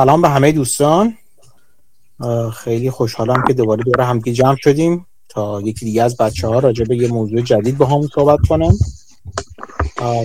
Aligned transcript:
سلام 0.00 0.22
به 0.22 0.28
همه 0.28 0.52
دوستان. 0.52 1.16
خیلی 2.54 2.90
خوشحالم 2.90 3.44
که 3.46 3.52
دوباره 3.52 3.84
دور 3.84 4.00
همگی 4.00 4.32
جمع 4.32 4.56
شدیم 4.56 5.06
تا 5.28 5.60
یکی 5.60 5.84
دیگه 5.84 6.02
از 6.02 6.16
بچه 6.16 6.48
ها 6.48 6.58
راجع 6.58 6.84
به 6.84 6.96
یه 6.96 7.08
موضوع 7.08 7.40
جدید 7.40 7.78
با 7.78 7.86
همون 7.86 8.08
صحبت 8.14 8.38
کنم 8.48 8.72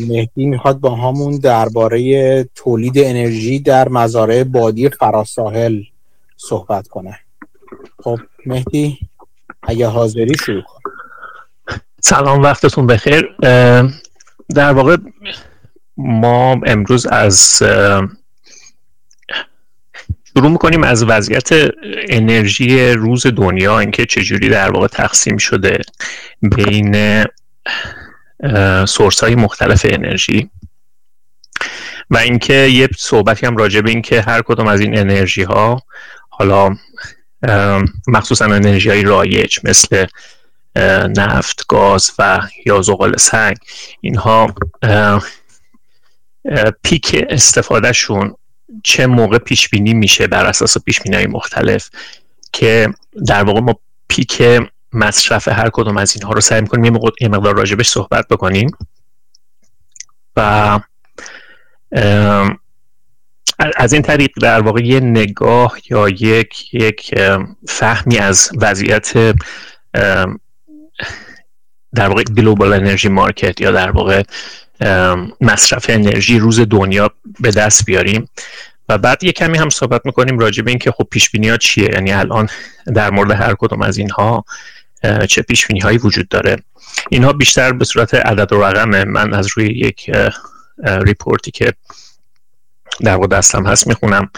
مهدی 0.08 0.46
می‌خواد 0.46 0.80
با 0.80 0.96
همون 0.96 1.38
درباره 1.38 2.44
تولید 2.56 2.94
انرژی 2.98 3.60
در 3.60 3.90
مزارع 3.90 4.44
بادی 4.44 4.90
فراساحل 4.90 5.82
صحبت 6.38 6.88
کنه. 6.88 7.20
خب 8.04 8.20
مهدی 8.46 8.98
اگه 9.64 9.88
حاضری 9.88 10.38
شروع 10.46 10.62
کن. 10.62 10.80
سلام 12.02 12.42
وقتتون 12.42 12.88
بخیر. 12.88 13.36
در 14.50 14.74
واقع 14.74 14.98
ما 15.98 16.62
امروز 16.66 17.06
از 17.06 17.64
شروع 20.38 20.52
می‌کنیم 20.52 20.84
از 20.84 21.04
وضعیت 21.04 21.50
انرژی 22.10 22.90
روز 22.90 23.28
دنیا 23.28 23.80
اینکه 23.80 24.06
چجوری 24.06 24.50
در 24.50 24.72
واقع 24.72 24.88
تقسیم 24.88 25.38
شده 25.38 25.82
بین 26.42 27.26
سورس 28.86 29.24
های 29.24 29.36
مختلف 29.36 29.86
انرژی 29.90 30.50
و 32.10 32.18
اینکه 32.18 32.54
یه 32.54 32.90
صحبتی 32.98 33.46
هم 33.46 33.58
راجع 33.58 33.82
به 33.82 33.90
اینکه 33.90 34.22
هر 34.22 34.42
کدوم 34.42 34.68
از 34.68 34.80
این 34.80 35.00
انرژی 35.00 35.44
ها 35.44 35.82
حالا 36.30 36.76
مخصوصا 38.08 38.46
انرژی 38.46 38.90
های 38.90 39.04
رایج 39.04 39.60
مثل 39.64 40.06
نفت، 41.18 41.66
گاز 41.68 42.12
و 42.20 42.42
یا 42.66 42.82
زغال 42.82 43.18
سنگ 43.18 43.58
اینها 44.02 44.56
پیک 46.84 47.26
استفادهشون 47.30 48.36
چه 48.84 49.08
موقع 49.08 49.38
پیش 49.38 49.70
بینی 49.70 49.94
میشه 49.94 50.28
بر 50.28 50.46
اساس 50.46 50.78
پیش 50.78 51.02
بینی 51.02 51.28
مختلف 51.28 51.90
که 52.54 52.94
در 53.28 53.44
واقع 53.44 53.60
ما 53.60 53.80
پیک 54.08 54.44
مصرف 54.94 55.48
هر 55.48 55.70
کدوم 55.74 55.98
از 55.98 56.16
اینها 56.16 56.34
رو 56.34 56.42
سعی 56.42 56.62
می‌کنیم 56.62 57.00
یه 57.22 57.28
مقدار 57.28 57.56
راجبش 57.56 57.90
صحبت 57.90 58.28
بکنیم. 58.28 58.72
و 60.36 60.80
از 63.76 63.94
این 63.94 64.02
طریق 64.02 64.32
در 64.42 64.62
واقع 64.62 64.86
یه 64.86 65.00
نگاه 65.00 65.78
یا 65.90 66.10
یک 66.10 66.74
یک 66.74 67.16
فهمی 67.68 68.18
از 68.18 68.52
وضعیت 68.62 69.36
در 71.94 72.08
واقع 72.08 72.24
global 72.24 72.74
energy 72.74 73.10
market 73.10 73.62
یا 73.62 73.72
در 73.72 73.92
واقع 73.92 74.24
مصرف 75.42 75.86
انرژی 75.90 76.40
روز 76.40 76.60
دنیا 76.60 77.12
به 77.40 77.52
دست 77.52 77.86
بیاریم. 77.86 78.30
و 78.90 78.98
بعد 78.98 79.24
یه 79.24 79.32
کمی 79.32 79.58
هم 79.58 79.70
صحبت 79.70 80.02
می‌کنیم 80.06 80.40
راجع 80.40 80.64
به 80.64 80.72
اینکه 80.72 80.92
خب 80.92 81.08
پیش‌بینی‌ها 81.12 81.58
چیه؟ 81.58 81.90
یعنی 81.94 82.14
الان 82.14 82.50
در 82.96 83.12
مورد 83.12 83.32
هر 83.32 83.56
کدوم 83.60 83.82
از 83.82 83.98
اینها 83.98 84.46
چه 85.30 85.42
پیش‌بینی‌هایی 85.42 85.98
وجود 85.98 86.28
داره؟ 86.28 86.58
اینها 87.10 87.34
بیشتر 87.34 87.72
به 87.72 87.86
صورت 87.86 88.14
عدد 88.14 88.54
و 88.54 88.62
رقم 88.62 89.04
من 89.04 89.34
از 89.34 89.48
روی 89.56 89.66
یک 89.66 90.12
report 90.84 91.42
ی 91.42 91.52
که 91.52 91.74
در 93.02 93.18
دستم 93.18 93.68
هست 93.68 93.88
می‌خونم. 93.88 94.30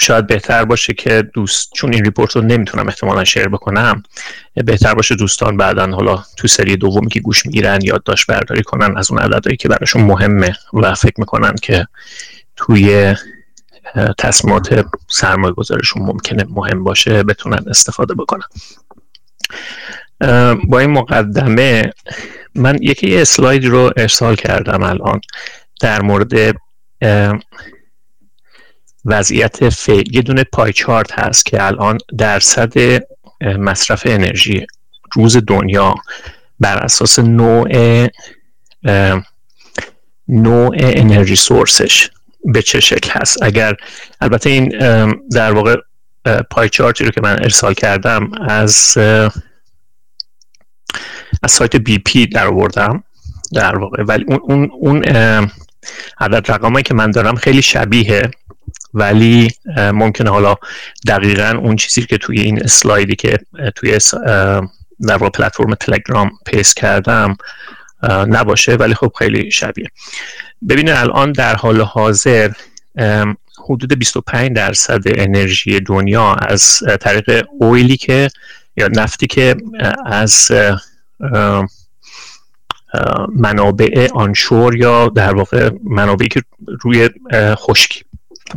شاید 0.00 0.26
بهتر 0.26 0.64
باشه 0.64 0.94
که 0.94 1.22
دوست 1.34 1.70
چون 1.74 1.94
این 1.94 2.04
ریپورت 2.04 2.36
رو 2.36 2.42
نمی‌تونم 2.42 2.88
احتمالا 2.88 3.24
شیر 3.24 3.48
بکنم 3.48 4.02
بهتر 4.54 4.94
باشه 4.94 5.14
دوستان 5.14 5.56
بعدا 5.56 5.86
حالا 5.86 6.24
تو 6.36 6.48
سری 6.48 6.76
دومی 6.76 7.08
که 7.08 7.20
گوش 7.20 7.46
می‌گیرن 7.46 7.78
یادداشت 7.82 8.26
برداری 8.26 8.62
کنن 8.62 8.96
از 8.96 9.10
اون 9.10 9.20
عددهایی 9.20 9.56
که 9.56 9.68
براشون 9.68 10.02
مهمه 10.02 10.56
و 10.72 10.94
فکر 10.94 11.14
می‌کنن 11.18 11.54
که 11.62 11.86
توی 12.56 13.14
تصمیمات 14.18 14.84
سرمایه 15.08 15.54
گذارشون 15.54 16.02
ممکنه 16.02 16.44
مهم 16.48 16.84
باشه 16.84 17.22
بتونن 17.22 17.64
استفاده 17.66 18.14
بکنن. 18.14 18.46
با 20.64 20.78
این 20.78 20.90
مقدمه 20.90 21.92
من 22.54 22.78
یکی 22.82 23.16
اسلاید 23.16 23.64
رو 23.64 23.92
ارسال 23.96 24.34
کردم 24.36 24.82
الان 24.82 25.20
در 25.80 26.02
مورد 26.02 26.56
وضعیت 29.04 29.68
فعلی 29.68 30.10
یه 30.16 30.22
دونه 30.22 30.44
پای 30.44 30.72
چارت 30.72 31.18
هست 31.18 31.46
که 31.46 31.66
الان 31.66 31.98
درصد 32.18 33.02
مصرف 33.40 34.02
انرژی 34.06 34.66
روز 35.12 35.36
دنیا 35.46 35.94
بر 36.60 36.78
اساس 36.78 37.18
نوع 37.18 38.08
نوع 40.28 40.76
انرژی 40.80 41.36
سورسش 41.36 42.10
به 42.44 42.62
چه 42.62 42.80
شکل 42.80 43.10
هست. 43.10 43.42
اگر 43.42 43.76
البته 44.20 44.50
این 44.50 44.68
در 45.28 45.52
واقع 45.52 45.76
پای 46.50 46.68
چارتی 46.68 47.04
رو 47.04 47.10
که 47.10 47.20
من 47.20 47.32
ارسال 47.32 47.74
کردم 47.74 48.30
از 48.48 48.98
از 51.42 51.52
سایت 51.52 51.76
BP 51.76 52.26
در 52.26 52.46
آوردم. 52.46 53.04
در 53.54 53.78
واقع 53.78 54.02
ولی 54.02 54.24
اون 54.28 54.40
اون, 54.42 54.70
اون 54.80 55.02
عدد 56.20 56.52
رقمایی 56.52 56.82
که 56.82 56.94
من 56.94 57.10
دارم 57.10 57.34
خیلی 57.34 57.62
شبیه 57.62 58.30
ولی 58.94 59.48
ممکنه 59.76 60.30
حالا 60.30 60.54
دقیقا 61.06 61.58
اون 61.62 61.76
چیزی 61.76 62.02
که 62.02 62.18
توی 62.18 62.40
این 62.40 62.62
slide 62.62 63.07
ی 63.07 63.16
که 63.16 63.38
توی 63.74 63.98
در 65.08 65.18
پلتفرم 65.18 65.74
تلگرام 65.74 66.30
paste 66.46 66.74
کردم 66.74 67.36
نباشه 68.08 68.74
ولی 68.74 68.94
خب 68.94 69.12
خیلی 69.18 69.50
شبیه. 69.50 69.86
ببینید 70.68 70.94
الان 70.94 71.32
در 71.32 71.56
حال 71.56 71.80
حاضر 71.80 72.50
حدود 73.64 73.98
25 73.98 74.56
درصد 74.56 75.02
انرژی 75.06 75.80
دنیا 75.80 76.34
از 76.34 76.82
طریق 77.00 77.46
oil 77.60 77.87
ی 77.87 77.96
که 77.96 78.28
یا 78.76 78.88
نفتی 78.88 79.26
که 79.26 79.56
از 80.06 80.52
منابع 83.36 84.08
آنشور 84.14 84.76
یا 84.76 85.08
در 85.08 85.34
واقع 85.34 85.70
منابعی 85.84 86.28
که 86.28 86.42
روی 86.80 87.10
خشکی. 87.36 88.04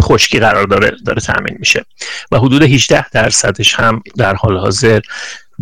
خشکی 0.02 0.40
قرار 0.40 0.68
داره 0.68 0.92
داره 1.06 1.22
تامین 1.22 1.56
میشه. 1.59 1.86
و 2.31 2.38
حدود 2.38 2.64
18 2.64 3.09
درصدش 3.09 3.74
هم 3.74 4.04
در 4.18 4.36
حال 4.36 4.58
حاضر 4.58 5.02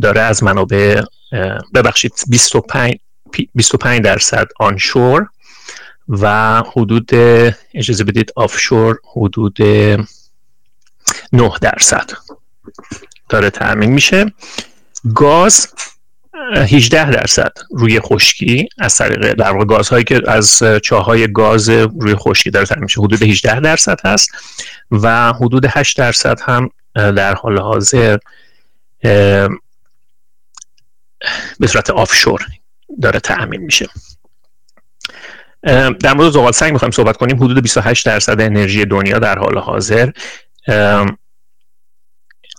داره 0.01 0.21
از 0.21 0.43
منابع 0.43 1.01
ببخشید 1.73 2.13
25 2.27 2.95
25 3.55 4.01
درصد 4.01 4.47
آنشور 4.59 5.27
و 6.09 6.57
حدود 6.75 7.09
اجازه 7.73 8.03
بدید 8.03 8.31
آفشور 8.35 8.97
حدود 9.15 9.61
9 9.61 11.51
درصد 11.61 12.11
داره 13.29 13.49
تامین 13.49 13.89
میشه. 13.89 14.33
گاز 15.15 15.67
18 16.41 17.11
درصد 17.11 17.51
روی 17.71 17.99
خشکی 17.99 18.69
از 18.77 18.95
طریق 18.95 19.33
در 19.33 19.51
واقع 19.51 19.65
گازهایی 19.65 20.03
که 20.03 20.21
از 20.27 20.63
چاهای 20.83 21.31
گاز 21.31 21.69
روی 21.69 22.15
خشکی 22.15 22.49
داره 22.49 22.65
تامین 22.65 22.83
میشه. 22.83 23.01
حدود 23.01 23.23
18 23.23 23.59
درصد 23.59 23.99
هست 24.05 24.29
و 24.91 25.33
حدود 25.33 25.65
8 25.69 25.97
درصد 25.97 26.39
هم 26.41 26.69
در 26.95 27.33
حال 27.33 27.59
حاضر 27.59 28.17
به 31.59 31.67
صورت 31.67 31.89
آفشور 31.89 32.45
داره 33.01 33.19
تأمین 33.19 33.61
میشه. 33.61 33.89
در 35.99 36.13
مورد 36.13 36.31
زغال 36.31 36.51
سنگ 36.51 36.71
می‌خوایم 36.71 36.91
صحبت 36.91 37.17
کنیم. 37.17 37.43
حدود 37.43 37.61
28 37.61 38.05
درصد 38.05 38.41
انرژی 38.41 38.85
دنیا 38.85 39.19
در 39.19 39.39
حال 39.39 39.57
حاضر. 39.57 40.11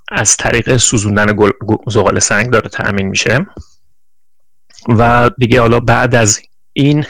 از 0.09 0.37
طریق 0.37 0.77
سوزوندن 0.77 1.37
زغال 1.87 2.19
سنگ 2.19 2.51
داره 2.51 2.69
تأمین 2.69 3.07
میشه. 3.07 3.47
و 4.89 5.31
دیگه 5.39 5.61
حالا 5.61 5.81
بعد 5.81 6.15
از 6.15 6.41
این 6.73 7.07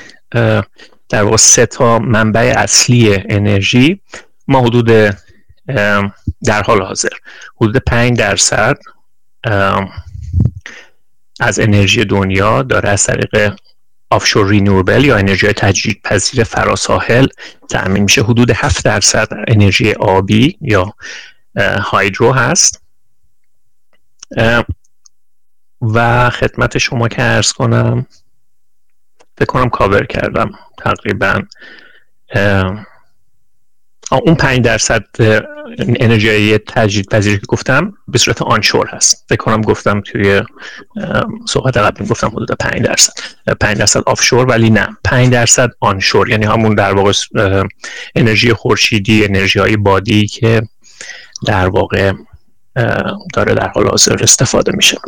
در 1.09 1.23
واقع 1.23 1.37
سه 1.37 1.67
تا 1.67 1.99
منبع 1.99 2.55
اصلی 2.57 3.15
انرژی 3.15 4.01
ما 4.49 4.61
حدود 4.61 4.87
در 6.45 6.63
حال 6.67 6.83
حاضر 6.83 7.09
حدود 7.57 7.77
5 7.77 8.19
درصد 8.19 8.79
از 11.41 11.61
انرژی 11.61 12.05
دنیا 12.05 12.63
داره 12.63 12.89
از 12.89 13.05
طریق 13.05 13.55
آفشور 14.11 14.49
رینوبل 14.49 15.05
یا 15.05 15.17
انرژی 15.17 15.47
تجدید 15.47 16.01
پذیر 16.05 16.45
فراساحل 16.45 17.27
تأمین 17.69 18.03
میشه. 18.03 18.23
حدود 18.23 18.51
7 18.51 18.85
درصد 18.85 19.29
انرژی 19.49 19.93
آبی 19.93 20.59
یا 20.61 20.95
هایدرو 21.81 22.33
هست. 22.33 22.83
و 25.83 26.31
خدمت 26.31 26.79
شما 26.79 27.09
که 27.09 27.23
ارز 27.23 27.53
کنم 27.53 28.07
فکر 29.39 29.47
کنم 29.47 29.69
کاور 29.69 30.07
کردم 30.07 30.51
تقریبا. 30.79 31.43
اون 34.13 34.35
5 34.35 34.61
درصد 34.61 35.05
انرژی 35.79 36.59
تجدید 36.59 37.09
پذیری 37.09 37.39
که 37.39 37.47
گفتم 37.49 37.93
به 38.09 38.19
صورت 38.19 38.43
آنشور 38.43 38.87
هست. 38.87 39.25
فکر 39.29 39.45
کنم 39.45 39.61
گفتم 39.61 40.01
توی 40.01 40.43
صحبت 41.49 41.77
قبلی 41.77 42.09
گفتم 42.09 42.29
حدود 42.29 42.53
5 42.53 42.83
درصد. 42.83 43.13
5 43.61 43.79
درصد 43.79 44.03
آفشور 44.07 44.47
ولی 44.47 44.71
نه. 44.71 44.97
5 45.05 45.33
درصد 45.33 45.71
آنشور. 45.81 46.29
یعنی 46.29 46.45
همون 46.45 46.75
در 46.75 46.95
واقع 46.95 47.13
انرژی 48.15 48.53
خورشیدی 48.53 49.25
انرژی 49.25 49.59
های 49.59 49.77
بادی 49.77 50.27
که 50.27 50.63
در 51.47 51.69
واقع 51.69 52.13
داره 53.35 53.55
در 53.55 53.69
حال 53.69 53.89
حاضر 53.89 54.23
استفاده 54.23 54.73
میشه. 54.73 54.99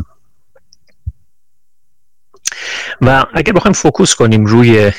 و 3.00 3.24
اگر 3.34 3.52
بخوایم 3.52 3.72
focus 3.72 4.14
کنیم 4.14 4.46
روی 4.46 4.92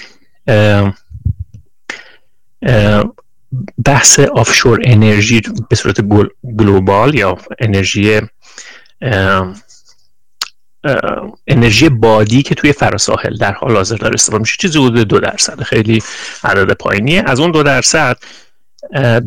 بحث 3.86 4.20
offshore 4.20 4.80
energy 4.84 5.42
به 5.70 5.76
صورت 5.76 6.02
global 6.58 7.16
یا 7.16 7.38
انرژی 7.60 8.22
انرژی 11.48 11.90
بادی 11.90 12.44
که 12.44 12.56
توی 12.56 12.72
فراساحل 12.72 13.38
در 13.38 13.52
حال 13.52 13.76
حاضر 13.76 13.96
داره 13.96 14.14
استفاده 14.14 14.40
میشه. 14.42 14.56
چیزی 14.60 14.80
حدود 14.80 15.08
دو 15.08 15.20
درصد. 15.20 15.62
خیلی 15.64 16.04
عدد 16.44 16.74
پایینیه. 16.74 17.24
از 17.28 17.40
اون 17.40 17.52
دو 17.52 17.64
درصد 17.64 18.18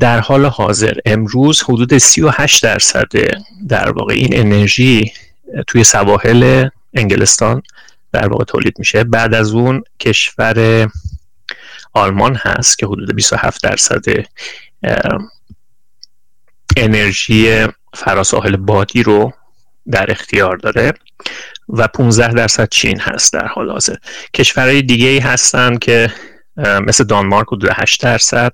در 0.01 0.21
حال 0.21 0.47
حاضر 0.47 0.93
امروز 1.05 1.63
حدود 1.63 1.99
38 1.99 2.63
درصد 2.63 3.09
در 3.69 3.91
واقع 3.91 4.15
این 4.15 4.41
انرژی 4.41 5.13
توی 5.67 5.85
سواحل 5.85 6.69
انگلستان 6.95 7.63
در 8.13 8.29
واقع 8.29 8.45
تولید 8.45 8.79
میشه. 8.79 9.05
بعد 9.05 9.35
از 9.35 9.53
اون 9.53 9.83
کشور 10.01 10.89
آلمان 11.93 12.35
هست 12.35 12.79
که 12.79 12.87
حدود 12.87 13.15
27 13.15 13.63
درصد 13.63 14.05
انرژی 16.77 17.67
فراساحل 17.95 18.57
بادی 18.57 19.03
رو 19.03 19.33
در 19.91 20.11
اختیار 20.11 20.57
داره 20.57 20.93
و 21.69 21.89
15 21.89 22.33
درصد 22.33 22.69
چین 22.69 23.01
هست 23.01 23.33
در 23.33 23.47
حال 23.47 23.71
حاضر. 23.71 23.97
کشورهای 24.35 24.83
دیگه 24.83 25.09
ای 25.09 25.19
هستن 25.19 25.79
که 25.79 26.13
مثل 26.57 27.05
دانمارک 27.05 27.47
حدود 27.47 27.71
8 27.73 28.03
درصد 28.03 28.53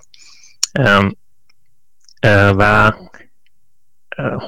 و 2.25 2.93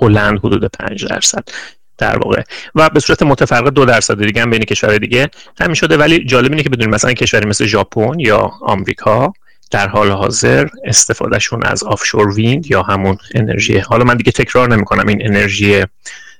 هلند 0.00 0.38
حدود 0.38 0.64
5 0.64 1.04
درصد. 1.06 1.48
در 1.98 2.18
واقع. 2.18 2.42
و 2.74 2.90
به 2.90 3.00
صورت 3.00 3.22
متفرق 3.22 3.68
دو 3.68 3.84
درصد 3.84 4.24
دیگه 4.24 4.42
هم 4.42 4.50
بین 4.50 4.62
کشور 4.62 4.98
دیگه 4.98 5.30
همین 5.60 5.74
شده. 5.74 5.96
ولی 5.96 6.24
جالب 6.24 6.50
اینه 6.50 6.62
که 6.62 6.70
بدونیم 6.70 6.94
مثلا 6.94 7.12
کشوری 7.12 7.46
مثل 7.46 7.66
ژاپن 7.66 8.20
یا 8.20 8.50
آمریکا 8.60 9.32
در 9.70 9.88
حال 9.88 10.10
حاضر 10.10 10.68
استفادهشون 10.84 11.64
از 11.64 11.82
آفشور 11.82 12.34
ویند 12.34 12.70
یا 12.70 12.82
همون 12.82 13.18
انرژی 13.34 13.78
حالا 13.78 14.04
من 14.04 14.16
دیگه 14.16 14.32
تکرار 14.32 14.74
نمی 14.74 14.84
کنم 14.84 15.08
این 15.08 15.26
انرژی 15.26 15.84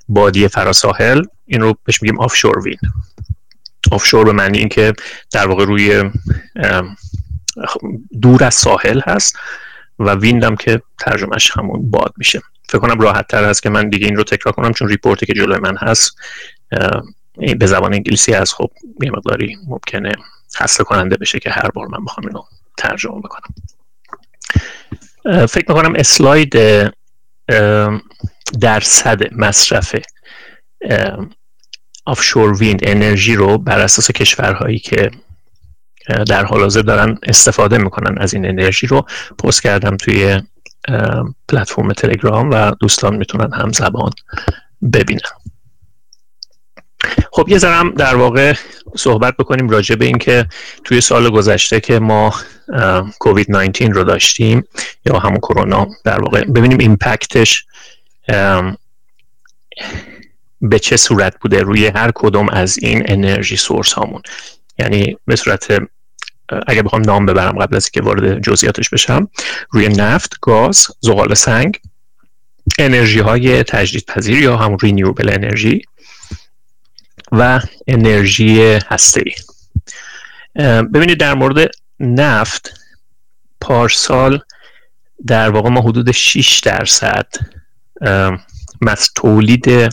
بادی 0.08 0.48
فراساحل 0.48 1.22
این 1.46 1.60
رو 1.60 1.74
بهش 1.84 2.02
میگیم 2.02 2.20
offshore 2.20 2.58
wind. 2.58 2.80
offshore 3.90 4.24
به 4.24 4.32
معنی 4.32 4.58
اینکه 4.58 4.92
در 5.32 5.46
واقع 5.46 5.64
روی 5.64 6.10
دور 8.22 8.44
از 8.44 8.54
ساحل 8.54 9.00
هست 9.06 9.38
و 9.98 10.10
wind 10.10 10.47
م 10.47 10.56
که 10.56 10.82
ترجمهش 10.98 11.50
همون 11.50 11.90
باد 11.90 12.14
میشه. 12.16 12.42
فکر 12.68 12.78
کنم 12.78 13.00
راحت 13.00 13.28
تر 13.28 13.44
هست 13.44 13.62
که 13.62 13.70
من 13.70 13.88
دیگه 13.88 14.06
این 14.06 14.16
رو 14.16 14.24
تکرار 14.24 14.52
کنم 14.52 14.72
چون 14.72 14.88
report 14.88 15.21
ی 15.21 15.26
که 15.26 15.34
جلوی 15.34 15.58
من 15.58 15.76
هست 15.76 16.16
به 17.58 17.66
زبان 17.66 17.94
انگلیسی 17.94 18.32
هست. 18.32 18.54
خب 18.54 18.70
یه 19.02 19.10
مقداری 19.10 19.56
ممکنه 19.66 20.12
خسته 20.56 20.84
کننده 20.84 21.16
بشه 21.16 21.38
که 21.38 21.50
هر 21.50 21.68
بار 21.68 21.86
من 21.86 22.04
بخوام 22.04 22.26
اینو 22.26 22.42
ترجمه 22.76 23.20
بکنم. 23.20 23.54
فکر 25.46 25.64
می‌کنم 25.68 25.94
اسلاید 25.96 26.54
درصد 28.60 29.34
مصرف 29.34 29.96
آفشور 32.06 32.52
ویند 32.52 32.80
انرژی 32.82 33.36
رو 33.36 33.58
بر 33.58 33.80
اساس 33.80 34.10
کشورهایی 34.10 34.78
که 34.78 35.10
در 36.28 36.44
حال 36.44 36.60
حاضر 36.60 36.82
دارن 36.82 37.18
استفاده 37.22 37.78
می‌کنن 37.78 38.18
از 38.18 38.34
این 38.34 38.46
انرژی 38.46 38.86
رو 38.86 39.06
پست 39.44 39.62
کردم 39.62 39.96
توی 39.96 40.42
پلتفرم 41.48 41.92
تلگرام 41.92 42.50
و 42.50 42.70
دوستان 42.70 43.16
می‌تونن 43.16 43.52
هم 43.54 43.72
زبان 43.72 44.10
ببینن. 44.92 45.20
خب 47.32 47.48
یه 47.48 47.58
ذرم 47.58 47.90
در 47.90 48.16
واقع 48.16 48.54
صحبت 48.96 49.36
بکنیم 49.36 49.68
راجع 49.68 49.94
به 49.94 50.04
اینکه 50.04 50.46
توی 50.84 51.00
سال 51.00 51.30
گذشته 51.30 51.80
که 51.80 51.98
ما 51.98 52.34
کووید 53.18 53.50
19 53.50 53.88
رو 53.88 54.04
داشتیم 54.04 54.64
یا 55.06 55.18
همون 55.18 55.38
کرونا 55.38 55.86
در 56.04 56.20
واقع 56.20 56.44
ببینیم 56.44 56.78
ایمپکتش 56.78 57.66
به 60.60 60.78
چه 60.78 60.96
صورت 60.96 61.40
بوده 61.40 61.60
روی 61.60 61.86
هر 61.86 62.10
کدوم 62.14 62.48
از 62.48 62.78
این 62.78 63.02
انرژی 63.06 63.56
سورس 63.56 63.92
هامون. 63.92 64.22
یعنی 64.78 65.16
به 65.26 65.36
صورت 65.36 65.78
اگر 66.66 66.82
بخوام 66.82 67.02
نام 67.02 67.26
ببرم 67.26 67.58
قبل 67.58 67.76
از 67.76 67.90
که 67.90 68.00
وارد 68.00 68.42
جزئیاتش 68.42 68.90
بشم. 68.90 69.28
روی 69.70 69.88
نفت، 69.88 70.36
گاز، 70.40 70.86
زغال 71.00 71.34
سنگ 71.34 71.78
انرژی 72.78 73.20
های 73.20 73.62
تجدید 73.62 74.06
پذیر 74.06 74.38
یا 74.38 74.56
همون 74.56 74.78
رینیوبل 74.82 75.28
انرژی 75.28 75.82
و 77.32 77.60
انرژی 77.86 78.62
هسته 78.62 79.24
ببینید 80.94 81.20
در 81.20 81.34
مورد 81.34 81.70
نفت 82.00 82.74
پارسال 83.60 84.40
در 85.26 85.50
واقع 85.50 85.70
ما 85.70 85.80
حدود 85.80 86.10
6 86.10 86.60
درصد 86.64 87.26
تولید 89.14 89.90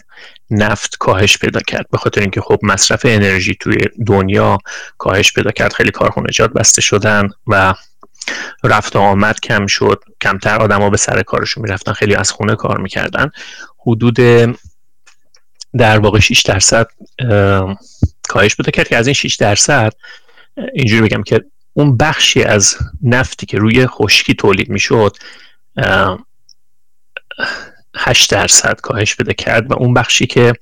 نفت 0.51 0.97
کاهش 0.97 1.37
پیدا 1.37 1.59
کرد. 1.67 1.85
به 1.91 1.97
خاطر 1.97 2.21
اینکه 2.21 2.41
خب 2.41 2.59
مصرف 2.63 3.01
انرژی 3.05 3.55
توی 3.55 3.77
دنیا 4.07 4.57
کاهش 4.97 5.33
پیدا 5.33 5.51
کرد. 5.51 5.73
خیلی 5.73 5.91
کارخونجات 5.91 6.53
بسته 6.53 6.81
شدن 6.81 7.29
و 7.47 7.73
رفت 8.63 8.95
آمد 8.95 9.39
کم 9.39 9.67
شد. 9.67 10.03
کمتر 10.21 10.61
آدما 10.61 10.89
به 10.89 10.97
سر 10.97 11.21
کارشون 11.21 11.63
می‌رفتن. 11.63 11.93
خیلی 11.93 12.15
از 12.15 12.31
خونه 12.31 12.55
کار 12.55 12.79
می‌کردن. 12.79 13.31
حدود 13.87 14.19
در 15.77 15.99
واقع 15.99 16.19
6 16.19 16.41
درصد 16.41 16.87
کاهش 18.27 18.55
پیدا 18.55 18.71
کرد 18.71 18.87
که 18.87 18.97
از 18.97 19.07
این 19.07 19.13
6 19.13 19.35
درصد 19.35 19.93
اینجوری 20.73 21.01
بگم 21.01 21.23
که 21.23 21.45
اون 21.73 21.97
بخشی 21.97 22.43
از 22.43 22.75
نفتی 23.03 23.45
که 23.45 23.57
روی 23.57 23.87
خشکی 23.87 24.33
تولید 24.33 24.69
می‌شد 24.69 25.17
8 27.95 28.31
درصد 28.31 28.81
کاهش 28.81 29.15
بده 29.15 29.33
کرد 29.33 29.71
و 29.71 29.73
اون 29.73 29.93
بخشی 29.93 30.27
که 30.27 30.53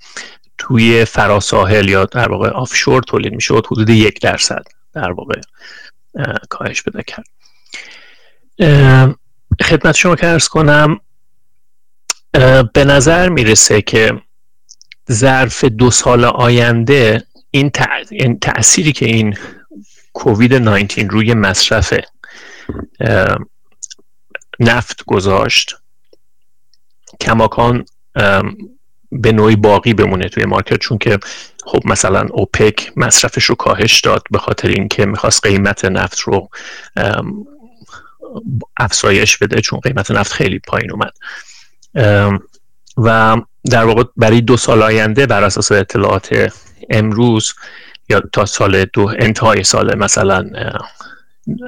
توی 0.58 1.06
فراساحل 1.06 1.90
یا 1.90 2.06
در 2.06 2.30
واقع 2.30 2.50
آفشور 2.50 3.04
تولید 3.04 3.34
می‌شد 3.34 3.66
حدود 3.72 3.90
یک 3.90 4.22
درصد 4.22 4.64
در 4.94 5.12
واقع 5.12 5.42
کاهش 6.50 6.82
بده 6.82 7.04
کرد. 7.04 7.28
خدمت 9.62 9.96
شما 9.96 10.16
که 10.16 10.28
ارز 10.28 10.48
کنم 10.48 11.00
به 12.74 12.86
نظر 12.86 13.30
می‌رسه 13.30 13.82
که 13.82 14.22
ظرف 15.12 15.64
دو 15.64 15.92
سال 15.92 16.26
آینده 16.26 17.24
این, 17.52 17.72
این 18.12 18.40
تأثیری 18.40 18.92
که 18.92 19.06
این 19.06 19.38
کووید 20.14 20.54
19 20.54 21.08
روی 21.08 21.34
مصرف 21.34 21.94
نفت 24.60 25.04
گذاشت 25.06 25.76
کماکان 27.22 27.86
به 29.12 29.32
نوعی 29.32 29.56
باقی 29.56 29.94
بمونه 29.94 30.30
توی 30.30 30.46
مارکت 30.46 30.78
چون 30.78 30.98
که 30.98 31.20
خب 31.66 31.80
مثلا 31.86 32.28
اوپک 32.32 32.92
مصرفش 32.96 33.46
رو 33.46 33.56
کاهش 33.56 34.00
داد 34.00 34.24
به 34.32 34.38
خاطر 34.38 34.68
اینکه 34.68 35.06
می‌خواست 35.06 35.46
قیمت 35.46 35.86
نفت 35.86 36.20
رو 36.20 36.50
افزایش 38.78 39.38
بده 39.38 39.62
چون 39.62 39.80
قیمت 39.80 40.12
نفت 40.12 40.34
خیلی 40.34 40.60
پایین 40.60 40.92
اومد. 40.92 41.14
و 42.98 43.38
در 43.72 43.86
واقع 43.86 44.04
برای 44.18 44.42
دو 44.42 44.58
سال 44.58 44.84
آینده 44.84 45.26
بر 45.26 45.44
اساس 45.44 45.72
اطلاعات 45.72 46.52
امروز 46.90 47.54
یا 48.10 48.22
تا 48.32 48.46
سال 48.46 48.86
دو 48.86 49.12
انتهای 49.20 49.64
سال 49.64 49.98
مثلا 49.98 50.50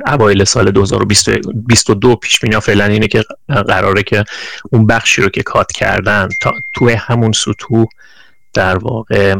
اوایل 0.08 0.44
سال 0.44 0.72
2022 0.72 2.15
پیش 2.15 2.39
بینی 2.39 2.60
فعلا 2.60 2.86
اینه 2.86 3.08
که 3.08 3.24
قراره 3.48 4.03
که 4.03 4.24
اون 4.72 4.88
بخشی 4.88 5.22
رو 5.22 5.30
که 5.30 5.44
کات 5.44 5.72
کردن 5.72 6.30
تا 6.42 6.53
توی 6.75 6.94
همون 6.94 7.32
سطوح 7.32 7.86
در 8.53 8.77
واقع 8.77 9.36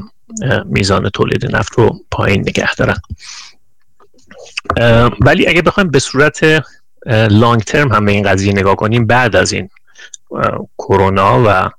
میزان 0.66 1.10
تولید 1.10 1.56
نفت 1.56 1.74
رو 1.74 2.00
پایین 2.12 2.42
نگه 2.42 2.76
دارن. 2.76 2.98
ولی 5.22 5.48
اگه 5.48 5.62
بخوایم 5.62 5.90
به 5.90 6.00
صورت 6.00 6.64
لانگ 7.30 7.62
ترم 7.62 7.94
هم 7.94 8.06
به 8.06 8.12
این 8.12 8.24
قضیه 8.24 8.54
نگاه 8.54 8.76
کنیم 8.76 9.08
بعد 9.08 9.36
از 9.36 9.52
این 9.52 9.70
کرونا 10.78 11.44
و 11.48 11.70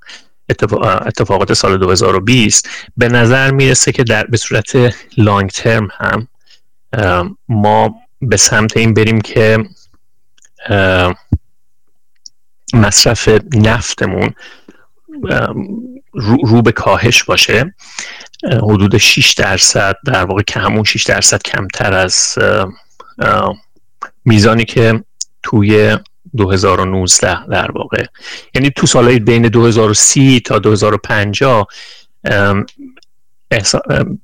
اتفاقات 0.49 1.53
سال 1.53 1.77
2020 1.77 2.69
به 2.97 3.09
نظر 3.09 3.51
می‌رسه 3.51 3.91
که 3.91 4.03
در 4.03 4.25
به 4.25 4.37
صورت 4.37 4.95
لانگ 5.17 5.49
ترم 5.49 5.87
هم 5.91 6.27
ما 7.49 7.95
به 8.21 8.37
سمت 8.37 8.77
این 8.77 8.93
بریم 8.93 9.21
که 9.21 9.65
مصرف 12.73 13.29
نفتمون 13.53 14.33
رو, 16.43 16.61
به 16.61 16.71
کاهش 16.71 17.23
باشه. 17.23 17.75
حدود 18.43 18.97
6 18.97 19.33
درصد 19.33 19.95
در 20.05 20.25
واقع 20.25 20.41
که 20.41 20.59
همون 20.59 20.83
6 20.83 21.03
درصد 21.03 21.41
کمتر 21.41 21.93
از 21.93 22.37
میزانی 24.25 24.65
که 24.65 25.03
توی 25.43 25.97
2019 26.37 27.45
در 27.45 27.71
واقع. 27.71 28.05
یعنی 28.53 28.69
تو 28.69 28.87
سالهای 28.87 29.19
بین 29.19 29.47
2030 29.47 30.39
تا 30.39 30.59
2050 30.59 31.67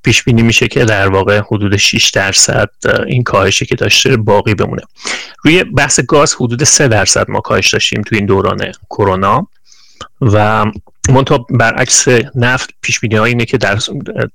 پیش 0.04 0.24
بینی 0.24 0.42
میشه 0.42 0.68
که 0.68 0.86
در 0.86 1.08
واقع 1.08 1.40
حدود 1.40 1.78
6 1.78 2.10
درصد 2.10 2.70
این 3.08 3.24
کاهشی 3.24 3.66
که 3.66 3.76
داشته 3.76 4.18
باقی 4.18 4.56
بمونه. 4.56 4.82
روی 5.44 5.64
بحث 5.64 6.00
گاز 6.00 6.34
حدود 6.34 6.64
3 6.64 6.88
درصد 6.88 7.30
ما 7.30 7.40
کاهش 7.40 7.74
داشتیم 7.74 8.02
توی 8.02 8.18
این 8.18 8.28
دوران 8.28 8.72
کرونا 8.90 9.48
و 10.22 10.66
منتها 11.10 11.46
برعکس 11.50 12.08
نفت 12.36 12.70
پیش 12.82 13.00
بینی 13.00 13.20
اینه 13.20 13.46
که 13.46 13.58
در 13.58 13.80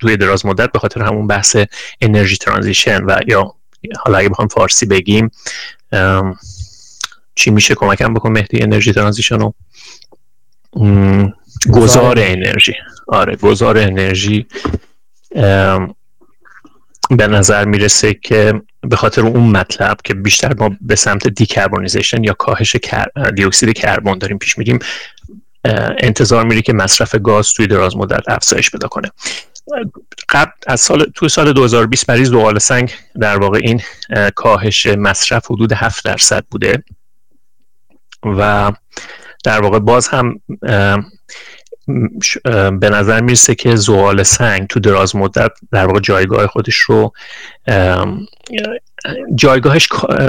توی 0.00 0.16
دراز 0.16 0.46
مدت 0.46 0.72
به 0.72 0.78
خاطر 0.78 1.02
همون 1.02 1.26
بحث 1.26 1.56
energy 2.00 2.36
transition 2.36 3.04
و 3.04 3.20
یا 3.26 3.54
حالا 3.98 4.18
اگه 4.18 4.28
بخوام 4.28 4.48
فارسی 4.48 4.86
بگیم 4.86 5.30
چی 7.34 7.50
میشه؟ 7.50 7.74
کمکم 7.74 8.14
بکن 8.14 8.32
مهدی 8.32 8.62
energy 8.62 8.92
transition 8.92 9.38
رو. 9.38 9.54
گذار 11.73 12.14
انرژی. 12.18 12.75
آره 13.09 13.37
گذار 13.37 13.78
انرژی 13.78 14.47
به 17.11 17.26
نظر 17.26 17.64
می‌رسه 17.64 18.14
که 18.14 18.62
به 18.80 18.97
خاطر 18.97 19.21
اون 19.21 19.50
مطلب 19.50 19.97
که 20.04 20.14
بیشتر 20.14 20.54
ما 20.54 20.76
به 20.80 20.97
سمت 20.97 21.28
decarbonization 21.28 22.25
یا 22.25 22.33
کاهش 22.33 22.76
دی‌اکسید 23.34 23.72
کربن 23.73 24.18
داریم 24.18 24.38
پیش 24.38 24.59
میریم 24.59 24.78
انتظار 25.99 26.45
میره 26.45 26.62
که 26.62 26.73
مصرف 26.73 27.14
گاز 27.14 27.52
توی 27.52 27.66
دراز 27.66 27.97
مدت 27.97 28.28
افزایش 28.28 28.71
پیدا 28.71 28.88
کنه. 28.88 29.11
قبل 30.28 30.50
از 30.66 30.80
سال 30.80 31.04
تو 31.14 31.28
سال 31.28 31.52
2020 31.52 32.06
برای 32.06 32.25
زغال 32.25 32.59
سنگ 32.59 32.92
در 33.21 33.38
واقع 33.38 33.59
این 33.62 33.83
کاهش 34.35 34.87
مصرف 34.87 35.47
حدود 35.50 35.73
7 35.73 36.04
درصد 36.04 36.45
بوده 36.50 36.83
و 38.25 38.73
در 39.46 39.60
واقع 39.60 39.78
باز 39.78 40.08
هم 40.08 40.40
به 42.80 42.90
نظر 42.90 43.20
می‌رسه 43.20 43.54
که 43.54 43.76
زغال 43.76 44.22
سنگ 44.22 44.66
تو 44.66 44.80
دراز 44.80 45.16
مدت 45.16 45.52
در 45.72 45.86
واقع 45.86 46.00
جایگاه 46.00 46.46
خودش 46.46 46.76
رو 46.76 47.12
جایگاهش 49.34 49.88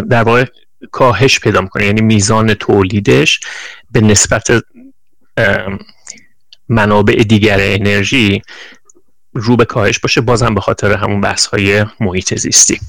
در 0.10 0.24
واقع 0.24 0.46
کاهش 0.92 1.40
پیدا 1.40 1.62
می‌کنه. 1.62 1.86
یعنی 1.86 2.02
میزان 2.02 2.54
تولیدش 2.54 3.40
به 3.92 4.02
نسبت 4.02 4.64
منابع 6.70 7.14
دیگر 7.14 7.58
انرژی 7.60 8.42
رو 9.34 9.56
به 9.56 9.66
کاهش 9.66 10.00
باشه. 10.00 10.22
بازم 10.22 10.56
به 10.56 10.62
خاطر 10.62 10.94
همون 10.94 11.22
بحث 11.22 11.46
های 11.46 11.86
محیط 12.00 12.36
زیستی. 12.36 12.80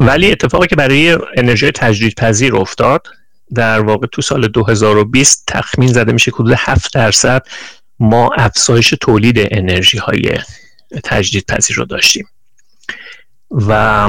ولی 0.00 0.32
اتفاقی 0.32 0.66
که 0.66 0.76
برای 0.76 1.18
انرژی 1.36 1.70
تجدید 1.70 2.14
پذیر 2.14 2.56
افتاد 2.56 3.06
در 3.54 3.80
واقع 3.80 4.06
تو 4.06 4.22
سال 4.22 4.48
2020 4.48 5.44
تخمین 5.46 5.92
زده 5.92 6.12
میشه 6.12 6.30
که 6.30 6.36
حدود 6.36 6.54
7 6.58 6.94
درصد 6.94 7.46
ما 7.98 8.30
افزایش 8.36 8.94
تولید 9.00 9.36
انرژی 9.38 9.98
های 9.98 10.38
تجدید 11.04 11.46
پذیر 11.46 11.76
رو 11.76 11.84
داشتیم. 11.84 12.28
و 13.50 14.08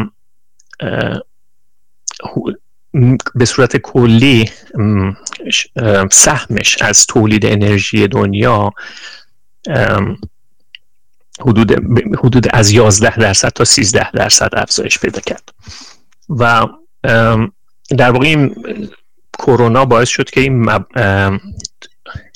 به 3.36 3.45
صورت 3.45 3.77
کلی 3.77 4.51
سهمش 6.12 6.81
از 6.81 7.05
تولید 7.05 7.45
انرژی 7.45 8.07
دنیا 8.07 8.74
حدود, 11.41 11.71
حدود 12.17 12.55
از 12.55 12.71
11 12.71 13.15
درصد 13.15 13.50
تا 13.50 13.63
13 13.63 14.12
درصد 14.12 14.50
افزایش 14.53 15.00
پیدا 15.00 15.19
کرد. 15.19 15.53
و 16.29 16.67
در 17.89 18.12
واقع 18.12 18.25
این 18.25 18.55
کرونا 19.41 19.86
باعث 19.86 20.10
شد 20.10 20.29
که 20.29 20.41
این 20.41 20.69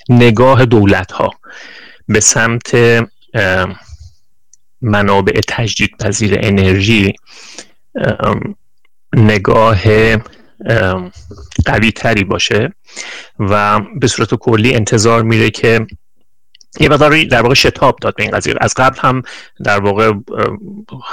نگاه 0.09 0.65
دولت 0.65 1.12
ها 1.12 1.29
به 2.07 2.19
سمت 2.19 2.71
منابع 4.81 5.39
تجدید 5.47 5.97
پذیر 6.00 6.39
انرژی 6.41 7.13
نگاه 9.15 9.83
قوی 11.65 11.91
تری 11.95 12.24
باشه 12.24 12.74
و 13.39 13.79
به 13.79 14.07
صورت 14.07 14.35
کلی 14.35 14.75
انتظار 14.75 15.24
میره 15.24 15.50
که 15.50 15.88
یه 16.79 16.89
مقداری 16.89 17.25
در 17.25 17.41
واقع 17.41 17.53
شتاب 17.53 17.98
داد 18.01 18.15
به 18.15 18.24
این 18.24 18.32
قضیه. 18.32 18.55
از 18.62 18.74
قبل 18.77 19.00
هم 19.00 19.22
در 19.63 19.79
واقع 19.79 20.13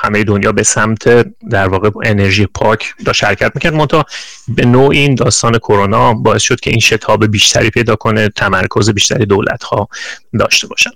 همه 0.03 0.25
دنیا 0.25 0.53
به 0.53 0.63
سمت 0.63 1.27
در 1.51 1.69
واقع 1.69 1.91
انرژی 2.05 2.47
پاک 2.47 2.95
داشت 3.05 3.21
شرکت 3.21 3.53
می‌کرد. 3.55 3.75
منتها 3.75 4.05
به 4.49 4.65
نوع 4.65 4.91
این 4.91 5.15
داستان 5.15 5.59
کرونا 5.59 6.15
باعث 6.15 6.43
شد 6.43 6.61
که 6.61 6.71
این 6.71 6.81
شتاب 6.81 7.27
بیشتری 7.27 7.71
پیدا 7.71 7.97
کنه 7.97 8.29
تمرکز 8.29 8.91
بیشتری 8.91 9.27
دولت 9.27 9.63
ها 9.63 9.89
داشته 10.39 10.67
باشن. 10.67 10.91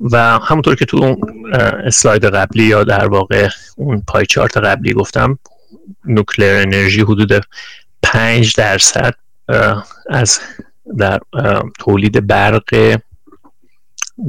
و 0.00 0.38
همونطور 0.38 0.74
که 0.74 0.84
تو 0.84 1.16
اسلاید 1.84 2.24
قبلی 2.24 2.64
یا 2.64 2.84
در 2.84 3.06
واقع 3.06 3.48
اون 3.76 4.02
پای 4.08 4.26
چارت 4.26 4.56
قبلی 4.56 4.92
گفتم 4.92 5.38
نوکلیر 6.04 6.54
انرژی 6.54 7.00
حدود 7.00 7.46
5 8.02 8.54
درصد 8.56 9.14
از 10.10 10.40
در 10.98 11.20
تولید 11.78 12.26
برق 12.26 12.98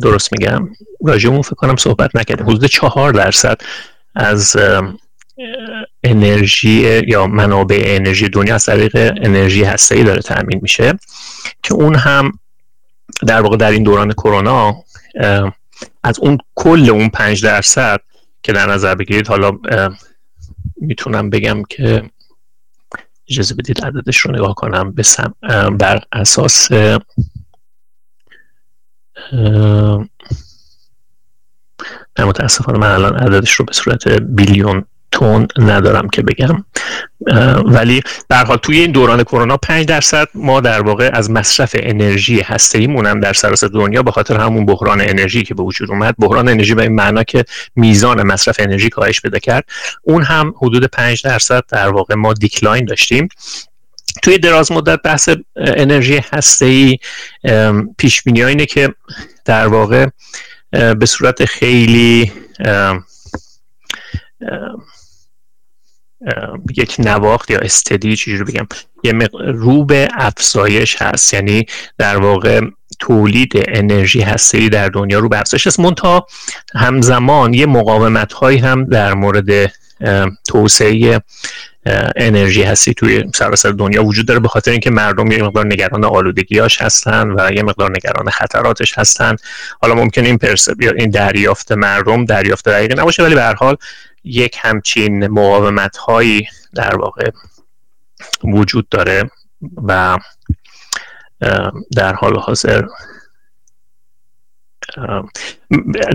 درست 0.02 0.30
میگم؟ 0.32 0.70
راجعمون 1.06 1.42
فکر 1.42 1.56
کنم 1.56 1.76
صحبت 1.76 2.16
نکردیم 2.16 2.46
حدود 2.46 2.66
چهار 2.66 3.12
درصد 3.12 3.62
از 4.16 4.58
انرژی 6.04 7.02
یا 7.08 7.28
منابع 7.28 7.84
انرژی 7.86 8.30
دنیا 8.30 8.56
از 8.56 8.66
طریق 8.66 9.14
انرژی 9.22 9.64
هسته‌ای 9.64 10.04
داره 10.04 10.22
تأمین 10.22 10.60
میشه 10.62 10.94
که 11.64 11.74
اون 11.74 11.96
هم 11.96 12.32
در 13.28 13.42
واقع 13.42 13.58
در 13.58 13.72
این 13.72 13.84
دوران 13.84 14.14
کرونا 14.14 14.76
از 16.04 16.20
اون 16.20 16.38
کل 16.56 16.90
اون 16.90 17.10
پنج 17.10 17.44
درصد 17.44 18.00
که 18.44 18.54
در 18.54 18.66
نظر 18.66 18.96
بگیرید 18.96 19.28
حالا 19.28 19.52
می‌تونم 20.78 21.30
بگم 21.30 21.64
که 21.70 22.04
اجازه 23.30 23.56
بدید 23.56 23.86
عددش 23.86 24.18
رو 24.18 24.32
نگاه 24.32 24.56
کنم. 24.56 24.96
بر 25.80 26.02
اساس 26.12 26.72
متاسفانه 32.20 32.78
من 32.78 32.92
الان 32.92 33.16
عددش 33.16 33.52
رو 33.52 33.66
به 33.66 33.74
صورت 33.74 34.08
بیلیون 34.08 34.86
تون 35.12 35.48
ندارم 35.58 36.10
که 36.10 36.22
بگم. 36.22 36.64
ولی 37.66 38.02
در 38.30 38.46
حال 38.46 38.58
توی 38.58 38.80
این 38.80 38.92
دوران 38.92 39.24
کرونا 39.24 39.58
5 39.58 39.86
درصد 39.86 40.28
ما 40.36 40.62
در 40.62 40.82
واقع 40.82 41.10
از 41.14 41.32
مصرف 41.32 41.76
انرژی 41.80 42.42
هسته 42.42 42.80
هم 42.80 43.20
در 43.20 43.34
سراسر 43.34 43.68
دنیا. 43.68 44.04
به 44.04 44.12
خاطر 44.12 44.38
همون 44.38 44.66
بحران 44.66 45.02
انرژی 45.02 45.44
که 45.44 45.54
به 45.54 45.64
وجود 45.64 45.92
اومد. 45.92 46.16
بحران 46.20 46.50
انرژی 46.50 46.74
به 46.74 46.82
این 46.82 46.96
معنا 46.96 47.24
که 47.24 47.46
میزان 47.76 48.24
مصرف 48.24 48.56
انرژی 48.60 48.90
کاهش 48.90 49.22
پیدا 49.22 49.40
کرد. 49.40 49.66
اون 50.04 50.24
هم 50.24 50.54
حدود 50.58 50.86
5 50.86 51.24
درصد 51.24 51.64
در 51.68 51.90
واقع 51.90 52.16
ما 52.16 52.34
دیکلاین 52.34 52.86
داشتیم. 52.86 53.28
توی 54.24 54.38
دراز 54.38 54.72
مدت 54.72 55.02
بحث 55.02 55.30
انرژی 55.56 56.22
هسته 56.34 56.66
ای 56.66 56.98
پیش 57.98 58.22
بینی 58.22 58.44
اینه 58.44 58.66
که 58.66 58.94
در 59.46 59.68
واقع 59.68 60.08
به 60.72 61.06
صورت 61.06 61.46
خیلی 61.46 62.32
یک 66.78 66.96
نواخت 67.00 67.52
یا 67.52 67.60
استدی 67.60 68.16
چجوری 68.16 68.44
بگم. 68.44 68.68
یه 69.04 69.14
رو 69.38 69.86
به 69.86 70.08
افزایش 70.14 71.02
هست. 71.02 71.34
یعنی 71.34 71.66
در 71.98 72.18
واقع 72.18 72.62
تولید 73.00 73.52
انرژی 73.68 74.22
هسته 74.22 74.70
در 74.70 74.90
دنیا 74.90 75.20
رو 75.20 75.30
به 75.30 75.40
افزایش 75.40 75.68
هست. 75.68 75.80
منتها 75.80 76.28
همزمان 76.76 77.54
یه 77.54 77.66
مقاومت 77.66 78.34
هایی 78.34 78.58
هم 78.58 78.86
در 78.86 79.14
مورد 79.14 79.74
توسعه 80.48 81.22
انرژی 82.16 82.64
هستی 82.64 82.94
توی 82.94 83.24
سراسر 83.36 83.70
دنیا 83.70 84.04
وجود 84.04 84.26
داره 84.26 84.40
به 84.40 84.48
خاطر 84.48 84.72
اینکه 84.72 84.90
مردم 84.90 85.32
یه 85.32 85.44
مقدار 85.44 85.66
نگران 85.66 86.06
آلودگیاش 86.06 86.82
هستن 86.82 87.32
و 87.32 87.52
یه 87.54 87.64
مقدار 87.64 87.92
نگران 87.92 88.30
خطراتش 88.30 88.98
هستن. 88.98 89.36
حالا 89.82 89.96
ممکن 89.96 90.26
این 90.26 90.40
این 90.98 91.10
دریافت 91.10 91.72
مردم 91.72 92.26
دریافت 92.26 92.70
دقیقی 92.70 92.96
نباشه 92.96 93.24
ولی 93.24 93.36
به 93.36 93.42
هر 93.42 93.54
حال 93.54 93.78
یک 94.24 94.58
همچین 94.62 95.28
مقاومت 95.28 95.98
هایی 95.98 96.48
در 96.76 96.96
واقع 96.96 97.32
وجود 98.44 98.90
داره 98.90 99.32
و 99.84 100.18
در 101.96 102.14
حال 102.14 102.40
حاضر 102.40 102.84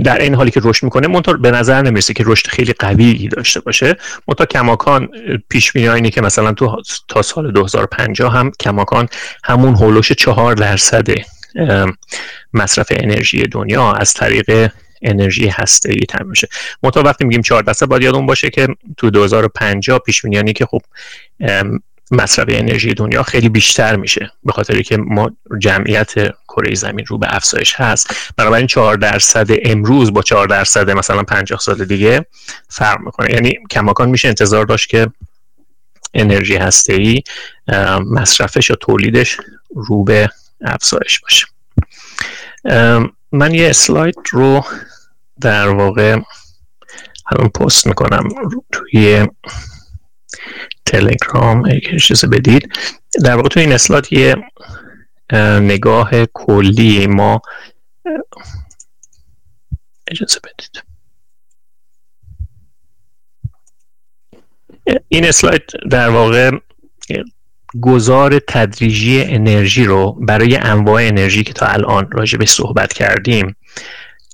در 0.04 0.18
این 0.18 0.34
حالی 0.34 0.50
که 0.50 0.60
رشد 0.64 0.84
می‌کنه 0.84 1.06
منتها 1.06 1.34
به 1.34 1.50
نظر 1.50 1.82
نمی‌رسه 1.82 2.14
که 2.14 2.24
رشد 2.26 2.46
خیلی 2.46 2.72
قوی 2.72 3.28
داشته 3.28 3.60
باشه. 3.60 3.96
منتها 4.28 4.46
کماکان 4.46 5.08
پیش 5.48 5.72
بینی 5.72 5.88
اینه 5.88 6.10
که 6.10 6.20
مثلا 6.20 6.52
تو 6.52 6.82
تا 7.08 7.22
سال 7.22 7.52
2050 7.52 8.36
هم 8.36 8.50
کماکان 8.60 9.08
همون 9.44 9.74
هولوش 9.74 10.12
چهار 10.12 10.54
درصد 10.54 11.08
مصرف 12.54 12.86
انرژی 12.90 13.42
دنیا 13.42 13.92
از 13.92 14.14
طریق 14.14 14.70
انرژی 15.02 15.48
هسته 15.48 15.90
ای 15.90 16.00
تامین 16.08 16.30
میشه. 16.30 16.48
منتها 16.82 17.02
وقتی 17.02 17.24
میگیم 17.24 17.42
4 17.42 17.62
درصد 17.62 17.86
باید 17.86 18.02
یادمون 18.02 18.26
باشه 18.26 18.50
که 18.50 18.68
تو 18.96 19.10
2050 19.10 19.98
پیش 19.98 20.22
بینی 20.22 20.52
که 20.52 20.66
خب 20.66 20.80
مصرف 22.10 22.46
انرژی 22.50 22.94
دنیا 22.94 23.22
خیلی 23.22 23.48
بیشتر 23.48 23.96
میشه 23.96 24.30
به 24.44 24.52
خاطر 24.52 24.82
که 24.82 24.96
ما 24.96 25.30
جمعیت 25.58 26.12
کره 26.48 26.74
زمین 26.74 27.06
رو 27.06 27.18
به 27.18 27.26
افزایش 27.30 27.74
هست. 27.74 28.32
بنابراین 28.36 28.66
4 28.66 28.96
درصد 28.96 29.46
امروز 29.62 30.12
با 30.12 30.22
4 30.22 30.46
درصد 30.46 30.90
مثلا 30.90 31.22
50 31.22 31.58
سال 31.58 31.84
دیگه 31.84 32.26
فرق 32.68 33.00
می‌کنه. 33.00 33.30
یعنی 33.32 33.58
کماکان 33.70 34.08
میشه 34.08 34.28
انتظار 34.28 34.64
داشت 34.64 34.88
که 34.88 35.08
انرژی 36.14 36.56
هسته 36.56 36.92
ای 36.92 37.22
مصرفش 38.10 38.70
یا 38.70 38.76
تولیدش 38.76 39.36
رو 39.74 40.04
به 40.04 40.30
افزایش 40.60 41.20
باشه. 41.20 41.46
من 43.32 43.54
یه 43.54 43.70
اسلاید 43.70 44.14
رو 44.30 44.64
در 45.40 45.68
واقع 45.68 46.20
الان 47.32 47.48
پست 47.48 47.86
می‌کنم 47.86 48.28
توی 48.72 49.26
تلگرام 50.86 51.68
اجازه 51.92 52.26
بدید. 52.26 52.72
در 53.24 53.36
واقع 53.36 53.48
تو 53.48 53.60
این 53.60 53.72
اسلات 53.72 54.12
یه 54.12 54.36
نگاه 55.60 56.10
کلی 56.26 57.06
ما 57.06 57.42
اجازه 60.06 60.40
بدید. 60.44 60.84
این 65.08 65.24
اسلاید 65.26 65.62
در 65.90 66.08
واقع 66.08 66.50
گذار 67.80 68.38
تدریجی 68.38 69.22
انرژی 69.22 69.84
رو 69.84 70.12
برای 70.12 70.56
انواع 70.56 71.02
انرژی 71.02 71.42
که 71.42 71.52
تا 71.52 71.66
الان 71.66 72.10
راجع 72.12 72.38
به 72.38 72.46
صحبت 72.46 72.92
کردیم 72.92 73.56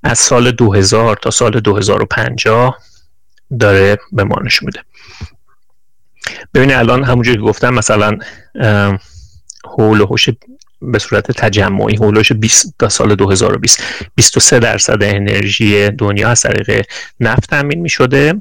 از 0.03 0.19
سال 0.19 0.51
2000 0.51 1.17
تا 1.17 1.31
سال 1.31 1.61
2050 1.61 2.79
داره 3.61 3.99
به 4.13 4.25
ما 4.25 4.37
نشون 4.45 4.67
میده. 4.67 4.81
ببینید 6.55 6.77
الان 6.77 7.05
همونجوری 7.05 7.37
که 7.37 7.43
گفتم 7.43 7.75
مثلا 7.75 8.19
حول 9.65 10.01
و 10.01 10.07
حوش 10.07 10.29
به 10.83 10.99
صورت 10.99 11.33
تجمعی 11.33 11.97
هولوش 11.97 12.33
20 12.33 12.75
تا 12.79 12.89
سال 12.89 13.15
2020 13.15 13.83
23 14.15 14.59
درصد 14.59 15.03
انرژی 15.03 15.91
دنیا 15.91 16.29
از 16.29 16.41
طریق 16.41 16.87
نفت 17.21 17.51
تامین 17.51 17.81
می 17.81 17.89
شده 17.89 18.35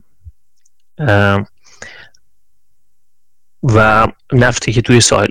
و 3.63 4.07
نفتی 4.33 4.73
که 4.73 4.81
توی 4.81 5.01
ساحل 5.01 5.27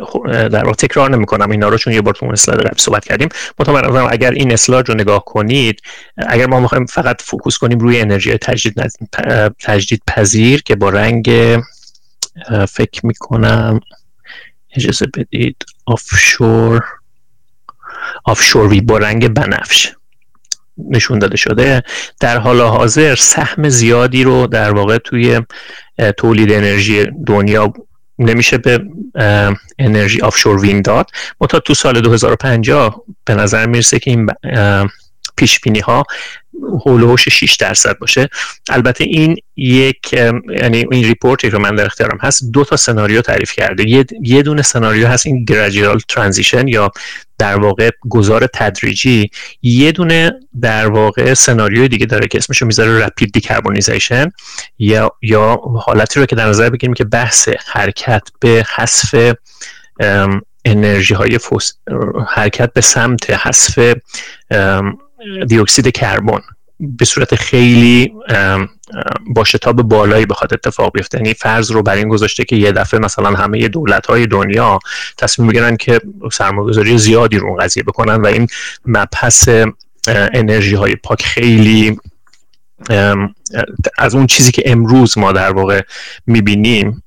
در 0.49 0.64
واقع 0.64 0.76
تکرار 0.76 1.11
نمی 1.11 1.26
کنم 1.26 1.50
اینا 1.50 1.69
رو 1.69 1.78
چون 1.78 1.93
یه 1.93 2.00
بار 2.00 2.14
تو 2.14 2.25
اون 2.25 2.33
slide 2.33 2.61
قبل 2.61 2.78
صحبت 2.78 3.05
کردیم. 3.05 3.28
مطمئنم 3.59 4.09
اگر 4.11 4.31
این 4.31 4.52
slide 4.52 4.88
رو 4.88 4.95
نگاه 4.95 5.25
کنید 5.25 5.83
اگر 6.17 6.47
ما 6.47 6.61
می‌خوایم 6.61 6.87
فقط 6.87 7.23
focus 7.23 7.59
کنیم 7.59 7.78
روی 7.78 8.00
انرژی 8.00 8.38
تجدید 8.38 8.83
تجدید 9.61 10.02
پذیر 10.07 10.62
که 10.62 10.76
با 10.76 10.90
رنگ 10.90 11.31
فکر 12.68 13.07
می‌کنم 13.07 13.81
اجازه 14.77 15.07
بدید 15.07 15.57
offshore 15.87 16.85
offshore 18.24 18.68
wind 18.68 18.81
با 18.81 18.98
رنگ 18.98 19.29
بنفش 19.29 19.92
نشون 20.79 21.18
داده 21.18 21.37
شده. 21.37 21.83
در 22.20 22.38
حال 22.38 22.61
حاضر 22.61 23.14
سهم 23.14 23.68
زیادی 23.68 24.24
رو 24.24 24.46
در 24.46 24.70
واقع 24.70 24.98
توی 24.98 25.40
تولید 26.16 26.53
انرژی 26.53 27.07
دنیا 27.27 27.72
نمیشه 28.18 28.59
به 28.59 28.81
انرژی 29.79 30.20
offshore 30.20 30.61
wind 30.61 30.83
داد. 30.83 31.11
تا 31.48 31.61
تو 31.61 31.74
سال 31.74 32.01
2050 32.01 33.03
به 33.24 33.35
نظر 33.35 33.66
می‌رسه 33.66 33.98
که 33.98 34.11
این 34.11 34.27
پیش 35.37 35.61
بینی 35.61 35.81
ها 35.81 36.05
حول 36.87 37.02
و 37.02 37.08
حوش 37.08 37.29
6 37.29 37.57
درصد 37.57 37.99
باشه. 37.99 38.29
البته 38.68 39.05
این 39.05 39.37
یک 39.57 40.12
یعنی 40.61 40.87
این 40.90 41.05
report 41.05 41.44
ی 41.44 41.51
که 41.51 41.59
من 41.59 41.75
در 41.75 41.87
اختیارم 41.87 42.18
هست 42.21 42.51
دو 42.53 42.64
تا 42.64 42.77
سناریو 42.77 43.21
تعریف 43.21 43.53
کرده. 43.53 44.07
یه, 44.23 44.42
دونه 44.42 44.62
سناریو 44.62 45.09
هست 45.09 45.27
این 45.27 45.44
gradual 45.44 45.98
transition 46.09 46.68
یا 46.68 46.90
در 47.38 47.57
واقع 47.57 47.90
گذار 48.09 48.47
تدریجی. 48.47 49.31
یه 49.62 49.92
دونه 49.92 50.31
در 50.61 50.87
واقع 50.87 51.35
سناریوی 51.35 51.88
دیگه 51.88 52.07
داره 52.07 52.29
که 52.29 52.38
اسمشو 52.38 52.66
می‌ذاره 52.66 53.07
رپید 53.07 53.33
دیکربونیزیشن 53.33 54.31
یا 54.79 55.11
یا 55.23 55.61
حالتی 55.87 56.21
رو 56.21 56.27
که 56.27 56.37
در 56.37 56.49
نظر 56.49 56.71
بگیریم 56.71 56.94
که 56.94 57.05
بحث 57.05 57.49
حرکت 57.66 58.23
به 58.40 58.66
حذف 58.77 59.35
انرژی 60.64 61.14
های 61.14 61.38
حرکت 62.29 62.73
به 62.73 62.81
سمت 62.81 63.31
حذف 63.31 63.94
دیوکسید 65.46 65.88
کربن 65.88 66.40
به 66.81 67.04
صورت 67.04 67.35
خیلی 67.35 68.12
با 69.26 69.44
شتاب 69.44 69.83
بالایی 69.83 70.26
بخواد 70.26 70.54
اتفاق 70.54 70.92
بیفته. 70.92 71.18
یعنی 71.18 71.35
فرض 71.35 71.70
رو 71.70 71.83
بر 71.83 71.94
این 71.94 72.09
گذاشته 72.09 72.44
که 72.44 72.57
یه 72.57 72.72
دفعه 72.72 73.00
مثلا 73.00 73.31
همه 73.31 73.68
دولت 73.68 74.07
های 74.07 74.26
دنیا 74.26 74.78
تصمیم 75.16 75.48
بگیرن 75.48 75.76
که 75.76 76.00
سرمایه‌گذاری 76.33 76.98
زیادی 76.98 77.38
رو 77.38 77.57
قضیه 77.57 77.83
بکنن 77.83 78.14
و 78.20 78.26
این 78.26 78.46
مبحث 78.87 79.48
انرژی 80.09 80.74
های 80.74 80.96
پاک 80.96 81.22
خیلی 81.22 81.98
از 83.98 84.14
اون 84.14 84.26
چیزی 84.26 84.52
که 84.52 84.62
امروز 84.66 85.18
ما 85.18 85.33
در 85.33 85.50
واقع 85.50 85.83
می‌بینیم 86.26 87.02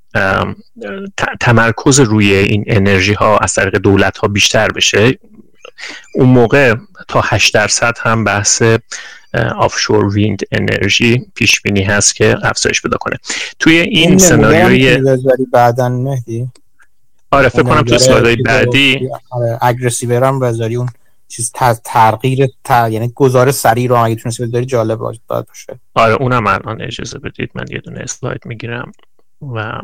تمرکز 1.39 1.99
روی 1.99 2.33
این 2.33 2.63
انرژی 2.67 3.13
ها 3.13 3.37
از 3.37 3.53
طریق 3.53 3.77
دولت 3.77 4.17
ها 4.17 4.27
بیشتر 4.27 4.67
بشه. 4.67 5.17
اون 6.15 6.29
موقع 6.29 6.75
تا 7.07 7.21
8 7.23 7.53
درصد 7.53 7.97
هم 7.99 8.23
بحث 8.23 8.63
آفشور 9.57 10.05
ویند 10.05 10.39
انرژی 10.51 11.25
پیش 11.35 11.61
بینی 11.61 11.83
هست 11.83 12.15
که 12.15 12.37
افزایش 12.43 12.81
پیدا 12.81 12.97
کنه. 12.97 13.17
توی 13.59 13.79
این 13.79 14.17
سناریوی 14.17 15.01
بعدا 15.53 15.89
مهدی؟ 15.89 16.49
آره 17.31 17.49
فکر 17.49 17.63
کنم 17.63 17.81
تو 17.81 17.95
اسلایدهای 17.95 18.35
بعدی 18.35 19.09
آره 19.29 19.57
اگریسیور 19.61 20.23
هم 20.23 20.39
بذاری 20.39 20.75
اون 20.75 20.89
چیز 21.27 21.51
تغییر 21.83 22.49
یعنی 22.69 23.11
گزار 23.15 23.51
سریع 23.51 23.89
رو 23.89 23.95
اگه 23.95 24.15
تونستی 24.15 24.45
بذاری 24.45 24.65
جالب 24.65 24.99
باشه. 24.99 25.79
آره 25.93 26.13
اونم 26.13 26.47
الان 26.47 26.81
اجازه 26.81 27.19
بدید. 27.19 27.51
من 27.55 27.65
یه 27.69 27.79
دونه 27.79 27.99
اسلاید 27.99 28.41
می‌گیرم 28.45 28.91
و 29.53 29.81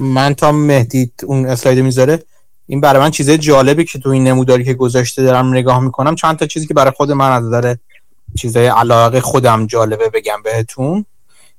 من 0.00 0.34
تا 0.34 0.52
مهدی 0.52 1.12
اون 1.24 1.46
اسلاید 1.46 1.78
می‌ذاره 1.78 2.22
این 2.66 2.80
برای 2.80 3.02
من 3.02 3.10
چیزه 3.10 3.38
جالبی 3.38 3.84
که 3.84 3.98
تو 3.98 4.08
این 4.08 4.24
نموداری 4.24 4.64
که 4.64 4.74
گذاشته 4.74 5.22
دارم 5.22 5.54
نگاه 5.54 5.80
می‌کنم. 5.80 6.14
چند 6.14 6.36
تا 6.36 6.46
چیزی 6.46 6.66
که 6.66 6.74
برای 6.74 6.92
خود 6.96 7.12
من 7.12 7.32
از 7.32 7.44
نظر 7.44 7.74
چیزای 8.38 8.66
علاقه 8.66 9.20
خودم 9.20 9.66
جالبه 9.66 10.08
بگم 10.08 10.42
بهتون. 10.44 11.04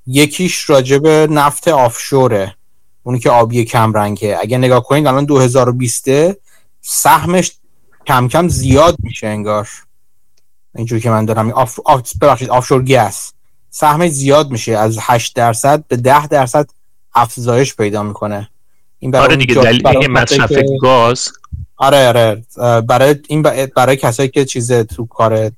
یکیش 0.07 0.69
راجب 0.69 1.07
نفت 1.07 1.67
offshore 1.67 2.38
ه. 2.38 2.55
اونی 3.03 3.19
که 3.19 3.29
آبی 3.29 3.65
کم 3.65 3.93
رنگه 3.93 4.37
اگه 4.41 4.57
نگاه 4.57 4.83
کنید 4.83 5.07
الان 5.07 5.25
2020 5.25 6.05
سهمش 6.81 7.51
کم 8.07 8.27
کم 8.27 8.47
زیاد 8.47 8.95
میشه 8.99 9.27
انگار. 9.27 9.69
اینجوری 10.75 11.01
که 11.01 11.09
من 11.09 11.25
دارم 11.25 11.51
آف... 11.51 11.79
آف... 11.85 12.01
ببخشید 12.21 12.49
offshore 12.49 12.83
gas 12.83 13.33
سهمش 13.69 14.11
زیاد 14.11 14.51
میشه. 14.51 14.77
از 14.77 14.97
8 15.01 15.35
درصد 15.35 15.83
به 15.87 15.97
10 15.97 16.27
درصد 16.27 16.69
افزایش 17.13 17.75
پیدا 17.75 18.03
می‌کنه. 18.03 18.49
این 18.99 19.11
برای 19.11 19.25
آره 19.25 19.35
دیگه 19.35 19.55
دلیل 19.55 20.11
مصرف 20.11 20.51
گاز. 20.81 21.31
آره 21.77 22.07
آره. 22.07 22.43
برای 22.81 23.15
این 23.27 23.41
برای 23.75 23.95
کسایی 23.95 24.29
که 24.29 24.45
چیز 24.45 24.71
تو 24.71 25.05
کار 25.05 25.51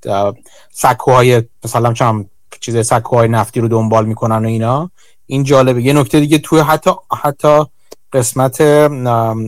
سکوهای 0.72 1.44
مثلا 1.64 1.94
چم 1.94 2.26
چیز 2.60 2.88
سکوهای 2.88 3.28
نفتی 3.28 3.60
رو 3.60 3.68
دنبال 3.68 4.06
می‌کنن 4.06 4.46
و 4.46 4.48
اینا 4.48 4.92
این 5.26 5.44
جالبه. 5.44 5.82
یه 5.82 5.94
نکته 5.94 6.20
دیگه 6.20 6.38
توی 6.38 6.60
حتی 6.60 6.92
حتی 7.22 7.66
قسمت 8.14 8.62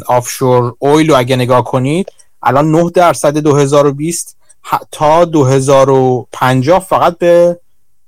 آفشور 0.07 0.75
اویل 0.79 1.09
رو 1.09 1.17
اگه 1.17 1.35
نگاه 1.35 1.63
کنید 1.63 2.11
الان 2.43 2.71
9 2.71 2.89
درصد 2.89 3.37
2020 3.37 4.37
تا 4.91 5.25
2050 5.25 6.79
فقط 6.79 7.17
به 7.17 7.59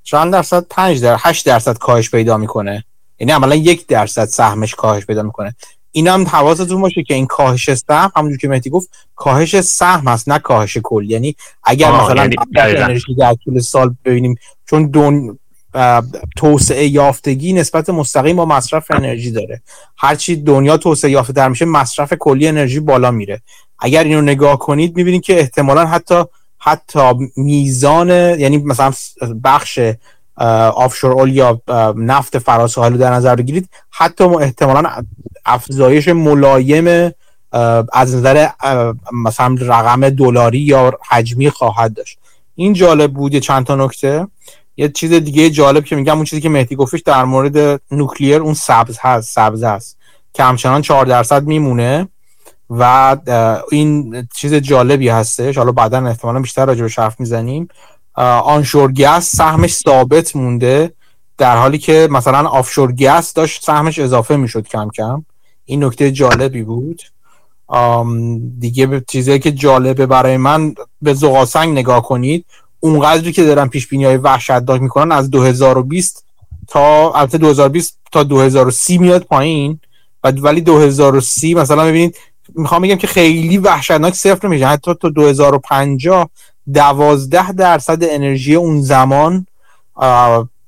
چند 0.04 0.34
درصد؟ 0.34 0.66
5 0.70 1.02
درصد 1.02 1.22
8 1.28 1.46
درصد 1.46 1.78
کاهش 1.78 2.12
پیدا 2.12 2.38
می‌کنه. 2.38 2.84
یعنی 3.20 3.32
عملا 3.32 3.56
یک 3.56 3.88
درصد 3.88 4.26
سهمش 4.26 4.76
کاهش 4.76 5.06
پیدا 5.06 5.24
می‌کنه. 5.24 5.56
این 5.92 6.08
هم 6.08 6.28
حواستون 6.28 6.82
باشه 6.82 7.04
که 7.04 7.14
این 7.14 7.26
کاهش 7.26 7.74
سهم 7.74 8.12
همونجور 8.16 8.38
که 8.40 8.48
مهدی 8.48 8.70
گفت 8.70 8.90
کاهش 9.16 9.62
سهم 9.62 10.08
هست 10.08 10.30
نه 10.30 10.40
کاهش 10.40 10.78
کل. 10.84 11.12
یعنی 11.12 11.36
اگر 11.64 11.92
مثلا 11.92 12.24
یعنی 12.24 12.36
انرژی 12.56 13.16
در 13.16 13.36
طول 13.44 13.60
سال 13.60 13.96
ببینیم 14.06 14.36
چون 14.70 14.88
دون 14.88 15.40
توسعه 16.38 16.88
یافتگی 16.88 17.54
نسبت 17.54 17.90
مستقیم 17.90 18.36
با 18.36 18.46
مصرف 18.46 18.92
انرژی 18.92 19.32
داره. 19.32 19.62
هرچی 19.98 20.36
دنیا 20.36 20.78
توسعه 20.78 21.12
یافته 21.12 21.34
در 21.34 21.50
میشه 21.50 21.66
مصرف 21.66 22.14
کلی 22.14 22.48
انرژی 22.48 22.80
بالا 22.80 23.12
میره. 23.12 23.42
اگر 23.80 24.04
اینو 24.04 24.22
نگاه 24.22 24.60
کنید 24.60 24.96
می‌بینید 24.96 25.22
که 25.22 25.40
احتمالا 25.40 25.86
حتی 25.86 26.24
حتی 26.58 27.00
میزان 27.38 28.10
یعنی 28.40 28.58
مثلا 28.58 28.94
بخش 29.44 29.80
آفشور 30.38 31.12
اول 31.12 31.30
یا 31.30 31.62
نفت 31.96 32.38
فراساحل 32.38 32.98
در 32.98 33.14
نظر 33.14 33.36
بگیرید 33.36 33.70
حتی 33.90 34.24
احتمالا 34.24 34.90
افزایش 35.46 36.08
ملایم 36.08 37.12
از 37.94 38.16
نظر 38.16 38.50
مثلا 39.12 39.56
رقم 39.60 40.10
دلاری 40.10 40.60
یا 40.60 40.92
حجمی 41.10 41.50
خواهد 41.50 41.94
داشت. 41.94 42.20
این 42.56 42.74
جالب 42.74 43.14
بود 43.14 43.34
یه 43.34 43.40
چند 43.40 43.66
تا 43.66 43.76
نکته. 43.76 44.28
یه 44.78 44.90
چیز 44.90 45.14
دیگه 45.14 45.50
جالب 45.50 45.86
که 45.86 45.96
میگم 45.96 46.16
اون 46.16 46.24
چیزی 46.24 46.42
که 46.42 46.50
مهدی 46.50 46.76
گفتش 46.76 47.02
در 47.02 47.24
مورد 47.24 47.82
نوکلیر 47.92 48.42
اون 48.42 48.54
سبز 48.54 48.98
هست 49.02 49.34
سبز 49.34 49.64
هست. 49.64 49.98
که 50.34 50.44
همچنان 50.44 50.82
4 50.82 51.06
درصد 51.06 51.44
میمونه 51.44 52.08
و 52.70 53.18
این 53.72 54.28
چیز 54.36 54.54
جالبی 54.54 55.10
هستش. 55.10 55.58
حالا 55.58 55.72
بعدا 55.72 56.08
احتمالا 56.08 56.40
بیشتر 56.40 56.66
راجع 56.66 56.84
به 56.84 56.90
حرف 56.98 57.20
می‌زنیم. 57.20 57.68
آنشور 58.24 58.92
گس 58.92 59.36
سهمش 59.36 59.74
ثابت 59.74 60.36
مونده 60.36 60.94
در 61.38 61.58
حالی 61.58 61.78
که 61.78 62.08
مثلا 62.12 62.48
آفشور 62.48 62.92
گس 62.92 63.34
داشت 63.34 63.64
سهمش 63.64 64.00
اضافه 64.00 64.36
می‌شد 64.36 64.68
کم 64.68 64.90
کم. 64.90 65.26
این 65.66 65.84
نکته 65.84 66.12
جالبی 66.12 66.64
بود. 66.64 67.02
دیگه 68.60 69.04
چیزی 69.08 69.40
که 69.40 69.52
جالبه 69.52 70.06
برای 70.06 70.38
من 70.38 70.76
به 71.02 71.14
زغاسنگ 71.14 71.72
نگاه 71.72 72.02
کنید 72.02 72.46
اونقدری 72.80 73.32
که 73.32 73.44
دارن 73.44 73.68
پیش 73.68 73.88
بینی 73.88 74.06
های 74.06 74.18
وحشتناک 74.18 74.82
می‌کنن 74.82 75.12
از 75.12 75.32
2020 75.32 76.26
تا 76.68 77.12
البته 77.12 77.38
2020 77.38 78.00
تا 78.12 78.24
2030 78.24 78.98
میاد 78.98 79.24
پایین. 79.24 79.80
و 80.24 80.32
ولی 80.32 80.62
2030 80.62 81.54
مثلا 81.54 81.86
ببینید 81.86 82.18
می‌خوام 82.56 82.82
بگم 82.82 82.96
که 82.96 83.08
خیلی 83.08 83.58
وحشتناک 83.58 84.14
صفر 84.14 84.48
میشه. 84.48 84.68
حتی 84.68 84.94
تا 84.94 85.10
2050 85.10 86.30
دوازده 86.74 87.52
درصد 87.52 87.98
انرژی 88.02 88.56
اون 88.56 88.82
زمان 88.82 89.46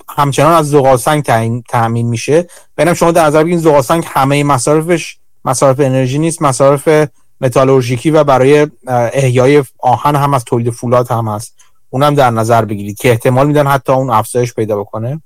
همچنان 0.09 0.53
از 0.53 0.69
زغالسنگ 0.69 1.23
تامین 1.69 2.07
میشه. 2.07 2.47
ببینم 2.77 2.93
شما 2.93 3.12
در 3.12 3.25
نظر 3.25 3.43
بگیرید 3.43 3.63
زغالسنگ 3.63 4.03
همه 4.07 4.43
مصارفش 4.43 5.17
مصارف 5.45 5.79
انرژی 5.79 6.19
نیست 6.19 6.41
مصارف 6.41 7.07
متالورژیکی 7.41 8.12
و 8.12 8.23
برای 8.23 8.67
احیای 8.88 9.63
آهن 9.79 10.15
هم 10.15 10.33
از 10.33 10.45
تولید 10.45 10.69
فولاد 10.69 11.12
هم 11.12 11.27
هست. 11.27 11.55
اونم 11.89 12.15
در 12.15 12.29
نظر 12.29 12.65
بگیرید 12.65 12.97
که 12.97 13.09
احتمال 13.09 13.47
میدن 13.47 13.67
حتی 13.67 13.91
اون 13.91 14.09
افزایش 14.09 14.53
پیدا 14.53 14.79
بکنه. 14.79 15.21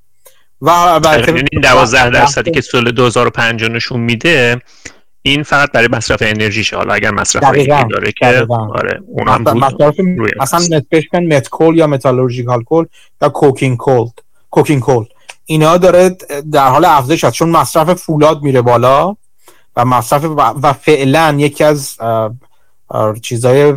و 0.62 0.70
این 0.70 1.62
12 1.62 2.10
درصدی 2.10 2.52
که 2.52 2.62
سال 2.62 2.92
2050 2.92 3.70
نشون 3.70 4.00
میده 4.00 4.62
این 5.26 5.44
فقط 5.44 5.72
برای 5.72 5.88
مصرف 5.92 6.22
انرژیشه. 6.22 6.78
حالا 6.78 6.94
اگر 6.94 7.12
مصرف 7.12 7.44
انرژی 7.44 7.68
داره 7.68 8.12
که 8.12 8.46
آره 8.50 9.02
اونم 9.08 9.44
بود. 9.44 9.58
مصرف 9.58 9.96
اصلا 10.40 10.60
نسبش 10.60 11.04
met 11.14 11.50
coal 11.50 11.78
یا 11.78 11.88
metallurgical 11.88 12.64
coal 12.64 12.86
یا 13.22 13.30
coking 13.30 13.78
coal 13.78 14.08
coking 14.50 14.82
coal 14.82 15.06
اینا 15.46 15.78
داره 15.78 16.18
در 16.52 16.68
حال 16.68 16.86
افزایش 16.86 17.24
هست 17.24 17.36
چون 17.36 17.50
مصرف 17.50 17.94
فولاد 17.94 18.42
میره 18.42 18.62
بالا 18.62 19.16
و 19.76 19.86
مصرف 19.86 20.24
و 20.62 20.74
فعلا 20.74 21.36
یکی 21.38 21.64
از 21.64 21.98
چیزای 23.22 23.74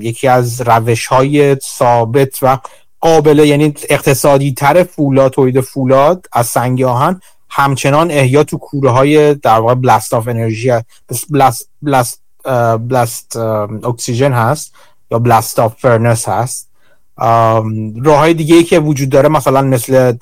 یکی 0.00 0.28
از 0.28 0.60
روش 0.60 1.06
های 1.06 1.56
ثابت 1.60 2.38
و 2.42 2.58
قابل 3.00 3.38
یعنی 3.38 3.74
اقتصادی 3.90 4.52
تر 4.52 4.82
فولاد 4.82 5.32
تولید 5.32 5.60
فولاد 5.60 6.26
از 6.32 6.46
سنگ 6.46 6.82
آهن 6.82 7.20
همچنان 7.48 8.10
احیا 8.10 8.44
تو 8.44 8.58
کوره 8.58 8.90
های 8.90 9.34
در 9.34 9.58
واقع 9.58 9.74
blast 9.74 10.14
of 10.14 10.28
انرژی 10.28 10.72
blast 11.30 12.20
blast 12.78 13.36
oxygen 13.84 14.32
هست 14.32 14.74
یا 15.10 15.18
blast 15.18 15.58
of 15.58 15.74
furnace 15.78 16.28
هست. 16.28 16.68
راه 18.02 18.18
های 18.18 18.34
دیگه 18.34 18.62
که 18.62 18.78
وجود 18.78 19.08
داره 19.08 19.28
مثلا 19.28 19.62
مثل 19.62 20.12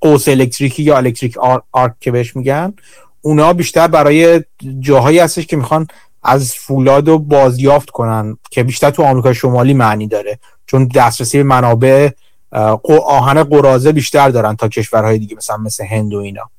قوس 0.00 0.28
الکتریکی 0.28 0.82
یا 0.82 0.96
electric 0.96 1.38
arc 1.72 1.92
که 2.00 2.10
بهش 2.10 2.36
میگن 2.36 2.72
اونا 3.20 3.52
بیشتر 3.52 3.88
برای 3.88 4.44
جاهایی 4.80 5.18
هستش 5.18 5.46
که 5.46 5.56
می‌خوان 5.56 5.86
از 6.22 6.54
فولاد 6.54 7.08
رو 7.08 7.18
بازیافت 7.18 7.90
کنن 7.90 8.36
که 8.50 8.62
بیشتر 8.62 8.90
تو 8.90 9.02
آمریکا 9.02 9.32
شمالی 9.32 9.74
معنی 9.74 10.06
داره. 10.06 10.38
چون 10.66 10.88
دسترسی 10.94 11.42
منابع 11.42 12.08
آهن 13.06 13.42
قراضه 13.42 13.92
بیشتر 13.92 14.28
دارن 14.28 14.56
تا 14.56 14.68
کشورهای 14.68 15.18
دیگه 15.18 15.36
مثلا 15.36 15.56
مثل 15.56 15.84
هند 15.84 16.14
و 16.14 16.18
اینا. 16.18 16.50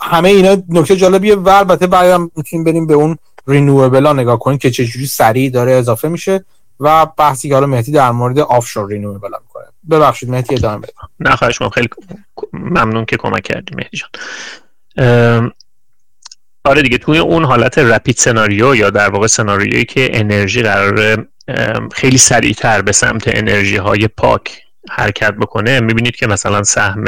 همه 0.00 0.28
اینا 0.28 0.62
نکته 0.68 0.96
جالبیه 0.96 1.34
و 1.34 1.48
البته 1.48 1.86
بعدم 1.86 2.30
می‌تونیم 2.36 2.64
بریم 2.64 2.86
به 2.86 2.94
اون 2.94 3.18
رینووبل 3.46 4.06
ها 4.06 4.12
نگاه 4.12 4.38
کنیم 4.38 4.58
که 4.58 4.70
چجوری 4.70 5.06
سریع 5.06 5.50
داره 5.50 5.72
اضافه 5.72 6.08
میشه 6.08 6.44
و 6.80 7.06
بحثی 7.06 7.48
که 7.48 7.54
حالا 7.54 7.66
مهدی 7.66 7.92
در 7.92 8.10
مورد 8.10 8.38
آفشور 8.38 8.88
رینووبل 8.88 9.30
می‌کنه. 9.42 9.64
ببخشید 9.90 10.30
مهدی 10.30 10.54
ادامه 10.54 10.78
بده. 10.78 10.92
نه 11.20 11.36
خواهش 11.36 11.62
خیلی 11.62 11.88
ممنون 12.52 13.04
که 13.04 13.16
کمک 13.16 13.42
کردی 13.42 13.74
مهدی 13.74 13.98
جان. 13.98 15.52
آره 16.64 16.82
دیگه 16.82 16.98
توی 16.98 17.18
اون 17.18 17.44
حالت 17.44 17.78
رپید 17.78 18.16
سناریو 18.16 18.74
یا 18.74 18.90
در 18.90 19.10
واقع 19.10 19.26
سناریویی 19.26 19.84
که 19.84 20.18
انرژی 20.18 20.62
قرار 20.62 21.26
خیلی 21.92 22.18
سریعتر 22.18 22.82
به 22.82 22.92
سمت 22.92 23.22
انرژی 23.26 23.76
های 23.76 24.08
پاک 24.08 24.62
حرکت 24.90 25.34
بکنه 25.34 25.80
می‌بینید 25.80 26.16
که 26.16 26.26
مثلا 26.26 26.62
سهم 26.62 27.04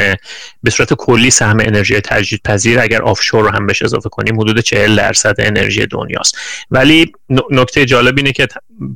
به 0.62 0.70
صورت 0.70 0.94
کلی 0.94 1.30
سهم 1.30 1.60
انرژی 1.60 2.00
تجدید 2.00 2.42
پذیر 2.42 2.80
اگر 2.80 3.02
آفشور 3.02 3.42
رو 3.42 3.50
هم 3.50 3.66
بهش 3.66 3.82
اضافه 3.82 4.08
کنیم 4.08 4.40
حدود 4.40 4.60
40 4.60 4.96
درصد 4.96 5.34
انرژی 5.38 5.86
دنیاست. 5.86 6.36
ولی 6.70 7.12
نکته 7.50 7.84
جالب 7.84 8.14
اینه 8.16 8.32
که 8.32 8.48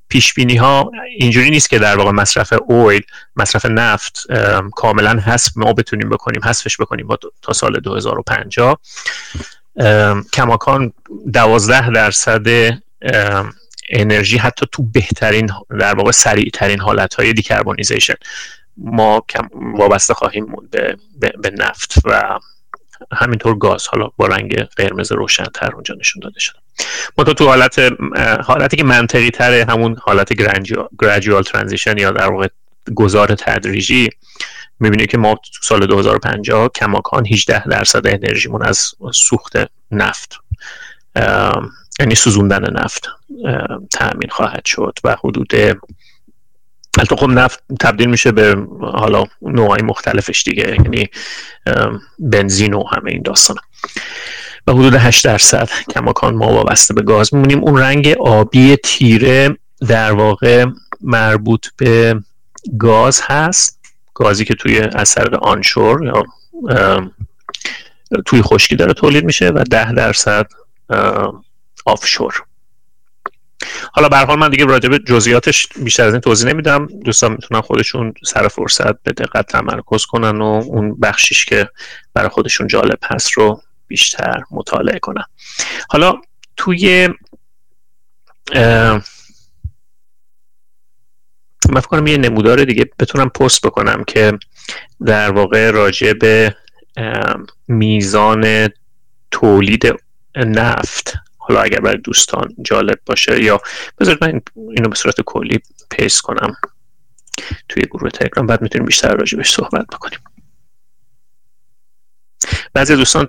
پیش 0.09 0.35
بینی 0.35 0.57
ها 0.57 0.90
اینجوری 1.18 1.51
نیست 1.51 1.70
که 1.70 1.79
در 1.79 1.97
واقع 1.97 2.11
مصرف 2.11 2.53
اویل 2.66 3.03
مصرف 3.37 3.66
نفت 3.66 4.27
کاملا 4.77 5.20
حذف 5.20 5.53
ما 5.57 5.73
بتونیم 5.73 6.09
بکنیم 6.09 6.44
حذفش 6.44 6.77
بکنیم 6.81 7.09
تا 7.42 7.53
سال 7.53 7.81
2050 7.81 8.81
کماکان 10.33 10.92
12 11.33 11.90
درصد 11.90 12.47
انرژی 13.88 14.38
حتی 14.38 14.66
تو 14.73 14.83
بهترین 14.83 15.51
در 15.81 15.94
واقع 15.94 16.11
سریع 16.11 16.51
ترین 16.53 16.81
حالت 16.81 17.14
های 17.14 17.33
دیکربونیزیشن. 17.33 18.14
ما 18.77 19.23
کم 19.29 19.49
وابسته 19.53 20.15
خواهیم 20.15 20.45
موند 20.45 20.71
به, 20.71 21.33
به, 21.43 21.51
نفت 21.51 21.95
و 22.05 22.39
همینطور 23.13 23.59
گاز. 23.59 23.87
حالا 23.87 24.09
با 24.17 24.27
رنگ 24.27 24.57
قرمز 24.57 25.13
روشن 25.13 25.45
تر 25.55 25.75
اونجا 25.75 25.95
نشون 26.01 26.21
داده 26.21 26.41
شده. 26.41 26.59
ما 27.19 27.25
تو 27.25 27.35
تو 27.35 27.47
حالت 27.47 27.93
حالتی 28.45 28.77
که 28.77 28.85
منطقی 28.85 29.31
تره 29.31 29.67
همون 29.69 29.97
حالت 30.03 30.33
گراجوال 31.01 31.43
ترانزیشن 31.43 31.99
یا 31.99 32.11
در 32.11 32.31
واقع 32.31 32.49
گذار 32.95 33.35
تدریجی. 33.35 34.09
می‌بینید 34.81 35.11
که 35.11 35.19
ما 35.19 35.35
تو 35.35 35.63
سال 35.63 35.87
2050 35.87 36.69
کماکان 36.75 37.27
18 37.27 37.69
درصد 37.69 38.07
انرژیمون 38.07 38.63
از 38.63 38.95
سوخت 39.13 39.57
نفت 39.91 40.41
یعنی 42.01 42.15
سوزوندن 42.15 42.73
نفت 42.73 43.09
تأمین 43.91 44.31
خواهد 44.31 44.65
شد 44.65 44.99
و 45.05 45.17
حدود 45.25 45.53
البته 46.98 47.16
خب 47.16 47.28
نفت 47.28 47.62
تبدیل 47.80 48.11
میشه 48.11 48.33
به 48.33 48.66
حالا 48.80 49.24
نوعی 49.42 49.83
مختلفش 49.83 50.42
دیگه 50.42 50.76
یعنی 50.78 51.09
بنزین 52.18 52.74
و 52.74 52.85
همه 52.92 53.11
این 53.11 53.22
داستان 53.22 53.57
و 54.66 54.72
حدود 54.72 54.94
8 54.94 55.24
درصد 55.24 55.68
کماکان 55.90 56.35
ما 56.35 56.52
وابسته 56.52 56.94
به 56.94 57.02
گاز 57.02 57.35
میمونیم. 57.35 57.64
اون 57.64 57.78
رنگ 57.78 58.09
آبی 58.09 58.76
تیره 58.76 59.57
در 59.88 60.12
واقع 60.12 60.66
مربوط 61.00 61.66
به 61.76 62.20
گاز 62.78 63.20
هست. 63.24 63.80
گازی 64.14 64.44
که 64.44 64.54
توی 64.54 64.78
اثر 64.78 65.35
آنشور 65.35 66.04
یا 66.04 66.24
توی 68.26 68.42
خشکی 68.42 68.76
داره 68.76 68.92
تولید 68.92 69.24
میشه 69.24 69.48
و 69.48 69.64
10 69.70 69.92
درصد 69.92 70.46
آفشور. 71.87 72.42
حالا 73.92 74.09
به 74.09 74.18
حال 74.18 74.38
من 74.38 74.50
دیگه 74.50 74.64
راجع 74.64 74.88
به 74.88 74.98
جزئیاتش 74.98 75.68
بیشتر 75.77 76.07
از 76.07 76.12
این 76.12 76.20
توضیح 76.20 76.50
نمیدم. 76.50 76.87
دوستان 76.87 77.33
می‌تونن 77.33 77.61
خودشون 77.61 78.14
سر 78.24 78.48
فرصت 78.48 79.03
به 79.03 79.12
دقت 79.12 79.46
تمرکز 79.46 80.07
کنن 80.07 80.38
و 80.40 80.44
اون 80.44 80.94
بخشیش 81.00 81.44
که 81.44 81.68
برای 82.14 82.29
خودشون 82.29 82.66
جالب 82.66 82.98
هست 83.05 83.33
رو 83.33 83.62
بیشتر 83.87 84.42
مطالعه 84.50 84.98
کنن. 84.98 85.24
حالا 85.88 86.20
توی 86.57 87.09
من 91.68 91.81
فکر 91.81 91.88
کنم 91.88 92.07
یه 92.07 92.16
نمودار 92.16 92.64
دیگه 92.64 92.90
بتونم 92.98 93.29
پست 93.29 93.66
بکنم 93.66 94.05
که 94.05 94.38
در 95.07 95.31
واقع 95.31 95.70
راجع 95.70 96.12
به 96.12 96.57
میزان 97.68 98.68
تولید 99.31 99.94
نفت 100.37 101.14
حالا 101.48 101.61
اگر 101.61 101.80
برای 101.80 101.98
دوستان 101.98 102.54
جالب 102.62 102.98
باشه 103.07 103.42
یا 103.42 103.61
بذارید 103.98 104.24
من 104.24 104.40
اینو 104.57 104.88
به 104.88 104.94
صورت 104.94 105.20
کلی 105.20 105.61
paste 105.90 106.20
کنم 106.20 106.57
توی 107.68 107.83
گروه 107.83 108.11
تلگرام 108.11 108.46
بعد 108.46 108.62
می‌تونیم 108.62 108.87
بیشتر 108.87 109.16
راجع 109.16 109.37
بهش 109.37 109.50
صحبت 109.50 109.87
بکنیم. 109.87 110.18
بعضی 112.74 112.96
دوستان 112.96 113.28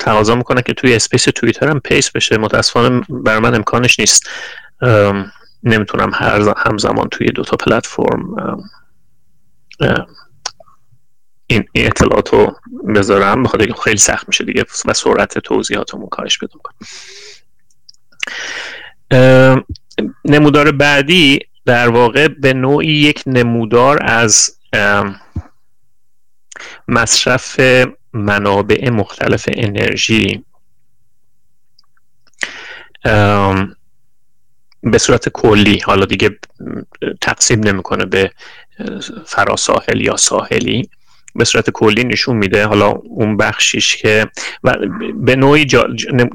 تقاضا 0.00 0.34
می‌کنه 0.34 0.62
که 0.62 0.74
توی 0.74 0.94
space 0.94 1.24
توییتر 1.24 1.68
هم 1.68 1.80
paste 1.80 2.10
بشه. 2.10 2.38
متاسفانه 2.38 3.02
بر 3.08 3.38
من 3.38 3.54
امکانش 3.54 4.00
نیست. 4.00 4.28
نمی‌تونم 5.62 6.10
هر 6.14 6.54
همزمان 6.56 7.08
توی 7.08 7.26
دوتا 7.26 7.56
پلتفرم 7.56 8.36
این 11.46 11.64
اطلاعات 11.74 12.32
رو 12.32 12.56
بذارم. 12.94 13.42
بخاطر 13.42 13.72
خیلی 13.84 13.96
سخت 13.96 14.28
میشه 14.28 14.44
دیگه 14.44 14.64
و 14.84 14.92
سرعت 14.92 15.38
توضیحاتمون 15.38 16.08
کارش 16.08 16.38
پیدا 16.38 16.54
نمودار 20.24 20.72
بعدی 20.72 21.38
در 21.66 21.88
واقع 21.88 22.28
به 22.28 22.52
نوعی 22.52 22.92
یک 22.92 23.22
نمودار 23.26 23.98
از 24.02 24.58
مصرف 26.88 27.60
منابع 28.12 28.90
مختلف 28.90 29.48
انرژی. 29.52 30.44
به 34.82 34.98
صورت 34.98 35.28
کلی 35.28 35.78
حالا 35.78 36.04
دیگه 36.04 36.38
تقسیم 37.20 37.60
نمی‌کنه 37.60 38.04
به 38.04 38.30
فراساحل 39.26 40.00
یا 40.00 40.16
ساحلی. 40.16 40.90
به 41.34 41.44
صورت 41.44 41.70
کلی 41.70 42.04
نشون 42.04 42.36
میده. 42.36 42.66
حالا 42.66 42.88
اون 42.90 43.36
بخشیش 43.36 43.96
که 43.96 44.26
و 44.64 44.74
به 45.14 45.36
نوعی 45.36 45.66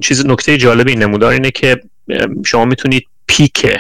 چیز 0.02 0.26
نکته 0.26 0.58
جالب 0.58 0.88
این 0.88 1.04
نمودار 1.04 1.32
اینه 1.32 1.52
که 1.52 1.82
شما 2.46 2.66
می‌تونید 2.66 3.08
پیک 3.28 3.78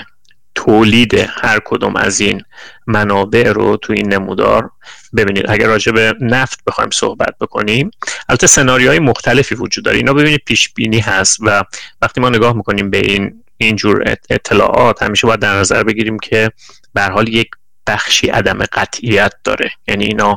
تولید 0.55 1.13
هر 1.29 1.59
کدوم 1.65 1.95
از 1.95 2.19
این 2.19 2.41
منابع 2.87 3.51
رو 3.51 3.77
تو 3.77 3.93
این 3.93 4.13
نمودار 4.13 4.69
ببینید. 5.15 5.45
اگر 5.49 5.67
راجع 5.67 5.91
به 5.91 6.13
نفت 6.21 6.59
بخوایم 6.67 6.89
صحبت 6.89 7.35
بکنیم 7.41 7.91
البته 8.29 8.47
سناریوهای 8.47 8.99
مختلفی 8.99 9.55
وجود 9.55 9.85
داره. 9.85 9.97
اینا 9.97 10.13
ببینید 10.13 10.41
پیش 10.45 10.73
بینی 10.73 10.99
هست 10.99 11.37
و 11.41 11.63
وقتی 12.01 12.21
ما 12.21 12.29
نگاه 12.29 12.53
می‌کنیم 12.53 12.89
به 12.89 12.97
این 12.97 13.43
اینجور 13.57 14.15
اطلاعات 14.29 15.03
همیشه 15.03 15.27
باید 15.27 15.39
در 15.39 15.59
نظر 15.59 15.83
بگیریم 15.83 16.19
که 16.19 16.51
به 16.93 17.01
حال 17.01 17.27
یک 17.27 17.47
بخشی 17.87 18.27
عدم 18.27 18.59
قطعیت 18.63 19.33
داره. 19.43 19.71
یعنی 19.87 20.05
اینا 20.05 20.35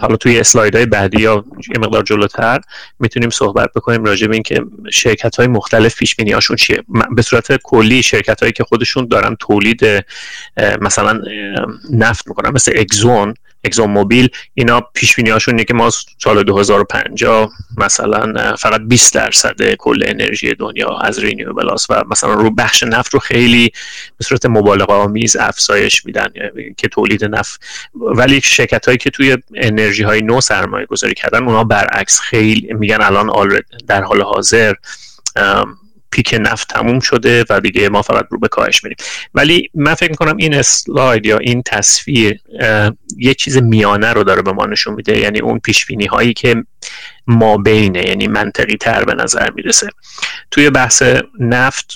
حالا 0.00 0.16
توی 0.16 0.40
اسلاید 0.40 0.76
های 0.76 0.86
بعدی 0.86 1.22
یا 1.22 1.44
یه 1.74 1.78
مقدار 1.78 2.02
جلوتر 2.02 2.60
می‌تونیم 2.98 3.30
صحبت 3.30 3.72
بکنیم 3.76 4.04
راجع 4.04 4.26
به 4.26 4.34
اینکه 4.34 4.64
شرکت 4.92 5.36
های 5.36 5.46
مختلف 5.46 5.96
پیش 5.96 6.16
بینی 6.16 6.32
هاشون 6.32 6.56
چیه 6.56 6.82
به 7.16 7.22
صورت 7.22 7.56
کلی 7.56 8.02
شرکت 8.02 8.40
هایی 8.40 8.52
که 8.52 8.64
خودشون 8.64 9.08
دارن 9.08 9.36
تولید 9.36 9.80
مثلا 10.80 11.20
نفت 11.92 12.28
می‌کنن 12.28 12.50
مثل 12.50 12.72
اگزون 12.76 13.34
اگزون 13.64 13.90
موبیل 13.90 14.28
اینا 14.54 14.80
پیش 14.80 15.16
بینی 15.16 15.30
هاشون 15.30 15.64
که 15.64 15.74
ما 15.74 15.90
سال 16.18 16.42
2050 16.42 17.50
مثلا 17.78 18.56
فقط 18.56 18.80
20 18.80 19.14
درصد 19.14 19.74
کل 19.74 20.02
انرژی 20.06 20.54
دنیا 20.54 20.98
از 20.98 21.18
رینیوبل 21.18 21.68
و 21.90 22.04
مثلا 22.10 22.34
رو 22.34 22.50
بخش 22.50 22.82
نفت 22.82 23.14
رو 23.14 23.20
خیلی 23.20 23.72
به 24.18 24.24
صورت 24.24 24.46
مبالغه 24.46 24.92
آمیز 24.92 25.36
افزایش 25.36 26.06
میدن 26.06 26.26
که 26.76 26.88
تولید 26.88 27.24
نفت. 27.24 27.60
ولی 27.94 28.40
شرکت 28.40 28.86
هایی 28.86 28.98
که 28.98 29.10
توی 29.10 29.36
انرژی 29.54 30.02
های 30.02 30.22
نو 30.22 30.40
سرمایه 30.40 30.86
گذاری 30.86 31.14
کردن 31.14 31.44
اونا 31.44 31.64
برعکس 31.64 32.20
خیلی 32.20 32.72
میگن 32.72 33.02
الان 33.02 33.60
در 33.86 34.02
حال 34.02 34.22
حاضر 34.22 34.74
پیک 36.12 36.36
نفت 36.40 36.68
تموم 36.68 37.00
شده 37.00 37.44
و 37.50 37.60
دیگه 37.60 37.88
ما 37.88 38.02
فقط 38.02 38.26
رو 38.30 38.38
به 38.38 38.48
کاهش 38.48 38.84
میریم. 38.84 38.96
ولی 39.34 39.70
من 39.74 39.94
فکر 39.94 40.10
می‌کنم 40.10 40.36
این 40.36 40.54
اسلاید 40.54 41.26
یا 41.26 41.38
این 41.38 41.62
تصویر 41.62 42.40
یه 43.16 43.34
چیز 43.34 43.56
میانه 43.56 44.12
رو 44.12 44.24
داره 44.24 44.42
به 44.42 44.52
ما 44.52 44.66
نشون 44.66 44.94
میده. 44.94 45.18
یعنی 45.18 45.40
اون 45.40 45.58
پیش 45.58 45.86
بینی 45.86 46.06
هایی 46.06 46.32
که 46.32 46.64
ما 47.26 47.56
بینه 47.56 48.08
یعنی 48.08 48.28
منطقی 48.28 48.76
تر 48.76 49.04
به 49.04 49.14
نظر 49.14 49.50
می‌رسه. 49.50 49.88
توی 50.50 50.70
بحث 50.70 51.02
نفت 51.40 51.92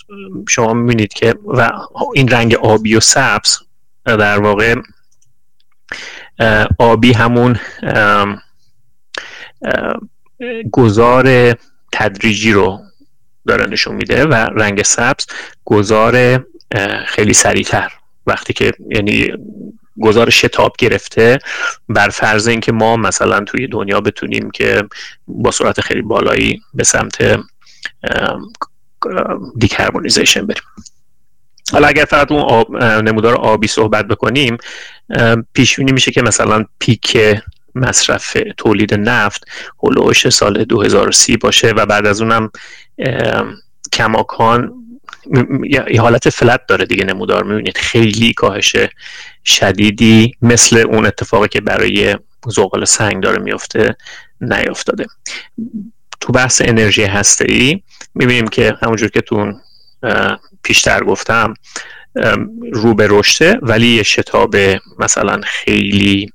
شما 0.48 0.74
می‌بینید 0.74 1.12
که 1.12 1.34
و 1.46 1.70
این 2.14 2.28
رنگ 2.28 2.54
آبی 2.54 2.96
و 2.96 3.00
سبز 3.00 3.58
در 4.04 4.38
واقع 4.38 4.74
آبی 6.78 7.12
همون 7.12 7.60
گذار 10.72 11.54
تدریجی 11.92 12.52
رو 12.52 12.80
داره 13.46 13.66
نشون 13.66 13.94
میده 13.94 14.24
و 14.24 14.34
رنگ 14.34 14.82
سبز 14.82 15.26
گذار 15.64 16.44
خیلی 17.06 17.34
سریعتر. 17.34 17.92
وقتی 18.26 18.52
که 18.52 18.72
یعنی 18.88 19.32
گذار 20.00 20.30
شتاب 20.30 20.74
گرفته 20.78 21.38
بر 21.88 22.08
فرض 22.08 22.48
اینکه 22.48 22.72
ما 22.72 22.96
مثلا 22.96 23.40
توی 23.40 23.66
دنیا 23.66 24.00
بتونیم 24.00 24.50
که 24.50 24.84
با 25.26 25.50
سرعت 25.50 25.80
خیلی 25.80 26.02
بالایی 26.02 26.60
به 26.74 26.84
سمت 26.84 27.40
دیکربونیزیشن 29.56 30.46
بریم. 30.46 30.62
حالا 31.72 31.88
اگر 31.88 32.04
فقط 32.04 32.32
اون 32.32 32.40
آب، 32.40 32.76
نمودار 32.82 33.34
آبی 33.34 33.66
صحبت 33.66 34.08
بکنیم 34.08 34.56
پیش 35.54 35.78
میشه 35.78 36.10
که 36.10 36.22
مثلا 36.22 36.64
پیک 36.78 37.18
مصرف 37.74 38.36
تولید 38.56 38.94
نفت 38.94 39.44
هلوش 39.82 40.28
سال 40.28 40.64
2030 40.64 41.36
باشه 41.36 41.70
و 41.70 41.86
بعد 41.86 42.06
از 42.06 42.22
اونم 42.22 42.50
کماکان 43.92 44.72
یه 45.90 46.00
حالت 46.00 46.28
فلت 46.28 46.60
داره 46.68 46.86
دیگه 46.86 47.04
نمودار 47.04 47.44
می‌بینید؟ 47.44 47.78
خیلی 47.78 48.32
کاهش 48.32 48.76
شدیدی 49.44 50.32
مثل 50.42 50.76
اون 50.76 51.06
اتفاقی 51.06 51.48
که 51.48 51.60
برای 51.60 52.16
زغال 52.46 52.84
سنگ 52.84 53.22
داره 53.22 53.42
میفته 53.42 53.96
نیافتاده. 54.40 55.06
تو 56.20 56.32
بحث 56.32 56.62
انرژی 56.64 57.04
هسته 57.04 57.44
ای 57.48 57.82
می‌بینیم 58.14 58.48
که 58.48 58.76
همونجور 58.82 59.08
که 59.08 59.20
تو 59.20 59.52
پیشتر 60.62 61.04
گفتم 61.04 61.54
رو 62.72 62.94
به 62.94 63.06
رشته 63.10 63.58
ولی 63.62 63.86
یه 63.86 64.02
شتاب 64.02 64.56
مثلا 64.98 65.40
خیلی 65.44 66.32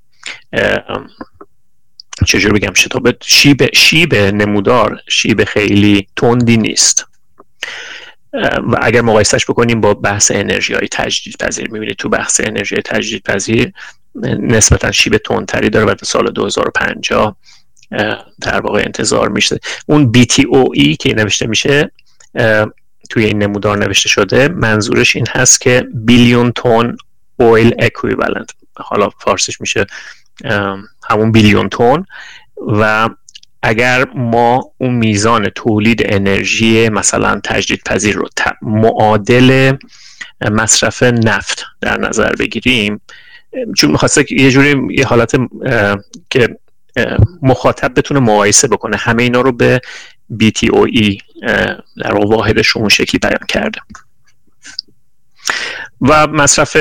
چجور 2.28 2.54
بگم 2.54 2.74
شتاب 2.74 3.22
شیب 3.24 3.76
شیب 3.76 4.16
نمودار 4.16 5.00
شیب 5.10 5.44
خیلی 5.44 6.08
تندی 6.16 6.58
نیست. 6.58 7.06
و 8.72 8.80
اگر 8.82 9.02
مقایسش 9.02 9.46
بکنیم 9.46 9.82
با 9.82 9.94
بحث 9.94 10.32
انرژی 10.32 10.74
های 10.74 10.88
تجدید 10.92 11.36
پذیر 11.38 11.70
می‌بینید 11.70 11.96
تو 11.96 12.10
بحث 12.10 12.42
انرژی 12.44 12.76
تجدید 12.76 13.24
پذیر 13.24 13.72
نسبتا 14.24 14.92
شیب 14.92 15.18
تندتری 15.18 15.70
داره 15.70 15.86
و 15.86 15.96
سال 16.04 16.32
2050 16.32 17.38
در 18.42 18.62
واقع 18.62 18.82
انتظار 18.86 19.30
میشه 19.30 19.60
اون 19.86 20.12
BTOE 20.18 20.98
که 21.00 21.14
نوشته 21.14 21.48
میشه 21.48 21.92
توی 23.10 23.26
این 23.26 23.44
نمودار 23.44 23.78
نوشته 23.78 24.10
شده 24.10 24.48
منظورش 24.48 25.16
این 25.16 25.26
هست 25.30 25.62
که 25.62 25.88
بیلیون 25.94 26.52
تون 26.52 26.98
اویل 27.38 27.76
اکویوالنت 27.80 28.52
حالا 28.78 29.10
فارسیش 29.10 29.62
میشه 29.62 29.86
همون 31.10 31.32
بیلیون 31.32 31.70
تون 31.70 32.06
و 32.68 33.10
اگر 33.64 34.06
ما 34.16 34.72
اون 34.78 34.94
میزان 34.94 35.50
تولید 35.50 36.02
انرژی 36.06 36.90
مثلا 36.90 37.42
تجدید 37.44 37.84
پذیر 37.84 38.16
رو 38.16 38.30
معادل 38.62 39.76
مصرف 40.52 41.04
نفت 41.04 41.66
در 41.82 41.98
نظر 41.98 42.32
بگیریم 42.36 43.02
چون 43.78 43.92
می‌خواسته 43.92 44.26
یه 44.34 44.52
جوری 44.52 44.82
یه 44.90 45.06
حالت 45.06 45.36
که 46.30 46.58
مخاطب 47.42 48.00
بتونه 48.00 48.20
مقایسه 48.20 48.68
بکنه 48.68 48.98
همه 48.98 49.24
اینا 49.24 49.42
رو 49.42 49.52
به 49.52 49.82
BTOE 50.44 51.18
در 51.98 52.16
واحدش 52.16 52.78
اون 52.78 52.90
شکلی 52.90 53.20
بیان 53.20 53.46
کرده. 53.48 53.82
و 56.02 56.28
مصرف 56.28 56.78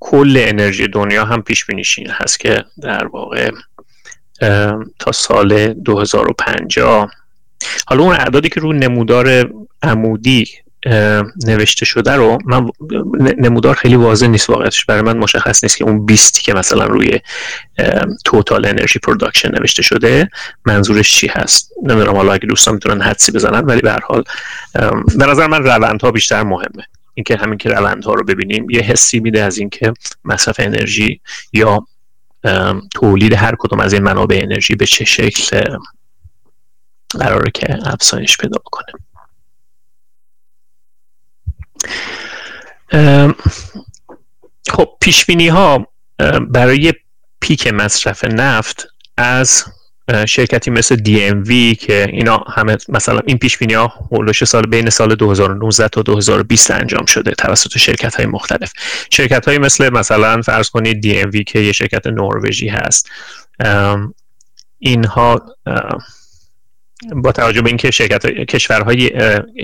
کل 0.00 0.36
انرژی 0.38 0.88
دنیا 0.88 1.24
هم 1.24 1.42
پیش 1.42 1.64
بینیش 1.64 1.98
این 1.98 2.10
هست 2.10 2.40
که 2.40 2.64
در 2.82 3.06
واقع 3.06 3.50
تا 4.98 5.12
سال 5.12 5.72
2050 5.72 7.10
حالا 7.86 8.02
اون 8.02 8.14
اعدادی 8.14 8.48
که 8.48 8.60
رو 8.60 8.72
نمودار 8.72 9.50
عمودی 9.82 10.46
نوشته 11.46 11.84
شده 11.84 12.12
رو 12.12 12.38
من 12.44 12.70
نمودار 13.38 13.74
خیلی 13.74 13.96
واضح 13.96 14.26
نیست 14.26 14.50
واقعتش 14.50 14.84
برای 14.84 15.02
من 15.02 15.16
مشخص 15.18 15.64
نیست 15.64 15.76
که 15.76 15.84
اون 15.84 16.06
20 16.06 16.40
که 16.40 16.54
مثلا 16.54 16.86
روی 16.86 17.20
total 18.24 18.66
energy 18.66 18.98
production 18.98 19.50
نوشته 19.58 19.82
شده 19.82 20.30
منظورش 20.64 21.12
چی 21.12 21.26
هست. 21.26 21.72
نمی‌دونم 21.82 22.16
حالا 22.16 22.32
اگه 22.32 22.46
دوستان 22.46 22.74
می‌تونن 22.74 23.02
حدسی 23.02 23.32
بزنن 23.32 23.60
ولی 23.60 23.80
به 23.80 23.92
هر 23.92 24.00
حال 24.04 24.24
به 25.18 25.26
نظر 25.26 25.46
من 25.46 25.64
روندها 25.64 26.10
بیشتر 26.10 26.42
مهمه. 26.42 26.86
اینکه 27.14 27.36
همین 27.36 27.58
که 27.58 27.68
روندها 27.68 28.14
رو 28.14 28.24
ببینیم 28.24 28.70
یه 28.70 28.80
حسی 28.80 29.20
میده 29.20 29.42
از 29.42 29.58
اینکه 29.58 29.92
مصرف 30.24 30.56
انرژی 30.58 31.20
یا 31.52 31.86
تولید 32.94 33.32
هر 33.32 33.54
کدوم 33.58 33.80
از 33.80 33.92
این 33.92 34.02
منابع 34.02 34.40
انرژی 34.42 34.74
به 34.74 34.86
چه 34.86 35.04
شکل 35.04 35.76
قراره 37.10 37.50
که 37.54 37.78
افزایش 37.84 38.36
پیدا 38.36 38.58
بکنه 38.58 38.92
خب 44.70 44.96
پیش 45.00 45.30
ها 45.30 45.86
برای 46.50 46.92
پیک 47.40 47.66
مصرف 47.66 48.24
نفت 48.24 48.86
از 49.16 49.64
شرکتی 50.26 50.70
مثل 50.70 50.96
DMV 50.96 51.76
که 51.76 52.08
اینا 52.12 52.36
همه 52.36 52.76
مثلا 52.88 53.20
این 53.26 53.38
پیش 53.38 53.58
بینی 53.58 53.74
ها 53.74 54.08
سال 54.44 54.66
بین 54.66 54.90
سال 54.90 55.14
2019 55.14 55.88
تا 55.88 56.02
2020 56.02 56.70
انجام 56.70 57.06
شده 57.06 57.30
توسط 57.30 57.78
شرکت 57.78 58.14
های 58.14 58.26
مختلف. 58.26 58.72
شرکت 59.10 59.48
های 59.48 59.58
مثل 59.58 59.92
مثلا 59.92 60.42
فرض 60.42 60.70
کنید 60.70 61.04
DMV 61.06 61.44
که 61.44 61.58
یه 61.58 61.72
شرکت 61.72 62.06
نروژی 62.06 62.68
هست. 62.68 63.10
اینها 64.78 65.42
با 67.12 67.32
توجه 67.32 67.62
به 67.62 67.68
اینکه 67.68 67.90
شرکت 67.90 68.26
کشورهای 68.26 69.10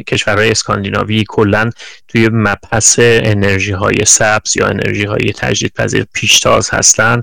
کشورهای 0.07 0.51
اسکاندیناوی 0.51 1.25
کلا 1.29 1.71
توی 2.09 2.29
مبحث 2.33 2.99
انرژی 2.99 3.73
های 3.73 4.05
سبز 4.07 4.57
یا 4.57 4.67
انرژی 4.67 5.05
های 5.05 5.33
تجدیدپذیر 5.37 6.07
پیشتاز 6.13 6.71
هستن 6.71 7.21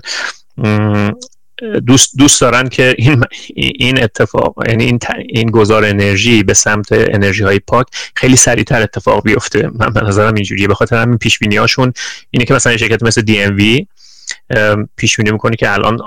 دوست 1.86 2.18
دوست 2.18 2.40
دارن 2.40 2.68
که 2.68 2.94
این 2.98 3.24
این 3.54 4.02
اتفاق 4.02 4.54
یعنی 4.68 4.84
این 4.84 4.98
این 5.28 5.50
گذار 5.50 5.84
انرژی 5.84 6.42
به 6.42 6.54
سمت 6.54 6.92
انرژی 6.92 7.42
های 7.42 7.58
پاک 7.58 7.86
خیلی 8.14 8.36
سریعتر 8.36 8.82
اتفاق 8.82 9.24
بیفته. 9.24 9.70
من 9.74 9.92
به 9.92 10.00
نظرم 10.00 10.34
اینجوریه. 10.34 10.68
به 10.68 10.74
خاطر 10.74 11.02
همین 11.02 11.18
پیش 11.18 11.38
هاشون 11.42 11.92
اینه 12.30 12.44
که 12.44 12.54
مثلا 12.54 12.76
شرکت 12.76 13.02
مثل 13.02 13.22
DMV 13.22 13.86
پیش 14.96 15.16
بینی 15.16 15.30
می‌کنه 15.30 15.56
که 15.56 15.72
الان 15.72 15.98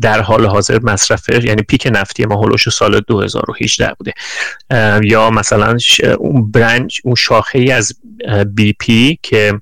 در 0.00 0.20
حال 0.20 0.46
حاضر 0.46 0.78
مصرف 0.82 1.28
یعنی 1.28 1.62
پیک 1.62 1.88
نفتی 1.92 2.24
ما 2.24 2.34
هولوش 2.34 2.68
سال 2.68 3.00
2018 3.00 3.94
بوده. 3.98 4.12
یا 5.02 5.30
مثلا 5.30 5.76
اون 6.18 6.50
branch 6.50 7.00
اون 7.04 7.14
شاخه 7.14 7.58
ای 7.58 7.72
از 7.72 7.92
بی 8.54 8.72
پی 8.72 9.18
که 9.22 9.60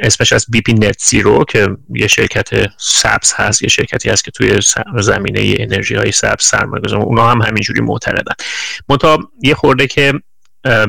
اسمش 0.00 0.32
از 0.32 0.46
بی 0.48 0.60
پی 0.60 0.72
net 0.72 1.02
zero 1.02 1.44
که 1.44 1.68
یه 1.94 2.06
شرکت 2.06 2.48
سبز 2.78 3.32
هست 3.36 3.62
یه 3.62 3.68
شرکتی 3.68 4.10
هست 4.10 4.24
که 4.24 4.30
توی 4.30 4.60
زمینه 5.00 5.54
انرژی 5.58 5.94
های 5.94 6.12
سبز 6.12 6.44
سرمایه 6.44 6.82
گذارن 6.82 7.02
اونا 7.02 7.30
هم 7.30 7.42
همینجوری 7.42 7.80
معتقدن 7.80 8.34
منتها 8.88 9.18
یه 9.42 9.54
خورده 9.54 9.86
که 9.86 10.12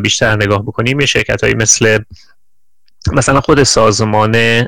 بیشتر 0.02 0.36
نگاه 0.36 0.62
بکنیم 0.64 1.00
یه 1.00 1.06
شرکت 1.06 1.44
هایی 1.44 1.56
مثل 1.56 2.00
مثلا 3.14 3.42
خود 3.42 3.64
سازمان 3.64 4.64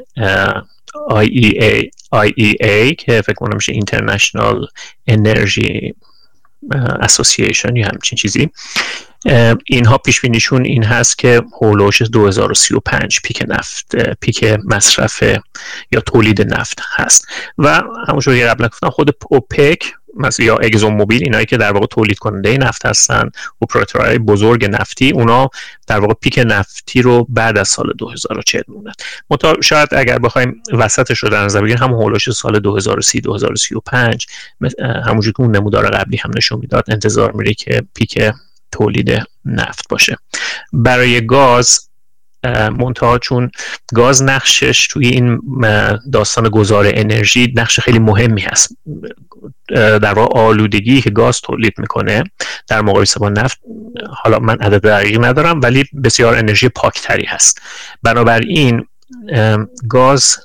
IEA, 1.12 1.90
IEA 2.16 2.96
که 2.98 3.22
فکر 3.22 3.34
کنم 3.34 3.56
میشه 3.56 3.74
International 3.74 4.68
Energy 5.12 5.94
Association 7.02 7.76
یا 7.76 7.88
همچین 7.88 8.18
چیزی. 8.18 8.50
اینها 9.66 9.98
پیش 9.98 10.22
بینیشون 10.22 10.66
این 10.66 10.84
هست 10.84 11.18
که 11.18 11.42
هولوش 11.62 12.02
2035 12.02 13.20
پیک 13.24 13.44
نفت 13.48 13.96
پیک 14.14 14.44
مصرف 14.66 15.24
یا 15.92 16.00
تولید 16.00 16.54
نفت 16.54 16.82
هست. 16.96 17.28
و 17.58 17.82
همونجور 18.08 18.38
که 18.38 18.46
قبلا 18.46 18.68
گفتم 18.68 18.90
خود 18.90 19.16
اوپک 19.30 19.94
مثلا 20.18 20.46
یا 20.46 20.58
اگزون 20.58 20.94
موبیل 20.94 21.24
اینایی 21.24 21.46
که 21.46 21.58
در 21.58 21.72
واقع 21.72 21.86
تولید 21.86 22.18
کننده 22.18 22.58
نفت 22.58 22.86
هستن 22.86 23.30
اپراتورهای 23.62 24.18
بزرگ 24.18 24.66
نفتی 24.66 25.12
اونا 25.12 25.50
در 25.88 26.00
واقع 26.00 26.14
پیک 26.14 26.44
نفتی 26.46 27.02
رو 27.02 27.26
بعد 27.30 27.58
از 27.58 27.68
سال 27.68 27.94
2040 27.98 28.64
مونن 28.68 28.92
متا 29.30 29.62
شاید 29.62 29.90
اگر 29.92 30.20
بخوایم 30.20 30.64
وسطش 30.74 31.20
رو 31.20 31.30
در 31.30 31.46
نظر 31.46 31.62
بگیریم 31.62 31.84
هم 31.84 31.94
هولوش 31.94 32.30
سال 32.30 32.60
2030 32.60 33.22
2035 33.22 34.26
همونجوری 35.06 35.34
که 35.34 35.42
اون 35.42 35.56
نمودار 35.56 35.90
قبلی 35.90 36.18
هم 36.18 36.32
نشون 36.38 36.60
می‌داد 36.60 36.84
انتظار 36.88 37.32
میره 37.32 37.54
که 37.54 37.84
پیک 37.96 38.32
تولید 38.72 39.24
نفت 39.46 39.90
باشه. 39.90 40.18
برای 40.74 41.26
گاز 41.26 41.90
منتها 42.80 43.18
چون 43.18 43.52
گاز 43.94 44.24
نقشش 44.24 44.88
توی 44.88 45.08
این 45.08 45.40
داستان 46.14 46.50
گذار 46.50 46.92
انرژی 46.94 47.54
نقش 47.56 47.80
خیلی 47.80 48.00
مهمی 48.00 48.42
هست. 48.42 48.78
در 49.70 50.14
واقع 50.14 50.40
آلودگی 50.40 51.02
که 51.02 51.10
گاز 51.10 51.42
تولید 51.42 51.74
می‌کنه 51.78 52.24
در 52.68 52.82
مقایسه 52.82 53.20
با 53.20 53.30
نفت 53.30 53.60
حالا 54.10 54.40
من 54.40 54.58
عدد 54.60 54.82
دقیقی 54.82 55.18
ندارم 55.18 55.62
ولی 55.62 55.86
بسیار 56.04 56.36
انرژی 56.36 56.70
پاکتری 56.70 57.26
هست. 57.26 57.62
بنابراین 58.04 58.86
گاز 59.90 60.38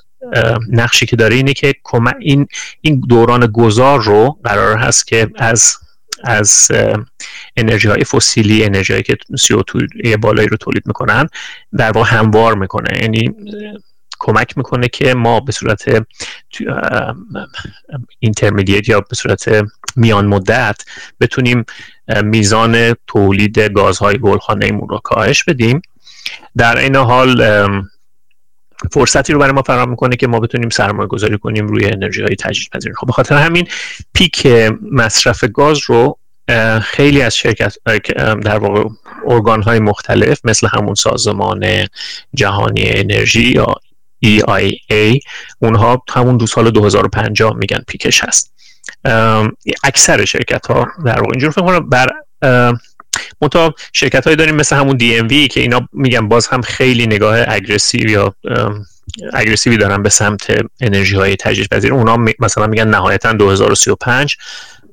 نقشی 0.69 1.05
که 1.05 1.15
داره 1.15 1.35
اینه 1.35 1.53
که 1.53 1.73
این 2.19 2.47
این 2.81 2.99
دوران 2.99 3.47
گذار 3.47 4.03
رو 4.03 4.39
قرار 4.43 4.77
هست 4.77 5.07
که 5.07 5.29
از 5.35 5.77
از 6.25 6.71
انرژی 7.57 7.87
های 7.87 8.03
فسیلی 8.03 8.63
انرژی 8.63 8.93
هایی 8.93 9.03
که 9.03 9.17
CO2 9.39 10.17
بالایی 10.17 10.47
رو 10.47 10.57
تولید 10.57 10.87
می‌کنن 10.87 11.27
در 11.77 11.91
واقع 11.91 12.09
هموار 12.09 12.55
می‌کنه. 12.55 13.01
یعنی 13.01 13.31
کمک 14.19 14.57
می‌کنه 14.57 14.87
که 14.87 15.13
ما 15.13 15.39
به 15.39 15.51
صورت 15.51 16.05
intermediate 18.19 18.89
یا 18.89 19.01
به 19.01 19.15
صورت 19.15 19.65
میان 19.95 20.25
مدت 20.25 20.81
بتونیم 21.19 21.65
میزان 22.23 22.95
تولید 23.07 23.59
گازهای 23.59 24.17
گلخانه 24.17 24.65
ایمون 24.65 24.89
رو 24.89 24.97
کاهش 25.03 25.43
بدیم. 25.43 25.81
در 26.57 26.77
این 26.77 26.95
حال 26.95 27.41
فرصتی 28.91 29.33
رو 29.33 29.39
برای 29.39 29.51
ما 29.51 29.61
فراهم 29.61 29.89
می‌کنه 29.89 30.15
که 30.15 30.27
ما 30.27 30.39
بتونیم 30.39 30.69
سرمایه 30.69 31.07
گذاری 31.07 31.37
کنیم 31.37 31.67
روی 31.67 31.85
انرژی 31.85 32.21
های 32.21 32.35
تجدید 32.35 32.69
پذیر 32.71 32.93
خب 32.93 33.07
بخاطر 33.07 33.35
همین 33.35 33.67
پیک 34.13 34.47
مصرف 34.91 35.43
گاز 35.53 35.79
رو 35.85 36.17
خیلی 36.81 37.21
از 37.21 37.35
شرکت 37.35 37.75
در 38.41 38.57
واقع 38.57 38.89
ارگان 39.27 39.61
های 39.61 39.79
مختلف 39.79 40.39
مثل 40.43 40.67
همون 40.67 40.95
سازمان 40.95 41.65
جهانی 42.33 42.83
انرژی 42.85 43.43
یا 43.43 43.75
EIA 44.25 45.19
اونها 45.59 46.03
همون 46.09 46.37
دو 46.37 46.47
سال 46.47 46.71
2050 46.71 47.55
میگن 47.55 47.79
پیکش 47.87 48.23
هست. 48.23 48.53
اکثر 49.83 50.25
شرکت 50.25 50.67
ها 50.67 50.87
در 51.05 51.19
واقع 51.19 51.31
اینجور 51.31 51.51
فکر 51.51 51.79
بر 51.79 52.07
منتها 53.41 53.73
شرکت 53.93 54.23
هایی 54.23 54.35
داریم 54.35 54.55
مثل 54.55 54.75
همون 54.75 54.97
DMV 54.97 55.47
که 55.47 55.59
اینا 55.59 55.89
میگن 55.93 56.27
باز 56.27 56.47
هم 56.47 56.61
خیلی 56.61 57.07
نگاه 57.07 57.43
اگریسیو 57.47 58.09
یا 58.09 58.35
اگریسیوی 59.33 59.77
دارن 59.77 60.03
به 60.03 60.09
سمت 60.09 60.61
انرژی 60.81 61.15
های 61.15 61.35
تجدید 61.35 61.69
پذیر 61.69 61.93
اونا 61.93 62.25
مثلا 62.39 62.67
میگن 62.67 62.87
نهایتا 62.87 63.33
2035 63.33 64.35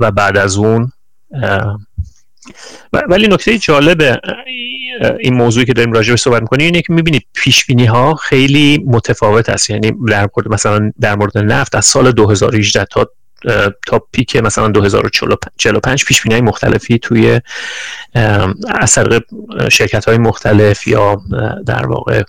و 0.00 0.11
بعد 0.11 0.37
از 0.37 0.56
اون 0.56 0.92
ولی 2.92 3.28
نکته 3.28 3.58
جالب 3.58 4.20
این 5.20 5.35
موضوعی 5.35 5.66
که 5.66 5.72
داریم 5.72 5.92
راجع 5.92 6.16
صحبت 6.16 6.42
می‌کنیم 6.42 6.66
اینه 6.66 6.82
که 6.82 6.92
می‌بینید 6.92 7.26
پیش 7.32 7.64
خیلی 8.22 8.85
متفاوت 8.87 9.48
است 9.48 9.70
یعنی 9.70 9.92
در 10.08 10.20
مورد 10.20 10.48
مثلا 10.48 10.92
در 11.00 11.16
مورد 11.16 11.38
نفت 11.38 11.74
از 11.74 11.87
سال 11.87 12.12
2018 12.12 12.85
تا 12.85 13.11
تا 13.87 13.98
پیک 14.12 14.37
مثلا 14.37 14.68
2045 14.68 16.05
پیش 16.05 16.22
بینی 16.22 16.40
مختلفی 16.40 16.98
توی 16.98 17.40
اثر 18.81 19.20
شرکت 19.72 20.05
های 20.05 20.18
مختلف 20.18 20.87
یا 20.87 21.22
در 21.66 21.87
واقع 21.87 22.22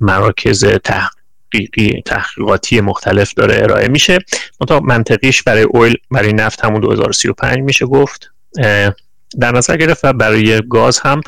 مراکز 0.00 0.64
تحقیقی 0.64 2.02
تحقیقاتی 2.06 2.80
مختلف 2.80 3.34
داره 3.34 3.62
ارائه 3.62 3.88
میشه. 3.88 4.18
منتها 4.60 4.80
منطقیش 4.80 5.42
برای 5.42 5.62
اویل 5.62 5.96
برای 6.10 6.32
نفت 6.32 6.64
همون 6.64 6.80
2035 6.80 7.58
میشه 7.58 7.86
گفت. 7.86 8.30
در 9.40 9.52
نظر 9.52 9.76
گرفت 9.76 10.04
و 10.04 10.12
برای 10.12 10.62
گاز 10.68 10.98
هم 10.98 11.20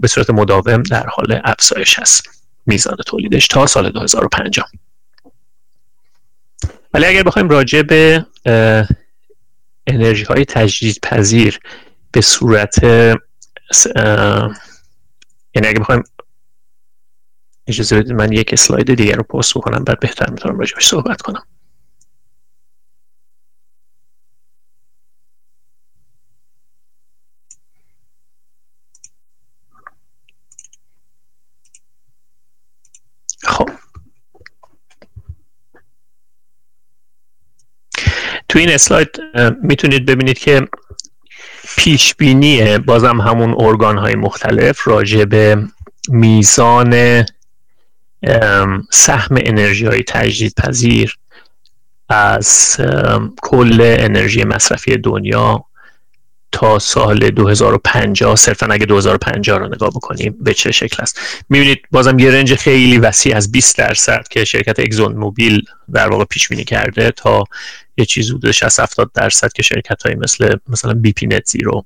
به 0.00 0.08
صورت 0.08 0.30
مداوم 0.30 0.82
در 0.82 1.06
حال 1.06 1.40
افزایش 1.44 1.98
هست. 1.98 2.28
میزان 2.66 2.96
تولیدش 3.06 3.46
تا 3.46 3.66
سال 3.66 3.90
2050 3.90 4.66
ولی 6.94 7.06
اگر 7.06 7.22
بخوایم 7.22 7.48
راجع 7.48 7.82
به 7.82 8.26
انرژی 9.86 10.24
های 10.24 10.44
تجدید 10.44 10.98
پذیر 11.02 11.58
به 12.12 12.20
صورت 12.20 12.82
یعنی 15.54 15.68
اگر 15.68 15.78
بخوایم 15.80 16.02
اجازه 17.66 18.00
بدید 18.00 18.12
من 18.12 18.32
یک 18.32 18.52
اسلاید 18.52 18.94
دیگر 18.94 19.16
رو 19.16 19.22
پست 19.22 19.54
بکنم 19.54 19.84
بعد 19.84 20.00
بهتر 20.00 20.30
می‌تونم 20.30 20.58
راجع 20.58 20.76
صحبت 20.80 21.20
کنم 21.22 21.42
خب 33.44 33.70
این 38.60 38.70
اسلاید 38.70 39.20
می‌تونید 39.62 40.06
ببینید 40.06 40.38
که 40.38 40.68
پیش 41.76 42.14
بینی 42.14 42.78
بازم 42.78 43.20
همون 43.20 43.54
ارگان 43.58 43.98
های 43.98 44.14
مختلف 44.14 44.88
راجع 44.88 45.24
به 45.24 45.64
میزان 46.08 47.24
سهم 48.90 49.36
انرژی 49.36 49.86
های 49.86 50.02
تجدید 50.02 50.54
پذیر 50.54 51.16
از 52.08 52.76
کل 53.42 53.96
انرژی 53.98 54.44
مصرفی 54.44 54.96
دنیا 54.96 55.64
تا 56.52 56.78
سال 56.78 57.30
2050 57.30 58.36
صرفا 58.36 58.66
اگه 58.66 58.86
2050 58.86 59.58
رو 59.58 59.66
نگاه 59.66 59.90
بکنیم 59.90 60.36
به 60.40 60.54
چه 60.54 60.72
شکل 60.72 61.02
است؟ 61.02 61.20
می‌بینید 61.48 61.78
بازم 61.90 62.18
یه 62.18 62.30
رنج 62.30 62.54
خیلی 62.54 62.98
وسیع 62.98 63.36
از 63.36 63.52
20 63.52 63.78
درصد 63.78 64.28
که 64.30 64.44
شرکت 64.44 64.80
اگزون 64.80 65.12
موبیل 65.12 65.62
در 65.92 66.08
واقع 66.08 66.24
پیش 66.24 66.48
بینی 66.48 66.64
کرده 66.64 67.10
تا 67.10 67.44
یه 68.00 68.06
چیز 68.06 68.30
حدود 68.30 68.50
60 68.50 68.80
70 68.80 69.10
درصد 69.14 69.52
که 69.52 69.62
شرکت 69.62 70.02
های 70.02 70.14
مثل 70.14 70.56
مثلا 70.68 70.94
بی 70.94 71.12
پی 71.12 71.26
نت 71.26 71.46
زیرو 71.46 71.84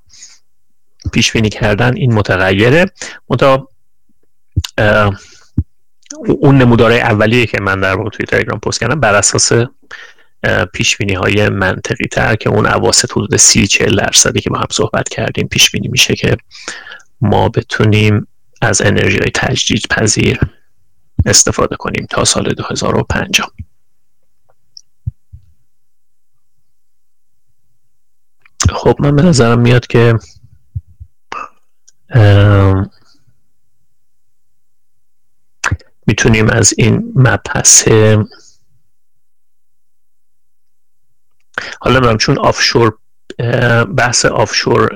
پیش 1.12 1.32
بینی 1.32 1.48
کردن 1.48 1.96
این 1.96 2.14
متغیره. 2.14 2.84
متا 3.28 3.68
اون 6.26 6.58
نمودارهای 6.58 7.00
اولیه 7.00 7.46
که 7.46 7.60
من 7.60 7.80
در 7.80 8.08
توی 8.12 8.26
تلگرام 8.26 8.60
پست 8.60 8.80
کردم 8.80 9.00
بر 9.00 9.14
اساس 9.14 9.52
پیش 10.72 10.96
بینی 10.96 11.14
های 11.14 11.48
منطقی 11.48 12.06
تر 12.06 12.36
که 12.36 12.50
اون 12.50 12.66
اواسط 12.66 13.10
حدود 13.12 13.36
30 13.36 13.66
40 13.66 13.96
درصدی 13.96 14.40
که 14.40 14.50
با 14.50 14.58
هم 14.58 14.66
صحبت 14.70 15.08
کردیم 15.08 15.48
پیش 15.48 15.70
بینی 15.70 15.88
میشه 15.88 16.14
که 16.14 16.36
ما 17.20 17.48
بتونیم 17.48 18.26
از 18.62 18.82
انرژی 18.82 19.18
های 19.18 19.30
تجدید 19.34 19.86
پذیر 19.90 20.40
استفاده 21.26 21.76
کنیم 21.76 22.06
تا 22.10 22.24
سال 22.24 22.52
2050 22.52 23.52
خب 28.72 28.96
من 28.98 29.16
به 29.16 29.22
نظرم 29.22 29.60
میاد 29.60 29.86
که 29.86 30.18
می‌تونیم 36.06 36.50
از 36.50 36.74
این 36.78 37.12
مبحث 37.16 37.88
حالا 41.80 41.96
نمی‌دونم 41.96 42.16
چون 42.18 42.38
آفشور 42.38 42.92
بحث 43.96 44.24
offshore 44.24 44.88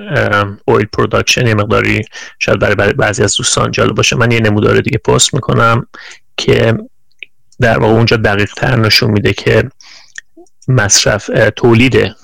oil 0.65 0.87
production 0.87 1.47
یه 1.47 1.55
مقداری 1.55 2.03
شاید 2.39 2.59
برای 2.59 2.93
بعضی 2.93 3.23
از 3.23 3.37
دوستان 3.37 3.71
جالب 3.71 3.95
باشه. 3.95 4.17
من 4.17 4.31
یه 4.31 4.41
نمودار 4.41 4.81
دیگه 4.81 4.99
پست 4.99 5.35
می‌کنم 5.35 5.87
که 6.37 6.79
در 7.61 7.79
واقع 7.79 7.93
اونجا 7.93 8.17
دقیق 8.17 8.55
تر 8.55 8.77
نشون 8.77 9.11
میده 9.11 9.33
که 9.33 9.71
مصرف 10.69 11.31
تولید 11.57 12.17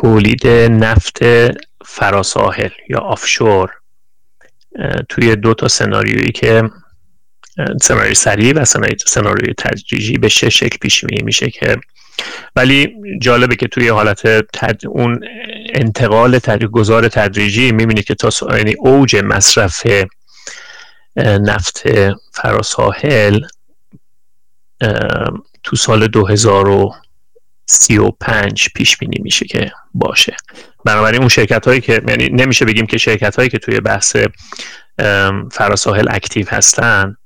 تولید 0.00 0.46
نفت 0.48 1.18
فراساحل 1.84 2.70
یا 2.88 2.98
offshore 2.98 3.70
توی 5.08 5.36
دو 5.36 5.54
تا 5.54 5.68
سناریویی 5.68 6.32
که 6.32 6.70
سناریوی 7.82 8.14
سریع 8.14 8.52
و 8.52 8.64
سناریوی 9.06 9.54
تدریجی 9.58 10.18
به 10.18 10.28
شش 10.28 10.58
شکل 10.58 10.78
پیش 10.78 11.04
میشه 11.04 11.50
که 11.50 11.76
ولی 12.56 12.94
جالبه 13.20 13.56
که 13.56 13.68
توی 13.68 13.88
حالت 13.88 14.22
اون 14.86 15.20
انتقال 15.74 16.38
تدریج 16.38 16.70
گذار 16.70 17.08
تدریجی 17.08 17.72
می‌بینید 17.72 18.04
که 18.04 18.14
تا 18.14 18.30
یعنی 18.56 18.74
اوج 18.78 19.16
مصرف 19.16 19.86
نفت 21.16 21.82
فراساحل 22.32 23.40
تو 25.62 25.76
سال 25.76 26.06
2035 27.68 28.68
پیش 28.74 28.96
بینی 28.96 29.18
میشه 29.22 29.46
که 29.46 29.72
باشه. 29.94 30.36
بنابراین 30.84 31.20
اون 31.20 31.28
شرکت 31.28 31.68
هایی 31.68 31.80
که 31.80 32.02
یعنی 32.08 32.28
نمیشه 32.28 32.64
بگیم 32.64 32.86
که 32.86 32.98
شرکت 32.98 33.36
هایی 33.36 33.48
که 33.48 33.58
توی 33.58 33.80
بحث 33.80 34.16
فراساحل 35.52 36.06
active 36.10 36.46
هستن 36.48 37.16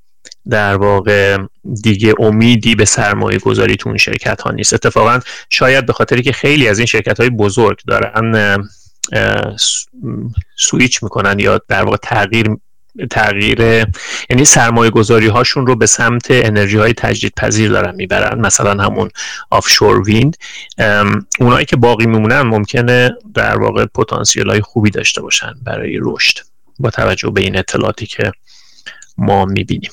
در 0.49 0.75
واقع 0.75 1.37
دیگه 1.83 2.13
امیدی 2.19 2.75
به 2.75 2.85
سرمایه 2.85 3.39
گذاری 3.39 3.75
تو 3.75 3.89
اون 3.89 3.97
شرکت 3.97 4.41
ها 4.41 4.51
نیست. 4.51 4.73
اتفاقا 4.73 5.19
شاید 5.49 5.85
به 5.85 5.93
خاطری 5.93 6.21
که 6.21 6.31
خیلی 6.31 6.67
از 6.67 6.79
این 6.79 6.85
شرکت 6.85 7.19
های 7.19 7.29
بزرگ 7.29 7.79
دارن 7.87 8.57
سویچ 10.57 11.03
می‌کنن 11.03 11.39
یا 11.39 11.61
در 11.67 11.83
واقع 11.83 11.97
تغییر 11.97 12.47
تغییر 13.09 13.59
یعنی 14.29 14.45
سرمایه 14.45 14.91
گذاری 14.91 15.27
هاشون 15.27 15.67
رو 15.67 15.75
به 15.75 15.85
سمت 15.85 16.27
انرژی 16.29 16.77
های 16.77 16.93
تجدید 16.93 17.33
پذیر 17.37 17.69
دارن 17.69 17.95
می‌برن. 17.95 18.39
مثلا 18.39 18.83
همون 18.83 19.09
offshore 19.49 20.01
wind. 20.01 20.37
اونایی 21.39 21.65
که 21.65 21.75
باقی 21.75 22.05
میمونن 22.05 22.41
ممکنه 22.41 23.11
در 23.33 23.57
واقع 23.57 23.85
پتانسیل 23.85 24.49
های 24.49 24.61
خوبی 24.61 24.89
داشته 24.89 25.21
باشن 25.21 25.53
برای 25.63 25.99
رشد 26.01 26.39
با 26.79 26.89
توجه 26.89 27.29
به 27.29 27.41
این 27.41 27.57
اطلاعاتی 27.57 28.05
که 28.05 28.31
ما 29.17 29.45
می‌بینیم. 29.45 29.91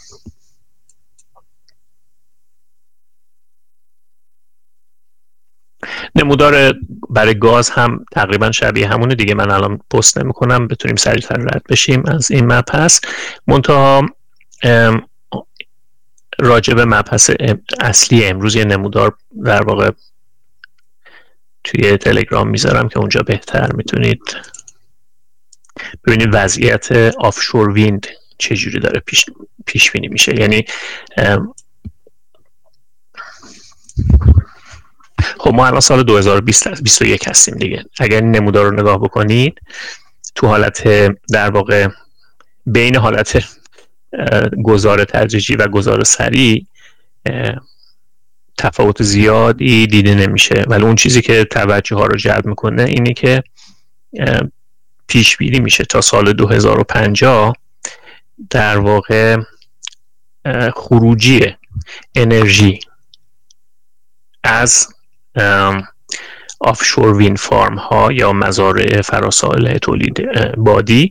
نمودار 6.14 6.74
برای 7.10 7.38
گاز 7.38 7.70
هم 7.70 8.04
تقریبا 8.12 8.50
شبیه 8.50 8.88
همونه 8.88 9.14
دیگه. 9.14 9.34
من 9.34 9.50
الان 9.50 9.80
پست 9.90 10.18
نمی 10.18 10.32
کنم 10.32 10.68
بتونیم 10.68 10.96
سریعتر 10.96 11.36
رد 11.36 11.62
بشیم 11.68 12.02
از 12.06 12.30
این 12.30 12.52
مبحث 12.52 13.00
منتها 13.46 14.06
راجع 16.38 16.74
به 16.74 16.84
مبحث 16.84 17.30
اصلی 17.80 18.24
امروز 18.24 18.54
یه 18.54 18.64
نمودار 18.64 19.16
در 19.44 19.62
واقع 19.62 19.90
توی 21.64 21.96
تلگرام 21.96 22.48
می‌ذارم 22.48 22.88
که 22.88 22.98
اونجا 22.98 23.20
بهتر 23.20 23.72
می‌تونید 23.72 24.20
ببینید 26.06 26.28
وضعیت 26.32 26.92
آفشور 27.18 27.70
ویند 27.70 28.06
چجوری 28.38 28.80
داره 28.80 29.00
پیش, 29.00 29.24
پیش 29.66 29.90
بینی 29.90 30.08
میشه. 30.08 30.40
یعنی 30.40 30.64
خب 35.18 35.54
ما 35.54 35.66
الان 35.66 35.80
سال 35.80 36.02
2021 36.02 37.28
هستیم 37.28 37.54
دیگه. 37.54 37.84
اگر 37.98 38.20
نمودار 38.20 38.64
رو 38.64 38.80
نگاه 38.80 38.98
بکنید 38.98 39.60
تو 40.34 40.46
حالت 40.46 40.88
در 41.32 41.50
واقع 41.50 41.88
بین 42.66 42.96
حالت 42.96 43.44
گذار 44.64 45.04
تدریجی 45.04 45.56
و 45.56 45.68
گذار 45.68 46.04
سریع 46.04 46.66
تفاوت 48.58 49.02
زیادی 49.02 49.86
دیده 49.86 50.14
نمیشه. 50.14 50.64
ولی 50.66 50.82
اون 50.82 50.94
چیزی 50.94 51.22
که 51.22 51.44
توجه 51.44 51.96
ها 51.96 52.06
رو 52.06 52.16
جلب 52.16 52.46
می‌کنه 52.46 52.82
اینه 52.82 53.12
که 53.12 53.42
پیش 55.08 55.36
بینی 55.36 55.60
میشه 55.60 55.84
تا 55.84 56.00
سال 56.00 56.32
2050 56.32 57.52
در 58.50 58.78
واقع 58.78 59.36
خروجی 60.76 61.56
انرژی 62.14 62.80
از 64.44 64.88
آفشور 66.60 67.16
وین 67.16 67.36
فارم 67.36 67.74
ها 67.74 68.12
یا 68.12 68.32
مزارع 68.32 69.00
فراسایل 69.00 69.78
تولید 69.78 70.28
بادی 70.56 71.10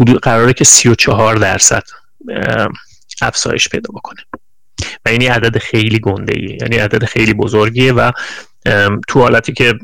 حدود 0.00 0.20
قراره 0.20 0.52
که 0.52 0.64
34 0.64 1.34
درصد 1.34 1.82
افزایش 3.22 3.68
پیدا 3.68 3.90
بکنه. 3.94 4.20
و 5.06 5.08
این 5.08 5.30
عدد 5.30 5.58
خیلی 5.58 5.98
گنده 5.98 6.34
ایه 6.36 6.58
یعنی 6.60 6.76
عدد 6.76 7.04
خیلی 7.04 7.34
بزرگیه 7.34 7.92
و 7.92 8.10
تو 9.08 9.20
حالتی 9.20 9.52
که 9.52 9.74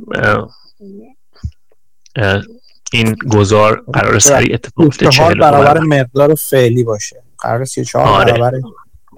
این 2.93 3.17
گذار 3.31 3.85
قرار 3.93 4.19
سریع 4.19 4.55
اتفاق 4.55 4.85
بیفته 4.85 5.09
40 5.09 5.39
برابر 5.39 5.79
مقدار 5.79 6.35
فعلی 6.35 6.85
باشه. 6.85 7.23
قرار 7.39 7.65
34 7.65 8.07
آره. 8.07 8.33
برابر 8.33 8.61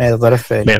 مقدار 0.00 0.36
فعلی. 0.36 0.78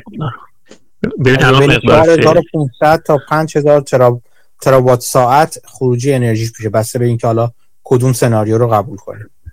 ببین 1.25 1.45
الان 1.45 1.71
مقدار 1.71 2.11
1500 2.11 3.03
تا 3.03 3.19
5000 3.29 3.81
ترا 3.81 4.21
تراوات 4.61 5.01
ساعت 5.01 5.59
خروجی 5.65 6.13
انرژی 6.13 6.51
میشه. 6.59 6.69
بسته 6.69 6.99
به 6.99 7.05
اینکه 7.05 7.27
حالا 7.27 7.51
کدوم 7.85 8.13
سناریو 8.13 8.59
رو 8.59 8.69
قبول 8.69 8.99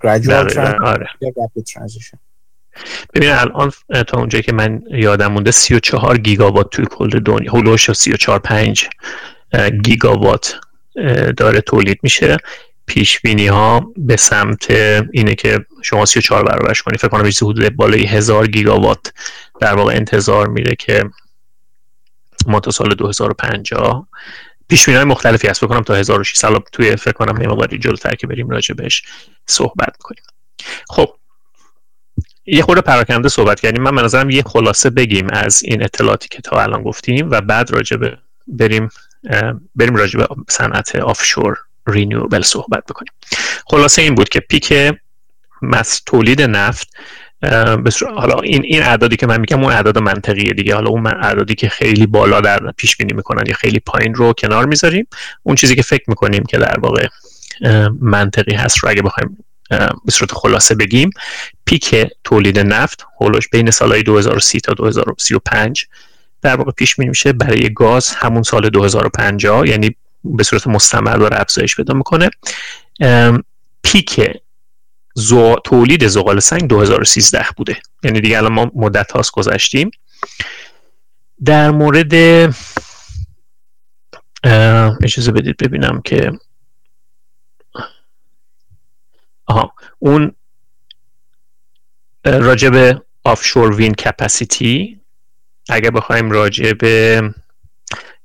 گریجوال 0.03 0.59
آره. 0.83 1.07
ترانزیشن 1.73 2.17
ببین 3.13 3.29
الان 3.29 3.71
تا 4.07 4.17
اونجایی 4.17 4.43
که 4.43 4.53
من 4.53 4.81
یادم 4.91 5.31
مونده 5.31 5.51
34 5.51 6.17
گیگاوات 6.17 6.69
توی 6.71 6.85
کل 6.85 7.09
دنیا 7.09 7.51
هولوش 7.51 7.91
34 7.91 8.39
5 8.39 8.87
گیگاوات 9.83 10.55
داره 11.37 11.61
تولید 11.61 11.99
میشه. 12.03 12.37
پیش 12.85 13.19
بینی 13.19 13.47
ها 13.47 13.93
به 13.97 14.15
سمت 14.15 14.71
اینه 15.11 15.35
که 15.35 15.65
شما 15.81 16.05
34 16.05 16.43
برابرش 16.43 16.81
کنید 16.81 16.99
فکر 16.99 17.07
کنم 17.07 17.29
چیزی 17.29 17.45
حدود 17.45 17.75
بالای 17.75 18.05
هزار 18.05 18.47
گیگاوات 18.47 19.13
در 19.59 19.73
واقع 19.73 19.93
انتظار 19.93 20.47
میره 20.47 20.75
که 20.75 21.03
ما 22.47 22.59
تا 22.59 22.71
سال 22.71 22.95
2050 22.95 24.07
پیش 24.67 24.89
های 24.89 25.03
مختلفی 25.03 25.47
هست. 25.47 25.63
بکنم 25.63 25.81
تا 25.81 25.95
1600 25.95 26.63
توی 26.71 26.95
فکر 26.95 27.11
کنم 27.11 27.41
یه 27.41 27.47
مقداری 27.47 27.77
جلوتر 27.77 28.15
که 28.15 28.27
بریم 28.27 28.49
راجع 28.49 28.75
بهش 28.75 29.03
صحبت 29.47 29.97
کنیم. 29.97 30.23
خب 30.89 31.09
یه 32.45 32.61
خورده 32.61 32.81
پراکنده 32.81 33.29
صحبت 33.29 33.59
کردیم. 33.59 33.83
من 33.83 34.03
نظرم 34.03 34.29
یه 34.29 34.43
خلاصه 34.43 34.89
بگیم 34.89 35.27
از 35.29 35.63
این 35.63 35.83
اطلاعاتی 35.83 36.27
که 36.27 36.41
تا 36.41 36.61
الان 36.61 36.83
گفتیم 36.83 37.29
و 37.31 37.41
بعد 37.41 37.71
راجع 37.71 37.97
به 37.97 38.17
بریم 38.47 38.89
بریم 39.75 39.95
راجع 39.95 40.19
به 40.19 40.27
صنعت 40.49 40.95
آفشور 40.95 41.57
رینیوبل 41.87 42.41
صحبت 42.41 42.83
بکنیم. 42.85 43.13
خلاصه 43.65 44.01
این 44.01 44.15
بود 44.15 44.29
که 44.29 44.39
پیک 44.39 44.73
تولید 46.05 46.41
نفت 46.41 46.89
حالا 48.15 48.39
این 48.39 48.63
این 48.63 48.83
اعدادی 48.83 49.15
که 49.15 49.27
من 49.27 49.39
میگم 49.39 49.63
اون 49.63 49.73
اعداد 49.73 49.97
منطقیه 49.97 50.53
دیگه. 50.53 50.75
حالا 50.75 50.89
اون 50.89 51.07
اعدادی 51.07 51.55
که 51.55 51.69
خیلی 51.69 52.05
بالا 52.05 52.41
در 52.41 52.71
پیش 52.77 52.97
بینی 52.97 53.13
می‌کنن 53.13 53.43
یا 53.47 53.53
خیلی 53.53 53.79
پایین 53.79 54.13
رو 54.13 54.33
کنار 54.33 54.65
می‌ذاریم. 54.65 55.07
اون 55.43 55.55
چیزی 55.55 55.75
که 55.75 55.81
فکر 55.81 56.03
می‌کنیم 56.07 56.43
که 56.43 56.57
در 56.57 56.79
واقع 56.79 57.07
منطقی 58.01 58.55
هست 58.55 58.77
رو 58.77 58.89
اگه 58.89 59.01
بخوایم 59.01 59.37
به 60.05 60.11
صورت 60.11 60.31
خلاصه 60.31 60.75
بگیم 60.75 61.09
پیک 61.65 62.07
تولید 62.23 62.59
نفت 62.59 63.05
هولوش 63.21 63.49
بین 63.49 63.71
سالهای 63.71 64.03
2030 64.03 64.59
تا 64.59 64.73
2035 64.73 65.85
در 66.41 66.55
واقع 66.55 66.71
پیش 66.71 66.99
می 66.99 67.09
میشه 67.09 67.33
برای 67.33 67.73
گاز 67.73 68.09
همون 68.09 68.43
سال 68.43 68.69
2050 68.69 69.67
یعنی 69.67 69.95
به 70.23 70.43
صورت 70.43 70.67
مستمر 70.67 71.17
داره 71.17 71.41
افزایش 71.41 71.75
پیدا 71.75 71.93
می‌کنه. 71.93 72.29
پیک 73.83 74.21
زو... 75.15 75.55
تولید 75.55 76.07
زغال 76.07 76.39
سنگ 76.39 76.67
2013 76.67 77.45
بوده. 77.57 77.77
یعنی 78.03 78.21
دیگه 78.21 78.37
الان 78.37 78.53
ما 78.53 78.71
مدت 78.75 79.11
هاست 79.11 79.31
گذشتیم. 79.31 79.91
در 81.45 81.71
مورد 81.71 82.13
اجازه 85.03 85.31
بدید 85.31 85.57
ببینم 85.57 86.01
که 86.01 86.31
آها 89.45 89.73
اون 89.99 90.35
راجب 92.25 93.03
آفشور 93.23 93.75
وین 93.75 93.93
کپاسیتی 93.93 94.99
اگر 95.69 95.89
بخوایم 95.89 96.31
راجع 96.31 96.73
به 96.73 97.21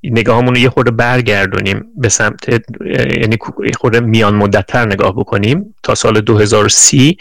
نگاهمون 0.03 0.55
رو 0.55 0.61
یه 0.61 0.71
خورده 0.71 0.91
برگردونیم 0.91 1.85
به 1.97 2.09
سمت 2.09 2.49
یعنی 3.21 3.39
یه 3.65 3.73
خورده 3.79 4.01
میان 4.01 4.35
مدتتر 4.35 4.87
نگاه 4.87 5.17
بکنیم 5.17 5.75
تا 5.83 5.95
سال 5.95 6.21
2030 6.21 7.17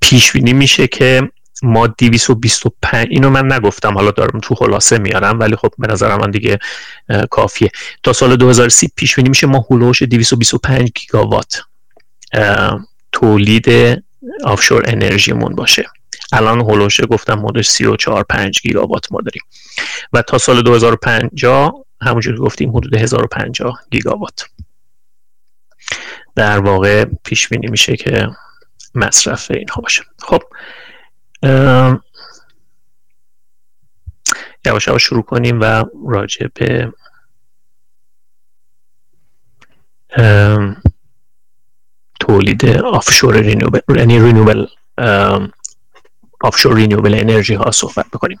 پیش 0.00 0.32
بینی 0.32 0.52
میشه 0.52 0.86
که 0.86 1.30
ما 1.62 1.86
225 1.86 3.06
اینو 3.10 3.30
من 3.30 3.52
نگفتم 3.52 3.94
حالا 3.94 4.10
دارم 4.10 4.40
تو 4.40 4.54
خلاصه 4.54 4.98
میارم 4.98 5.40
ولی 5.40 5.56
خب 5.56 5.72
به 5.78 5.92
نظر 5.92 6.16
من 6.16 6.30
دیگه 6.30 6.58
کافیه. 7.30 7.70
تا 8.02 8.12
سال 8.12 8.36
2030 8.36 8.90
پیش 8.96 9.16
بینی 9.16 9.28
میشه 9.28 9.46
ما 9.46 9.66
هلوش 9.70 10.02
225 10.02 10.90
گیگاوات 10.94 11.62
تولید 13.12 13.68
آفشور 14.44 14.82
انرژیمون 14.86 15.54
باشه. 15.54 15.86
الان 16.32 16.60
هولوشه 16.60 17.06
گفتم 17.06 17.34
مودش 17.34 17.68
34 17.68 18.22
5 18.22 18.60
گیگاوات 18.62 19.12
ما 19.12 19.20
داریم. 19.20 19.42
و 20.12 20.22
تا 20.22 20.38
سال 20.38 20.62
2050 20.62 21.84
همونجور 22.02 22.36
گفتیم 22.36 22.76
حدود 22.76 22.96
1050 22.96 23.80
گیگاوات. 23.90 24.44
در 26.34 26.58
واقع 26.58 27.04
پیش 27.24 27.48
بینی 27.48 27.66
میشه 27.66 27.96
که 27.96 28.28
مصرف 28.94 29.50
اینها 29.50 29.80
باشه. 29.80 30.02
خب 30.18 30.42
یواش 34.66 34.86
یواش 34.86 35.02
شروع 35.02 35.22
کنیم 35.22 35.60
و 35.60 35.84
راجع 36.08 36.46
به 36.54 36.92
تولید 42.20 42.66
آفشور 42.66 43.36
رینوبل 43.36 43.80
یعنی 43.96 44.20
رینوبل 44.20 44.66
آفشور 46.42 46.74
رینیوبل 46.74 47.14
انرژی 47.14 47.54
ها 47.54 47.70
صحبت 47.70 48.06
بکنیم. 48.06 48.40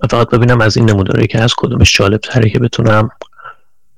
و 0.00 0.06
فقط 0.10 0.30
ببینم 0.30 0.60
از 0.60 0.76
این 0.76 0.90
نموداری 0.90 1.26
که 1.26 1.38
از 1.38 1.54
کدومش 1.56 1.96
جالب 1.96 2.20
تره 2.20 2.50
که 2.50 2.58
بتونم 2.58 3.10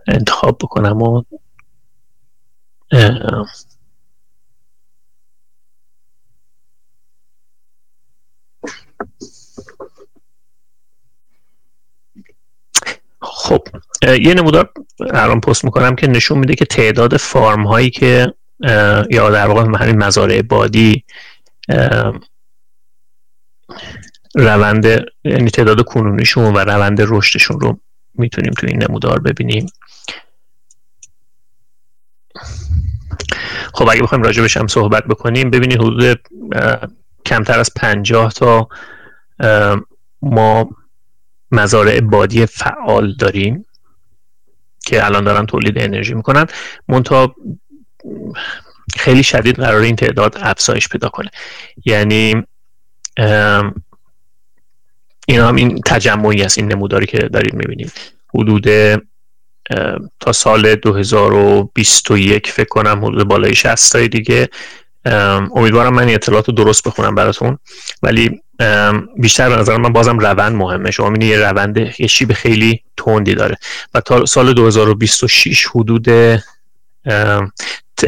انتخاب 0.08 0.58
بکنم 0.58 1.02
و 1.02 1.22
خب 13.20 13.68
یه 14.02 14.34
نمودار 14.34 14.72
الان 15.00 15.40
پست 15.40 15.64
می‌کنم 15.64 15.96
که 15.96 16.06
نشون 16.06 16.38
میده 16.38 16.54
که 16.54 16.64
تعداد 16.64 17.16
فارم 17.16 17.66
هایی 17.66 17.90
که 17.90 18.34
یا 19.10 19.30
در 19.30 19.46
واقع 19.46 19.84
همین 19.84 19.96
مزارع 19.96 20.42
بادی 20.42 21.04
روند 24.34 24.86
یعنی 25.24 25.50
تعداد 25.50 25.84
کنونیشون 25.84 26.54
و 26.54 26.58
روند 26.58 26.98
رشدشون 27.00 27.60
رو 27.60 27.80
می‌تونیم 28.14 28.52
تو 28.52 28.66
این 28.66 28.82
نمودار 28.82 29.18
ببینیم. 29.18 29.66
خب 33.74 33.88
اگه 33.88 34.02
بخوایم 34.02 34.24
راجبش 34.24 34.56
هم 34.56 34.66
صحبت 34.66 35.04
بکنیم 35.04 35.50
ببینید 35.50 35.78
حدود 35.78 36.20
کمتر 37.26 37.60
از 37.60 37.70
پنجاه 37.76 38.32
تا 38.32 38.68
ما 40.22 40.70
مزارع 41.50 42.00
بادی 42.00 42.46
فعال 42.46 43.14
داریم 43.14 43.66
که 44.86 45.06
الان 45.06 45.24
دارن 45.24 45.46
تولید 45.46 45.78
انرژی 45.78 46.14
می‌کنن. 46.14 46.46
منتها 46.88 47.34
خیلی 48.98 49.22
شدید 49.22 49.56
قرار 49.56 49.80
این 49.80 49.96
تعداد 49.96 50.38
افزایش 50.40 50.88
پیدا 50.88 51.08
کنه. 51.08 51.30
یعنی 51.84 52.42
این 55.26 55.40
هم 55.40 55.56
این 55.56 55.80
تجمعی 55.86 56.42
است 56.42 56.58
این 56.58 56.72
نموداری 56.72 57.06
که 57.06 57.18
دارید 57.18 57.54
می‌بینید. 57.54 57.92
حدود 58.34 58.66
تا 60.20 60.32
سال 60.32 60.74
2021 60.74 62.50
فکر 62.50 62.68
کنم 62.68 63.04
حدود 63.04 63.28
بالای 63.28 63.54
60 63.54 63.92
تای 63.92 64.08
دیگه 64.08 64.48
امیدوارم 65.54 65.94
من 65.94 66.08
اطلاعات 66.08 66.48
رو 66.48 66.54
درست 66.54 66.88
بخونم 66.88 67.14
براتون. 67.14 67.58
ولی 68.02 68.40
بیشتر 69.16 69.48
به 69.48 69.56
نظر 69.56 69.76
من 69.76 69.92
بازم 69.92 70.18
روند 70.18 70.56
مهمه. 70.56 70.90
شما 70.90 71.10
می‌بینید 71.10 71.38
یه 71.38 71.48
روند 71.48 71.76
یه 71.98 72.06
شیب 72.06 72.32
خیلی 72.32 72.82
تندی 72.96 73.34
داره. 73.34 73.56
و 73.94 74.00
تا 74.00 74.26
سال 74.26 74.52
2026 74.52 75.66
حدود 75.74 76.08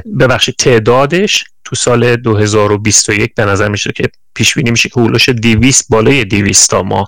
ببخشید 0.00 0.56
تعدادش 0.56 1.44
تو 1.64 1.76
سال 1.76 2.16
2021 2.16 3.34
به 3.34 3.44
نظر 3.44 3.68
میشه 3.68 3.92
که 3.92 4.08
پیش 4.34 4.54
بینی 4.54 4.70
میشه 4.70 4.88
که 4.88 5.00
هولوش 5.00 5.28
200 5.28 5.86
بالای 5.88 6.24
200 6.24 6.70
تا 6.70 6.82
ما 6.82 7.06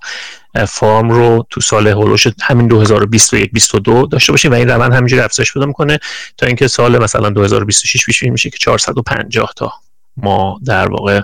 فارم 0.68 1.10
رو 1.10 1.46
تو 1.50 1.60
سال 1.60 1.88
هولوش 1.88 2.26
همین 2.42 2.68
2021 2.68 3.52
22 3.52 4.06
داشته 4.06 4.32
باشیم 4.32 4.50
و 4.50 4.54
این 4.54 4.70
روند 4.70 4.94
همینجوری 4.94 5.22
افزایش 5.22 5.52
پیدا 5.52 5.66
می‌کنه 5.66 5.98
تا 6.36 6.46
اینکه 6.46 6.68
سال 6.68 7.02
مثلا 7.02 7.30
2026 7.30 8.04
پیش 8.04 8.20
بینی 8.20 8.30
میشه 8.30 8.50
که 8.50 8.58
450 8.58 9.52
تا 9.56 9.72
ما 10.16 10.60
در 10.64 10.88
واقع 10.90 11.20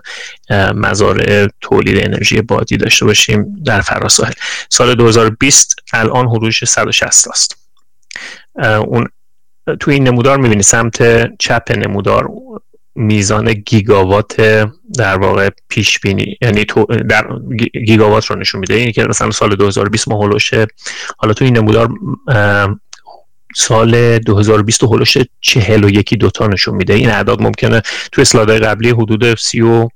مزارع 0.74 1.48
تولید 1.60 2.04
انرژی 2.04 2.40
بادی 2.40 2.76
داشته 2.76 3.04
باشیم 3.04 3.62
در 3.64 3.80
فراساحل. 3.80 4.32
سال 4.68 4.94
2020 4.94 5.74
الان 5.92 6.26
حدودش 6.26 6.64
160 6.64 7.28
است. 7.28 7.56
اون 8.86 9.08
تو 9.80 9.90
این 9.90 10.08
نمودار 10.08 10.38
می‌بینی 10.38 10.62
سمت 10.62 11.28
چپ 11.38 11.72
نمودار 11.76 12.28
میزان 12.94 13.52
گیگاوات 13.52 14.40
در 14.96 15.18
واقع 15.18 15.50
پیش 15.68 16.00
بینی 16.00 16.36
یعنی 16.42 16.64
تو 16.64 16.84
در 16.84 17.26
گیگاوات 17.86 18.26
رو 18.26 18.36
نشون 18.36 18.60
میده. 18.60 18.74
اینی 18.74 18.92
که 18.92 19.04
مثلا 19.04 19.30
سال 19.30 19.56
2020 19.56 20.08
ما 20.08 20.16
هولوش 20.16 20.54
حالا 21.18 21.32
تو 21.32 21.44
این 21.44 21.56
نمودار 21.56 21.88
سال 23.56 24.18
2020 24.18 24.84
هولوش 24.84 25.16
41 25.40 26.14
دوتا 26.14 26.46
نشون 26.46 26.74
میده. 26.74 26.94
این 26.94 27.10
اعداد 27.10 27.42
ممکنه 27.42 27.82
تو 28.12 28.20
اسلایدهای 28.20 28.58
قبلی 28.58 28.90
حدود 28.90 29.38
30 29.38 29.88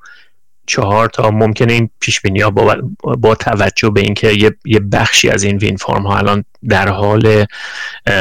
چهار 0.66 1.08
تا 1.08 1.30
ممکنه 1.30 1.72
این 1.72 1.90
پیش 2.00 2.20
بینی 2.20 2.40
ها 2.40 2.50
با, 2.50 2.76
با 3.02 3.34
توجه 3.34 3.90
به 3.90 4.00
اینکه 4.00 4.56
یه،, 4.64 4.80
بخشی 4.80 5.30
از 5.30 5.42
این 5.42 5.56
وین 5.56 5.76
فارم 5.76 6.06
ها 6.06 6.16
الان 6.16 6.44
در 6.68 6.88
حال 6.88 7.46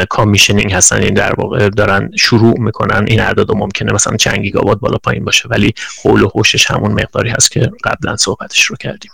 کامیشنینگ 0.09 0.73
هستن 0.73 1.01
این 1.01 1.13
در 1.13 1.33
واقع 1.37 1.69
دارن 1.69 2.11
شروع 2.15 2.59
می‌کنن 2.59 3.05
این 3.07 3.19
اعداد 3.19 3.55
ممکنه 3.55 3.93
مثلا 3.93 4.17
چند 4.17 4.37
گیگاوات 4.37 4.79
بالا 4.79 4.97
پایین 4.97 5.25
باشه 5.25 5.49
ولی 5.49 5.73
حول 6.03 6.21
و 6.21 6.29
حوشش 6.29 6.71
همون 6.71 6.91
مقداری 6.91 7.29
هست 7.29 7.51
که 7.51 7.71
قبلا 7.83 8.15
صحبتش 8.15 8.63
رو 8.63 8.75
کردیم. 8.75 9.11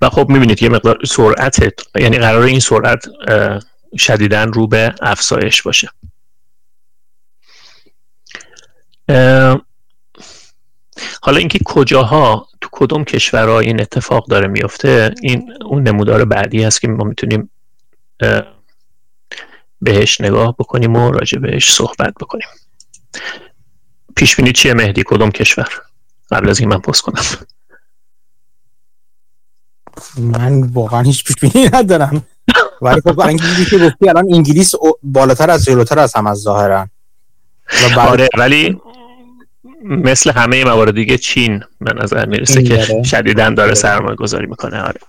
و 0.00 0.08
خب 0.08 0.28
می‌بینید 0.28 0.62
یه 0.62 0.68
مقدار 0.68 0.98
سرعت 1.06 1.72
یعنی 1.94 2.18
قرار 2.18 2.42
این 2.42 2.60
سرعت 2.60 3.04
شدیدن 3.98 4.52
رو 4.52 4.66
به 4.66 4.94
افزایش 5.02 5.62
باشه. 5.62 5.88
حالا 11.22 11.38
اینکه 11.38 11.58
کجاها 11.64 12.48
تو 12.60 12.68
کدوم 12.72 13.04
کشورها 13.04 13.60
این 13.60 13.80
اتفاق 13.80 14.26
داره 14.26 14.48
میفته 14.48 15.14
این 15.22 15.52
اون 15.64 15.82
نمودار 15.82 16.24
بعدی 16.24 16.62
هست 16.62 16.80
که 16.80 16.88
ما 16.88 17.04
می‌تونیم 17.04 17.50
بهش 19.82 20.20
نگاه 20.20 20.54
بکنیم 20.58 20.96
و 20.96 21.10
راجع 21.10 21.38
بهش 21.38 21.72
صحبت 21.72 22.14
بکنیم. 22.20 22.48
پیش 24.16 24.36
بینی 24.36 24.52
چیه 24.52 24.74
مهدی؟ 24.74 25.02
کدوم 25.06 25.30
کشور؟ 25.30 25.68
قبل 26.30 26.48
از 26.48 26.60
این 26.60 26.68
من 26.68 26.78
پست 26.78 27.02
کنم. 27.02 27.22
من 30.18 30.62
واقعا 30.62 31.02
هیچ 31.02 31.24
پیش 31.24 31.36
بینی 31.36 31.68
ندارم. 31.72 32.26
ولی 32.82 33.00
خب 33.00 33.20
انگلیسی 33.20 33.64
که 33.64 33.78
گفتی 33.78 34.08
الان 34.08 34.34
انگلیس 34.34 34.72
بالاتر 35.02 35.50
از 35.50 35.64
جلوتر 35.64 35.98
از 35.98 36.14
هم 36.14 36.26
از 36.26 36.38
ظاهرا 36.38 36.88
آره 37.96 38.28
ولی 38.38 38.80
مثل 39.84 40.30
همه 40.30 40.64
موارد 40.64 40.94
دیگه 40.94 41.18
چین 41.18 41.62
به 41.80 41.92
نظر 41.92 42.26
می‌رسه 42.26 42.62
که 42.62 43.02
شدیدا 43.04 43.50
داره 43.50 43.74
سرمایه 43.74 44.16
گذاری 44.16 44.46
می‌کنه 44.46 44.80
آره. 44.82 45.00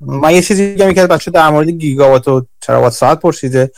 من 0.00 0.34
یه 0.34 0.42
چیزی 0.42 0.66
میگم 0.66 0.92
که 0.92 1.06
بچه 1.06 1.30
در 1.30 1.50
مورد 1.50 1.68
گیگاوات 1.68 2.28
و 2.28 2.46
تراوات 2.60 2.92
ساعت 2.92 3.20
پرسیده. 3.20 3.70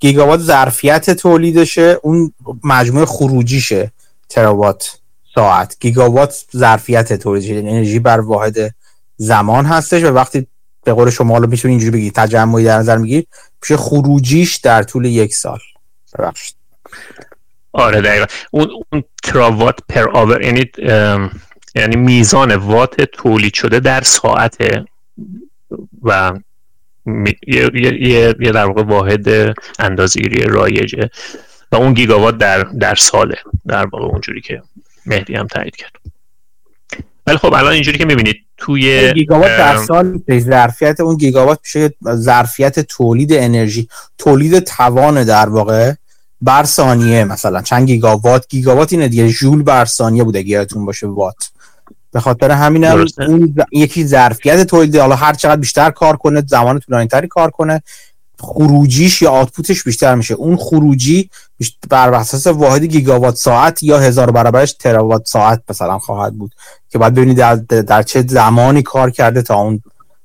گیگاوات 0.00 0.40
ظرفیت 0.40 1.10
تولیدشه 1.10 1.98
اون 2.02 2.32
مجموع 2.64 3.04
خروجیشه 3.04 3.92
تراوات 4.28 4.98
ساعت. 5.34 5.76
گیگاوات 5.80 6.44
ظرفیت 6.56 7.12
تولید 7.12 7.66
انرژی 7.66 7.98
بر 7.98 8.20
واحد 8.20 8.74
زمان 9.16 9.64
هستش 9.64 10.02
و 10.02 10.06
وقتی 10.06 10.46
به 10.84 10.92
قول 10.92 11.10
شما 11.10 11.34
حالا 11.34 11.46
میشه 11.46 11.68
اینجوری 11.68 11.90
بگی 11.90 12.10
تجمعی 12.10 12.64
در 12.64 12.78
نظر 12.78 12.96
میگی 12.96 13.26
میشه 13.62 13.76
خروجیش 13.76 14.56
در 14.56 14.82
طول 14.82 15.04
یک 15.04 15.34
سال. 15.34 15.58
ببخشید. 16.18 16.54
آره 17.72 18.00
دقیقا. 18.00 18.26
اون, 18.50 18.68
اون 18.92 19.04
تراوات 19.22 19.78
پر 19.88 20.16
آور 20.16 20.42
یعنی 20.42 20.64
یعنی 21.74 21.96
میزان 21.96 22.54
وات 22.54 23.00
تولید 23.00 23.54
شده 23.54 23.80
در 23.80 24.00
ساعت 24.00 24.56
و 26.02 26.32
یه, 27.46 27.70
یه،, 27.74 28.34
یه 28.40 28.52
در 28.52 28.64
واقع 28.66 28.82
واحد 28.82 29.54
اندازگیری 29.78 30.42
رایجه 30.42 31.10
و 31.72 31.76
اون 31.76 31.94
گیگاوات 31.94 32.38
در 32.38 32.62
در 32.62 32.94
ساله. 32.94 33.38
در 33.66 33.86
واقع 33.86 34.04
اونجوری 34.04 34.40
که 34.40 34.62
مهدی 35.06 35.34
هم 35.34 35.46
تایید 35.46 35.76
کرد. 35.76 35.92
ولی 37.26 37.36
خب 37.36 37.54
الان 37.54 37.72
اینجوری 37.72 37.98
که 37.98 38.04
می‌بینید 38.04 38.36
توی 38.56 39.12
گیگاوات 39.12 39.48
در 39.48 39.76
سال 39.76 40.20
ظرفیت 40.38 41.00
اون 41.00 41.16
گیگاوات 41.16 41.58
میشه 41.64 41.94
ظرفیت 42.14 42.80
تولید 42.80 43.32
انرژی 43.32 43.88
تولید 44.18 44.58
توان 44.58 45.24
در 45.24 45.48
واقع 45.48 45.92
بر 46.42 46.64
ثانیه 46.64 47.24
مثلا 47.24 47.62
چند 47.62 47.86
گیگاوات 47.86 48.46
گیگاوات 48.48 48.92
اینه 48.92 49.08
دیگه 49.08 49.28
ژول 49.28 49.62
بر 49.62 49.84
ثانیه 49.84 50.24
بوده 50.24 50.48
یادتون 50.48 50.84
باشه 50.84 51.06
وات. 51.06 51.50
به 52.12 52.20
خاطر 52.20 52.50
همین 52.50 52.84
هم 52.84 53.06
اون 53.18 53.54
یکی 53.72 54.06
ظرفیت 54.06 54.62
تولید 54.62 54.96
حالا 54.96 55.16
هر 55.16 55.34
چقدر 55.34 55.56
بیشتر 55.56 55.90
کار 55.90 56.16
کنه 56.16 56.42
زمان 56.46 56.78
طولانی 56.78 57.06
تری 57.06 57.28
کار 57.28 57.50
کنه 57.50 57.82
خروجیش 58.40 59.22
یا 59.22 59.30
آتپوتش 59.30 59.84
بیشتر 59.84 60.14
میشه. 60.14 60.34
اون 60.34 60.56
خروجی 60.56 61.30
بر 61.90 62.14
اساس 62.14 62.46
واحد 62.46 62.84
گیگاوات 62.84 63.36
ساعت 63.36 63.82
یا 63.82 63.98
هزار 63.98 64.30
برابرش 64.30 64.72
تراوات 64.72 65.26
ساعت 65.26 65.62
مثلا 65.70 65.98
خواهد 65.98 66.34
بود. 66.34 66.54
که 66.90 66.98
باید 66.98 67.14
ببینید 67.14 67.36
در, 67.36 67.54
در 67.56 68.02
چه 68.02 68.24
زمانی 68.28 68.82
کار 68.82 69.10
کرده 69.10 69.42
تا 69.42 69.54
اون 69.54 69.82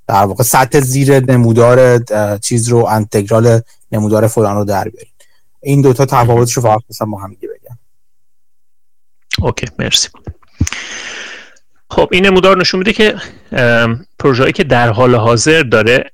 در 0.08 0.26
واقع 0.26 0.44
سطح 0.44 0.80
زیر 0.80 1.32
نمودار 1.32 2.00
چیز 2.38 2.68
رو 2.68 2.86
انتگرال 2.86 3.62
نمودار 3.92 4.28
فلان 4.28 4.56
رو 4.56 4.66
در 4.66 4.84
بیارید 4.84 5.17
این 5.62 5.82
دوتا 5.82 6.06
تفاوتش 6.06 6.54
رو 6.54 6.62
فقط 6.64 6.82
مثلا 6.90 7.08
ما 7.08 7.22
هم 7.22 7.32
بگم. 7.32 7.78
اوکی 9.42 9.68
مرسی. 9.80 10.10
خب 11.90 12.10
این 12.12 12.26
نمودار 12.26 12.58
نشون 12.58 12.78
میده 12.78 12.94
که 12.94 13.16
پروژه‌ای 14.20 14.52
که 14.52 14.64
در 14.64 14.90
حال 14.90 15.16
حاضر 15.16 15.64
داره 15.64 16.12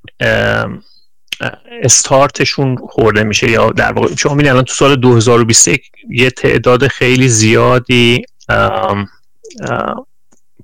استارتشون 1.82 2.76
خورده 2.76 3.24
میشه 3.24 3.50
یا 3.50 3.70
در 3.70 3.92
واقع 3.92 4.14
شما 4.14 4.32
الان 4.32 4.64
تو 4.64 4.74
سال 4.74 4.96
2021 4.96 5.90
یه 6.10 6.30
تعداد 6.30 6.86
خیلی 6.86 7.28
زیادی 7.28 8.24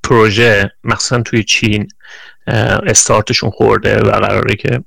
پروژه 0.03 0.73
مخصوصا 0.85 1.23
توی 1.23 1.45
چین 1.45 1.89
استارتشون 2.47 3.51
خورده 3.51 4.01
و 4.01 4.11
قراره 4.11 4.55
که 4.55 4.85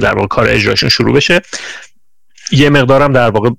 در 0.00 0.14
واقع 0.14 0.26
کار 0.26 0.48
اجراشون 0.48 0.88
شروع 0.88 1.14
بشه. 1.14 1.40
یه 2.52 2.70
مقدارم 2.70 3.12
در 3.12 3.30
واقع 3.30 3.50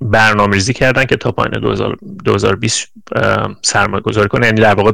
برنامه 0.00 0.54
ریزی 0.54 0.72
کردن 0.72 1.04
که 1.04 1.16
تا 1.16 1.32
پایین 1.32 1.76
2020 2.24 2.92
سرمایه 3.62 4.02
گذاری 4.02 4.28
کنه. 4.28 4.46
یعنی 4.46 4.60
در 4.60 4.74
واقع 4.74 4.92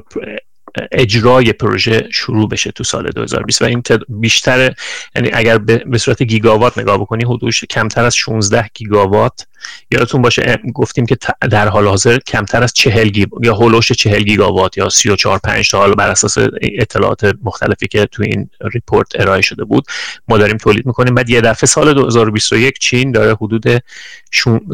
اجرای 0.92 1.52
پروژه 1.52 2.09
شروع 2.12 2.48
بشه 2.48 2.70
تو 2.70 2.84
سال 2.84 3.11
2020 3.11 3.62
و 3.62 3.64
این 3.64 3.82
بیشتر 4.09 4.74
یعنی 5.16 5.30
اگر 5.32 5.59
به 5.59 5.98
صورت 5.98 6.22
گیگاوات 6.22 6.78
نگاه 6.78 6.98
بکنی 6.98 7.24
حدودش 7.24 7.64
کمتر 7.64 8.04
از 8.04 8.16
16 8.16 8.70
گیگاوات 8.74 9.46
یادتون 9.90 10.22
باشه 10.22 10.59
گفتیم 10.74 11.06
که 11.06 11.16
در 11.50 11.68
حال 11.68 11.86
حاضر 11.86 12.18
کمتر 12.18 12.62
از 12.62 12.72
40 12.72 13.09
گیگ 13.09 13.28
یا 13.42 13.54
هولوش 13.54 13.92
40 13.92 14.22
گیگاوات 14.22 14.78
یا 14.78 14.88
34 14.88 15.38
5 15.38 15.70
تا 15.70 15.78
حالا 15.78 15.94
بر 15.94 16.11
اساس 16.11 16.38
اطلاعات 16.62 17.34
مختلفی 17.42 17.88
که 17.88 18.06
تو 18.06 18.22
این 18.22 18.50
report 18.72 19.09
ارائه 19.14 19.40
شده 19.42 19.64
بود 19.64 19.84
ما 20.28 20.38
داریم 20.38 20.56
تولید 20.56 20.86
می‌کنیم. 20.86 21.14
بعد 21.14 21.30
یه 21.30 21.40
دفعه 21.40 21.66
سال 21.66 21.94
2021 21.94 22.78
چین 22.78 23.12
داره 23.12 23.34
حدود 23.34 23.64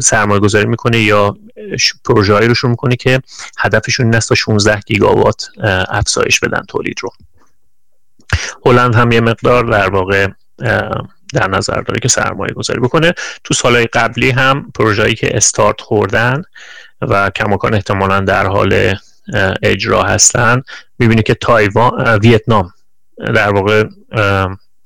سرمایه 0.01 0.39
گذاری 0.39 0.65
می‌کنه 0.65 0.99
یا 0.99 1.37
پروژه 2.05 2.39
رو 2.39 2.53
شروع 2.53 2.71
می‌کنه 2.71 2.95
که 2.95 3.21
هدفشون 3.57 4.05
این 4.05 4.15
است 4.15 4.29
تا 4.29 4.35
16 4.35 4.79
گیگاوات 4.79 5.49
افزایش 5.89 6.39
بدن 6.39 6.61
تولید 6.67 6.97
رو. 7.01 7.09
هلند 8.65 8.95
هم 8.95 9.11
یه 9.11 9.21
مقدار 9.21 9.63
در 9.63 9.89
واقع 9.89 10.27
در 11.35 11.47
نظر 11.47 11.81
داره 11.81 11.99
که 11.99 12.07
سرمایه 12.07 12.53
گذاری 12.53 12.79
بکنه. 12.79 13.13
تو 13.43 13.53
سالهای 13.53 13.85
قبلی 13.85 14.29
هم 14.29 14.71
پروژه‌ای 14.75 15.15
که 15.15 15.37
استارت 15.37 15.81
خوردن 15.81 16.43
و 17.01 17.29
کماکان 17.29 17.73
احتمالا 17.73 18.19
در 18.19 18.47
حال 18.47 18.95
اجرا 19.63 20.03
هستن 20.03 20.61
می‌بینی 20.99 21.23
که 21.23 21.33
تایوان 21.33 22.19
ویتنام 22.19 22.73
در 23.17 23.53
واقع 23.53 23.83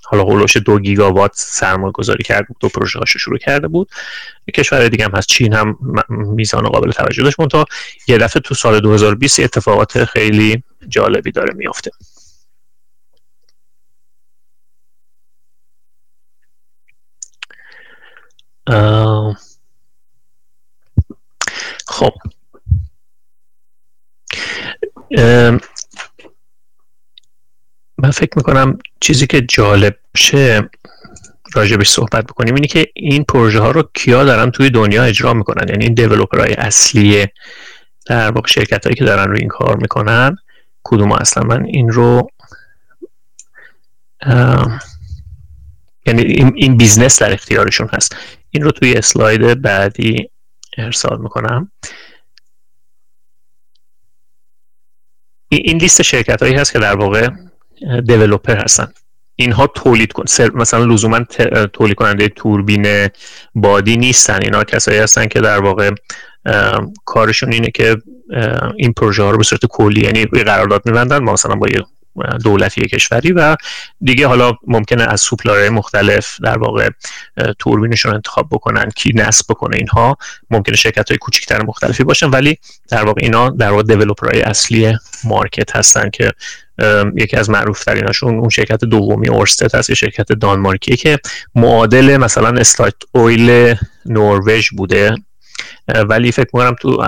حالا 0.03 0.23
هولوش 0.23 0.57
دو 0.57 0.79
گیگاوات 0.79 1.31
سرمایه 1.35 1.91
گذاری 1.91 2.23
کرده 2.23 2.47
بود 2.47 2.63
و 2.63 2.69
پروژه 2.69 2.99
هاشو 2.99 3.19
شروع 3.19 3.37
کرده 3.37 3.67
بود. 3.67 3.89
کشور 4.55 4.87
دیگه 4.87 5.05
هم 5.05 5.11
هست 5.11 5.27
چین 5.27 5.53
هم 5.53 5.77
میزان 6.09 6.63
قابل 6.63 6.91
توجه 6.91 7.23
داشت. 7.23 7.37
تا 7.51 7.65
یه 8.07 8.17
دفعه 8.17 8.41
تو 8.41 8.55
سال 8.55 8.79
2020 8.79 9.39
اتفاقات 9.39 10.03
خیلی 10.03 10.63
جالبی 10.87 11.31
داره 11.31 11.53
میافته. 11.53 11.91
خب. 21.87 22.13
من 27.97 28.11
فکر 28.11 28.33
می‌کنم 28.35 28.77
چیزی 28.99 29.27
که 29.27 29.41
جالب 29.41 29.95
شه 30.17 30.69
راجبش 31.53 31.89
صحبت 31.89 32.25
بکنیم 32.27 32.55
اینه 32.55 32.67
که 32.67 32.91
این 32.93 33.23
پروژه 33.23 33.59
ها 33.59 33.71
رو 33.71 33.89
کیا 33.93 34.23
دارن 34.23 34.51
توی 34.51 34.69
دنیا 34.69 35.03
اجرا 35.03 35.33
می‌کنن؟ 35.33 35.69
یعنی 35.69 35.83
این 35.83 35.93
developer 35.93 36.43
های 36.43 36.53
اصلی 36.53 37.27
در 38.05 38.31
واقع 38.31 38.47
شرکت 38.47 38.83
هایی 38.85 38.95
که 38.95 39.05
دارن 39.05 39.29
روی 39.29 39.39
این 39.39 39.49
کار 39.49 39.77
می‌کنن 39.77 40.37
کدوم 40.83 41.11
اصلا؟ 41.11 41.43
من 41.43 41.65
این 41.65 41.89
رو 41.89 42.29
یعنی 46.05 46.21
این, 46.21 46.53
این 46.55 46.77
business 46.77 47.21
در 47.21 47.33
اختیارشون 47.33 47.89
هست. 47.93 48.15
این 48.51 48.63
رو 48.63 48.71
توی 48.71 48.93
اسلاید 48.93 49.61
بعدی 49.61 50.29
ارسال 50.77 51.21
می‌کنم. 51.21 51.71
این 55.49 55.77
لیست 55.77 56.01
شرکت 56.01 56.41
هایی 56.41 56.55
هست 56.55 56.73
که 56.73 56.79
در 56.79 56.95
واقع 56.95 57.29
دیولوپر 58.05 58.57
هستن. 58.57 58.93
اینها 59.35 59.67
تولید 59.67 60.11
کن 60.11 60.23
مثلا 60.53 60.85
لزوما 60.85 61.19
تولید 61.73 61.95
کننده 61.95 62.27
توربین 62.27 63.09
بادی 63.55 63.97
نیستن. 63.97 64.39
اینا 64.41 64.63
کسایی 64.63 64.97
هستن 64.99 65.27
که 65.27 65.41
در 65.41 65.59
واقع 65.59 65.91
کارشون 67.05 67.53
اینه 67.53 67.71
که 67.71 67.97
این 68.77 68.93
پروژه 68.93 69.23
ها 69.23 69.31
رو 69.31 69.37
به 69.37 69.43
صورت 69.43 69.65
کلی 69.65 70.01
یعنی 70.01 70.25
قرارداد 70.25 70.85
میبندن 70.85 71.17
ما 71.17 71.33
مثلا 71.33 71.55
با 71.55 71.67
یه 71.67 71.81
دولتی 72.43 72.81
کشوری 72.81 73.31
و 73.31 73.55
دیگه 74.01 74.27
حالا 74.27 74.53
ممکنه 74.67 75.03
از 75.03 75.21
سوپلارهای 75.21 75.69
مختلف 75.69 76.37
در 76.43 76.57
واقع 76.57 76.89
توربینشون 77.59 78.13
انتخاب 78.13 78.47
بکنن 78.51 78.89
کی 78.95 79.13
نصب 79.15 79.45
بکنه 79.49 79.77
اینها. 79.77 80.17
ممکنه 80.49 80.75
شرکت 80.75 81.09
های 81.09 81.17
کوچکتر 81.17 81.63
مختلفی 81.63 82.03
باشن 82.03 82.29
ولی 82.29 82.57
در 82.89 83.05
واقع 83.05 83.21
اینا 83.23 83.49
در 83.49 83.71
واقع 83.71 83.83
دیولپرهای 83.83 84.41
اصلی 84.41 84.97
مارکت 85.23 85.75
هستن 85.75 86.09
که 86.09 86.31
یکی 87.15 87.37
از 87.37 87.49
معروف 87.49 87.83
تریناشون 87.83 88.39
اون 88.39 88.49
شرکت 88.49 88.85
دومی 88.85 89.27
اورستت 89.27 89.75
هست 89.75 89.89
یه 89.89 89.95
شرکت 89.95 90.31
دانمارکی 90.31 90.97
که 90.97 91.19
معادل 91.55 92.17
مثلا 92.17 92.59
استایت 92.59 92.93
اویل 93.11 93.75
نروژ 94.05 94.69
بوده. 94.69 95.15
ولی 95.87 96.31
فکر 96.31 96.49
می‌کنم 96.53 96.75
تو 96.81 97.05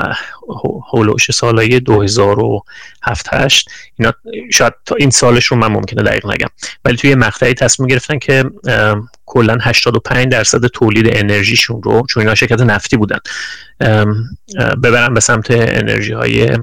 هولوش 0.93 1.31
سالهای 1.31 1.79
2007 1.79 3.33
8 3.33 3.69
اینا 3.99 4.13
شاید 4.51 4.73
تا 4.85 4.95
این 4.95 5.09
سالش 5.09 5.45
رو 5.45 5.57
من 5.57 5.67
ممکنه 5.67 6.03
دقیق 6.03 6.25
نگم. 6.25 6.47
ولی 6.85 6.97
توی 6.97 7.15
مقطعی 7.15 7.53
تصمیم 7.53 7.87
گرفتن 7.87 8.19
که 8.19 8.43
کلا 9.25 9.57
85 9.61 10.27
درصد 10.27 10.65
تولید 10.65 11.17
انرژیشون 11.17 11.83
رو 11.83 12.05
چون 12.09 12.21
اینا 12.21 12.35
شرکت 12.35 12.61
نفتی 12.61 12.97
بودن 12.97 13.19
ببرن 14.83 15.13
به 15.13 15.19
سمت 15.19 15.47
انرژی 15.51 16.13
های 16.13 16.57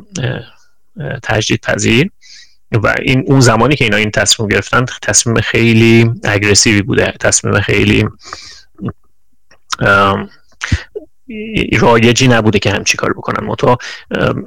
تجدید 1.23 1.61
پذیر 1.61 2.11
و 2.73 2.95
این 3.03 3.25
اون 3.27 3.41
زمانی 3.41 3.77
که 3.77 3.85
اینا 3.85 3.97
این 3.97 4.11
تصمیم 4.11 4.49
گرفتن 4.49 4.85
تصمیم 5.03 5.41
خیلی 5.41 6.11
اگریسیوی 6.25 6.83
بوده 6.83 7.15
تصمیم 7.21 7.61
خیلی 7.61 8.05
رایجی 11.79 12.29
نبوده 12.29 12.59
که 12.59 12.71
همچی 12.71 12.97
کار 12.97 13.13
بکنن. 13.13 13.47
متا 13.47 13.79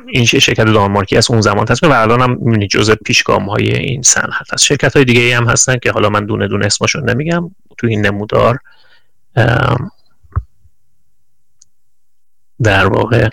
این 0.07 0.25
شرکت 0.25 0.65
دانمارکی 0.65 1.17
از 1.17 1.31
اون 1.31 1.41
زمان 1.41 1.65
تصمیم 1.65 1.91
و 1.91 1.95
الان 1.95 2.21
هم 2.21 2.59
جزء 2.67 2.95
پیشگام 2.95 3.49
های 3.49 3.75
این 3.75 4.01
صنعت 4.01 4.53
هست. 4.53 4.63
شرکت 4.63 4.95
های 4.95 5.05
دیگه 5.05 5.21
ای 5.21 5.31
هم 5.31 5.49
هستن 5.49 5.77
که 5.77 5.91
حالا 5.91 6.09
من 6.09 6.25
دونه 6.25 6.47
دونه 6.47 6.65
اسمشون 6.65 7.09
نمیگم 7.09 7.51
تو 7.77 7.87
این 7.87 8.05
نمودار 8.05 8.59
در 12.63 12.85
واقع 12.85 13.29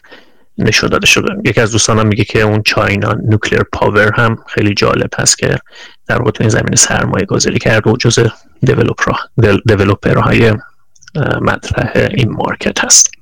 نشون 0.58 0.90
داده 0.90 1.06
شده. 1.06 1.34
یکی 1.44 1.60
از 1.60 1.72
دوستانم 1.72 2.06
میگه 2.06 2.24
که 2.24 2.40
اون 2.40 2.62
چاینا 2.62 3.12
نوکلیر 3.12 3.62
پاور 3.72 4.12
هم 4.12 4.38
خیلی 4.48 4.74
جالب 4.74 5.10
هست 5.18 5.38
که 5.38 5.58
در 6.06 6.18
واقع 6.18 6.30
تو 6.30 6.42
این 6.42 6.50
زمین 6.50 6.74
سرمایه 6.74 7.26
گذاری 7.26 7.58
کرد 7.58 7.86
و 7.86 7.96
جز 7.96 8.18
های 10.16 10.52
مطرح 11.40 12.08
این 12.14 12.30
مارکت 12.30 12.84
هست. 12.84 13.17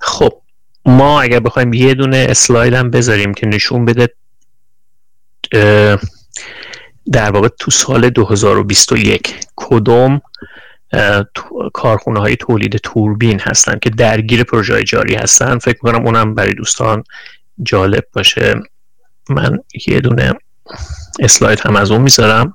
خب 0.00 0.42
ما 0.84 1.22
اگر 1.22 1.40
بخوایم 1.40 1.72
یه 1.72 1.94
دونه 1.94 2.26
اسلاید 2.30 2.74
هم 2.74 2.90
بذاریم 2.90 3.34
که 3.34 3.46
نشون 3.46 3.84
بده 3.84 4.08
در 7.12 7.30
واقع 7.30 7.48
تو 7.48 7.70
سال 7.70 8.10
2021 8.10 9.36
کدوم 9.56 10.20
کارخونه 11.72 12.20
های 12.20 12.36
تولید 12.36 12.76
توربین 12.76 13.40
هستن 13.40 13.78
که 13.78 13.90
درگیر 13.90 14.44
پروژه 14.44 14.82
جاری 14.82 15.14
هستن. 15.14 15.58
فکر 15.58 15.78
می‌کنم 15.82 16.06
اونم 16.06 16.34
برای 16.34 16.54
دوستان 16.54 17.04
جالب 17.62 18.04
باشه. 18.12 18.54
من 19.28 19.58
یه 19.86 20.00
دونه 20.00 20.32
اسلاید 21.20 21.60
هم 21.60 21.76
از 21.76 21.90
اون 21.90 22.00
می‌ذارم. 22.02 22.54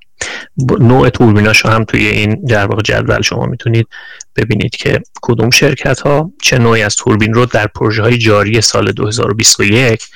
نوع 0.80 1.10
توربیناش 1.10 1.66
هم 1.66 1.84
توی 1.84 2.08
این 2.08 2.46
در 2.46 2.66
واقع 2.66 2.82
جدول 2.82 3.22
شما 3.22 3.46
می‌تونید 3.46 3.88
ببینید 4.36 4.76
که 4.76 5.02
کدوم 5.22 5.50
شرکت 5.50 6.00
ها 6.00 6.32
چه 6.42 6.58
نوعی 6.58 6.84
از 6.84 6.96
توربین 6.96 7.34
رو 7.34 7.46
در 7.46 7.68
پروژه 7.68 8.02
های 8.02 8.18
جاری 8.18 8.62
سال 8.62 8.92
2021 8.92 10.08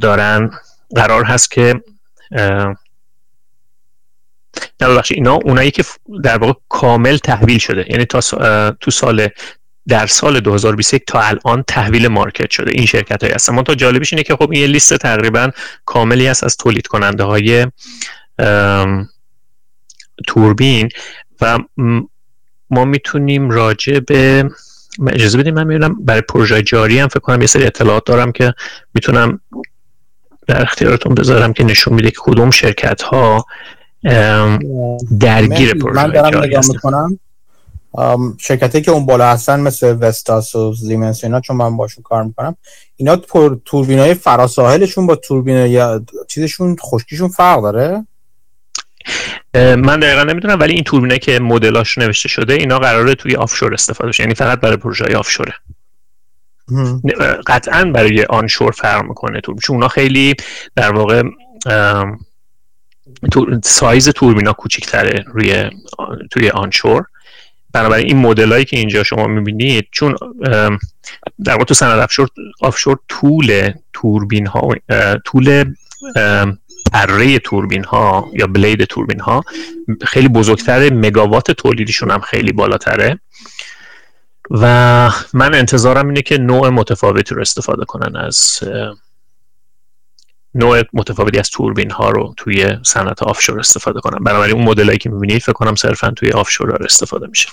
دارن. 0.00 0.50
قرار 0.94 1.24
هست 1.24 1.50
که 1.50 1.74
نه 4.80 5.02
اینا 5.10 5.34
اونایی 5.34 5.70
که 5.70 5.84
در 6.22 6.38
واقع 6.38 6.52
کامل 6.68 7.16
تحویل 7.16 7.58
شده. 7.58 7.86
یعنی 7.88 8.04
تا 8.04 8.20
تو 8.80 8.90
سال 8.90 9.28
در 9.88 10.06
سال 10.06 10.40
2021 10.40 11.02
تا 11.06 11.20
الان 11.20 11.64
تحویل 11.66 12.08
مارکت 12.08 12.50
شده 12.50 12.70
این 12.74 12.86
شرکت 12.86 13.24
های 13.24 13.32
هستن 13.32 13.62
تا 13.62 13.74
جالبش 13.74 14.12
اینه 14.12 14.22
که 14.22 14.36
خب 14.36 14.50
این 14.50 14.70
لیست 14.70 14.96
تقریبا 14.96 15.50
کاملی 15.84 16.28
است 16.28 16.44
از 16.44 16.56
تولید 16.56 16.86
کننده 16.86 17.24
های 17.24 17.66
توربین 20.26 20.88
و 21.40 21.58
ما 22.70 22.84
می‌تونیم 22.84 23.50
راجع 23.50 24.00
به 24.00 24.50
اجازه 25.06 25.38
بدیم 25.38 25.54
من 25.54 25.66
می‌بینم 25.66 26.04
برای 26.04 26.20
پروژه 26.20 26.62
جاری 26.62 26.98
هم 26.98 27.08
فکر 27.08 27.20
کنم 27.20 27.40
یه 27.40 27.46
سری 27.46 27.66
اطلاعات 27.66 28.06
دارم 28.06 28.32
که 28.32 28.54
می‌تونم 28.94 29.40
در 30.46 30.62
اختیارتون 30.62 31.14
بذارم 31.14 31.52
که 31.52 31.64
نشون 31.64 31.94
میده 31.94 32.10
که 32.10 32.16
کدوم 32.20 32.50
شرکت 32.50 33.02
ها 33.02 33.44
درگیر 35.20 35.74
پروژه 35.74 36.06
من 36.06 36.12
دارم 36.12 36.44
نگاه 36.44 36.64
می‌کنم. 36.68 37.18
شرکتی 38.38 38.82
که 38.82 38.90
اون 38.90 39.06
بالا 39.06 39.26
هستن 39.26 39.60
مثل 39.60 39.96
وستاس 40.00 40.54
و 40.54 40.72
زیمنس 40.72 41.24
اینا 41.24 41.40
چون 41.40 41.56
من 41.56 41.76
باشون 41.76 42.02
کار 42.02 42.22
می‌کنم 42.22 42.56
اینا 42.96 43.16
توربین 43.64 43.98
های 43.98 44.14
فراساحلشون 44.14 45.06
با 45.06 45.16
توربین 45.16 46.06
چیزشون 46.28 46.76
خشکیشون 46.76 47.28
فرق 47.28 47.62
داره؟ 47.62 48.06
من 49.54 50.00
دقیقا 50.00 50.22
نمی‌دونم 50.22 50.60
ولی 50.60 50.72
این 50.72 50.84
توربینه 50.84 51.18
که 51.18 51.40
مدلاش 51.40 51.98
نوشته 51.98 52.28
شده 52.28 52.52
اینا 52.54 52.78
قراره 52.78 53.14
توی 53.14 53.36
آفشور 53.36 53.74
استفاده 53.74 54.12
شه 54.12 54.22
یعنی 54.22 54.34
فقط 54.34 54.60
برای 54.60 54.76
پروژه 54.76 55.04
های 55.04 55.14
آفشوره 55.14 55.54
قطعا 57.46 57.84
برای 57.84 58.24
آنشور 58.24 58.70
فرق 58.70 59.04
می‌کنه 59.04 59.40
توربین. 59.40 59.60
چون 59.60 59.76
اونا 59.76 59.88
خیلی 59.88 60.34
در 60.76 60.92
واقع 60.92 61.22
سایز 63.64 64.08
توربینا 64.08 64.52
کوچیکتره 64.52 65.24
روی 65.26 65.70
توی 66.30 66.50
آنشور. 66.50 67.04
بنابراین 67.72 68.06
این 68.06 68.16
مدلایی 68.16 68.64
که 68.64 68.76
اینجا 68.76 69.02
شما 69.02 69.26
می‌بینید 69.26 69.88
چون 69.90 70.16
در 71.44 71.52
واقع 71.52 71.64
تو 71.64 71.74
صنعت 71.74 71.98
آفشور 71.98 72.28
آفشور 72.60 72.98
طول 73.08 73.70
توربین 73.92 74.46
ها 74.46 74.68
طول 75.24 75.74
اره 76.92 77.38
توربین 77.38 77.84
ها 77.84 78.30
یا 78.32 78.46
بلید 78.46 78.84
توربین 78.84 79.20
ها 79.20 79.44
خیلی 80.02 80.28
بزرگتره 80.28 80.90
مگاوات 80.90 81.50
تولیدشون 81.50 82.10
هم 82.10 82.20
خیلی 82.20 82.52
بالاتره. 82.52 83.20
و 84.50 84.64
من 85.34 85.54
انتظارم 85.54 86.06
اینه 86.06 86.22
که 86.22 86.38
نوع 86.38 86.68
متفاوتی 86.68 87.34
رو 87.34 87.40
استفاده 87.40 87.84
کنن 87.84 88.16
از 88.16 88.58
نوع 90.54 90.82
متفاوتی 90.92 91.38
از 91.38 91.50
توربین 91.50 91.90
ها 91.90 92.10
رو 92.10 92.34
توی 92.36 92.78
صنعت 92.82 93.22
آفشور 93.22 93.58
استفاده 93.58 94.00
کنم 94.00 94.24
بنابراین 94.24 94.56
اون 94.56 94.64
مدلایی 94.64 94.98
که 94.98 95.10
می‌بینید 95.10 95.42
فکر 95.42 95.52
کنم 95.52 95.74
صرفا 95.74 96.10
توی 96.10 96.30
آفشور 96.30 96.84
استفاده 96.84 97.26
میشه. 97.26 97.48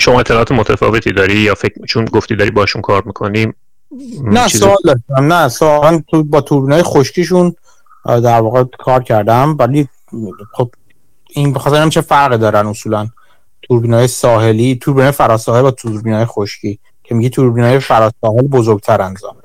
شما 0.00 0.20
اطلاعات 0.20 0.52
متفاوتی 0.52 1.12
داری 1.12 1.34
یا 1.34 1.54
فکر 1.54 1.86
چون 1.86 2.04
گفتی 2.04 2.36
داری 2.36 2.50
باشون 2.50 2.82
کار 2.82 3.02
می‌کنیم 3.06 3.54
نه 4.22 4.48
سوال 4.48 4.76
داشتم. 4.84 5.32
نه 5.32 5.48
سوال 5.48 6.02
تو 6.10 6.24
با 6.24 6.40
توربین 6.40 6.72
های 6.72 6.82
خشکیشون 6.82 7.54
در 8.06 8.40
واقع 8.40 8.64
کار 8.78 9.02
کردم. 9.02 9.56
ولی 9.58 9.88
خب 10.52 10.70
این 11.30 11.52
بخاطر 11.52 11.88
چه 11.88 12.00
فرقی 12.00 12.38
دارن 12.38 12.66
اصولا 12.66 13.08
توربین 13.62 13.94
های 13.94 14.08
ساحلی؟ 14.08 14.78
توربین 14.82 15.10
فراساحل 15.10 15.62
با 15.62 15.70
توربین 15.70 16.14
های 16.14 16.24
خشکی. 16.24 16.78
که 17.04 17.14
میگی 17.14 17.30
توربین 17.30 17.64
های 17.64 17.78
فراساحل 17.78 18.46
بزرگتر 18.50 19.02
انجام 19.02 19.36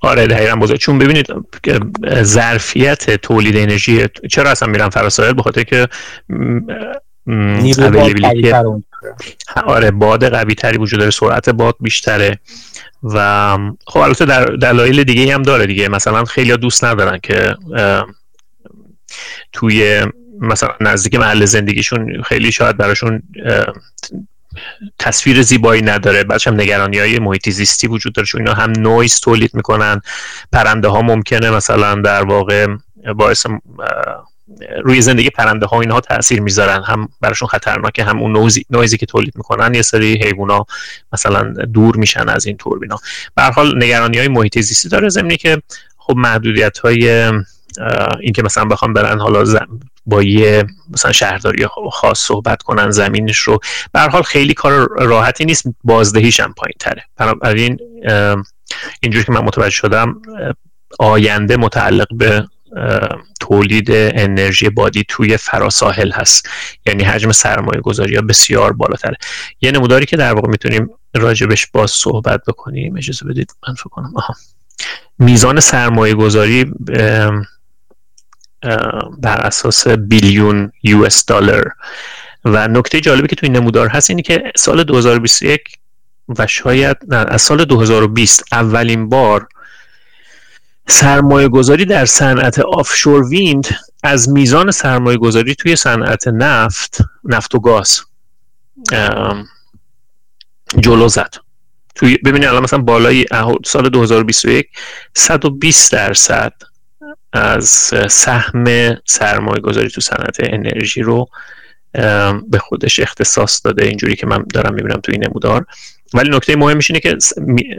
آره 0.00 0.26
دقیقا 0.26 0.56
بزرگ. 0.56 0.78
چون 0.78 0.98
ببینید 0.98 1.26
ظرفیت 2.22 3.10
تولید 3.10 3.56
انرژی 3.56 4.06
چرا 4.30 4.50
اصلا 4.50 4.68
میرن 4.68 4.88
فراساحل 4.88 5.32
به 5.32 5.42
خاطر 5.42 5.62
که 5.62 5.88
آره 9.66 9.90
باد 9.90 10.24
قوی 10.24 10.54
تری 10.54 10.78
وجود 10.78 10.98
داره 10.98 11.10
سرعت 11.10 11.50
باد 11.50 11.74
بیشتره. 11.80 12.38
و 13.02 13.58
خب 13.86 13.98
البته 13.98 14.24
در 14.24 14.44
دلایل 14.44 15.04
دیگه 15.04 15.34
هم 15.34 15.42
داره 15.42 15.66
دیگه. 15.66 15.88
مثلا 15.88 16.24
خیلی 16.24 16.56
دوست 16.56 16.84
ندارن 16.84 17.18
که 17.18 17.56
توی 19.52 20.06
مثلا 20.40 20.70
نزدیک 20.80 21.14
محل 21.14 21.44
زندگیشون 21.44 22.22
خیلی 22.22 22.52
شاید 22.52 22.76
براشون 22.76 23.22
تصویر 24.98 25.42
زیبایی 25.42 25.82
نداره. 25.82 26.24
بعدش 26.24 26.46
هم 26.46 26.54
نگرانی 26.54 26.98
های 26.98 27.18
محیط 27.18 27.50
زیستی 27.50 27.86
وجود 27.86 28.12
داره 28.12 28.26
چون 28.26 28.40
اینا 28.40 28.54
هم 28.54 28.70
نویز 28.70 29.20
تولید 29.20 29.54
می‌کنن. 29.54 30.00
پرنده 30.52 30.88
ها 30.88 31.02
ممکنه 31.02 31.50
مثلا 31.50 31.94
در 31.94 32.24
واقع 32.24 32.66
باعث 33.16 33.46
روی 34.84 35.00
زندگی 35.00 35.30
پرنده 35.30 35.66
ها 35.66 35.80
اینها 35.80 36.00
تاثیر 36.00 36.40
می‌ذارن. 36.40 36.82
هم 36.82 37.08
براشون 37.20 37.48
خطرناکه 37.48 38.04
هم 38.04 38.18
اون 38.18 38.50
نویزی 38.70 38.98
که 38.98 39.06
تولید 39.06 39.36
می‌کنن 39.36 39.74
یه 39.74 39.82
سری 39.82 40.14
حیوونا 40.24 40.66
مثلا 41.12 41.42
دور 41.52 41.96
میشن 41.96 42.28
از 42.28 42.46
این 42.46 42.56
توربینا. 42.56 42.98
به 43.34 43.42
حال 43.42 43.84
نگرانی 43.84 44.18
های 44.18 44.28
محیط 44.28 44.60
زیستی 44.60 44.88
داره. 44.88 45.08
زمینی 45.08 45.36
که 45.36 45.62
خب 45.98 46.16
محدودیت 46.16 46.78
های 46.78 47.32
اینکه 48.20 48.42
مثلا 48.42 48.64
بخوام 48.64 48.92
برن 48.92 49.20
حالا 49.20 49.44
با 50.06 50.22
یه 50.22 50.64
مثلا 50.90 51.12
شهرداری 51.12 51.66
خاص 51.92 52.18
صحبت 52.18 52.62
کنن 52.62 52.90
زمینش 52.90 53.38
رو. 53.38 53.58
به 53.92 54.00
حال 54.00 54.22
خیلی 54.22 54.54
کار 54.54 54.88
راحتی 54.98 55.44
نیست. 55.44 55.64
بازدهیش 55.84 56.40
هم 56.40 56.54
پایین 56.56 56.74
تره 56.80 57.04
بنابراین 57.16 57.78
اینجوری 59.00 59.24
که 59.24 59.32
من 59.32 59.40
متوجه 59.40 59.70
شدم 59.70 60.22
آینده 60.98 61.56
متعلق 61.56 62.06
به 62.14 62.48
تولید 63.40 63.88
انرژی 63.90 64.68
بادی 64.68 65.04
توی 65.08 65.36
فراساحل 65.36 66.10
هست. 66.10 66.48
یعنی 66.86 67.04
حجم 67.04 67.32
سرمایه 67.32 67.80
گذاری 67.80 68.16
ها 68.16 68.22
بسیار 68.22 68.72
بالاتره 68.72 69.16
یه 69.60 69.70
نموداری 69.70 70.06
که 70.06 70.16
در 70.16 70.34
واقع 70.34 70.48
می‌تونیم 70.48 70.90
راجبش 71.14 71.66
باز 71.66 71.90
صحبت 71.90 72.40
بکنیم 72.46 72.96
اجازه 72.96 73.26
بدید 73.26 73.54
من 73.68 73.74
فکر 73.74 73.88
کنم. 73.88 74.12
آها. 74.16 74.34
میزان 75.18 75.60
سرمایه 75.60 76.14
گذاری 76.14 76.64
بر 79.18 79.40
اساس 79.40 79.88
بیلیون 79.88 80.72
یو 80.82 81.04
اس 81.04 81.26
دلار. 81.26 81.72
و 82.44 82.68
نکته 82.68 83.00
جالبی 83.00 83.28
که 83.28 83.36
توی 83.36 83.48
نمودار 83.48 83.88
هست 83.88 84.10
اینه 84.10 84.22
که 84.22 84.52
سال 84.56 84.84
2021 84.84 85.60
و 86.38 86.46
شاید 86.46 86.96
نه 87.08 87.16
از 87.16 87.42
سال 87.42 87.64
2020 87.64 88.44
اولین 88.52 89.08
بار 89.08 89.48
سرمایه 90.88 91.48
گذاری 91.48 91.84
در 91.84 92.04
صنعت 92.04 92.58
آفشور 92.58 93.28
ویند 93.28 93.66
از 94.02 94.28
میزان 94.28 94.70
سرمایه 94.70 95.18
گذاری 95.18 95.54
توی 95.54 95.76
صنعت 95.76 96.28
نفت 96.28 96.98
نفت 97.24 97.54
و 97.54 97.60
گاز 97.60 98.00
جلو 100.80 101.08
زد. 101.08 101.34
توی 101.94 102.16
ببینید 102.24 102.48
الان 102.48 102.62
مثلا 102.62 102.78
بالای 102.78 103.26
سال 103.64 103.88
2021 103.88 104.68
120 105.14 105.92
درصد 105.92 106.52
از 107.32 107.68
سهم 108.10 108.96
سرمایه 109.04 109.60
گذاری 109.60 109.88
تو 109.88 110.00
صنعت 110.00 110.36
انرژی 110.40 111.02
رو 111.02 111.28
به 112.48 112.58
خودش 112.58 113.00
اختصاص 113.00 113.60
داده 113.64 113.84
اینجوری 113.84 114.16
که 114.16 114.26
من 114.26 114.44
دارم 114.54 114.74
می‌بینم 114.74 115.00
این 115.08 115.24
نمودار 115.24 115.66
ولی 116.14 116.30
نکته 116.30 116.56
مهمش 116.56 116.90
اینه 116.90 117.00
که 117.00 117.18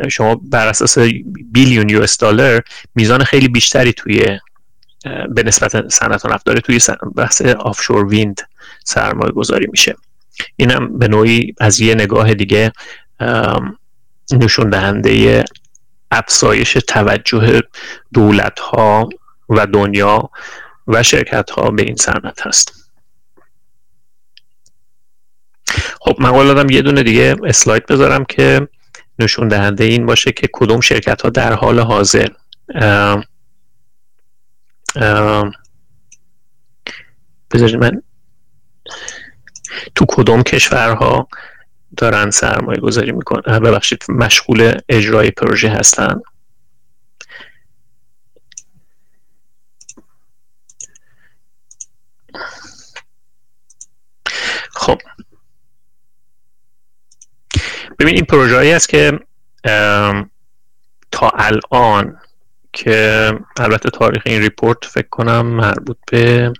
شما 0.09 0.35
بر 0.35 0.67
اساس 0.67 0.97
بیلیون 1.51 1.89
یو 1.89 2.05
دلار 2.19 2.63
میزان 2.95 3.23
خیلی 3.23 3.47
بیشتری 3.47 3.93
توی 3.93 4.39
به 5.29 5.43
نسبت 5.43 5.89
صنعت 5.89 6.25
نفت 6.25 6.45
داره 6.45 6.59
توی 6.59 6.79
بحث 7.15 7.41
آفشور 7.41 8.05
ویند 8.05 8.41
سرمایه 8.83 9.31
گذاری 9.31 9.67
میشه. 9.71 9.95
اینم 10.55 10.99
به 10.99 11.07
نوعی 11.07 11.55
از 11.59 11.79
یه 11.79 11.95
نگاه 11.95 12.33
دیگه 12.33 12.71
نشون 14.31 14.69
دهنده 14.69 15.45
افزایش 16.11 16.73
توجه 16.73 17.61
دولت 18.13 18.59
ها 18.59 19.09
و 19.49 19.65
دنیا 19.65 20.29
و 20.87 21.03
شرکت 21.03 21.49
ها 21.49 21.71
به 21.71 21.83
این 21.83 21.95
صنعت 21.95 22.47
هست. 22.47 22.86
خب 25.99 26.15
من 26.19 26.31
قول 26.31 26.47
دادم 26.47 26.69
یه 26.69 26.81
دونه 26.81 27.03
دیگه 27.03 27.35
اسلاید 27.43 27.85
بذارم 27.85 28.25
که 28.25 28.67
نشون 29.19 29.47
دهنده 29.47 29.83
این 29.83 30.05
باشه 30.05 30.31
که 30.31 30.49
کدوم 30.53 30.81
شرکت 30.81 31.21
ها 31.21 31.29
در 31.29 31.53
حال 31.53 31.79
حاضر. 31.79 32.27
بذارید 37.51 37.75
من 37.75 38.01
تو 39.95 40.05
کدوم 40.09 40.43
کشورها 40.43 41.27
دارن 41.97 42.31
سرمایه 42.31 42.79
گذاری 42.79 43.11
می‌کنن 43.11 43.59
ببخشید 43.59 44.05
مشغول 44.09 44.79
اجرای 44.89 45.31
پروژه 45.31 45.69
هستن. 45.69 46.21
خب 54.71 55.01
ببین 57.99 58.15
این 58.15 58.25
پروژه 58.25 58.73
است 58.75 58.89
که 58.89 59.19
تا 61.11 61.29
الان 61.33 62.17
که 62.73 63.31
البته 63.57 63.89
تاریخ 63.89 64.23
این 64.25 64.41
report 64.41 64.85
فکر 64.85 65.07
کنم 65.09 65.45
مربوط 65.45 65.97
به 66.11 66.53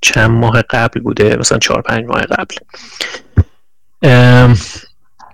چند 0.00 0.30
ماه 0.30 0.62
قبل 0.62 1.00
بوده 1.00 1.36
مثلا 1.36 1.58
چهار 1.58 1.82
پنج 1.82 2.04
ماه 2.04 2.22
قبل. 2.22 2.56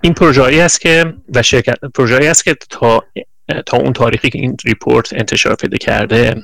این 0.01 0.13
پروژه 0.13 0.61
است 0.63 0.81
که 0.81 1.13
و 1.35 1.43
شرکت 1.43 1.79
پروژه 1.95 2.15
است 2.15 2.43
که 2.43 2.55
تا 2.69 3.03
تا 3.65 3.77
اون 3.77 3.93
تاریخی 3.93 4.29
که 4.29 4.39
این 4.39 4.57
report 4.65 5.13
انتشار 5.13 5.55
پیدا 5.55 5.77
کرده 5.77 6.43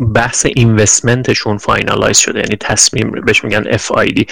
بحث 0.00 0.46
investment 0.46 1.26
شون 1.26 1.58
finalize 1.58 2.18
شده. 2.18 2.38
یعنی 2.38 2.56
تصمیم 2.60 3.10
بهش 3.10 3.44
میگن 3.44 3.76
FID 3.76 4.24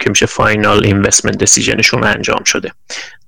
که 0.00 0.10
میشه 0.10 0.26
فاینال 0.26 0.84
اینوستمنت 0.84 1.38
دیسیژنشون 1.38 2.04
انجام 2.04 2.44
شده. 2.44 2.72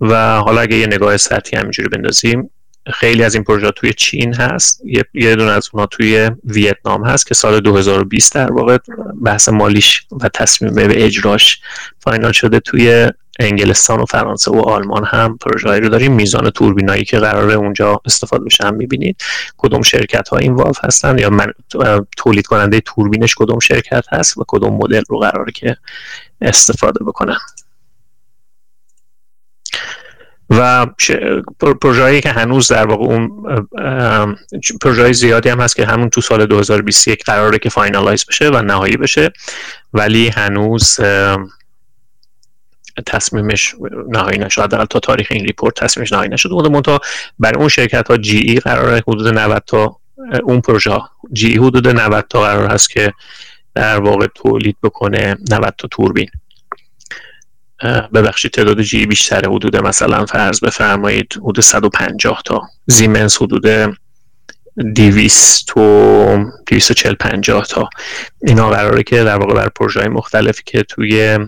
و 0.00 0.36
حالا 0.36 0.60
اگه 0.60 0.76
یه 0.76 0.86
نگاه 0.86 1.16
سطحی 1.16 1.58
همینجوری 1.58 1.88
بندازیم 1.88 2.50
خیلی 2.94 3.24
از 3.24 3.34
این 3.34 3.44
پروژه 3.44 3.70
توی 3.70 3.92
چین 3.92 4.34
هست. 4.34 4.82
یه, 4.84 5.04
یه 5.14 5.36
دونه 5.36 5.50
از 5.50 5.68
اونها 5.72 5.86
توی 5.86 6.30
ویتنام 6.44 7.04
هست 7.04 7.26
که 7.26 7.34
سال 7.34 7.60
2020 7.60 8.34
در 8.34 8.52
واقع 8.52 8.78
بحث 9.24 9.48
مالیش 9.48 10.06
و 10.20 10.28
تصمیم 10.28 10.74
به 10.74 11.04
اجراش 11.04 11.60
فاینال 12.00 12.32
شده 12.32 12.60
توی 12.60 13.10
انگلستان 13.40 14.00
و 14.00 14.04
فرانسه 14.04 14.50
و 14.50 14.60
آلمان 14.60 15.04
هم 15.04 15.38
پروژه 15.38 15.78
رو 15.78 15.88
داریم. 15.88 16.12
میزان 16.12 16.50
توربینایی 16.50 17.04
که 17.04 17.18
قراره 17.18 17.54
اونجا 17.54 18.00
استفاده 18.04 18.44
بشه 18.44 18.66
هم 18.66 18.74
می‌بینید. 18.74 19.16
کدوم 19.56 19.82
شرکت 19.82 20.28
ها 20.28 20.36
این 20.36 20.56
هستن 20.84 21.18
یا 21.18 21.30
من 21.30 21.52
تولید 22.16 22.46
کننده 22.46 22.80
توربینش 22.80 23.34
کدوم 23.34 23.58
شرکت 23.58 24.04
هست 24.12 24.38
و 24.38 24.44
کدوم 24.48 24.74
مدل 24.74 25.02
رو 25.08 25.18
قراره 25.18 25.52
که 25.52 25.76
استفاده 26.40 27.04
بکنن. 27.04 27.38
و 30.50 30.86
پروژه‌ای 31.80 32.20
که 32.20 32.30
هنوز 32.30 32.68
در 32.68 32.86
واقع 32.86 33.04
اون 33.04 33.30
پروژه 34.82 35.12
زیادی 35.12 35.48
هم 35.48 35.60
هست 35.60 35.76
که 35.76 35.86
همون 35.86 36.10
تو 36.10 36.20
سال 36.20 36.46
2021 36.46 37.24
قراره 37.24 37.58
که 37.58 37.68
finalize 37.68 38.24
بشه 38.24 38.48
و 38.48 38.62
نهایی 38.62 38.96
بشه 38.96 39.32
ولی 39.92 40.28
هنوز 40.28 41.00
تصمیمش 43.06 43.74
نهایی 44.08 44.38
نشد. 44.38 44.86
تا 44.90 45.00
تاریخ 45.00 45.26
این 45.30 45.44
report 45.44 45.74
تصمیمش 45.74 46.12
نهایی 46.12 46.30
نشد. 46.30 46.48
بوده 46.48 46.68
منتها 46.68 47.00
برای 47.38 47.56
اون 47.56 47.68
شرکت 47.68 48.10
ها 48.10 48.16
جی 48.16 48.38
ای 48.38 48.56
قرار 48.56 49.02
حدود 49.08 49.28
90 49.28 49.62
تا 49.66 49.96
اون 50.44 50.60
پروژه 50.60 50.98
جی 51.32 51.48
ای 51.48 51.56
حدود 51.56 51.88
90 51.88 52.26
تا 52.30 52.40
قرار 52.40 52.70
هست 52.70 52.90
که 52.90 53.12
در 53.74 54.00
واقع 54.00 54.26
تولید 54.34 54.76
بکنه 54.82 55.36
90 55.50 55.74
تا 55.78 55.88
توربین. 55.90 56.28
ببخشید 58.14 58.50
تعداد 58.50 58.82
جی 58.82 59.06
بیشتره 59.06 59.50
حدود 59.50 59.76
مثلا 59.76 60.26
فرض 60.26 60.60
بفرمایید 60.60 61.34
حدود 61.36 61.60
150 61.60 62.42
تا. 62.44 62.62
زیمنس 62.86 63.42
حدود 63.42 63.96
200 64.94 65.76
و 65.76 65.80
240 66.66 67.14
50 67.14 67.66
تا. 67.66 67.88
اینا 68.46 68.70
قراره 68.70 69.02
که 69.02 69.24
در 69.24 69.36
واقع 69.36 69.54
بر 69.54 69.68
پروژه 69.68 70.00
های 70.00 70.08
مختلفی 70.08 70.62
که 70.66 70.82
توی 70.82 71.38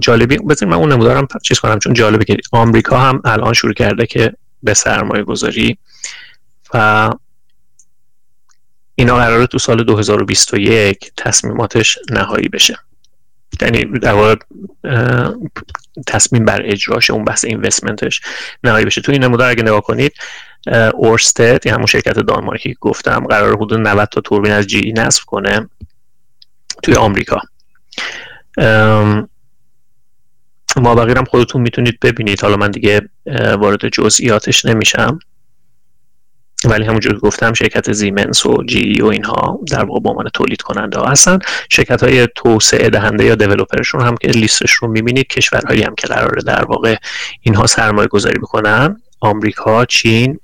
جالبی 0.00 0.38
بذار 0.38 0.68
من 0.68 0.76
اون 0.76 0.92
نمودارم 0.92 1.26
چیز 1.42 1.58
کنم 1.60 1.78
چون 1.78 1.94
جالبه 1.94 2.24
که 2.24 2.36
آمریکا 2.52 2.98
هم 2.98 3.22
الان 3.24 3.52
شروع 3.52 3.72
کرده 3.72 4.06
که 4.06 4.32
به 4.62 4.74
سرمایه 4.74 5.22
گذاری 5.22 5.78
و 6.74 7.10
اینا 8.94 9.16
قراره 9.16 9.46
تو 9.46 9.58
سال 9.58 9.84
2021 9.84 11.12
تصمیماتش 11.16 11.98
نهایی 12.10 12.48
بشه. 12.48 12.78
یعنی 13.62 13.84
در 13.84 14.12
واقع 14.12 14.34
تصمیم 16.06 16.44
بر 16.44 16.62
اجراش 16.64 17.10
اون 17.10 17.24
بحث 17.24 17.44
اینوستمنتش 17.44 18.20
نهایی 18.64 18.84
بشه. 18.84 19.00
تو 19.00 19.12
این 19.12 19.24
نمودار 19.24 19.50
اگه 19.50 19.62
نگاه 19.62 19.80
کنید 19.80 20.12
اورستد 20.94 21.66
یعنی 21.66 21.74
همون 21.74 21.86
شرکت 21.86 22.18
دانمارکی 22.18 22.76
گفتم 22.80 23.26
قرار 23.26 23.56
حدود 23.56 23.74
90 23.74 24.08
تا 24.08 24.20
توربین 24.20 24.52
از 24.52 24.66
جی 24.66 24.92
نصب 24.92 25.22
کنه 25.26 25.68
توی 26.82 26.94
آمریکا. 26.94 27.40
ما 30.76 30.94
هم 30.94 31.24
خودتون 31.24 31.62
می‌تونید 31.62 32.00
ببینید. 32.02 32.40
حالا 32.42 32.56
من 32.56 32.70
دیگه 32.70 33.08
وارد 33.58 33.88
جزئیاتش 33.88 34.64
نمیشم. 34.64 35.18
ولی 36.64 36.84
همونجور 36.84 37.12
که 37.12 37.18
گفتم 37.18 37.52
شرکت 37.52 37.92
زیمنس 37.92 38.46
و 38.46 38.62
جی 38.64 39.02
و 39.02 39.06
اینها 39.06 39.60
در 39.70 39.84
واقع 39.84 40.00
به 40.00 40.08
عنوان 40.08 40.28
تولید 40.34 40.62
کننده 40.62 40.98
ها 40.98 41.06
هستن. 41.06 41.38
شرکت 41.70 42.02
های 42.02 42.28
توسعه 42.34 42.90
دهنده 42.90 43.24
یا 43.24 43.34
دیولوپرشون 43.34 44.00
هم 44.00 44.16
که 44.16 44.28
لیستش 44.28 44.72
رو 44.72 44.88
می‌بینید 44.88 45.26
کشورهایی 45.26 45.82
هم 45.82 45.94
که 45.94 46.06
قراره 46.06 46.42
در 46.42 46.64
واقع 46.64 46.96
اینها 47.40 47.66
سرمایه 47.66 48.08
گذاری 48.08 48.38
بکنن. 48.38 49.02
آمریکا، 49.20 49.84
چین 49.84 50.40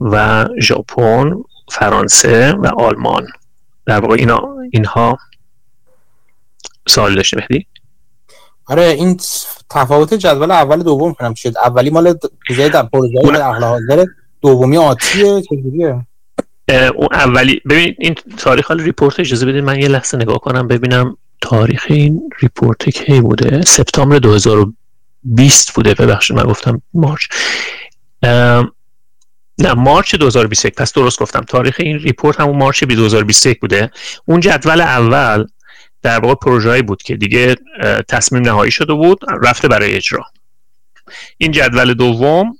و 0.00 0.46
ژاپن، 0.60 1.32
فرانسه 1.72 2.52
و 2.52 2.66
آلمان. 2.66 3.26
در 3.86 4.00
واقع 4.00 4.14
اینا 4.14 4.40
اینها 4.72 5.18
سوال 6.88 7.14
داشته 7.14 7.36
مهدی؟ 7.36 7.66
آره 8.66 8.82
این 8.82 9.20
تفاوت 9.70 10.14
جدول 10.14 10.50
اول 10.50 10.82
دوم 10.82 11.14
کنم. 11.14 11.34
شد 11.34 11.52
اولی 11.64 11.90
مال 11.90 12.14
پروژه 12.48 12.68
در 12.68 12.82
پروژه 12.82 13.32
در 13.32 13.42
حال 13.42 13.64
حاضر 13.64 14.04
دومی 14.42 14.76
آتیه 14.76 15.42
چجوریه؟ 15.42 16.06
اون 16.94 17.08
اولی 17.12 17.60
ببین 17.70 17.94
این 17.98 18.14
تاریخ 18.36 18.66
حال 18.66 18.80
report 18.80 19.20
اجازه 19.20 19.46
بدید 19.46 19.64
من 19.64 19.80
یه 19.80 19.88
لحظه 19.88 20.18
نگاه 20.18 20.38
کنم 20.38 20.68
ببینم 20.68 21.16
تاریخ 21.40 21.86
این 21.88 22.30
report 22.40 22.90
کی 22.90 23.20
بوده؟ 23.20 23.62
سپتامبر 23.62 24.18
2020 24.18 25.74
بوده 25.74 25.94
ببخشید 25.94 26.36
من 26.36 26.42
گفتم 26.42 26.82
مارچ. 26.94 27.26
نه 29.58 29.74
مارچ 29.76 30.14
2021 30.14 30.74
پس 30.74 30.92
درست 30.92 31.20
گفتم. 31.20 31.40
تاریخ 31.40 31.76
این 31.78 31.98
report 31.98 32.40
همون 32.40 32.56
مارچ 32.56 32.84
2021 32.84 33.60
بوده. 33.60 33.90
اون 34.24 34.40
جدول 34.40 34.80
اول 34.80 35.46
در 36.02 36.20
واقع 36.20 36.34
پروژه‌ای 36.34 36.82
بود 36.82 37.02
که 37.02 37.16
دیگه 37.16 37.56
تصمیم 38.08 38.42
نهایی 38.42 38.70
شده 38.70 38.92
بود 38.92 39.20
رفته 39.42 39.68
برای 39.68 39.94
اجرا. 39.94 40.24
این 41.38 41.52
جدول 41.52 41.94
دوم 41.94 42.58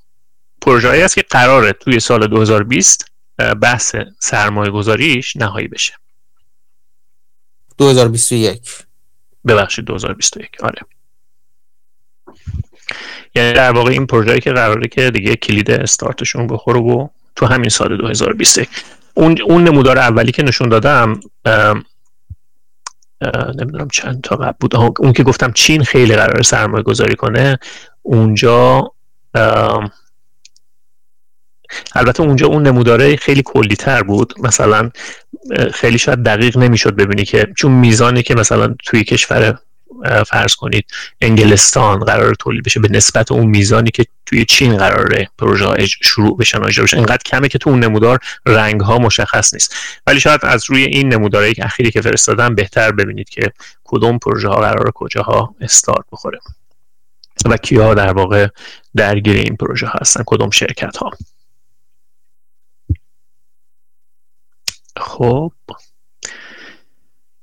پروژه‌ای 0.63 1.01
است 1.01 1.15
که 1.15 1.23
قراره 1.29 1.73
توی 1.73 1.99
سال 1.99 2.27
2020 2.27 3.11
بحث 3.61 3.95
سرمایه 4.19 4.71
گذاریش 4.71 5.35
نهایی 5.35 5.67
بشه. 5.67 5.93
2021 7.77 8.69
ببخشید 9.47 9.85
2021 9.85 10.49
آره. 10.63 10.81
یعنی 13.35 13.53
در 13.53 13.71
واقع 13.71 13.91
این 13.91 14.05
پروژه‌ای 14.05 14.39
که 14.39 14.51
قراره 14.51 14.87
که 14.87 15.11
دیگه 15.11 15.35
کلید 15.35 15.71
استارتشون 15.71 16.47
بخوره 16.47 16.79
و 16.79 17.07
تو 17.35 17.45
همین 17.45 17.69
سال 17.69 17.97
2021 17.97 18.69
اون 19.13 19.41
اون 19.41 19.63
نمودار 19.63 19.97
اولی 19.97 20.31
که 20.31 20.43
نشون 20.43 20.69
دادم 20.69 21.19
نمی‌دونم 23.55 23.87
چند 23.93 24.21
تا 24.21 24.35
قبل 24.35 24.57
بود. 24.59 24.75
اون 24.75 25.13
که 25.13 25.23
گفتم 25.23 25.51
چین 25.51 25.83
خیلی 25.83 26.15
قرار 26.15 26.41
سرمایه 26.41 26.83
گذاری 26.83 27.15
کنه 27.15 27.59
اونجا 28.01 28.91
البته 31.95 32.23
اونجا 32.23 32.47
اون 32.47 32.67
نموداره 32.67 33.15
خیلی 33.15 33.41
کلی 33.45 33.75
تر 33.75 34.03
بود. 34.03 34.33
مثلا 34.39 34.89
خیلی 35.73 35.97
شاید 35.97 36.23
دقیق 36.23 36.57
نمی‌شد 36.57 36.95
ببینی 36.95 37.25
که 37.25 37.47
چون 37.57 37.71
میزانی 37.71 38.23
که 38.23 38.35
مثلا 38.35 38.75
توی 38.85 39.03
کشور 39.03 39.57
فرض 40.27 40.55
کنید 40.55 40.85
انگلستان 41.21 41.99
قرار 41.99 42.35
تولید 42.35 42.63
بشه 42.63 42.79
به 42.79 42.87
نسبت 42.91 43.31
اون 43.31 43.45
میزانی 43.45 43.91
که 43.91 44.05
توی 44.25 44.45
چین 44.45 44.77
قراره 44.77 45.29
پروژه 45.37 45.85
شروع 46.01 46.37
بشن 46.37 46.63
اجرا 46.63 46.83
بشن 46.83 46.97
اینقدر 46.97 47.21
کمه 47.25 47.47
که 47.47 47.57
تو 47.57 47.69
اون 47.69 47.79
نمودار 47.79 48.19
رنگ 48.45 48.81
ها 48.81 48.97
مشخص 48.97 49.53
نیست. 49.53 49.75
ولی 50.07 50.19
شاید 50.19 50.39
از 50.43 50.69
روی 50.69 50.83
این 50.83 51.13
نمودارهایی 51.13 51.53
که 51.53 51.65
اخیری 51.65 51.91
که 51.91 52.01
فرستادم 52.01 52.55
بهتر 52.55 52.91
ببینید 52.91 53.29
که 53.29 53.51
کدوم 53.83 54.17
پروژه 54.17 54.47
ها 54.47 54.55
قرار 54.55 54.91
کجاها 54.91 55.55
استارت 55.61 56.05
بخوره 56.11 56.39
و 57.45 57.57
کیا 57.57 57.93
در 57.93 58.13
واقع 58.13 58.47
درگیر 58.95 59.37
این 59.37 59.55
پروژه 59.55 59.87
هستن 60.01 60.23
کدوم 60.25 60.49
شرکت 60.49 60.97
ها 60.97 61.11
خب 64.97 65.51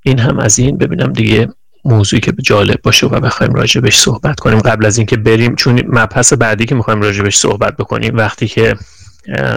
این 0.02 0.18
هم 0.18 0.38
از 0.38 0.58
این. 0.58 0.78
ببینم 0.78 1.12
دیگه 1.12 1.48
موضوعی 1.84 2.20
که 2.20 2.32
جالب 2.42 2.82
باشه 2.82 3.06
و 3.06 3.20
بخوایم 3.20 3.54
راجبش 3.54 3.96
صحبت 3.98 4.40
کنیم. 4.40 4.58
قبل 4.58 4.86
از 4.86 4.98
اینکه 4.98 5.16
بریم 5.16 5.54
چون 5.54 5.82
مبحث 5.86 6.32
بعدی 6.32 6.66
که 6.66 6.74
می‌خوایم 6.74 7.02
راجبش 7.02 7.36
صحبت 7.36 7.76
بکنیم 7.76 8.16
وقتی 8.16 8.48
که 8.48 8.76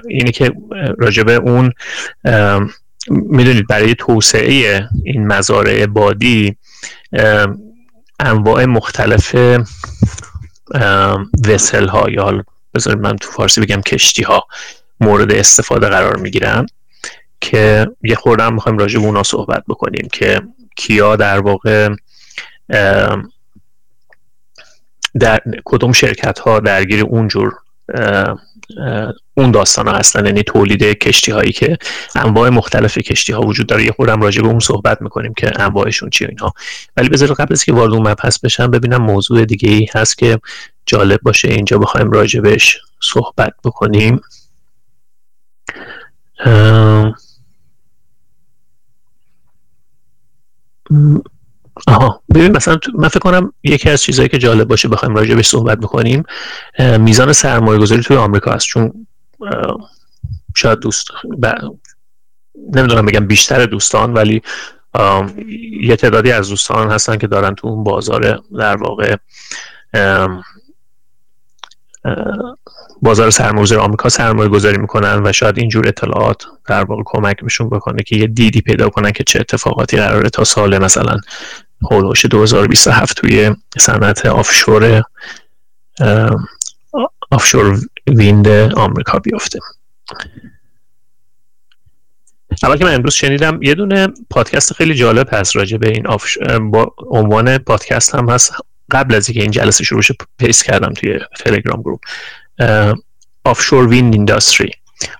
اینه 0.09 0.31
که 0.31 0.51
راجب 0.97 1.29
اون 1.29 1.71
می‌دونید 3.09 3.67
برای 3.67 3.95
توسعه 3.95 4.87
این 5.03 5.27
مزارع 5.27 5.85
بادی 5.85 6.57
انواع 8.19 8.65
مختلف 8.65 9.35
وسل 11.47 11.87
ها 11.87 12.09
یا 12.09 12.43
بذارید 12.75 12.99
من 12.99 13.15
تو 13.15 13.31
فارسی 13.31 13.61
بگم 13.61 13.81
کشتی 13.81 14.23
ها 14.23 14.43
مورد 14.99 15.31
استفاده 15.31 15.87
قرار 15.87 16.17
می‌گیرن. 16.17 16.65
که 17.43 17.87
یه 18.03 18.15
خوردم 18.15 18.53
می‌خوایم 18.53 18.77
راجع 18.77 18.99
به 18.99 19.05
اونا 19.05 19.23
صحبت 19.23 19.63
بکنیم 19.67 20.07
که 20.13 20.41
کیا 20.75 21.15
در 21.15 21.39
واقع 21.39 21.89
در 25.19 25.41
کدوم 25.65 25.91
شرکت 25.91 26.39
ها 26.39 26.59
درگیر 26.59 27.03
اونجور 27.03 27.53
اون 29.33 29.51
داستان 29.51 29.87
ها 29.87 29.93
هستن. 29.93 30.25
یعنی 30.25 30.43
تولید 30.43 30.83
کشتی 30.83 31.31
هایی 31.31 31.51
که 31.51 31.77
انواع 32.15 32.49
مختلف 32.49 32.97
کشتی 32.97 33.33
ها 33.33 33.41
وجود 33.41 33.67
داره. 33.67 33.83
یه 33.83 33.91
خورم 33.91 34.21
راجع 34.21 34.41
به 34.41 34.47
اون 34.47 34.59
صحبت 34.59 35.01
می‌کنیم 35.01 35.33
که 35.33 35.51
انواعشون 35.61 36.09
چی 36.09 36.25
اینها 36.25 36.53
ولی 36.97 37.09
بذار 37.09 37.33
قبل 37.33 37.53
از 37.53 37.63
که 37.63 37.73
وارد 37.73 37.93
اون 37.93 38.07
مبحث 38.07 38.39
بشم 38.39 38.71
ببینم 38.71 39.01
موضوع 39.01 39.45
دیگه 39.45 39.69
ای 39.69 39.87
هست 39.95 40.17
که 40.17 40.39
جالب 40.85 41.19
باشه. 41.21 41.47
اینجا 41.47 41.77
بخوایم 41.77 42.11
راجبش 42.11 42.77
صحبت 43.01 43.53
بکنیم. 43.63 44.21
آها. 51.87 52.21
ببین 52.35 52.57
مثلا 52.57 52.77
من 52.95 53.07
فکر 53.07 53.19
کنم 53.19 53.53
یکی 53.63 53.89
از 53.89 54.01
چیزهایی 54.01 54.29
که 54.29 54.37
جالب 54.37 54.67
باشه 54.67 54.87
بخوایم 54.87 55.15
راجبش 55.15 55.49
صحبت 55.49 55.79
بکنیم 55.79 56.23
میزان 56.99 57.33
سرمایه 57.33 57.79
گذاری 57.79 58.01
توی 58.01 58.17
آمریکا 58.17 58.51
هست 58.51 58.65
چون 58.65 59.07
شاید 60.55 60.79
دوست 60.79 61.07
نمی‌دونم 62.75 63.05
بگم 63.05 63.27
بیشتر 63.27 63.65
دوستان 63.65 64.13
ولی 64.13 64.41
یه 65.81 65.95
تعدادی 65.95 66.31
از 66.31 66.49
دوستان 66.49 66.91
هستن 66.91 67.17
که 67.17 67.27
دارن 67.27 67.55
تو 67.55 67.67
اون 67.67 67.83
بازار 67.83 68.41
در 68.57 68.75
واقع 68.75 69.15
بازار 73.01 73.29
سرمایه‌گذاری 73.29 73.81
آمریکا 73.81 74.09
سرمایه 74.09 74.49
گذاری 74.49 74.77
می‌کنن 74.77 75.21
و 75.23 75.31
شاید 75.31 75.57
اینجور 75.57 75.87
اطلاعات 75.87 76.43
در 76.65 76.83
واقع 76.83 77.03
کمک 77.05 77.43
میشون 77.43 77.69
بکنه 77.69 78.03
که 78.03 78.15
یه 78.15 78.27
دیدی 78.27 78.61
پیدا 78.61 78.89
کنن 78.89 79.11
که 79.11 79.23
چه 79.23 79.39
اتفاقاتی 79.39 79.97
قراره 79.97 80.29
تا 80.29 80.43
سال 80.43 80.77
مثلا 80.77 81.17
هولوش 81.91 82.25
2027 82.25 83.17
توی 83.17 83.55
صنعت 83.77 84.25
offshore 84.25 85.03
offshore 87.31 87.79
wind 88.07 88.47
آمریکا 88.75 89.19
بیفته. 89.19 89.59
اول 92.63 92.77
که 92.77 92.85
من 92.85 92.93
امروز 92.93 93.13
شنیدم 93.13 93.59
یه 93.61 93.75
دونه 93.75 94.07
پادکست 94.29 94.73
خیلی 94.73 94.95
جالب 94.95 95.27
هست 95.31 95.55
راجع 95.55 95.77
به 95.77 95.89
این 95.89 96.07
offsh... 96.07 96.37
با 96.71 96.93
عنوان 97.09 97.57
پادکست 97.57 98.15
هم 98.15 98.29
هست 98.29 98.53
قبل 98.91 99.15
از 99.15 99.29
اینکه 99.29 99.41
این 99.41 99.51
جلسه 99.51 99.83
شروع 99.83 100.01
شه 100.01 100.15
paste 100.39 100.63
کردم 100.63 100.93
توی 100.93 101.19
تلگرام 101.39 101.81
group 101.81 101.99
offshore 103.45 103.87
wind 103.87 104.13
industry 104.13 104.71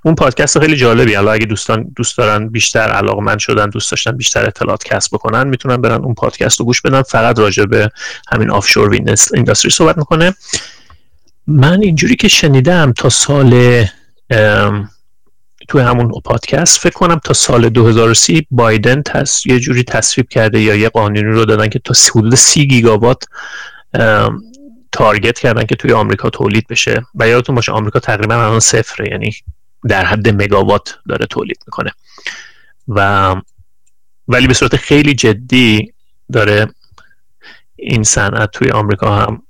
اون 0.05 0.15
پادکست 0.15 0.59
خیلی 0.59 0.75
جالبی 0.75 1.13
حالا 1.13 1.31
اگه 1.31 1.45
دوستان 1.45 1.91
دوست 1.95 2.17
دارن 2.17 2.49
بیشتر 2.49 3.01
من 3.01 3.37
شدن 3.37 3.69
دوست 3.69 3.91
داشتن 3.91 4.17
بیشتر 4.17 4.45
اطلاعات 4.45 4.83
کسب 4.83 5.13
بکنن 5.13 5.47
می‌تونن 5.47 5.77
برن 5.77 6.03
اون 6.03 6.13
پادکست 6.13 6.59
رو 6.59 6.65
گوش 6.65 6.81
بدن. 6.81 7.01
فقط 7.01 7.39
راجع 7.39 7.65
به 7.65 7.89
همین 8.31 8.51
آفشور 8.51 8.89
ویند 8.89 9.17
اینداستری 9.33 9.71
صحبت 9.71 9.97
می‌کنه. 9.97 10.35
من 11.47 11.81
اینجوری 11.81 12.15
که 12.15 12.27
شنیدم 12.27 12.93
تا 12.97 13.09
سال 13.09 13.85
توی 15.67 15.81
همون 15.81 16.11
پادکست 16.25 16.79
فکر 16.79 16.93
کنم 16.93 17.19
تا 17.23 17.33
سال 17.33 17.69
2030 17.69 18.47
بایدن 18.51 19.01
تس 19.01 19.45
یه 19.45 19.59
جوری 19.59 19.83
تصویب 19.83 20.29
کرده 20.29 20.61
یا 20.61 20.75
یه 20.75 20.89
قانونی 20.89 21.21
رو 21.21 21.45
دادن 21.45 21.69
که 21.69 21.79
تا 21.79 21.93
حدود 22.15 22.35
سی 22.35 22.67
گیگاوات 22.67 23.23
تارگت 24.91 25.39
کردن 25.39 25.63
که 25.63 25.75
توی 25.75 25.93
آمریکا 25.93 26.29
تولید 26.29 26.67
بشه. 26.67 27.05
و 27.15 27.27
یادتون 27.27 27.55
باشه 27.55 27.71
آمریکا 27.71 27.99
تقریبا 27.99 28.35
الان 28.35 28.59
صفره 28.59 29.09
یعنی 29.11 29.35
در 29.87 30.05
حد 30.05 30.41
مگاوات 30.43 30.97
داره 31.09 31.25
تولید 31.25 31.57
می‌کنه. 31.67 31.91
و 32.87 33.35
ولی 34.27 34.47
به 34.47 34.53
صورت 34.53 34.75
خیلی 34.75 35.13
جدی 35.13 35.93
داره 36.31 36.67
این 37.75 38.03
صنعت 38.03 38.51
توی 38.51 38.71
آمریکا 38.71 39.15
هم 39.15 39.41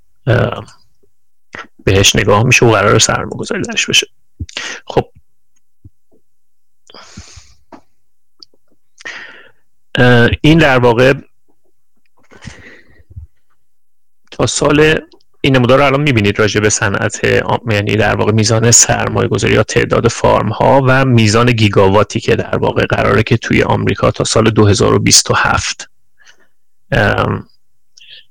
بهش 1.84 2.16
نگاه 2.16 2.42
میشه 2.42 2.66
و 2.66 2.70
قرار 2.70 2.98
سرمایه‌گذاری 2.98 3.62
درش 3.62 3.86
بشه. 3.86 4.06
خب 4.86 5.04
این 10.40 10.58
در 10.58 10.78
واقع 10.78 11.14
تا 14.30 14.46
سال 14.46 15.00
این 15.40 15.56
نمودار 15.56 15.78
رو 15.78 15.84
الان 15.84 16.00
می‌بینید 16.00 16.38
راجع 16.38 16.60
به 16.60 16.70
صنعت 16.70 17.20
یعنی 17.70 17.96
در 17.96 18.16
واقع 18.16 18.32
میزان 18.32 18.70
سرمایه 18.70 19.28
گذاری 19.28 19.54
یا 19.54 19.62
تعداد 19.62 20.08
فارم 20.08 20.48
ها 20.48 20.82
و 20.86 21.04
میزان 21.04 21.52
گیگاواتی 21.52 22.20
که 22.20 22.36
در 22.36 22.56
واقع 22.56 22.86
قراره 22.86 23.22
که 23.22 23.36
توی 23.36 23.62
آمریکا 23.62 24.10
تا 24.10 24.24
سال 24.24 24.50
2027 24.50 25.90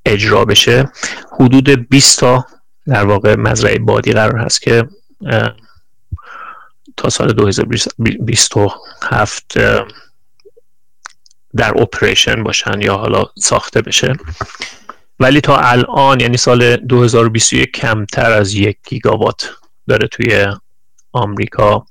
اجرا 0.05 0.45
بشه. 0.45 0.91
حدود 1.39 1.89
20 1.89 2.20
تا 2.20 2.45
در 2.88 3.05
واقع 3.05 3.36
مزرعه 3.36 3.80
بادی 3.80 4.14
قرار 4.14 4.38
هست 4.38 4.61
که 4.61 4.88
تا 6.97 7.09
سال 7.09 7.34
2027 7.34 9.53
در 11.56 11.82
اپریشن 11.82 12.43
باشن 12.43 12.82
یا 12.82 12.97
حالا 12.97 13.24
ساخته 13.39 13.82
بشه. 13.82 14.14
ولی 15.20 15.41
تا 15.41 15.58
الان 15.58 16.20
یعنی 16.20 16.38
سال 16.38 16.76
2021 16.76 17.72
کمتر 17.72 18.32
از 18.32 18.54
یک 18.54 18.78
گیگاوات 18.88 19.51
داره 19.88 20.08
توی 20.08 20.47
آمریکا. 21.12 21.86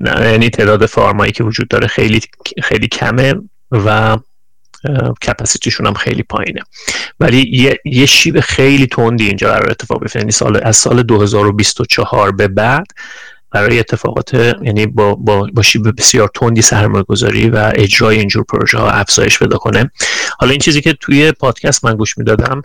یعنی 0.00 0.50
تعداد 0.50 0.86
فارمایی 0.86 1.32
که 1.32 1.44
وجود 1.44 1.68
داره 1.68 1.86
خیلی 1.86 2.20
خیلی 2.62 2.88
کمه 2.88 3.34
و 3.70 4.16
کپاسیتیشون 5.26 5.86
هم 5.86 5.94
خیلی 5.94 6.22
پایینه. 6.22 6.60
ولی 7.20 7.50
یه, 7.52 7.78
یه 7.84 8.06
شیب 8.06 8.40
خیلی 8.40 8.86
تندی 8.86 9.26
اینجا 9.26 9.52
قرار 9.52 9.70
اتفاق 9.70 10.00
بیفته. 10.00 10.18
یعنی 10.18 10.32
سال 10.32 10.60
از 10.62 10.76
سال 10.76 11.02
2024 11.02 12.32
به 12.32 12.48
بعد 12.48 12.86
برای 13.52 13.78
اتفاقات 13.78 14.34
یعنی 14.34 14.86
با, 14.86 15.14
با, 15.14 15.48
با 15.54 15.62
شیب 15.62 15.96
بسیار 15.98 16.30
تندی 16.34 16.62
سرمایه 16.62 17.04
گذاری 17.04 17.50
و 17.50 17.72
اجرای 17.74 18.18
اینجور 18.18 18.44
پروژه 18.44 18.78
ها 18.78 18.90
افزایش 18.90 19.38
پیدا 19.38 19.58
کنه. 19.58 19.90
حالا 20.38 20.50
این 20.50 20.60
چیزی 20.60 20.80
که 20.80 20.92
توی 21.00 21.32
پادکست 21.32 21.84
من 21.84 21.96
گوش 21.96 22.18
می‌دادم 22.18 22.62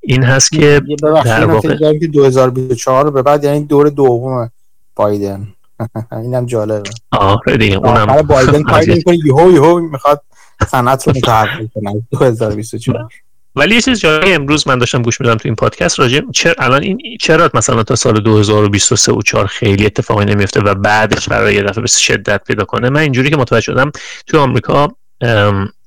این 0.00 0.22
هست 0.22 0.52
که 0.52 0.82
در 1.24 1.44
واقع 1.44 1.76
2024 2.12 3.10
به 3.10 3.22
بعد 3.22 3.44
یعنی 3.44 3.64
دور 3.64 3.88
دوم 3.88 4.50
بایدن. 4.96 5.48
اینم 6.12 6.46
جالبه. 6.46 6.90
آره 7.12 7.56
دیگه 7.56 7.76
اونم 7.76 8.22
بایدن 8.22 8.62
کاری 8.72 8.94
می‌کنه 8.94 9.18
یهو 9.26 9.52
یهو 9.52 9.80
می‌خواد 9.80 10.22
صنعت 10.68 11.08
رو 11.08 11.14
متحول 11.16 11.68
کنه. 11.74 12.02
2024 12.10 13.08
ولی 13.56 13.74
یه 13.74 13.80
چیز 13.80 14.00
جایی 14.00 14.32
امروز 14.32 14.68
من 14.68 14.78
داشتم 14.78 15.02
گوش 15.02 15.20
میدم 15.20 15.34
تو 15.34 15.42
این 15.44 15.54
پادکست 15.54 16.00
راجع 16.00 16.20
چرا 16.34 16.54
الان 16.58 16.82
این 16.82 16.98
چرا 17.20 17.50
مثلا 17.54 17.82
تا 17.82 17.94
سال 17.94 18.20
2023 18.20 19.12
و 19.12 19.22
4 19.22 19.46
خیلی 19.46 19.86
اتفاقی 19.86 20.24
نمیفته 20.24 20.60
و 20.60 20.74
بعدش 20.74 21.28
برای 21.28 21.54
یه 21.54 21.62
دفعه 21.62 21.80
به 21.80 21.88
شدت 21.88 22.44
پیدا 22.44 22.64
کنه. 22.64 22.90
من 22.90 23.00
اینجوری 23.00 23.30
که 23.30 23.36
متوجه 23.36 23.60
شدم 23.60 23.92
تو 24.26 24.38
آمریکا 24.38 24.88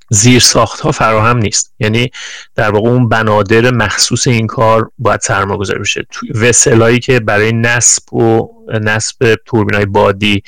زیر 0.10 0.40
ساخت 0.40 0.80
ها 0.80 0.92
فراهم 0.92 1.38
نیست. 1.38 1.74
یعنی 1.80 2.12
در 2.56 2.72
واقع 2.72 2.90
اون 2.90 3.10
بنادر 3.10 3.72
مخصوص 3.72 4.28
این 4.28 4.48
کار 4.48 4.92
باید 4.98 5.20
سرمایه 5.20 5.60
گذاری 5.60 5.80
بشه 5.80 6.08
وسلایی 6.36 7.00
که 7.00 7.20
برای 7.20 7.52
نصب 7.52 8.14
و 8.14 8.48
نصب 8.70 9.36
توربین 9.46 9.76
های 9.76 9.86
بادی 9.86 10.44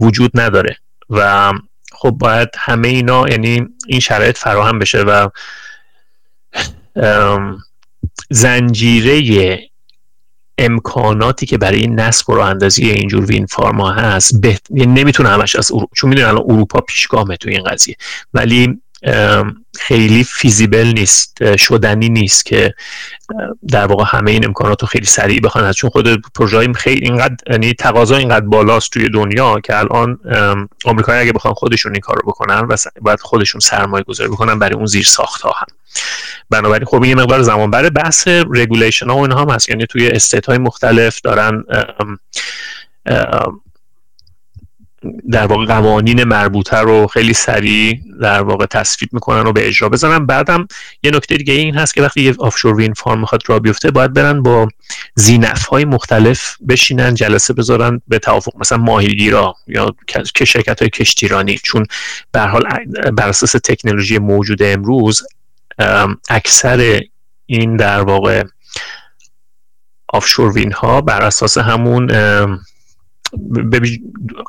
وجود 0.00 0.30
نداره. 0.34 0.76
و 1.10 1.52
خب 1.92 2.10
باید 2.10 2.48
همه 2.58 2.88
اینا 2.88 3.28
یعنی 3.28 3.68
این 3.86 4.00
شرایط 4.00 4.38
فراهم 4.38 4.78
بشه 4.78 5.02
و 5.02 5.28
زنجیره 8.30 9.58
امکاناتی 10.58 11.46
که 11.46 11.58
برای 11.58 11.86
نصب 11.86 12.30
و 12.30 12.38
اندازی 12.38 12.90
اینجور 12.90 13.24
وین 13.24 13.46
فارما 13.46 13.90
هست 13.90 14.40
بهت... 14.40 14.62
یعنی 14.70 15.02
نمی‌تونه 15.02 15.28
همش 15.28 15.56
از 15.56 15.70
چون 15.96 16.10
می‌دونن 16.10 16.28
الان 16.28 16.44
اروپا 16.48 16.80
پیشگامه 16.80 17.36
تو 17.36 17.50
این 17.50 17.64
قضیه. 17.64 17.96
ولی 18.34 18.80
خیلی 19.78 20.24
فیزیبل 20.24 20.92
نیست 20.96 21.56
شدنی 21.56 22.08
نیست 22.08 22.46
که 22.46 22.74
در 23.68 23.86
واقع 23.86 24.04
همه 24.06 24.30
این 24.30 24.44
امکانات 24.44 24.82
رو 24.82 24.88
خیلی 24.88 25.06
سریع 25.06 25.40
بخوان 25.40 25.72
چون 25.72 25.90
خود 25.90 26.22
پروژه 26.34 26.72
خیلی 26.72 27.06
اینقدر 27.06 27.36
یعنی 27.50 27.72
تقاضا 27.72 28.16
اینقدر 28.16 28.46
بالاست 28.46 28.90
توی 28.90 29.08
دنیا 29.08 29.60
که 29.60 29.78
الان 29.78 30.18
آمریکایی 30.84 31.20
اگه 31.20 31.32
بخوان 31.32 31.54
خودشون 31.54 31.92
این 31.92 32.00
کار 32.00 32.16
رو 32.16 32.22
بکنن 32.26 32.60
و 32.60 32.76
باید 33.00 33.20
خودشون 33.20 33.60
سرمایه 33.60 34.04
گذاری 34.04 34.30
بکنن 34.30 34.58
برای 34.58 34.74
اون 34.74 34.86
زیر 34.86 35.04
ساخت 35.04 35.42
ها 35.42 35.50
هم. 35.50 35.66
بنابراین 36.50 36.84
خب 36.84 37.02
این 37.02 37.20
مقدار 37.20 37.42
زمان 37.42 37.70
برای 37.70 37.90
بحث 37.90 38.28
regulation 38.28 39.10
ها 39.10 39.16
و 39.16 39.20
اینها 39.20 39.40
هم 39.40 39.50
هست. 39.50 39.68
یعنی 39.68 39.86
توی 39.86 40.08
state 40.08 40.46
های 40.46 40.58
مختلف 40.58 41.20
دارن 41.20 41.64
در 45.30 45.46
واقع 45.46 45.64
قوانین 45.64 46.24
مربوطه 46.24 46.76
رو 46.76 47.06
خیلی 47.06 47.32
سریع 47.32 48.00
در 48.20 48.42
واقع 48.42 48.66
تصویب 48.66 49.12
می‌کنن 49.12 49.46
و 49.46 49.52
به 49.52 49.68
اجرا 49.68 49.88
بزنن. 49.88 50.26
بعدم 50.26 50.66
یه 51.02 51.10
نکته 51.10 51.36
دیگه 51.36 51.54
این 51.54 51.74
هست 51.74 51.94
که 51.94 52.02
وقتی 52.02 52.22
یه 52.22 52.34
آفشور 52.38 52.74
وین 52.74 52.94
فارم 52.94 53.20
می‌خواد 53.20 53.42
را 53.46 53.58
بیفته 53.58 53.90
باید 53.90 54.12
برن 54.12 54.42
با 54.42 54.68
زینف 55.14 55.66
های 55.66 55.84
مختلف 55.84 56.56
بشینن 56.68 57.14
جلسه 57.14 57.54
بذارن 57.54 58.00
به 58.08 58.18
توافق 58.18 58.52
مثلا 58.56 58.78
ماهیگیرا 58.78 59.54
یا 59.66 59.94
که 60.34 60.44
شرکت 60.44 60.80
های 60.80 60.90
کشتیرانی. 60.90 61.58
چون 61.62 61.86
به 62.32 62.40
حال 62.40 62.64
بر 63.16 63.28
اساس 63.28 63.52
تکنولوژی 63.52 64.18
موجود 64.18 64.62
امروز 64.62 65.22
اکثر 66.30 67.00
این 67.46 67.76
در 67.76 68.00
واقع 68.00 68.44
آفشور 70.08 70.52
وین 70.52 70.72
ها 70.72 71.00
بر 71.00 71.22
اساس 71.22 71.58
همون 71.58 72.10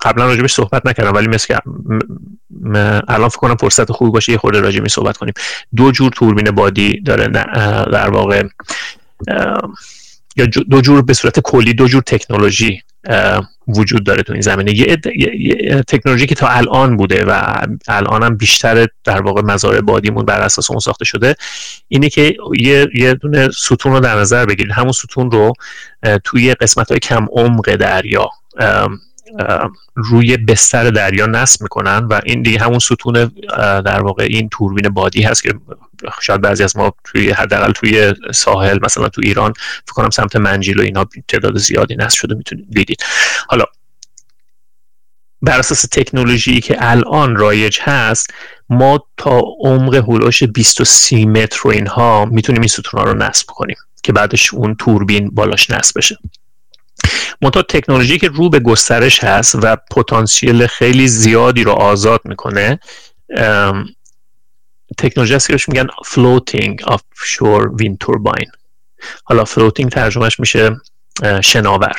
قبلا 0.02 0.26
راجبش 0.26 0.54
صحبت 0.54 0.86
نکردم 0.86 1.14
ولی 1.14 1.28
مثل 1.28 1.56
الان 3.08 3.30
فکر 3.30 3.40
کنم 3.40 3.56
فرصت 3.56 3.92
خوبی 3.92 4.12
باشه 4.12 4.32
یه 4.32 4.38
خورده 4.38 4.60
راجبش 4.60 4.92
صحبت 4.92 5.18
کنیم. 5.18 5.34
دو 5.76 5.92
جور 5.92 6.12
توربین 6.12 6.52
بادی 6.52 7.02
داره 7.02 7.28
در 7.92 8.10
واقع 8.10 8.44
یا 10.36 10.46
دو 10.46 10.82
جور 10.82 11.02
به 11.02 11.14
صورت 11.14 11.40
کلی 11.40 11.74
دو 11.74 11.88
جور 11.88 12.02
تکنولوژی 12.02 12.82
وجود 13.68 14.04
داره 14.04 14.24
تو 14.24 14.34
این 14.34 14.42
زمینه. 14.42 14.76
یه, 14.76 14.98
یه 15.40 15.84
تکنولوژی 15.88 16.26
که 16.26 16.36
تا 16.36 16.48
الان 16.48 16.98
بوده 16.98 17.26
و 17.26 17.62
الان 17.88 18.24
هم 18.24 18.38
بیشتر 18.38 18.88
در 19.04 19.22
واقع 19.22 19.42
مزارع 19.42 19.82
بادیمون 19.82 20.26
بر 20.26 20.42
اساس 20.42 20.72
اون 20.72 20.80
ساخته 20.80 21.06
شده 21.06 21.36
اینه 21.88 22.10
که 22.10 22.38
یه, 22.60 22.88
یه 22.94 23.14
دونه 23.14 23.50
ستون 23.50 23.92
رو 23.92 24.00
در 24.00 24.20
نظر 24.20 24.46
بگیرید. 24.46 24.72
همون 24.72 24.92
ستون 24.92 25.32
رو 25.32 25.54
توی 26.24 26.54
قسمت 26.54 26.90
های 26.90 27.00
کم 27.00 27.28
عمق 27.32 27.76
دریا 27.76 28.30
روی 29.96 30.38
بستر 30.38 30.90
دریا 30.90 31.26
نصب 31.26 31.62
می‌کنن 31.62 31.98
و 31.98 32.22
این 32.26 32.42
دیگه 32.42 32.60
همون 32.60 32.80
ستون 32.80 33.32
در 33.82 34.02
واقع 34.02 34.24
این 34.24 34.50
توربین 34.50 34.90
بادی 34.90 35.22
هست 35.22 35.44
که 35.44 35.54
شاید 36.22 36.42
بعضی 36.42 36.64
از 36.64 36.78
ما 36.78 36.94
توی 37.04 37.32
حداقل 37.32 37.72
توی 37.72 38.14
ساحل 38.34 38.80
مثلا 38.84 39.10
تو 39.10 39.22
ایران 39.24 39.54
فکر 39.86 39.94
کنم 39.94 40.10
سمت 40.10 40.36
منجیل 40.36 40.80
و 40.80 40.84
اینا 40.84 41.06
تعداد 41.28 41.58
زیادی 41.58 41.96
نصب 41.96 42.18
شده 42.18 42.36
می‌تونید 42.36 42.66
دیدید 42.70 43.04
حالا 43.48 43.66
بر 45.42 45.60
اساس 45.60 45.82
تکنولوژی 45.82 46.62
که 46.62 46.78
الان 46.80 47.36
رایج 47.36 47.80
هست 47.82 48.34
ما 48.70 49.04
تا 49.18 49.42
عمق 49.60 49.96
هولوش 49.96 50.44
20 50.44 50.82
و 50.82 50.84
30 50.84 51.26
متر 51.26 51.68
و 51.68 51.72
اینها 51.72 52.26
می‌تونیم 52.26 52.62
این 52.62 52.68
ستون 52.68 53.02
ها 53.02 53.04
رو 53.04 53.18
نصب 53.18 53.48
کنیم 53.48 53.78
که 54.04 54.14
بعدش 54.14 54.54
اون 54.54 54.76
توربین 54.76 55.30
بالاش 55.30 55.70
نصب 55.70 55.98
بشه. 55.98 56.18
منتها 57.42 57.62
تکنولوژی 57.62 58.20
که 58.20 58.28
رو 58.28 58.50
به 58.50 58.60
گسترش 58.60 59.24
هست 59.24 59.56
و 59.62 59.78
پتانسیل 59.92 60.68
خیلی 60.68 61.08
زیادی 61.08 61.64
رو 61.64 61.72
آزاد 61.72 62.22
می‌کنه 62.26 62.80
تکنولوژی 64.98 65.34
هست 65.34 65.48
که 65.48 65.58
میگن 65.68 65.88
floating 65.88 66.94
offshore 66.94 67.70
wind 67.82 67.98
turbine. 68.06 68.52
حالا 69.24 69.46
floating 69.46 69.90
ترجمهش 69.92 70.40
میشه 70.40 70.82
شناور. 71.44 71.96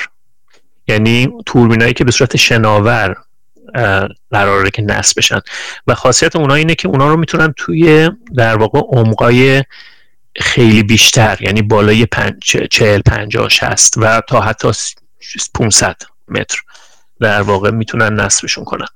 یعنی 0.87 1.29
توربینایی 1.45 1.93
که 1.93 2.03
به 2.03 2.11
صورت 2.11 2.37
شناور 2.37 3.15
قراره 4.31 4.69
که 4.69 4.81
نصب 4.81 5.17
بشن. 5.17 5.39
و 5.87 5.95
خاصیت 5.95 6.35
اونا 6.35 6.53
اینه 6.53 6.75
که 6.75 6.87
اونا 6.87 7.07
رو 7.09 7.17
می‌تونن 7.17 7.53
توی 7.57 8.11
در 8.35 8.57
واقع 8.57 8.79
عمقای 8.79 9.63
خیلی 10.37 10.83
بیشتر 10.83 11.37
یعنی 11.41 11.61
بالای 11.61 12.05
پنج، 12.05 12.57
چهل 12.71 13.01
پنجاه 13.01 13.49
هست 13.61 13.93
و 13.97 14.21
تا 14.27 14.41
حتی 14.41 14.71
500 15.53 15.95
متر 16.27 16.61
در 17.19 17.41
واقع 17.41 17.71
می‌تونن 17.71 18.19
نصبشون 18.19 18.63
کنن. 18.63 18.87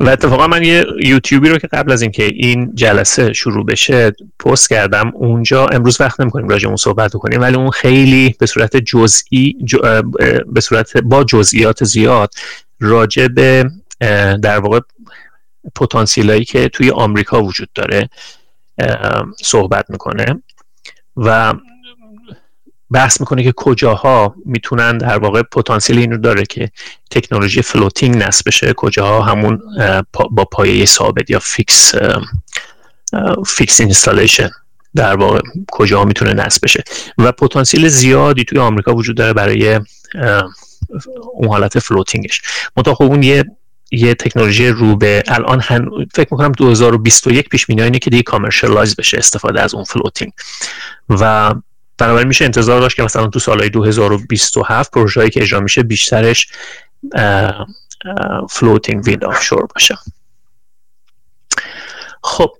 و 0.00 0.08
اتفاقا 0.08 0.46
من 0.46 0.64
یه 0.64 0.86
یوتیوبی 1.04 1.48
رو 1.48 1.58
که 1.58 1.66
قبل 1.66 1.92
از 1.92 2.02
اینکه 2.02 2.24
این 2.24 2.74
جلسه 2.74 3.32
شروع 3.32 3.66
بشه 3.66 4.12
پست 4.38 4.68
کردم 4.68 5.12
اونجا 5.14 5.66
امروز 5.66 6.00
وقت 6.00 6.20
نمی‌کنیم 6.20 6.48
راجع 6.48 6.68
اون 6.68 6.76
صحبت 6.76 7.12
کنیم 7.12 7.40
ولی 7.40 7.56
اون 7.56 7.70
خیلی 7.70 8.34
به 8.38 8.46
صورت 8.46 8.76
جزئی 8.76 9.56
به 10.46 10.60
صورت 10.60 10.96
با 10.96 11.24
جزئیات 11.24 11.84
زیاد 11.84 12.34
راجع 12.80 13.28
به 13.28 13.70
در 14.42 14.58
واقع 14.58 14.80
پتانسیلایی 15.74 16.44
که 16.44 16.68
توی 16.68 16.90
آمریکا 16.90 17.42
وجود 17.42 17.68
داره. 17.74 18.10
صحبت 19.42 19.90
می‌کنه 19.90 20.42
و 21.16 21.54
بحث 22.90 23.20
می‌کنه 23.20 23.42
که 23.44 23.52
کجاها 23.56 24.34
می‌تونن 24.44 24.98
در 24.98 25.18
واقع 25.18 25.42
پتانسیل 25.42 25.98
اینو 25.98 26.18
داره 26.18 26.44
که 26.44 26.70
تکنولوژی 27.10 27.62
floating 27.62 28.16
نصب 28.16 28.46
بشه 28.46 28.72
کجاها 28.72 29.22
همون 29.22 29.60
با 30.30 30.44
پایه 30.44 30.84
ثابت 30.84 31.30
یا 31.30 31.38
fix 31.38 31.94
fixed 33.46 33.80
installation 33.80 34.50
در 34.94 35.16
واقع 35.16 35.40
کجاها 35.72 36.04
می‌تونه 36.04 36.32
نصب 36.32 36.60
بشه. 36.64 36.84
و 37.18 37.32
پتانسیل 37.32 37.88
زیادی 37.88 38.44
توی 38.44 38.58
آمریکا 38.58 38.94
وجود 38.94 39.16
داره 39.16 39.32
برای 39.32 39.80
اون 41.32 41.48
حالت 41.48 41.78
floating 41.78 42.24
ش. 42.24 42.42
منتها 42.76 42.94
خب 42.94 43.22
یه 43.22 43.44
یه 43.92 44.14
تکنولوژی 44.14 44.68
رو 44.68 44.96
به 44.96 45.22
الان 45.26 45.60
هن... 45.60 45.88
فکر 46.14 46.28
می‌کنم 46.30 46.52
2021 46.52 47.48
پیش 47.48 47.66
بینی 47.66 47.82
اینه 47.82 47.98
که 47.98 48.10
دیگه 48.10 48.22
commercialize 48.22 48.96
بشه 48.96 49.18
استفاده 49.18 49.60
از 49.60 49.74
اون 49.74 49.84
floating 49.84 50.32
و 51.08 51.54
بنابراین 51.98 52.28
میشه 52.28 52.44
انتظار 52.44 52.80
داشت 52.80 52.96
که 52.96 53.02
مثلا 53.02 53.26
تو 53.26 53.38
سالهای 53.38 53.70
2027 53.70 54.90
پروژه‌ای 54.90 55.30
که 55.30 55.42
اجرا 55.42 55.60
میشه 55.60 55.82
بیشترش 55.82 56.48
floating 58.50 59.06
wind 59.06 59.24
offshore 59.24 59.66
باشه. 59.74 59.98
خب. 62.22 62.50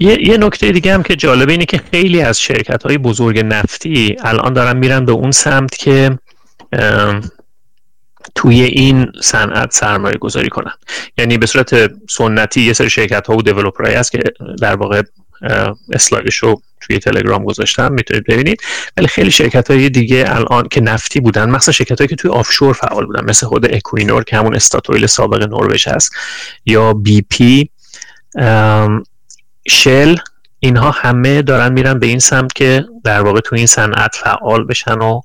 یه, 0.00 0.28
یه 0.28 0.36
نکته 0.36 0.72
دیگه 0.72 0.94
هم 0.94 1.02
که 1.02 1.16
جالبه 1.16 1.52
اینه 1.52 1.64
که 1.64 1.80
خیلی 1.90 2.22
از 2.22 2.40
شرکت 2.40 2.82
های 2.82 2.98
بزرگ 2.98 3.38
نفتی 3.38 4.16
الان 4.20 4.52
دارن 4.52 4.76
میرن 4.76 5.04
به 5.04 5.12
اون 5.12 5.30
سمت 5.30 5.76
که 5.76 6.18
توی 8.34 8.62
این 8.62 9.06
صنعت 9.22 9.72
سرمایه 9.72 10.16
گذاری 10.16 10.48
کنن. 10.48 10.72
یعنی 11.18 11.38
به 11.38 11.46
صورت 11.46 11.90
سنتی 12.10 12.60
یه 12.60 12.72
سری 12.72 12.90
شرکت 12.90 13.26
ها 13.26 13.36
و 13.36 13.42
developer 13.42 13.85
ایی 13.85 13.94
هست 13.94 14.12
که 14.12 14.22
در 14.60 14.76
واقع 14.76 15.02
اسلایدش 15.92 16.36
رو 16.36 16.62
توی 16.80 16.98
تلگرام 16.98 17.44
گذاشتم 17.44 17.92
می‌تونید 17.92 18.24
ببینید. 18.24 18.60
ولی 18.96 19.08
خیلی 19.08 19.30
شرکت 19.30 19.70
های 19.70 19.88
دیگه 19.88 20.24
الان 20.26 20.68
که 20.68 20.80
نفتی 20.80 21.20
بودن 21.20 21.50
مثلا 21.50 21.72
شرکت 21.72 21.98
هایی 21.98 22.08
که 22.08 22.16
توی 22.16 22.30
offshore 22.30 22.72
فعال 22.72 23.06
بودن 23.06 23.24
مثل 23.24 23.46
خود 23.46 23.74
اکوینور 23.74 24.24
که 24.24 24.36
همون 24.36 24.54
استاتویل 24.54 25.06
سابق 25.06 25.42
نروژ 25.42 25.88
هست 25.88 26.12
یا 26.66 26.92
بی 26.92 27.22
پی 27.22 27.70
شل 29.70 30.16
اینها 30.58 30.90
همه 30.90 31.42
دارن 31.42 31.72
میرن 31.72 31.98
به 31.98 32.06
این 32.06 32.18
سمت 32.18 32.52
که 32.52 32.84
در 33.04 33.20
واقع 33.20 33.40
توی 33.40 33.58
این 33.58 33.66
صنعت 33.66 34.16
فعال 34.16 34.64
بشن 34.64 34.98
و 34.98 35.20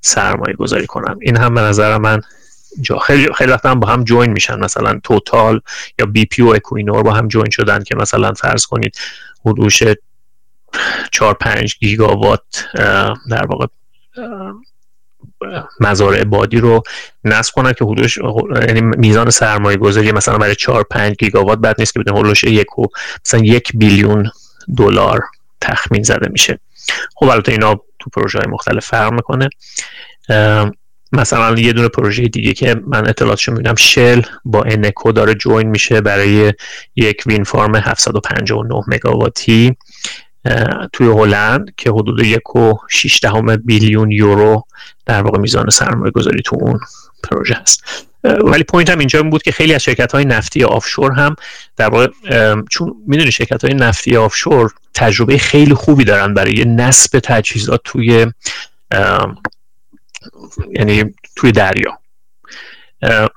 سرمایه 0.00 0.54
گذاری 0.54 0.86
کنن. 0.86 1.16
این 1.20 1.36
هم 1.36 1.54
به 1.54 1.60
نظر 1.60 1.98
من 1.98 2.20
جا 2.80 2.98
خیلی 2.98 3.28
خیلی 3.34 3.52
وقتا 3.52 3.74
با 3.74 3.88
هم 3.88 4.04
join 4.04 4.30
میشن. 4.32 4.58
مثلا 4.58 5.00
توتال 5.02 5.60
یا 5.98 6.06
بی 6.06 6.24
پی 6.24 6.42
و 6.42 6.48
اکوینور 6.48 7.02
با 7.02 7.12
هم 7.12 7.28
join 7.28 7.50
شدن 7.50 7.82
که 7.82 7.96
مثلا 7.96 8.32
فرض 8.32 8.66
کنید 8.66 8.98
حدودش 9.44 9.82
4 11.12 11.34
5 11.34 11.76
گیگاوات 11.78 12.66
در 13.30 13.46
واقع 13.46 13.66
مزارع 15.80 16.24
بادی 16.24 16.60
رو 16.60 16.82
نصب 17.24 17.54
کنن 17.54 17.72
که 17.72 17.84
حدودش 17.84 18.18
یعنی 18.68 18.80
میزان 18.80 19.30
سرمایه 19.30 19.76
گذاری 19.76 20.12
مثلا 20.12 20.38
برای 20.38 20.54
4 20.54 20.82
5 20.82 21.16
گیگاوات 21.18 21.58
بعد 21.58 21.76
نیست 21.78 21.94
که 21.94 22.00
بدون 22.00 22.18
حدودش 22.18 22.44
یک 22.44 22.78
و 22.78 22.86
مثلا 23.26 23.40
یک 23.40 23.72
billion 23.74 24.30
دلار 24.76 25.22
تخمین 25.60 26.02
زده 26.02 26.28
میشه. 26.30 26.58
خب 27.14 27.28
البته 27.28 27.52
اینا 27.52 27.80
تو 27.98 28.10
پروژه 28.10 28.38
های 28.38 28.48
مختلف 28.48 28.86
فرق 28.86 29.12
می‌کنه. 29.12 29.48
مثلا 31.12 31.60
یه 31.60 31.72
دونه 31.72 31.88
پروژه 31.88 32.28
دیگه 32.28 32.52
که 32.52 32.80
من 32.86 33.08
اطلاعاتشو 33.08 33.52
می‌بینم 33.52 33.74
شل 33.74 34.22
با 34.44 34.62
Eneco 34.62 35.12
داره 35.12 35.34
join 35.34 35.68
میشه 35.68 36.00
برای 36.00 36.52
یک 36.96 37.22
wind 37.26 37.44
farm 37.44 37.76
759 37.76 38.82
مگاواتی. 38.86 39.76
توی 40.92 41.06
هلند 41.06 41.74
که 41.76 41.90
حدود 41.90 42.22
یک 42.24 42.56
و 42.56 42.74
دهم 43.22 43.56
billion 43.56 44.10
یورو 44.10 44.64
در 45.06 45.22
واقع 45.22 45.38
میزان 45.38 45.70
سرمایه 45.70 46.10
گذاری 46.10 46.42
تو 46.42 46.56
اون 46.60 46.80
پروژه 47.22 47.54
هست. 47.54 48.06
ولی 48.24 48.62
point 48.62 48.90
هم 48.90 48.98
اینجا 48.98 49.22
بود 49.22 49.42
که 49.42 49.52
خیلی 49.52 49.74
از 49.74 49.82
شرکت 49.82 50.12
های 50.12 50.24
نفتی 50.24 50.64
offshore 50.64 51.12
هم 51.12 51.36
در 51.76 51.88
واقع 51.88 52.08
چون 52.70 52.94
می‌دونی 53.06 53.32
شرکت 53.32 53.64
های 53.64 53.74
نفتی 53.74 54.16
آفشور 54.16 54.70
تجربه 54.94 55.38
خیلی 55.38 55.74
خوبی 55.74 56.04
دارن 56.04 56.34
برای 56.34 56.64
نصب 56.64 57.18
تجهیزات 57.18 57.80
توی 57.84 58.26
یعنی 60.72 61.14
توی 61.36 61.52
دریا. 61.52 61.99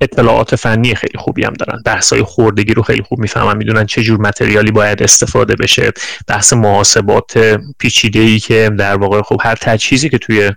اطلاعات 0.02 0.56
فنی 0.56 0.96
خیلی 0.96 1.18
خوبی 1.18 1.46
هم 1.46 1.54
دارن. 1.54 1.82
بحث 1.86 2.14
های 2.14 2.24
خوردگی 2.24 2.74
رو 2.74 2.84
خیلی 2.84 3.04
خوب 3.04 3.20
می‌فهمن 3.20 3.58
می‌دونن 3.58 3.86
چه 3.86 4.04
جور 4.04 4.20
متریالی 4.20 4.72
باید 4.72 5.04
استفاده 5.04 5.56
بشه. 5.56 5.92
بحث 6.28 6.54
محاسبات 6.54 7.60
پیچیده 7.80 8.20
ای 8.20 8.40
که 8.40 8.72
در 8.78 8.96
واقع 8.96 9.22
خب 9.22 9.42
هر 9.44 9.56
تجهیزی 9.56 10.10
که 10.10 10.18
توی 10.18 10.52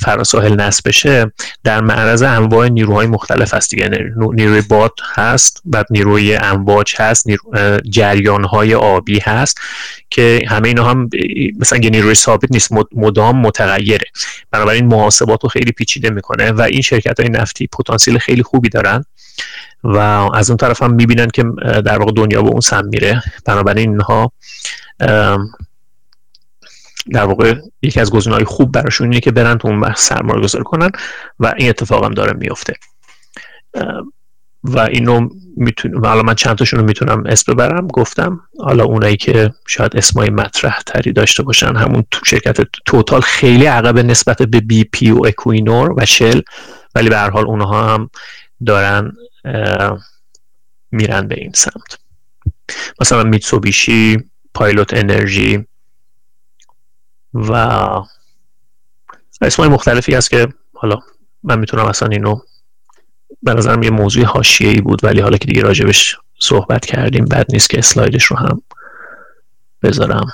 فراساحل 0.00 0.60
نصب 0.60 0.88
بشه 0.88 1.32
در 1.64 1.80
معرض 1.80 2.22
انواع 2.22 2.68
نیروهای 2.68 3.06
مختلف 3.06 3.54
هست 3.54 3.70
دیگه. 3.70 3.90
نیروی 4.16 4.60
باد 4.60 4.92
هست 5.14 5.62
بعد 5.64 5.86
نیروی 5.90 6.36
امواج 6.36 6.94
هست 6.98 7.26
نیرو... 7.26 7.42
جریانهای 7.90 8.74
آبی 8.74 9.18
هست 9.18 9.58
که 10.10 10.42
همه 10.48 10.68
اینا 10.68 10.84
هم 10.84 11.08
مثلا 11.58 11.78
یه 11.78 11.90
نیروی 11.90 12.14
ثابت 12.14 12.52
نیست 12.52 12.68
مدام 12.92 13.40
متغیره. 13.40 14.06
بنابراین 14.50 14.86
محاسبات 14.86 15.42
رو 15.42 15.48
خیلی 15.48 15.72
پیچیده 15.72 16.10
می‌کنه 16.10 16.52
و 16.52 16.60
این 16.60 16.80
شرکت 16.80 17.20
های 17.20 17.28
نفتی 17.28 17.66
پتانسیل 17.66 18.18
خیلی 18.18 18.42
خوبی 18.42 18.68
دارن 18.68 19.04
و 19.84 19.98
از 20.34 20.50
اون 20.50 20.56
طرف 20.56 20.82
هم 20.82 20.94
می‌بینن 20.94 21.26
که 21.26 21.44
در 21.84 21.98
واقع 21.98 22.12
دنیا 22.12 22.42
به 22.42 22.48
اون 22.48 22.60
سم 22.60 22.84
میره. 22.86 23.22
بنابراین 23.46 23.90
اینها 23.90 24.32
در 27.10 27.24
واقع 27.24 27.54
یکی 27.82 28.00
از 28.00 28.26
های 28.26 28.44
خوب 28.44 28.72
براشون 28.72 29.06
اینه 29.06 29.20
که 29.20 29.30
برن 29.30 29.58
تو 29.58 29.68
اون 29.68 29.80
بحث 29.80 30.00
سرمایه 30.00 30.42
گذاری 30.42 30.64
کنن 30.64 30.90
و 31.40 31.54
این 31.56 31.68
اتفاق 31.68 32.04
هم 32.04 32.14
داره 32.14 32.32
میفته. 32.32 32.74
و 34.64 34.78
اینو 34.78 35.28
می‌تونم 35.56 36.06
حالا 36.06 36.22
من 36.22 36.34
چند 36.34 36.56
تاشون 36.56 36.80
رو 36.80 36.86
می‌تونم 36.86 37.22
اسم 37.26 37.52
ببرم. 37.52 37.86
گفتم 37.86 38.40
حالا 38.58 38.84
اونایی 38.84 39.16
که 39.16 39.50
شاید 39.66 39.96
اسمای 39.96 40.30
مطرح 40.30 40.80
تری 40.86 41.12
داشته 41.12 41.42
باشن 41.42 41.76
همون 41.76 42.04
تو 42.10 42.24
شرکت 42.24 42.60
توتال 42.86 43.20
خیلی 43.20 43.66
عقب 43.66 43.98
نسبت 43.98 44.42
به 44.42 44.60
بی 44.60 44.84
پی 44.84 45.10
و 45.10 45.26
اکوینور 45.26 45.94
و 45.96 46.06
شل 46.06 46.40
ولی 46.94 47.08
به 47.08 47.16
هر 47.16 47.30
حال 47.30 47.46
اونها 47.46 47.94
هم 47.94 48.10
دارن 48.66 49.12
میرن 50.92 51.28
به 51.28 51.34
این 51.34 51.52
سمت. 51.54 51.98
مثلا 53.00 53.22
میتسوبیشی 53.22 54.18
پایلوت 54.54 54.94
انرژی 54.94 55.66
و 57.34 57.52
اسمای 59.42 59.68
مختلفی 59.68 60.14
هست 60.14 60.30
که 60.30 60.48
حالا 60.74 60.98
من 61.42 61.58
می‌تونم 61.58 61.84
اصلا 61.84 62.08
اینو 62.08 62.40
به 63.42 63.54
نظرم 63.54 63.82
یه 63.82 63.90
موضوع 63.90 64.42
ای 64.60 64.80
بود 64.80 65.04
ولی 65.04 65.20
حالا 65.20 65.36
که 65.36 65.46
دیگه 65.46 65.62
راجبش 65.62 66.16
صحبت 66.40 66.86
کردیم 66.86 67.24
بد 67.24 67.46
نیست 67.52 67.70
که 67.70 67.78
اسلایدش 67.78 68.24
رو 68.24 68.36
هم 68.36 68.62
بذارم. 69.82 70.26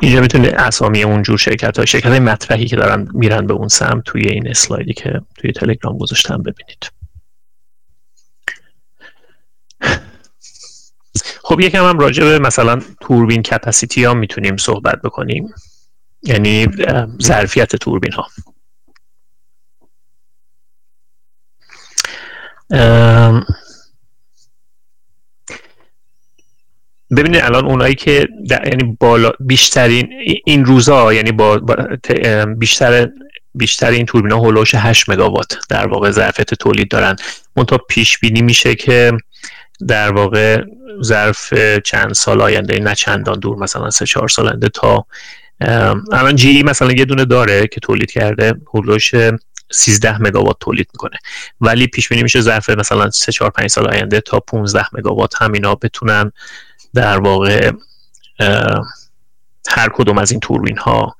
اینجا 0.00 0.20
می‌تونه 0.20 0.48
اسامی 0.48 1.02
اونجور 1.02 1.38
شرکت 1.38 1.76
های 1.76 1.86
شرکت 1.86 2.06
های 2.06 2.18
مطرحی 2.18 2.66
که 2.66 2.76
دارن 2.76 3.08
میرن 3.14 3.46
به 3.46 3.54
اون 3.54 3.68
سمت 3.68 4.04
توی 4.04 4.22
این 4.22 4.48
اسلایدی 4.48 4.92
که 4.92 5.20
توی 5.34 5.52
تلگرام 5.52 5.98
گذاشتم 5.98 6.42
ببینید. 6.42 6.90
خب 11.42 11.60
یکم 11.60 11.84
هم 11.84 11.98
راجع 11.98 12.24
به 12.24 12.38
مثلا 12.38 12.80
توربین 13.00 13.42
کپاسیتی 13.42 14.04
ها 14.04 14.14
می‌تونیم 14.14 14.56
صحبت 14.56 15.02
بکنیم. 15.02 15.54
یعنی 16.22 16.68
ظرفیت 17.22 17.76
توربین 17.76 18.12
ها. 18.12 18.26
ببینید 27.16 27.40
الان 27.40 27.64
اونایی 27.64 27.94
که 27.94 28.28
یعنی 28.50 28.96
بالا 29.00 29.32
بیشترین 29.40 30.08
این 30.44 30.64
روزا 30.64 31.14
یعنی 31.14 31.32
با, 31.32 31.60
بیشتر 32.58 33.08
بیشتر 33.54 33.90
این 33.90 34.06
توربینا 34.06 34.36
هولوش 34.36 34.74
8 34.74 35.08
مگاوات 35.08 35.58
در 35.68 35.86
واقع 35.86 36.10
ظرفیت 36.10 36.54
تولید 36.54 36.88
دارن. 36.88 37.16
منتها 37.56 37.78
پیش 37.78 38.18
بینی 38.18 38.42
میشه 38.42 38.74
که 38.74 39.12
در 39.88 40.12
واقع 40.12 40.62
ظرف 41.02 41.54
چند 41.84 42.12
سال 42.12 42.42
آینده 42.42 42.78
نه 42.78 42.94
چندان 42.94 43.38
دور 43.38 43.58
مثلا 43.58 43.90
سه 43.90 44.06
چهار 44.06 44.28
سال 44.28 44.48
آینده 44.48 44.68
تا 44.68 45.06
الان 46.12 46.36
جی 46.36 46.62
مثلا 46.62 46.92
یه 46.92 47.04
دونه 47.04 47.24
داره 47.24 47.66
که 47.66 47.80
تولید 47.80 48.10
کرده 48.10 48.54
هولوش 48.74 49.14
13 49.70 50.22
مگاوات 50.22 50.56
تولید 50.60 50.88
می‌کنه. 50.94 51.18
ولی 51.60 51.86
پیش 51.86 52.08
بینی 52.08 52.22
میشه 52.22 52.40
ظرف 52.40 52.70
مثلا 52.70 53.10
3 53.10 53.32
4 53.32 53.50
5 53.50 53.70
سال 53.70 53.88
آینده 53.88 54.20
تا 54.20 54.40
15 54.40 54.84
مگاوات 54.92 55.42
هم 55.42 55.52
اینا 55.52 55.74
بتونن 55.74 56.32
در 56.94 57.20
واقع 57.20 57.72
هر 59.68 59.88
کدوم 59.94 60.18
از 60.18 60.30
این 60.30 60.40
توربین 60.40 60.78
ها 60.78 61.16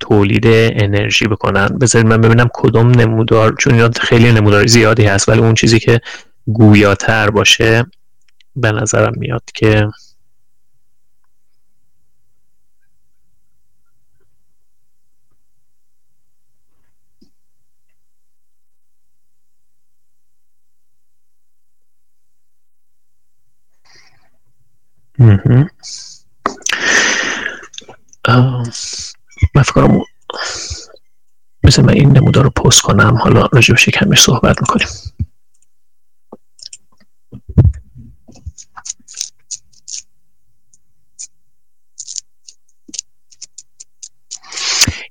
تولید 0.00 0.46
انرژی 0.82 1.26
بکنن. 1.26 1.66
بذارید 1.66 2.06
من 2.06 2.20
ببینم 2.20 2.48
کدوم 2.54 2.90
نمودار 2.90 3.54
چون 3.58 3.74
اینا 3.74 3.90
خیلی 4.00 4.32
نمودار 4.32 4.66
زیادی 4.66 5.04
هست 5.04 5.28
ولی 5.28 5.40
اون 5.40 5.54
چیزی 5.54 5.78
که 5.78 6.00
گویاتر 6.46 7.30
باشه 7.30 7.86
به 8.56 8.72
نظرم 8.72 9.12
میاد 9.16 9.42
که 9.54 9.88
من 25.18 25.68
فکر 29.54 29.72
کنم 29.72 30.00
مثل 31.64 31.82
من 31.82 31.92
این 31.92 32.18
نمودار 32.18 32.44
رو 32.44 32.50
پست 32.50 32.82
کنم. 32.82 33.16
حالا 33.16 33.48
راجبش 33.52 33.88
کمی 33.88 34.16
صحبت 34.16 34.60
می‌کنیم. 34.60 34.88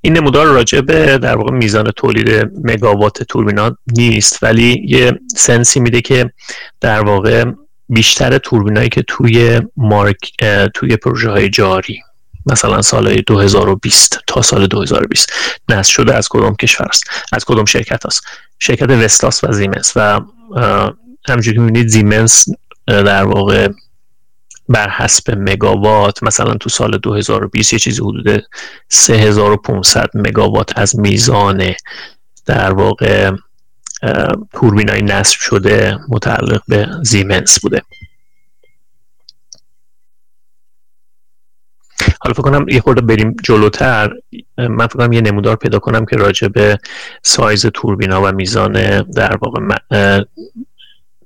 این 0.01 0.17
نمودار 0.17 0.45
راجع 0.45 0.81
به 0.81 1.17
در 1.17 1.37
واقع 1.37 1.51
میزان 1.51 1.91
تولید 1.91 2.51
مگاوات 2.63 3.23
توربینا 3.23 3.77
نیست 3.87 4.43
ولی 4.43 4.85
یه 4.87 5.19
سنسی 5.35 5.79
میده 5.79 6.01
که 6.01 6.33
در 6.81 7.03
واقع 7.03 7.45
بیشتر 7.89 8.37
توربینایی 8.37 8.89
که 8.89 9.01
توی 9.01 9.61
مارک 9.77 10.31
توی 10.73 10.97
پروژه 10.97 11.29
های 11.29 11.49
جاری 11.49 12.01
مثلا 12.45 12.81
سال 12.81 13.15
2020 13.15 14.19
تا 14.27 14.41
سال 14.41 14.67
2020 14.67 15.33
نصب 15.69 15.91
شده 15.91 16.15
از 16.15 16.27
کدوم 16.29 16.55
کشور 16.55 16.87
است؟ 16.89 17.03
از 17.33 17.45
کدوم 17.45 17.65
شرکت 17.65 18.05
است؟ 18.05 18.23
شرکت 18.59 18.89
وستاس 18.89 19.43
و 19.43 19.51
زیمنس 19.51 19.93
و 19.95 20.21
همجوری 21.27 21.57
که 21.57 21.61
می‌بینید 21.61 21.87
زیمنس 21.87 22.45
در 22.87 23.23
واقع 23.23 23.69
بر 24.69 24.89
حسب 24.89 25.33
مگاوات 25.37 26.23
مثلا 26.23 26.53
تو 26.53 26.69
سال 26.69 26.97
2020 26.97 27.73
یه 27.73 27.79
چیزی 27.79 28.01
حدود 28.01 28.43
3500 28.89 30.09
مگاوات 30.13 30.77
از 30.79 30.99
میزان 30.99 31.73
در 32.45 32.73
واقع 32.73 33.31
توربین 34.53 34.89
های 34.89 35.01
نصب 35.01 35.39
شده 35.39 35.97
متعلق 36.09 36.61
به 36.67 36.87
زیمنس 37.03 37.59
بوده. 37.59 37.81
حالا 42.19 42.33
فکر 42.33 42.43
کنم 42.43 42.69
یه 42.69 42.81
خورده 42.81 43.01
بریم 43.01 43.35
جلوتر. 43.43 44.13
من 44.57 44.87
فکر 44.87 44.97
کنم 44.97 45.13
یه 45.13 45.21
نمودار 45.21 45.55
پیدا 45.55 45.79
کنم 45.79 46.05
که 46.05 46.15
راجع 46.15 46.47
به 46.47 46.77
سایز 47.23 47.65
توربینا 47.65 48.21
و 48.21 48.31
میزان 48.31 49.01
در 49.01 49.37
واقع 49.41 49.77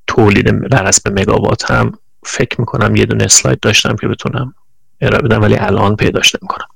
تولید 0.08 0.70
بر 0.70 0.88
حسب 0.88 1.20
مگاوات 1.20 1.72
هم 1.72 1.92
فکر 2.24 2.60
می‌کنم 2.60 2.96
یه 2.96 3.06
دونه 3.06 3.24
اسلاید 3.24 3.60
داشتم 3.60 3.96
که 3.96 4.08
بتونم 4.08 4.56
ارائه 5.02 5.22
بدم 5.22 5.42
ولی 5.42 5.56
الان 5.56 5.96
پیداش 5.96 6.36
نمی‌کنم. 6.36 6.68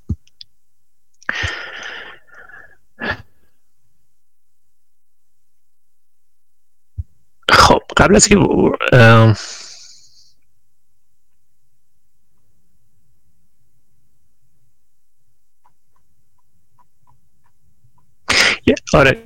خب 7.50 7.82
قبل 7.98 8.16
از 8.16 8.28
که 8.28 8.36
آره 18.94 19.18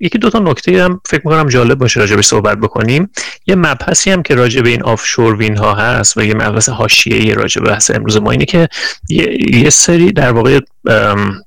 یکی 0.00 0.18
دو 0.18 0.30
تا 0.30 0.38
نکته 0.38 0.84
هم 0.84 1.00
فکر 1.06 1.20
می‌کنم 1.24 1.48
جالب 1.48 1.78
باشه 1.78 2.00
راجع 2.00 2.16
به 2.16 2.22
صحبت 2.22 2.58
بکنیم. 2.58 3.10
یه 3.46 3.54
مبحثی 3.54 4.10
هم 4.10 4.22
که 4.22 4.34
راجع 4.34 4.60
به 4.60 4.68
این 4.68 4.82
آفشور 4.82 5.36
وین 5.36 5.56
ها 5.56 5.74
هست 5.74 6.16
و 6.16 6.24
یه 6.24 6.34
مبحث 6.34 6.68
حاشیه‌ای 6.68 7.34
راجع 7.34 7.60
به 7.60 7.70
بحث 7.70 7.90
امروز 7.90 8.16
ما 8.16 8.30
اینه 8.30 8.44
که 8.44 8.68
یه, 9.08 9.70
سری 9.70 10.12
در 10.12 10.32
واقع 10.32 10.60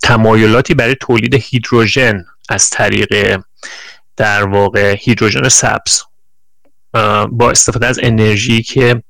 تمایلاتی 0.04 0.74
برای 0.74 0.96
تولید 1.02 1.34
هیدروژن 1.34 2.26
از 2.50 2.70
طریق 2.70 3.40
در 4.18 4.44
واقع 4.44 4.96
هیدروژن 5.00 5.50
سبز 5.50 6.02
با 7.30 7.52
استفاده 7.52 7.88
از 7.88 8.00
انرژی 8.04 8.62
که 8.64 9.04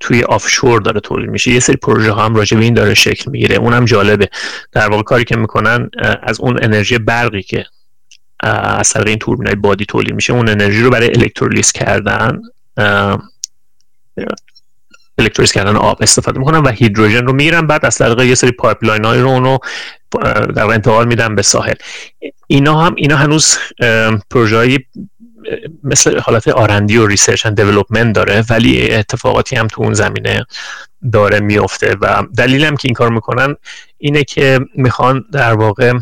توی 0.00 0.22
offshore 0.22 0.80
داره 0.80 1.00
تولید 1.00 1.30
میشه. 1.30 1.50
یه 1.50 1.60
سری 1.60 1.76
پروژه 1.76 2.12
ها 2.12 2.24
هم 2.24 2.34
راجع 2.34 2.56
به 2.56 2.64
این 2.64 2.74
داره 2.74 2.94
شکل 2.94 3.30
می‌گیره. 3.30 3.56
اونم 3.56 3.84
جالبه. 3.84 4.28
در 4.72 4.88
واقع 4.88 5.02
کاری 5.02 5.24
که 5.24 5.36
می‌کنن 5.36 5.90
از 6.22 6.40
اون 6.40 6.58
انرژی 6.64 6.98
برقی 6.98 7.42
که 7.42 7.64
از 8.40 8.90
طریق 8.90 9.08
این 9.08 9.18
توربین 9.18 9.46
های 9.46 9.56
بادی 9.56 9.84
تولید 9.84 10.14
میشه 10.14 10.32
اون 10.32 10.48
انرژی 10.48 10.82
رو 10.82 10.90
برای 10.90 11.08
الکترولیز 11.08 11.72
کردن 11.72 12.40
الکترولیز 15.20 15.52
کردن 15.52 15.76
آب 15.76 15.98
استفاده 16.00 16.38
می‌کنن 16.38 16.58
و 16.58 16.68
هیدروژن 16.68 17.26
رو 17.26 17.32
می‌گیرن. 17.32 17.66
بعد 17.66 17.86
از 17.86 17.98
طریق 17.98 18.20
یه 18.20 18.34
سری 18.34 18.50
pipeline 18.50 19.04
های 19.04 19.20
رو 19.20 19.28
اونو 19.28 19.58
در 20.56 20.64
انتقال 20.64 21.06
میدن 21.06 21.34
به 21.34 21.42
ساحل. 21.42 21.74
اینا 22.46 22.80
هم 22.80 22.94
اینا 22.96 23.16
هنوز 23.16 23.58
پروژه 24.30 24.78
مثل 25.84 26.18
حالت 26.20 26.48
R&D 26.48 26.96
و 26.96 27.06
research 27.06 27.46
and 27.46 27.62
development 27.62 28.14
داره 28.14 28.44
ولی 28.50 28.92
اتفاقاتی 28.92 29.56
هم 29.56 29.66
تو 29.66 29.82
اون 29.82 29.94
زمینه 29.94 30.44
داره 31.12 31.40
میفته 31.40 31.96
و 32.00 32.22
دلیلم 32.36 32.76
که 32.76 32.88
این 32.88 32.94
کار 32.94 33.10
می‌کنن 33.10 33.56
اینه 33.98 34.24
که 34.24 34.60
می‌خوان 34.74 35.24
در 35.32 35.52
واقع 35.52 35.92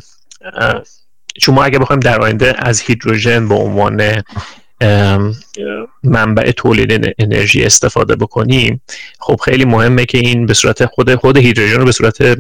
چون 1.41 1.55
ما 1.55 1.65
اگه 1.65 1.79
بخوایم 1.79 2.01
در 2.01 2.21
آینده 2.21 2.55
از 2.59 2.81
هیدروژن 2.81 3.49
به 3.49 3.55
عنوان 3.55 4.23
منبع 6.03 6.51
تولید 6.51 7.15
انرژی 7.19 7.65
استفاده 7.65 8.17
بکنیم. 8.17 8.81
خب 9.19 9.41
خیلی 9.45 9.65
مهمه 9.65 10.05
که 10.05 10.19
این 10.19 10.47
به 10.47 10.55
صورت 10.55 10.87
خود 10.87 11.15
خود 11.15 11.37
هیدروژن 11.37 11.79
رو 11.79 11.85
به 11.85 11.93
صورت 11.93 12.39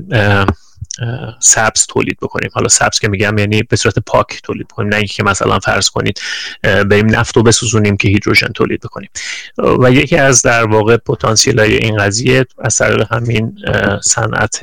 سبز 1.40 1.86
تولید 1.86 2.18
بکنیم. 2.22 2.50
حالا 2.52 2.68
سبز 2.68 2.98
که 2.98 3.08
میگم 3.08 3.38
یعنی 3.38 3.62
به 3.62 3.76
صورت 3.76 3.98
پاک 3.98 4.40
تولید 4.42 4.68
بکنیم 4.68 4.88
نه 4.88 4.96
اینکه 4.96 5.22
مثلا 5.22 5.58
فرض 5.58 5.90
کنید 5.90 6.20
بریم 6.62 7.16
نفت 7.16 7.36
رو 7.36 7.42
بسوزونیم 7.42 7.96
که 7.96 8.08
هیدروژن 8.08 8.48
تولید 8.48 8.80
بکنیم. 8.80 9.10
و 9.58 9.90
یکی 9.92 10.16
از 10.16 10.42
در 10.42 10.66
واقع 10.66 10.96
پتانسیل 10.96 11.58
های 11.58 11.76
این 11.76 11.96
قضیه 11.96 12.46
از 12.58 12.76
طریق 12.76 13.12
همین 13.12 13.58
صنعت 14.02 14.60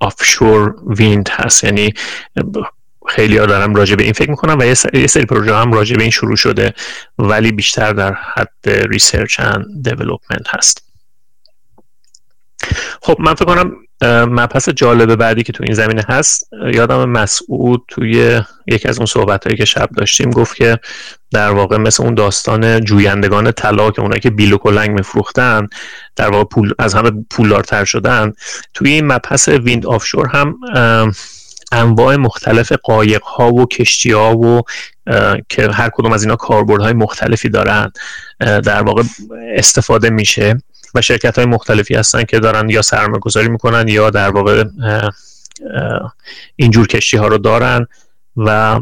offshore 0.00 0.74
wind 0.86 1.28
هست. 1.32 1.64
یعنی 1.64 1.94
خیلی 3.08 3.36
ها 3.36 3.46
دارم 3.46 3.74
راجع 3.74 3.96
به 3.96 4.02
این 4.02 4.12
فکر 4.12 4.30
می‌کنم 4.30 4.58
و 4.58 4.64
یه 4.94 5.06
سری 5.06 5.24
پروژه 5.24 5.56
هم 5.56 5.72
راجع 5.72 5.96
به 5.96 6.02
این 6.02 6.10
شروع 6.10 6.36
شده 6.36 6.74
ولی 7.18 7.52
بیشتر 7.52 7.92
در 7.92 8.12
حد 8.12 8.52
research 8.64 9.40
and 9.40 9.66
development 9.82 10.46
هست. 10.48 10.92
خب 13.02 13.16
من 13.20 13.34
فکر 13.34 13.44
کنم 13.44 13.72
مبحث 14.30 14.68
جالب 14.68 15.14
بعدی 15.14 15.42
که 15.42 15.52
تو 15.52 15.64
این 15.64 15.74
زمینه 15.74 16.04
هست 16.08 16.48
یادم 16.74 17.08
مسعود 17.08 17.84
توی 17.88 18.40
یکی 18.66 18.88
از 18.88 18.96
اون 18.96 19.06
صحبت 19.06 19.44
هایی 19.44 19.56
که 19.56 19.64
شب 19.64 19.88
داشتیم 19.96 20.30
گفت 20.30 20.56
که 20.56 20.78
در 21.30 21.50
واقع 21.50 21.76
مثل 21.76 22.02
اون 22.02 22.14
داستان 22.14 22.80
جویندگان 22.80 23.52
طلا 23.52 23.90
که 23.90 24.02
اونایی 24.02 24.20
که 24.20 24.30
بیل 24.30 24.52
و 24.52 24.58
کلنگ 24.58 24.90
میفروختن 24.90 25.68
در 26.16 26.30
واقع 26.30 26.44
پول 26.44 26.74
از 26.78 26.94
همه 26.94 27.10
پولدارتر 27.30 27.84
شدن 27.84 28.32
توی 28.74 28.90
این 28.90 29.06
مبحث 29.06 29.48
ویند 29.48 29.86
آفشور 29.86 30.26
هم 30.26 30.54
انواع 31.72 32.16
مختلف 32.16 32.72
قایق 32.72 33.22
ها 33.22 33.52
و 33.52 33.66
کشتی 33.66 34.12
ها 34.12 34.36
و 34.36 34.62
که 35.48 35.70
هر 35.70 35.90
کدوم 35.92 36.12
از 36.12 36.22
اینا 36.22 36.36
کاربردهای 36.36 36.92
مختلفی 36.92 37.48
دارن 37.48 37.92
در 38.40 38.82
واقع 38.82 39.02
استفاده 39.56 40.10
میشه 40.10 40.58
و 40.94 41.00
شرکت 41.00 41.38
های 41.38 41.46
مختلفی 41.46 41.94
هستن 41.94 42.22
که 42.22 42.40
دارن 42.40 42.70
یا 42.70 42.82
سرمایه 42.82 43.18
گذاری 43.20 43.48
می‌کنن 43.48 43.88
یا 43.88 44.10
در 44.10 44.30
واقع 44.30 44.64
اینجور 46.56 46.86
کشتی 46.86 47.16
ها 47.16 47.26
رو 47.26 47.38
دارن 47.38 47.86
و 48.36 48.80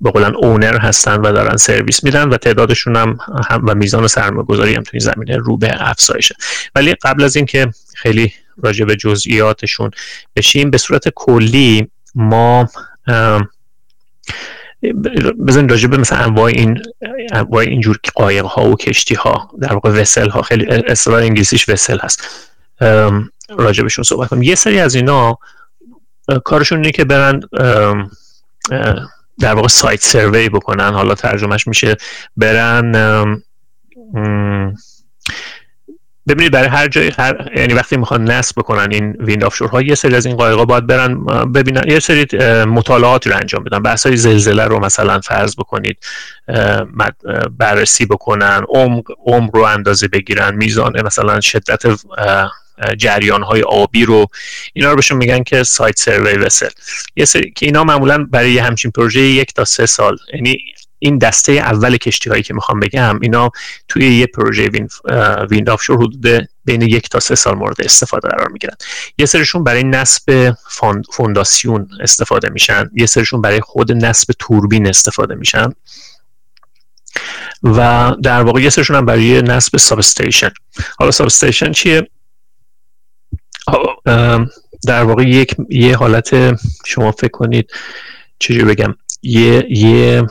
به 0.00 0.10
قولن 0.10 0.34
اونر 0.34 0.78
هستن 0.78 1.16
و 1.20 1.32
دارن 1.32 1.56
سرویس 1.56 2.04
میدن 2.04 2.28
و 2.28 2.36
تعدادشون 2.36 2.96
هم, 2.96 3.18
و 3.50 3.74
میزان 3.74 4.06
سرمایه 4.06 4.46
گذاری 4.46 4.74
هم 4.74 4.82
تو 4.82 4.90
این 4.92 5.00
زمینه 5.00 5.36
رو 5.36 5.56
به 5.56 5.90
افزایشه. 5.90 6.34
ولی 6.74 6.94
قبل 6.94 7.24
از 7.24 7.36
اینکه 7.36 7.70
خیلی 7.94 8.32
راجع 8.62 8.84
به 8.84 8.96
جزئیاتشون 8.96 9.90
بشیم 10.36 10.70
به 10.70 10.78
صورت 10.78 11.08
کلی 11.08 11.88
ما 12.14 12.68
بزن 15.46 15.68
راجع 15.68 15.88
به 15.88 15.96
مثلا 15.96 16.18
انواع 16.18 16.44
این 16.44 16.82
انواع 17.32 17.62
اینجور 17.62 17.98
قایق 18.14 18.44
ها 18.44 18.70
و 18.70 18.76
کشتی 18.76 19.14
ها 19.14 19.50
در 19.60 19.72
واقع 19.72 19.90
وسل 19.90 20.28
ها 20.28 20.42
خیلی 20.42 20.66
اصطلاح 20.66 21.22
انگلیسیش 21.22 21.68
وسل 21.68 21.98
هست. 21.98 22.28
راجع 23.48 23.88
صحبت 23.88 24.28
کنیم. 24.28 24.42
یه 24.42 24.54
سری 24.54 24.80
از 24.80 24.94
اینا 24.94 25.38
کارشون 26.44 26.78
اینه 26.78 26.90
که 26.90 27.04
برن 27.04 27.40
در 29.40 29.54
واقع 29.54 29.68
سایت 29.68 30.02
سروی 30.02 30.48
بکنن. 30.48 30.94
حالا 30.94 31.14
ترجمهش 31.14 31.66
میشه 31.66 31.96
برن 32.36 32.92
ببینید 36.28 36.52
برای 36.52 36.68
هر 36.68 36.88
جای 36.88 37.12
هر 37.18 37.50
یعنی 37.56 37.74
وقتی 37.74 37.96
می‌خوان 37.96 38.24
نصب 38.24 38.54
بکنن 38.58 38.88
این 38.90 39.16
ویند 39.20 39.42
ها 39.42 39.82
یه 39.82 39.94
سری 39.94 40.14
از 40.14 40.26
این 40.26 40.36
قایقا 40.36 40.64
باید 40.64 40.86
برن 40.86 41.24
ببینن 41.52 41.82
یه 41.86 42.00
سری 42.00 42.26
مطالعاتی 42.64 43.30
رو 43.30 43.36
انجام 43.36 43.64
بدن. 43.64 43.78
بحث 43.78 44.06
زلزله 44.06 44.64
رو 44.64 44.78
مثلا 44.84 45.20
فرض 45.20 45.56
بکنید 45.56 45.98
بررسی 47.58 48.06
بکنن 48.06 48.64
عمق 48.68 49.04
عمق 49.26 49.56
رو 49.56 49.62
اندازه 49.62 50.08
بگیرن 50.08 50.54
میزان 50.54 51.06
مثلا 51.06 51.40
شدت 51.40 51.82
جریان 52.98 53.42
های 53.42 53.62
آبی 53.62 54.04
رو 54.04 54.26
اینا 54.72 54.90
رو 54.90 54.96
بهشون 54.96 55.18
میگن 55.18 55.42
که 55.42 55.62
سایت 55.62 55.98
سروی 55.98 56.32
وسل 56.32 56.68
یه 57.16 57.24
سری 57.24 57.52
که 57.56 57.66
اینا 57.66 57.84
معمولا 57.84 58.24
برای 58.24 58.58
همچین 58.58 58.90
پروژه 58.90 59.20
یک 59.20 59.54
تا 59.54 59.64
سه 59.64 59.86
سال. 59.86 60.16
یعنی 60.34 60.58
این 60.98 61.18
دسته 61.18 61.52
اول 61.52 61.96
کشتی 61.96 62.30
هایی 62.30 62.42
که 62.42 62.54
می‌خوام 62.54 62.80
بگم 62.80 63.20
اینا 63.20 63.50
توی 63.88 64.18
یه 64.18 64.26
پروژه 64.26 64.68
وین 64.68 64.88
ویند 65.50 65.70
آفشور 65.70 65.96
حدود 65.96 66.48
بین 66.64 66.82
یک 66.82 67.08
تا 67.08 67.20
سه 67.20 67.34
سال 67.34 67.54
مورد 67.54 67.76
استفاده 67.80 68.28
قرار 68.28 68.48
می‌گیرن. 68.48 68.74
یه 69.18 69.26
سرشون 69.26 69.64
برای 69.64 69.84
نصب 69.84 70.54
فونداسیون 71.12 71.88
استفاده 72.00 72.48
میشن. 72.50 72.90
یه 72.94 73.06
سرشون 73.06 73.40
برای 73.42 73.60
خود 73.60 73.92
نصب 73.92 74.34
توربین 74.38 74.86
استفاده 74.86 75.34
میشن. 75.34 75.72
و 77.62 78.12
در 78.22 78.42
واقع 78.42 78.60
یه 78.60 78.70
سرشون 78.70 78.96
هم 78.96 79.06
برای 79.06 79.42
نصب 79.42 79.76
substation 79.76 80.50
حالا 80.98 81.10
substation 81.10 81.72
چیه؟ 81.72 82.08
در 84.86 85.02
واقع 85.04 85.22
یک 85.22 85.54
یه 85.68 85.96
حالت 85.96 86.58
شما 86.86 87.12
فکر 87.12 87.30
کنید 87.30 87.70
چجوری 88.38 88.64
بگم؟ 88.64 88.94
یه 89.22 89.66
یه 89.70 90.26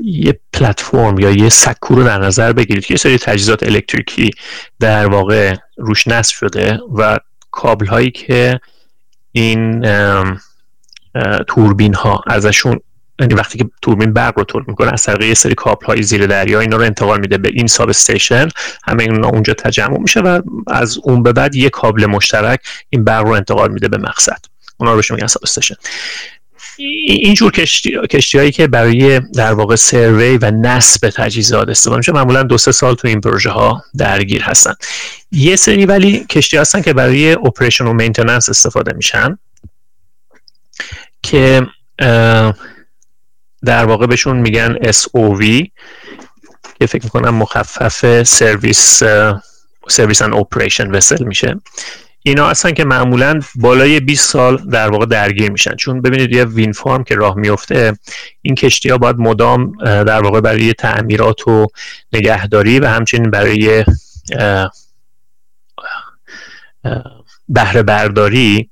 یه 0.00 0.40
پلتفرم 0.52 1.18
یا 1.18 1.30
یه 1.30 1.48
سکو 1.48 1.94
رو 1.94 2.04
در 2.04 2.18
نظر 2.18 2.52
بگیرید 2.52 2.90
یه 2.90 2.96
سری 2.96 3.18
تجهیزات 3.18 3.62
الکتریکی 3.62 4.30
در 4.80 5.06
واقع 5.06 5.56
روش 5.76 6.08
نصب 6.08 6.34
شده 6.34 6.78
و 6.94 7.18
کابل 7.50 7.86
هایی 7.86 8.10
که 8.10 8.60
این 9.32 9.86
توربین 11.48 11.94
ها 11.94 12.20
ازشون 12.26 12.80
یعنی 13.20 13.34
وقتی 13.34 13.58
که 13.58 13.64
توربین 13.82 14.12
برق 14.12 14.38
رو 14.38 14.44
تولید 14.44 14.68
می‌کنه 14.68 14.92
از 14.92 15.02
طریق 15.02 15.28
یه 15.28 15.34
سری 15.34 15.54
کابل 15.54 15.86
های 15.86 16.02
زیر 16.02 16.26
دریا 16.26 16.60
اینا 16.60 16.76
رو 16.76 16.82
انتقال 16.82 17.20
میده 17.20 17.38
به 17.38 17.48
این 17.48 17.66
ساب 17.66 17.88
استیشن 17.88 18.48
همه 18.84 19.02
اینا 19.02 19.28
اونجا 19.28 19.54
تجمع 19.54 19.98
میشه 19.98 20.20
و 20.20 20.42
از 20.66 20.98
اون 21.02 21.22
به 21.22 21.32
بعد 21.32 21.54
یه 21.54 21.70
کابل 21.70 22.06
مشترک 22.06 22.60
این 22.90 23.04
برق 23.04 23.24
رو 23.24 23.30
انتقال 23.30 23.72
میده 23.72 23.88
به 23.88 23.98
مقصد. 23.98 24.38
اونا 24.78 24.90
رو 24.90 24.96
بهش 24.96 25.10
میگن 25.10 25.26
ساب 25.26 25.42
استیشن 25.42 25.74
اینجور 26.78 27.52
کشتی, 27.52 27.98
کشتی 28.10 28.38
هایی 28.38 28.52
که 28.52 28.66
برای 28.66 29.20
در 29.20 29.52
واقع 29.52 29.76
سروی 29.76 30.38
و 30.42 30.50
نصب 30.50 31.10
تجهیزات 31.10 31.68
استفاده 31.68 31.96
میشه 31.96 32.12
معمولا 32.12 32.42
دو 32.42 32.58
سه 32.58 32.72
سال 32.72 32.94
تو 32.94 33.08
این 33.08 33.20
پروژه 33.20 33.50
ها 33.50 33.84
درگیر 33.96 34.42
هستن. 34.42 34.74
یه 35.32 35.56
سری 35.56 35.86
ولی 35.86 36.26
کشتی 36.30 36.56
هستن 36.56 36.82
که 36.82 36.92
برای 36.92 37.32
operation 37.32 37.86
و 37.86 37.92
maintenance 37.92 38.48
استفاده 38.48 38.92
میشن 38.96 39.38
که 41.22 41.66
در 43.66 43.84
واقع 43.84 44.06
بهشون 44.06 44.36
میگن 44.36 44.76
SOV 44.76 45.66
که 46.80 46.86
فکر 46.86 47.04
می‌کنم 47.04 47.34
مخفف 47.34 48.22
service 48.22 49.02
service 49.88 50.22
and 50.22 50.34
operation 50.34 50.90
vessel 50.90 51.24
میشه. 51.24 51.60
اینا 52.22 52.48
هستن 52.48 52.72
که 52.72 52.84
معمولا 52.84 53.40
بالای 53.54 54.00
20 54.00 54.30
سال 54.30 54.56
در 54.56 54.90
واقع 54.90 55.06
درگیر 55.06 55.50
میشن. 55.50 55.76
چون 55.76 56.02
ببینید 56.02 56.34
یه 56.34 56.44
wind 56.44 56.72
farm 56.72 57.04
که 57.04 57.14
راه 57.14 57.34
میفته 57.34 57.98
این 58.42 58.54
کشتی 58.54 58.90
ها 58.90 58.98
باید 58.98 59.16
مدام 59.18 59.72
در 59.84 60.22
واقع 60.22 60.40
برای 60.40 60.72
تعمیرات 60.72 61.48
و 61.48 61.66
نگهداری 62.12 62.80
و 62.80 62.86
همچنین 62.86 63.30
برای 63.30 63.84
بهره 67.48 67.82
برداری 67.82 68.70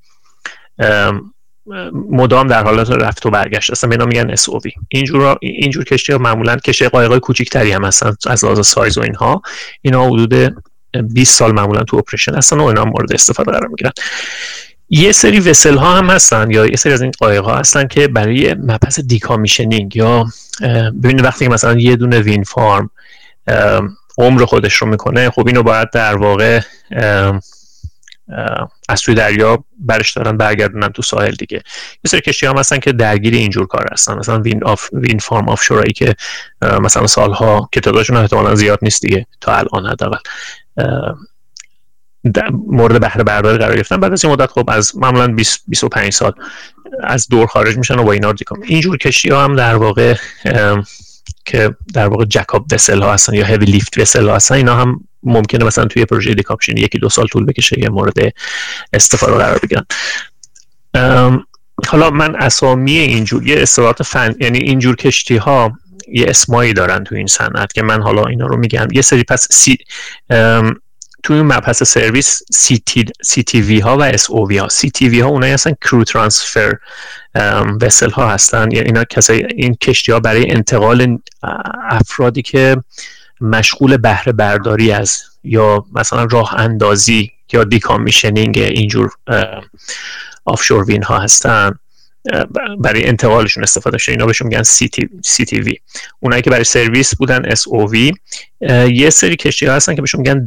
مدام 2.11 2.47
در 2.47 2.63
حالت 2.65 2.91
رفت 2.91 3.27
و 3.27 3.31
برگشت. 3.31 3.71
هستن 3.71 3.89
به 3.89 4.05
میگن 4.05 4.37
SOV 4.37 4.71
اینجور 4.89 5.37
اینجور 5.41 5.85
کشتی 5.85 6.13
ها 6.13 6.19
معمولا 6.19 6.57
کشتی 6.57 6.89
قایقای 6.89 7.21
کوچیک‌تری 7.21 7.73
هم 7.73 7.85
هستن 7.85 8.17
از 8.27 8.45
لحاظ 8.45 8.67
سایز 8.67 8.99
و 8.99 9.03
اینها. 9.03 9.43
اینا 9.83 10.07
حدود 10.07 10.57
20 11.13 11.39
سال 11.39 11.53
معمولا 11.53 11.83
تو 11.85 11.97
operation 11.97 12.35
هستن 12.35 12.61
و 12.61 12.65
اینا 12.65 12.85
مورد 12.85 13.13
استفاده 13.13 13.53
قرار 13.53 13.69
می‌گیرن. 13.69 13.93
یه 14.91 15.13
سری 15.13 15.41
vessel 15.41 15.77
ها 15.77 15.95
هم 15.95 16.11
هستن 16.11 16.51
یا 16.51 16.67
یه 16.67 16.77
سری 16.77 16.93
از 16.93 17.03
این 17.03 17.13
قایق 17.19 17.45
ها 17.45 17.57
هستن 17.57 17.87
که 17.87 18.09
برای 18.09 18.55
مبحث 18.55 19.01
decommissioning 19.01 19.97
یا 19.97 20.27
ببینید 21.03 21.25
وقتی 21.25 21.49
مثلا 21.49 21.73
یه 21.73 21.97
دونه 21.97 22.21
wind 22.21 22.43
farm 22.43 22.91
عمر 24.19 24.45
خودش 24.45 24.75
رو 24.75 24.87
می‌کنه 24.87 25.31
خب 25.31 25.47
اینو 25.47 25.63
باید 25.63 25.91
در 25.91 26.17
واقع 26.17 26.61
از 28.89 29.03
توی 29.03 29.15
دریا 29.15 29.65
برش 29.79 30.13
دارن 30.13 30.37
برگردونن 30.37 30.89
تو 30.89 31.03
ساحل 31.03 31.35
دیگه. 31.35 31.57
یه 31.57 32.09
سری 32.09 32.21
کشتی 32.21 32.47
هم 32.47 32.59
هستن 32.59 32.79
که 32.79 32.93
درگیر 32.93 33.35
اینجور 33.35 33.67
کار 33.67 33.89
هستن. 33.93 34.19
مثلا 34.19 34.41
wind, 34.41 34.65
off، 34.65 34.89
wind 34.93 35.19
farm 35.19 35.49
offshore 35.49 35.63
ای 35.63 35.93
که 35.93 36.15
مثلا 36.81 37.07
سالها 37.07 37.69
که 37.73 37.81
تعدادشون 37.81 38.17
احتمالا 38.17 38.55
زیاد 38.55 38.79
نیست 38.83 39.03
دیگه 39.03 39.27
تا 39.41 39.57
الان 39.57 39.87
حداقل. 39.87 40.19
مورد 42.53 43.01
بهره 43.01 43.25
برداری 43.25 43.59
قرار 43.59 43.77
گرفتن. 43.77 43.97
بعد 43.97 44.13
از 44.13 44.25
این 44.25 44.33
مدت 44.33 44.51
خب 44.51 44.71
از 44.71 44.97
معمولا 44.97 45.27
20 45.27 45.63
25 45.69 46.13
سال 46.13 46.33
از 47.03 47.29
دور 47.29 47.47
خارج 47.47 47.77
میشن 47.77 47.99
و 47.99 48.05
با 48.05 48.13
دیگه. 48.15 48.47
اینجور 48.63 48.97
کشتی 48.97 49.31
ها 49.31 49.45
هم 49.45 49.57
در 49.57 49.75
واقع 49.75 50.15
که 51.45 51.75
در 51.95 52.07
واقع 52.07 52.25
jack-up 52.25 52.67
vessel 52.73 53.03
ها 53.03 53.13
هستن 53.13 53.35
یا 53.35 53.45
heavy 53.45 53.67
lift 53.67 53.99
vessel 53.99 54.29
ها 54.29 54.37
هستن 54.37 54.55
اینا 54.55 54.77
هم 54.77 55.01
ممکنه 55.23 55.65
مثلا 55.65 55.85
توی 55.85 56.05
پروژه 56.05 56.35
decommission 56.35 56.77
یکی 56.77 56.99
دو 56.99 57.09
سال 57.09 57.27
طول 57.27 57.45
بکشه 57.45 57.81
یه 57.81 57.89
مورد 57.89 58.15
استفاده 58.93 59.33
قرار 59.33 59.59
بگیرن. 59.59 59.85
حالا 61.89 62.11
من 62.11 62.37
اسامی 62.37 62.99
اینجور 62.99 63.47
یه 63.47 63.63
اصطلاحات 63.63 64.03
فن 64.03 64.35
یعنی 64.41 64.59
اینجور 64.59 64.97
کشتی 64.97 65.37
ها 65.37 65.73
یه 66.13 66.27
اسمایی 66.29 66.73
دارن 66.73 67.05
تو 67.05 67.15
این 67.15 67.27
صنعت 67.27 67.73
که 67.73 67.83
من 67.83 68.03
حالا 68.03 68.25
اینا 68.25 68.47
رو 68.47 68.57
میگم. 68.57 68.89
یه 68.93 69.03
سری 69.03 69.23
پس 69.23 69.49
سی 69.51 69.79
توی 71.25 71.43
مبحث 71.43 71.83
سرویس 71.83 72.43
سی, 72.53 72.79
تی, 72.87 73.05
سی 73.23 73.43
تی 73.43 73.61
وی 73.61 73.81
ها 73.81 73.97
و 73.97 74.03
اس 74.03 74.31
او 74.31 74.49
وی 74.49 74.59
ها. 74.59 74.69
سی 74.69 74.91
تی 74.91 75.09
وی 75.09 75.21
ها 75.21 75.29
اونایی 75.29 75.53
هستن 75.53 75.73
crew 75.81 76.05
transfer 76.05 76.73
وسل 77.81 78.11
ها 78.11 78.31
هستن. 78.31 78.71
یا 78.71 78.83
اینا 78.83 79.05
کسای 79.05 79.45
این 79.57 79.75
کشتی 79.75 80.13
ها 80.13 80.21
برای 80.21 80.51
انتقال 80.51 81.19
افرادی 81.91 82.43
که 82.43 82.77
مشغول 83.41 83.97
بهره 83.97 84.33
برداری 84.33 84.93
از 84.93 85.23
یا 85.45 85.85
مثلا 85.93 86.25
راه 86.25 86.55
اندازی 86.55 87.31
یا 87.53 87.65
دیکامیشنینگ 87.65 88.59
اینجور 88.59 89.11
آفشور 90.45 90.85
وین 90.85 91.03
ها 91.03 91.19
هستن. 91.19 91.79
برای 92.79 93.07
انتقالشون 93.07 93.63
استفاده 93.63 93.99
شده. 93.99 94.13
اینا 94.13 94.27
بهشون 94.27 94.49
میگن 94.49 94.63
وی. 95.61 95.77
اونایی 96.21 96.43
که 96.43 96.51
برای 96.51 96.65
سرویس 96.65 97.15
بودن 97.17 97.43
وی 97.87 98.13
یه 98.89 99.11
سری 99.11 99.37
کشتی 99.37 99.67
ها 99.67 99.75
هستن 99.75 99.95
که 99.95 100.01
بهشون 100.01 100.21
میگن 100.21 100.45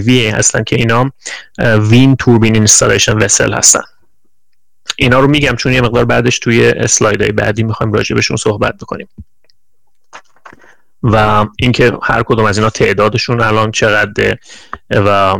وی 0.00 0.26
هستن 0.26 0.64
که 0.64 0.76
اینا 0.76 1.12
wind 1.90 2.16
turbine 2.16 2.54
installation 2.54 3.16
vessel 3.18 3.54
هستن. 3.54 3.82
اینا 4.96 5.20
رو 5.20 5.28
میگم 5.28 5.56
چون 5.56 5.72
یه 5.72 5.80
مقدار 5.80 6.04
بعدش 6.04 6.38
توی 6.38 6.64
اسلایدهای 6.66 7.32
بعدی 7.32 7.62
می‌خوایم 7.62 7.92
راجع 7.92 8.14
بهشون 8.14 8.36
صحبت 8.36 8.76
بکنیم. 8.76 9.08
و 11.02 11.46
اینکه 11.58 11.92
هر 12.02 12.22
کدوم 12.22 12.44
از 12.44 12.58
اینا 12.58 12.70
تعدادشون 12.70 13.40
الان 13.40 13.70
چقدر 13.70 14.36
و 14.90 15.38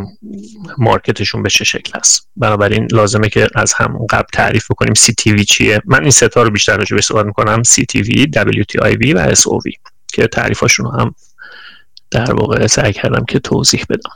market 0.78 1.17
شون 1.17 1.43
به 1.43 1.51
چه 1.51 1.64
شکل 1.64 1.98
است. 1.98 2.28
بنابراین 2.36 2.89
لازمه 2.93 3.28
که 3.28 3.48
از 3.55 3.72
هم 3.72 4.06
قبل 4.10 4.26
تعریف 4.32 4.70
بکنیم 4.70 4.94
CTV 4.94 5.44
چیه. 5.44 5.82
من 5.85 6.02
این 6.02 6.10
ستا 6.10 6.43
رو 6.43 6.51
بیشتر 6.51 6.76
راجع 6.76 6.97
به 6.97 7.02
صحبت 7.02 7.26
می‌کنم. 7.26 7.62
سی 7.62 7.86
تی 7.86 8.02
وی 8.02 8.26
دبلیو 8.26 8.64
تی 8.64 8.78
آی 8.78 8.97
وی 8.97 9.12
و 9.12 9.18
اس 9.18 9.47
او 9.47 9.60
وی 9.64 9.72
که 10.12 10.26
تعریفاشون 10.26 10.86
رو 10.86 10.93
هم 10.93 11.14
در 12.10 12.35
واقع 12.35 12.66
سعی 12.66 12.93
کردم 12.93 13.24
که 13.24 13.39
توضیح 13.39 13.85
بدم. 13.89 14.10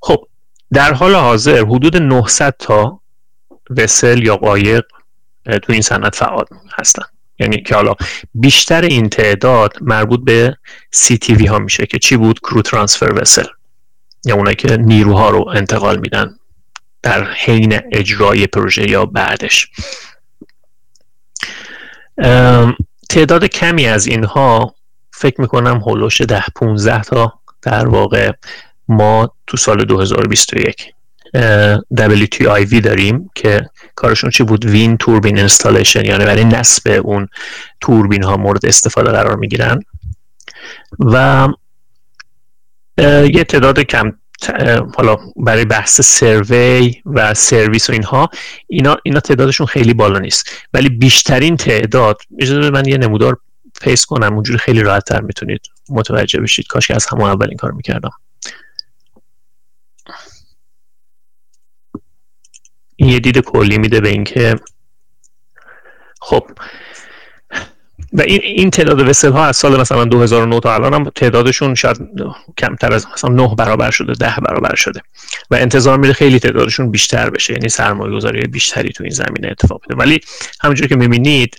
خب 0.00 0.28
در 0.72 0.92
حال 0.92 1.14
حاضر 1.14 1.64
حدود 1.64 1.96
900 1.96 2.54
تا 2.58 3.00
وسل 3.70 4.22
یا 4.22 4.36
قایق 4.36 4.84
تو 5.62 5.72
این 5.72 5.82
صنعت 5.82 6.14
فعال 6.14 6.44
هستن. 6.78 7.02
یعنی 7.38 7.62
که 7.62 7.74
حالا 7.74 7.94
بیشتر 8.34 8.82
این 8.82 9.08
تعداد 9.08 9.72
مربوط 9.80 10.20
به 10.24 10.56
سی 10.90 11.18
تی 11.18 11.34
وی 11.34 11.46
ها 11.46 11.58
میشه 11.58 11.86
که 11.86 11.98
چی 11.98 12.16
بود؟ 12.16 12.40
کرو 12.40 12.62
ترانسفر 12.62 13.12
وسل 13.20 13.46
یا 14.24 14.34
اونایی 14.34 14.56
که 14.56 14.76
نیروها 14.76 15.30
رو 15.30 15.48
انتقال 15.54 15.98
میدن 15.98 16.38
در 17.02 17.24
حین 17.24 17.80
اجرای 17.92 18.46
پروژه 18.46 18.90
یا 18.90 19.06
بعدش. 19.06 19.70
تعداد 23.08 23.44
کمی 23.44 23.86
از 23.86 24.06
اینها 24.06 24.74
فکر 25.10 25.40
می‌کنم 25.40 25.76
هولوش 25.76 26.20
ده 26.20 26.44
15 26.56 27.02
تا 27.02 27.32
در 27.62 27.88
واقع 27.88 28.32
ما 28.88 29.34
تو 29.46 29.56
سال 29.56 29.84
2021 29.84 30.94
WTIV 32.00 32.80
داریم 32.80 33.30
که 33.34 33.70
کارشون 33.94 34.30
چی 34.30 34.42
بود؟ 34.42 34.64
وین 34.64 34.96
توربین 34.96 35.38
انستالیشن 35.38 36.04
یعنی 36.04 36.24
برای 36.24 36.44
نصب 36.44 37.00
اون 37.04 37.28
توربین 37.80 38.22
ها 38.22 38.36
مورد 38.36 38.66
استفاده 38.66 39.10
قرار 39.10 39.36
می‌گیرن. 39.36 39.80
و 40.98 41.48
یه 43.34 43.44
تعداد 43.44 43.80
کم 43.80 44.12
حالا 44.96 45.16
برای 45.36 45.64
بحث 45.64 46.00
سروی 46.00 46.94
و 47.06 47.34
سرویس 47.34 47.90
و 47.90 47.92
اینها 47.92 48.30
اینا 48.66 48.96
اینا 49.04 49.20
تعدادشون 49.20 49.66
خیلی 49.66 49.94
بالا 49.94 50.18
نیست. 50.18 50.50
ولی 50.74 50.88
بیشترین 50.88 51.56
تعداد 51.56 52.16
اجازه 52.38 52.70
من 52.70 52.88
یه 52.88 52.96
نمودار 52.96 53.36
پیس 53.80 54.06
کنم 54.06 54.34
اونجوری 54.34 54.58
خیلی 54.58 54.82
راحت 54.82 55.04
تر 55.04 55.20
می‌تونید 55.20 55.60
متوجه 55.88 56.40
بشید. 56.40 56.66
کاش 56.66 56.86
که 56.88 56.94
از 56.94 57.06
همون 57.06 57.30
اول 57.30 57.46
این 57.48 57.56
کار 57.56 57.70
می‌کردم. 57.70 58.10
این 63.00 63.10
یه 63.10 63.20
دید 63.20 63.38
کلی 63.38 63.78
میده 63.78 64.00
به 64.00 64.08
اینکه 64.08 64.56
خب 66.20 66.44
و 68.12 68.20
این 68.20 68.40
این 68.42 68.70
تعداد 68.70 69.08
وسل 69.08 69.32
ها 69.32 69.46
از 69.46 69.56
سال 69.56 69.80
مثلا 69.80 70.04
2009 70.04 70.60
تا 70.60 70.74
الان 70.74 70.94
هم 70.94 71.10
تعدادشون 71.14 71.74
شاید 71.74 71.96
کمتر 72.58 72.92
از 72.92 73.06
مثلا 73.14 73.30
9 73.30 73.54
برابر 73.58 73.90
شده 73.90 74.12
10 74.12 74.34
برابر 74.48 74.74
شده. 74.74 75.00
و 75.50 75.54
انتظار 75.54 75.98
میره 75.98 76.12
خیلی 76.12 76.38
تعدادشون 76.38 76.90
بیشتر 76.90 77.30
بشه 77.30 77.52
یعنی 77.52 77.68
سرمایه 77.68 78.16
گذاری 78.16 78.40
بیشتری 78.40 78.92
تو 78.92 79.04
این 79.04 79.12
زمینه 79.12 79.48
اتفاق 79.48 79.80
بده 79.84 79.94
ولی 79.94 80.20
همونجوری 80.60 80.88
که 80.88 80.96
می‌بینید 80.96 81.56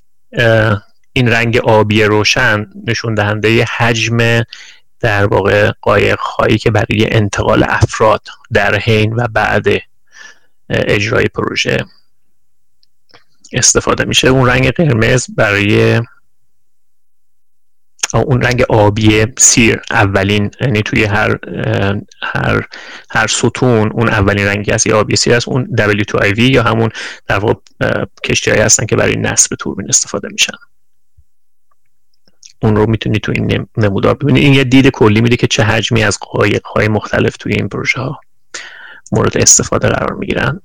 این 1.14 1.30
رنگ 1.30 1.58
آبی 1.58 2.04
روشن 2.04 2.66
نشون 2.88 3.14
دهنده 3.14 3.66
حجم 3.78 4.44
در 5.00 5.26
واقع 5.26 5.72
قایق 5.82 6.20
هایی 6.20 6.58
که 6.58 6.72
برای 6.72 7.14
انتقال 7.14 7.64
افراد 7.68 8.22
در 8.54 8.80
حین 8.80 9.14
و 9.14 9.28
بعد 9.28 9.68
اجرای 10.70 11.26
پروژه 11.26 11.78
استفاده 13.54 14.06
میشه. 14.06 14.28
اون 14.28 14.48
رنگ 14.48 14.70
قرمز 14.70 15.26
برای 15.38 16.02
اون 18.14 18.42
رنگ 18.42 18.62
آبی 18.62 19.26
سیر 19.38 19.82
اولین 19.92 20.52
یعنی 20.62 20.82
توی 20.82 21.04
هر 21.04 21.40
هر 22.22 22.68
هر 23.12 23.28
ستون 23.28 23.92
اون 23.92 24.10
اولین 24.10 24.46
رنگی 24.46 24.72
از 24.72 24.88
آبی 24.88 25.16
سیر 25.16 25.34
است 25.34 25.48
اون 25.48 25.68
W2IV 25.78 26.40
یا 26.40 26.64
همون 26.64 26.90
در 27.28 27.40
واقع 27.40 27.54
کشتی 28.24 28.52
هستن 28.52 28.86
که 28.86 28.96
برای 28.96 29.16
نصب 29.16 29.56
توربین 29.56 29.90
استفاده 29.90 30.28
میشن. 30.32 30.58
اون 32.62 32.76
رو 32.76 32.86
می‌تونید 32.86 33.22
تو 33.22 33.32
این 33.36 33.68
نمودار 33.78 34.14
ببینید 34.14 34.44
این 34.44 34.54
یه 34.54 34.64
دید 34.64 34.88
کلی 34.88 35.22
میده 35.22 35.36
که 35.36 35.48
چه 35.48 35.64
حجمی 35.64 36.04
از 36.04 36.20
قایق 36.22 36.68
های 36.68 36.88
مختلف 36.88 37.38
توی 37.38 37.54
این 37.54 37.70
پروژه 37.70 38.00
ها 38.00 38.20
مورد 39.12 39.38
استفاده 39.38 39.90
قرار 39.90 40.14
می‌گیرن. 40.14 40.62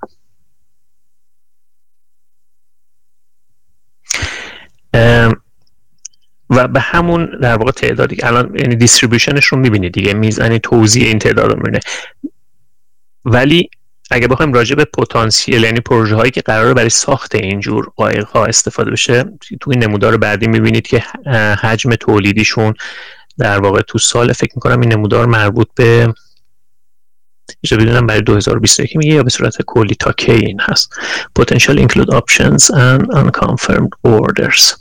و 6.51 6.69
به 6.69 6.81
همون 6.81 7.39
در 7.43 7.57
واقع 7.57 7.71
تعدادی 7.71 8.16
الان 8.23 8.59
یعنی 8.59 8.77
دیستریبیوشنش 8.77 9.45
رو 9.45 9.59
می‌بینید 9.59 9.93
دیگه 9.93 10.15
می‌زنی 10.15 10.59
توضیح 10.59 11.07
این 11.07 11.19
تعداد 11.19 11.51
رو 11.51 11.57
می‌بینه 11.57 11.81
ولی 13.25 13.71
اگه 14.11 14.29
بخوایم 14.29 14.53
راجع 14.53 14.75
به 14.75 14.85
پتانسیل 14.85 15.62
یعنی 15.62 15.81
پروژه 15.81 16.16
هایی 16.16 16.31
که 16.31 16.41
قراره 16.41 16.75
برای 16.75 16.91
ساخت 16.91 17.35
اینجور 17.35 17.93
قایق 17.97 18.27
ها 18.27 18.47
استفاده 18.47 18.91
بشه 18.91 19.25
تو 19.61 19.71
این 19.71 19.85
نمودار 19.85 20.16
بعدی 20.16 20.47
می‌بینید 20.47 20.87
که 20.87 20.99
حجم 21.61 21.95
تولیدیشون 21.95 22.75
در 23.39 23.61
واقع 23.61 23.81
تو 23.81 23.99
سال 23.99 24.33
فکر 24.33 24.53
می‌کنم 24.55 24.81
این 24.81 24.93
نمودار 24.93 25.27
مربوط 25.27 25.69
به 25.75 26.15
اینجا 27.61 27.77
بدونم 27.77 28.07
برای 28.07 28.21
2021 28.21 28.97
میگه 28.97 29.15
یا 29.15 29.23
به 29.23 29.31
صورت 29.31 29.57
کلی 29.66 29.95
تا 29.95 30.12
کی 30.12 30.33
این 30.33 30.61
هست. 30.61 30.95
Potential 31.39 31.79
include 31.79 32.15
options 32.16 32.62
and 32.71 33.03
unconfirmed 33.15 33.89
orders. 34.07 34.75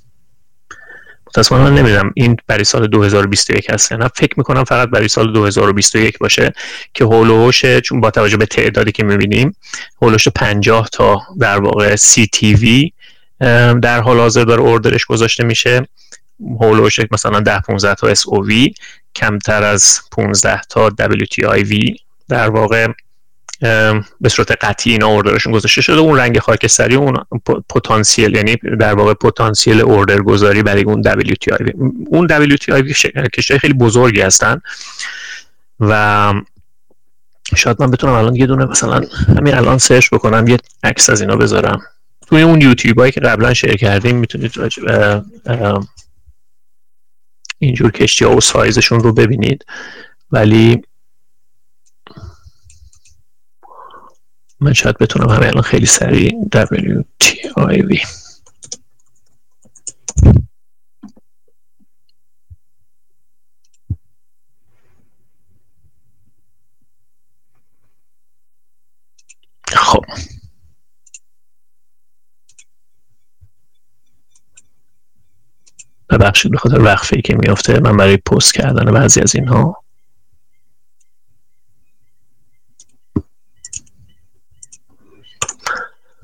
متاسفانه 1.27 1.63
من 1.63 1.75
نمی‌دونم 1.75 2.11
این 2.15 2.37
برای 2.47 2.63
سال 2.63 2.87
2021 2.87 3.69
هست 3.69 3.93
نه. 3.93 4.09
فکر 4.15 4.33
می‌کنم 4.37 4.63
فقط 4.63 4.89
برای 4.89 5.07
سال 5.07 5.33
2021 5.33 6.17
باشه 6.17 6.53
که 6.93 7.05
هولوش 7.05 7.65
چون 7.65 8.01
با 8.01 8.11
توجه 8.11 8.37
به 8.37 8.45
تعدادی 8.45 8.91
که 8.91 9.03
می‌بینیم 9.03 9.55
هولوش 10.01 10.27
50 10.27 10.89
تا 10.91 11.21
در 11.39 11.59
واقع 11.59 11.95
سی 11.95 12.27
تی 12.27 12.53
وی 12.53 12.93
در 13.81 14.01
حال 14.01 14.19
حاضر 14.19 14.43
داره 14.43 14.61
اوردرش 14.61 15.05
گذاشته 15.05 15.43
میشه. 15.43 15.87
هولوش 16.61 16.99
مثلا 17.11 17.39
10 17.39 17.59
15 17.59 17.95
تا 17.95 18.07
اس 18.07 18.27
او 18.27 18.45
وی 18.45 18.73
کمتر 19.15 19.63
از 19.63 19.99
15 20.11 20.61
تا 20.69 20.89
WTIV 20.89 21.95
در 22.29 22.49
واقع 22.49 22.87
به 24.21 24.29
صورت 24.29 24.51
قطعی 24.51 24.91
اینا 24.91 25.07
اوردرشون 25.07 25.53
گذاشته 25.53 25.81
شده. 25.81 25.97
اون 25.97 26.19
رنگ 26.19 26.39
خاکستری 26.39 26.95
اون 26.95 27.25
پتانسیل 27.69 28.35
یعنی 28.35 28.55
در 28.55 28.93
واقع 28.93 29.13
پتانسیل 29.13 29.81
اوردر 29.81 30.21
گذاری 30.21 30.63
برای 30.63 30.83
اون 30.83 31.03
WTI 31.03 31.71
اون 32.07 32.27
WTI 32.27 33.29
کشتی 33.33 33.59
خیلی 33.59 33.73
بزرگی 33.73 34.21
هستن 34.21 34.61
و 35.79 36.33
شاید 37.55 37.81
من 37.81 37.91
بتونم 37.91 38.13
الان 38.13 38.35
یه 38.35 38.45
دونه 38.45 38.65
مثلا 38.65 39.01
همین 39.37 39.53
الان 39.53 39.77
سرچ 39.77 40.09
بکنم 40.09 40.47
یه 40.47 40.57
عکس 40.83 41.09
از 41.09 41.21
اینا 41.21 41.35
بذارم. 41.35 41.81
توی 42.27 42.41
اون 42.41 42.61
یوتیوب 42.61 42.99
هایی 42.99 43.11
که 43.11 43.19
قبلا 43.19 43.53
شیر 43.53 43.75
کردیم 43.75 44.15
می‌تونید 44.15 44.53
اینجور 47.59 47.91
کشتی 47.91 48.25
ها 48.25 48.35
و 48.35 48.41
سایزشون 48.41 48.99
رو 48.99 49.13
ببینید. 49.13 49.65
ولی 50.31 50.81
من 54.63 54.73
شاید 54.73 54.97
بتونم 54.97 55.29
همه 55.29 55.47
الان 55.47 55.61
خیلی 55.61 55.85
سریع 55.85 56.31
WTIV 56.55 58.07
خب. 69.67 70.05
ببخشید 76.09 76.51
به 76.51 76.57
خاطر 76.57 76.81
وقفه 76.81 77.21
که 77.21 77.35
میفته 77.35 77.79
من 77.79 77.97
برای 77.97 78.17
پست 78.17 78.53
کردن 78.53 78.91
بعضی 78.91 79.21
از 79.21 79.35
اینها 79.35 79.82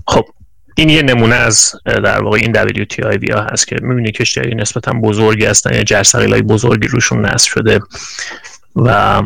خب 0.10 0.26
این 0.76 0.90
یه 0.90 1.02
نمونه 1.02 1.36
از 1.36 1.76
در 1.86 2.24
واقع 2.24 2.38
این 2.38 2.54
WTIV 2.84 3.32
ها 3.34 3.42
هست 3.42 3.68
که 3.68 3.76
می‌بینید 3.82 4.14
کشتی 4.14 4.56
نسبتا 4.56 4.94
بزرگی 4.94 5.46
هستن 5.46 5.74
یا 5.74 5.84
جرسقیل 5.84 6.32
های 6.32 6.42
بزرگی 6.42 6.88
روشون 6.88 7.26
نصب 7.26 7.48
شده 7.48 7.80
و 8.76 9.22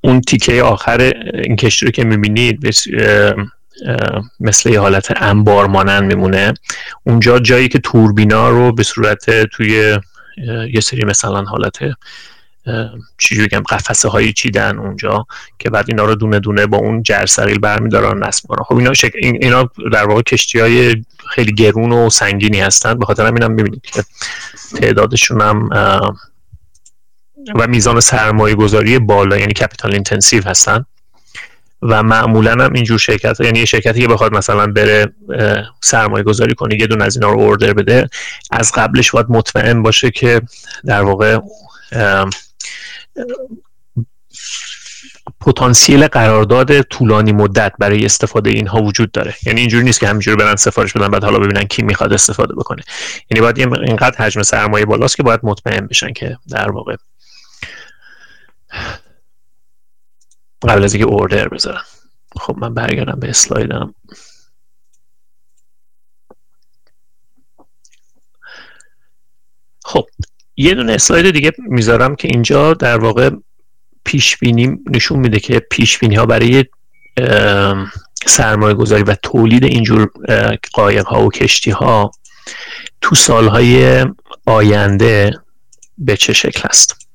اون 0.00 0.20
تیکه 0.20 0.62
آخر 0.62 1.12
این 1.44 1.56
کشتی 1.56 1.86
رو 1.86 1.92
که 1.92 2.04
می‌بینید 2.04 2.66
مثل 4.40 4.70
یه 4.70 4.80
حالت 4.80 5.22
انبار 5.22 5.66
مانند 5.66 6.02
میمونه. 6.02 6.54
اونجا 7.04 7.38
جایی 7.38 7.68
که 7.68 7.78
توربینا 7.78 8.48
رو 8.48 8.72
به 8.72 8.82
صورت 8.82 9.46
توی 9.46 9.98
یه 10.72 10.80
سری 10.80 11.04
مثلا 11.04 11.42
حالت 11.42 11.78
چی 13.18 13.46
بگم 13.46 13.60
قفسه 13.60 14.08
هایی 14.08 14.32
چیدن 14.32 14.78
اونجا 14.78 15.26
که 15.58 15.70
بعد 15.70 15.84
اینا 15.88 16.04
رو 16.04 16.14
دونه 16.14 16.38
دونه 16.38 16.66
با 16.66 16.76
اون 16.76 17.02
جرثقیل 17.02 17.58
برمیدارن 17.58 18.24
نصب 18.24 18.46
کنن 18.48 18.64
خب 18.64 18.76
اینا 18.76 18.94
شک... 18.94 19.12
اینا 19.14 19.70
در 19.92 20.06
واقع 20.06 20.22
کشتی 20.22 20.60
های 20.60 21.04
خیلی 21.30 21.52
گرون 21.52 21.92
و 21.92 22.10
سنگینی 22.10 22.60
هستن. 22.60 22.94
به 22.94 23.04
خاطر 23.04 23.26
همین 23.26 23.42
هم 23.42 23.52
می‌بینید 23.52 23.82
که 23.82 24.04
تعدادشون 24.76 25.40
هم 25.40 25.68
و 27.54 27.66
میزان 27.66 28.00
سرمایه 28.00 28.54
گذاری 28.54 28.98
بالا 28.98 29.38
یعنی 29.38 29.52
capital 29.52 29.92
intensive 29.92 30.48
هستن. 30.48 30.84
و 31.82 32.02
معمولا 32.02 32.64
هم 32.64 32.72
اینجور 32.72 32.98
شرکت 32.98 33.40
یعنی 33.40 33.58
یه 33.58 33.64
شرکتی 33.64 34.00
که 34.00 34.08
بخواد 34.08 34.34
مثلا 34.34 34.66
بره 34.66 35.06
سرمایه 35.80 36.24
گذاری 36.24 36.54
کنه 36.54 36.80
یه 36.80 36.86
دون 36.86 37.02
از 37.02 37.16
اینا 37.16 37.30
رو 37.30 37.40
order 37.40 37.72
بده 37.72 38.08
از 38.50 38.72
قبلش 38.72 39.10
باید 39.10 39.26
مطمئن 39.28 39.82
باشه 39.82 40.10
که 40.10 40.40
در 40.84 41.02
واقع 41.02 41.38
پتانسیل 45.40 46.06
قرارداد 46.06 46.82
طولانی 46.82 47.32
مدت 47.32 47.72
برای 47.78 48.04
استفاده 48.04 48.50
اینها 48.50 48.82
وجود 48.82 49.12
داره. 49.12 49.34
یعنی 49.46 49.60
اینجوری 49.60 49.84
نیست 49.84 50.00
که 50.00 50.08
همینجوری 50.08 50.36
برن 50.36 50.56
سفارش 50.56 50.92
بدن 50.92 51.08
بعد 51.08 51.24
حالا 51.24 51.38
ببینن 51.38 51.64
کی 51.64 51.82
می‌خواد 51.82 52.12
استفاده 52.12 52.54
بکنه. 52.54 52.82
یعنی 53.30 53.40
باید 53.40 53.58
اینقدر 53.58 54.24
حجم 54.24 54.42
سرمایه 54.42 54.84
بالاست 54.84 55.16
که 55.16 55.22
باید 55.22 55.40
مطمئن 55.42 55.86
بشن 55.86 56.12
که 56.12 56.38
در 56.48 56.70
واقع 56.70 56.96
قبل 60.68 60.84
از 60.84 60.94
اینکه 60.94 61.08
اوردر 61.08 61.48
بذارن. 61.48 61.82
خب 62.40 62.56
من 62.58 62.74
برگردم 62.74 63.20
به 63.20 63.30
اسلایدم 63.30 63.94
خب 69.84 70.06
یه 70.60 70.74
دونه 70.74 70.92
اسلاید 70.92 71.30
دیگه 71.30 71.52
می‌ذارم 71.58 72.16
که 72.16 72.28
اینجا 72.28 72.74
در 72.74 72.98
واقع 72.98 73.30
پیش 74.04 74.36
بینی 74.36 74.78
نشون 74.86 75.18
میده 75.18 75.40
که 75.40 75.58
پیش 75.58 75.98
بینی 75.98 76.14
ها 76.14 76.26
برای 76.26 76.64
سرمایه 78.26 78.74
گذاری 78.74 79.02
و 79.02 79.14
تولید 79.22 79.64
اینجور 79.64 80.10
قایق 80.72 81.06
ها 81.06 81.26
و 81.26 81.30
کشتی 81.30 81.70
ها 81.70 82.10
تو 83.00 83.14
سالهای 83.14 84.06
آینده 84.46 85.40
به 85.98 86.16
چه 86.16 86.32
شکل 86.32 86.60
است. 86.64 87.08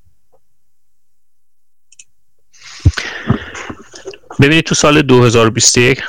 ببینید 4.40 4.64
تو 4.64 4.74
سال 4.74 5.02
2021 5.02 6.02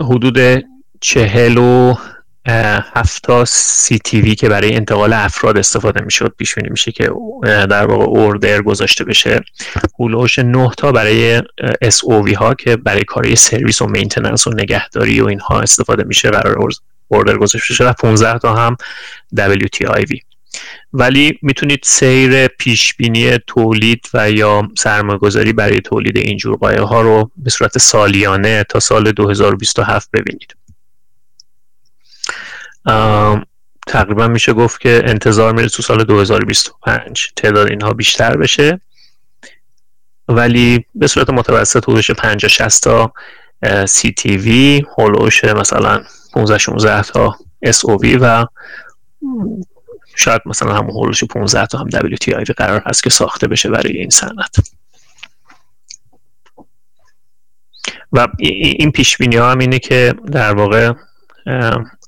حدود 0.00 0.64
چهل 1.00 1.58
و 1.58 1.94
هفتا 2.46 3.44
سی 3.44 3.98
تی 3.98 4.20
وی 4.20 4.34
که 4.34 4.48
برای 4.48 4.74
انتقال 4.74 5.12
افراد 5.12 5.58
استفاده 5.58 6.04
می‌شد 6.04 6.34
پیش 6.38 6.54
بینی 6.54 6.68
میشه 6.70 6.92
که 6.92 7.10
در 7.42 7.86
واقع 7.86 8.04
اوردر 8.04 8.62
گذاشته 8.62 9.04
بشه. 9.04 9.40
هولوش 9.98 10.38
9 10.38 10.70
تا 10.76 10.92
برای 10.92 11.42
SOV 11.82 12.34
ها 12.34 12.54
که 12.54 12.76
برای 12.76 13.04
کاری 13.04 13.36
سرویس 13.36 13.82
و 13.82 13.86
maintenance 13.86 14.46
و 14.46 14.50
نگهداری 14.50 15.20
و 15.20 15.26
اینها 15.26 15.60
استفاده 15.60 16.04
میشه 16.04 16.30
قرار 16.30 16.68
order 17.08 17.36
گذاشته 17.36 17.72
بشه 17.74 17.84
و 17.84 17.92
15 17.92 18.38
تا 18.38 18.54
هم 18.54 18.76
WTIV 19.36 20.18
ولی 20.92 21.38
می‌تونید 21.42 21.80
سیر 21.82 22.46
پیش 22.46 22.94
بینی 22.94 23.38
تولید 23.46 24.06
و 24.14 24.30
یا 24.30 24.68
سرمایه‌گذاری 24.78 25.52
برای 25.52 25.80
تولید 25.80 26.16
اینجور 26.16 26.56
قایق 26.56 26.82
ها 26.82 27.00
رو 27.00 27.30
به 27.36 27.50
صورت 27.50 27.78
سالیانه 27.78 28.64
تا 28.64 28.80
سال 28.80 29.12
2027 29.12 30.10
ببینید. 30.12 30.54
تقریبا 33.86 34.28
میشه 34.28 34.52
گفت 34.52 34.80
که 34.80 35.02
انتظار 35.04 35.52
میره 35.52 35.68
تو 35.68 35.82
سال 35.82 36.04
2025 36.04 37.32
تعداد 37.36 37.70
اینها 37.70 37.92
بیشتر 37.92 38.36
بشه. 38.36 38.80
ولی 40.28 40.84
به 40.94 41.06
صورت 41.06 41.30
متوسط 41.30 41.84
حدودش 41.84 42.10
50 42.10 42.48
60 42.48 42.82
تا 42.82 43.12
سی 43.86 44.12
تی 44.12 44.36
وی 44.36 44.82
هولوش 44.98 45.44
مثلا 45.44 46.02
15 46.32 46.58
16 46.58 47.02
تا 47.02 47.36
اس 47.62 47.84
او 47.84 48.00
وی 48.00 48.16
و 48.16 48.46
شاید 50.16 50.42
مثلا 50.46 50.74
همون 50.74 50.90
هولوش 50.90 51.24
15 51.24 51.66
تا 51.66 51.78
هم 51.78 51.88
WTI 51.90 52.52
قرار 52.56 52.82
هست 52.86 53.02
که 53.02 53.10
ساخته 53.10 53.48
بشه 53.48 53.70
برای 53.70 53.92
این 53.92 54.10
صنعت. 54.10 54.56
و 58.12 58.28
این 58.38 58.92
پیش 58.92 59.16
بینی 59.16 59.36
ها 59.36 59.50
هم 59.50 59.58
اینه 59.58 59.78
که 59.78 60.14
در 60.32 60.54
واقع 60.54 60.92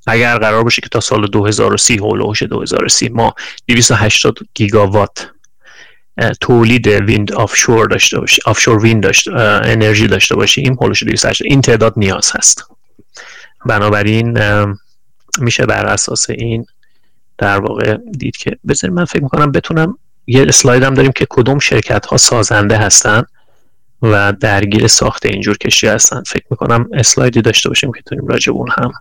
اگر 0.07 0.37
قرار 0.37 0.63
باشه 0.63 0.81
که 0.81 0.89
تا 0.89 0.99
سال 0.99 1.27
2030 1.27 1.97
هولوش 1.97 2.43
2030 2.43 3.09
ما 3.09 3.33
280 3.67 4.39
گیگاوات 4.53 5.29
تولید 6.41 6.87
ویند 6.87 7.33
آفشور 7.33 7.87
داشته 7.87 8.19
باشیم 8.19 8.43
آفشور 8.45 8.81
ویند 8.81 9.03
داشته 9.03 9.31
انرژی 9.35 10.07
داشته 10.07 10.35
باشیم 10.35 10.77
هولوش 10.81 11.03
280 11.03 11.47
این 11.47 11.61
تعداد 11.61 11.93
نیاز 11.97 12.31
هست. 12.35 12.63
بنابراین 13.65 14.37
میشه 15.39 15.65
بر 15.65 15.85
اساس 15.85 16.29
این 16.29 16.65
در 17.37 17.59
واقع 17.59 17.97
دید 18.17 18.37
که 18.37 18.57
بذارید 18.67 18.95
من 18.95 19.05
فکر 19.05 19.23
می‌کنم 19.23 19.51
بتونم 19.51 19.97
یه 20.27 20.45
اسلاید 20.47 20.83
هم 20.83 20.93
داریم 20.93 21.11
که 21.11 21.27
کدوم 21.29 21.59
شرکت 21.59 22.05
ها 22.05 22.17
سازنده 22.17 22.77
هستن 22.77 23.23
و 24.01 24.33
درگیر 24.39 24.87
ساخت 24.87 25.25
اینجور 25.25 25.57
کشتی 25.57 25.87
هستن. 25.87 26.23
فکر 26.27 26.45
می‌کنم 26.49 26.89
اسلایدی 26.93 27.41
داشته 27.41 27.69
باشیم 27.69 27.91
که 27.91 28.01
تونیم 28.05 28.27
راجع 28.27 28.51
اون 28.51 28.69
هم 28.77 28.91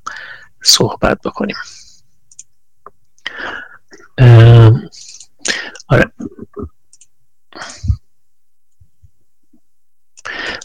صحبت 0.62 1.18
بکنیم. 1.24 1.56
آره. 5.89 6.12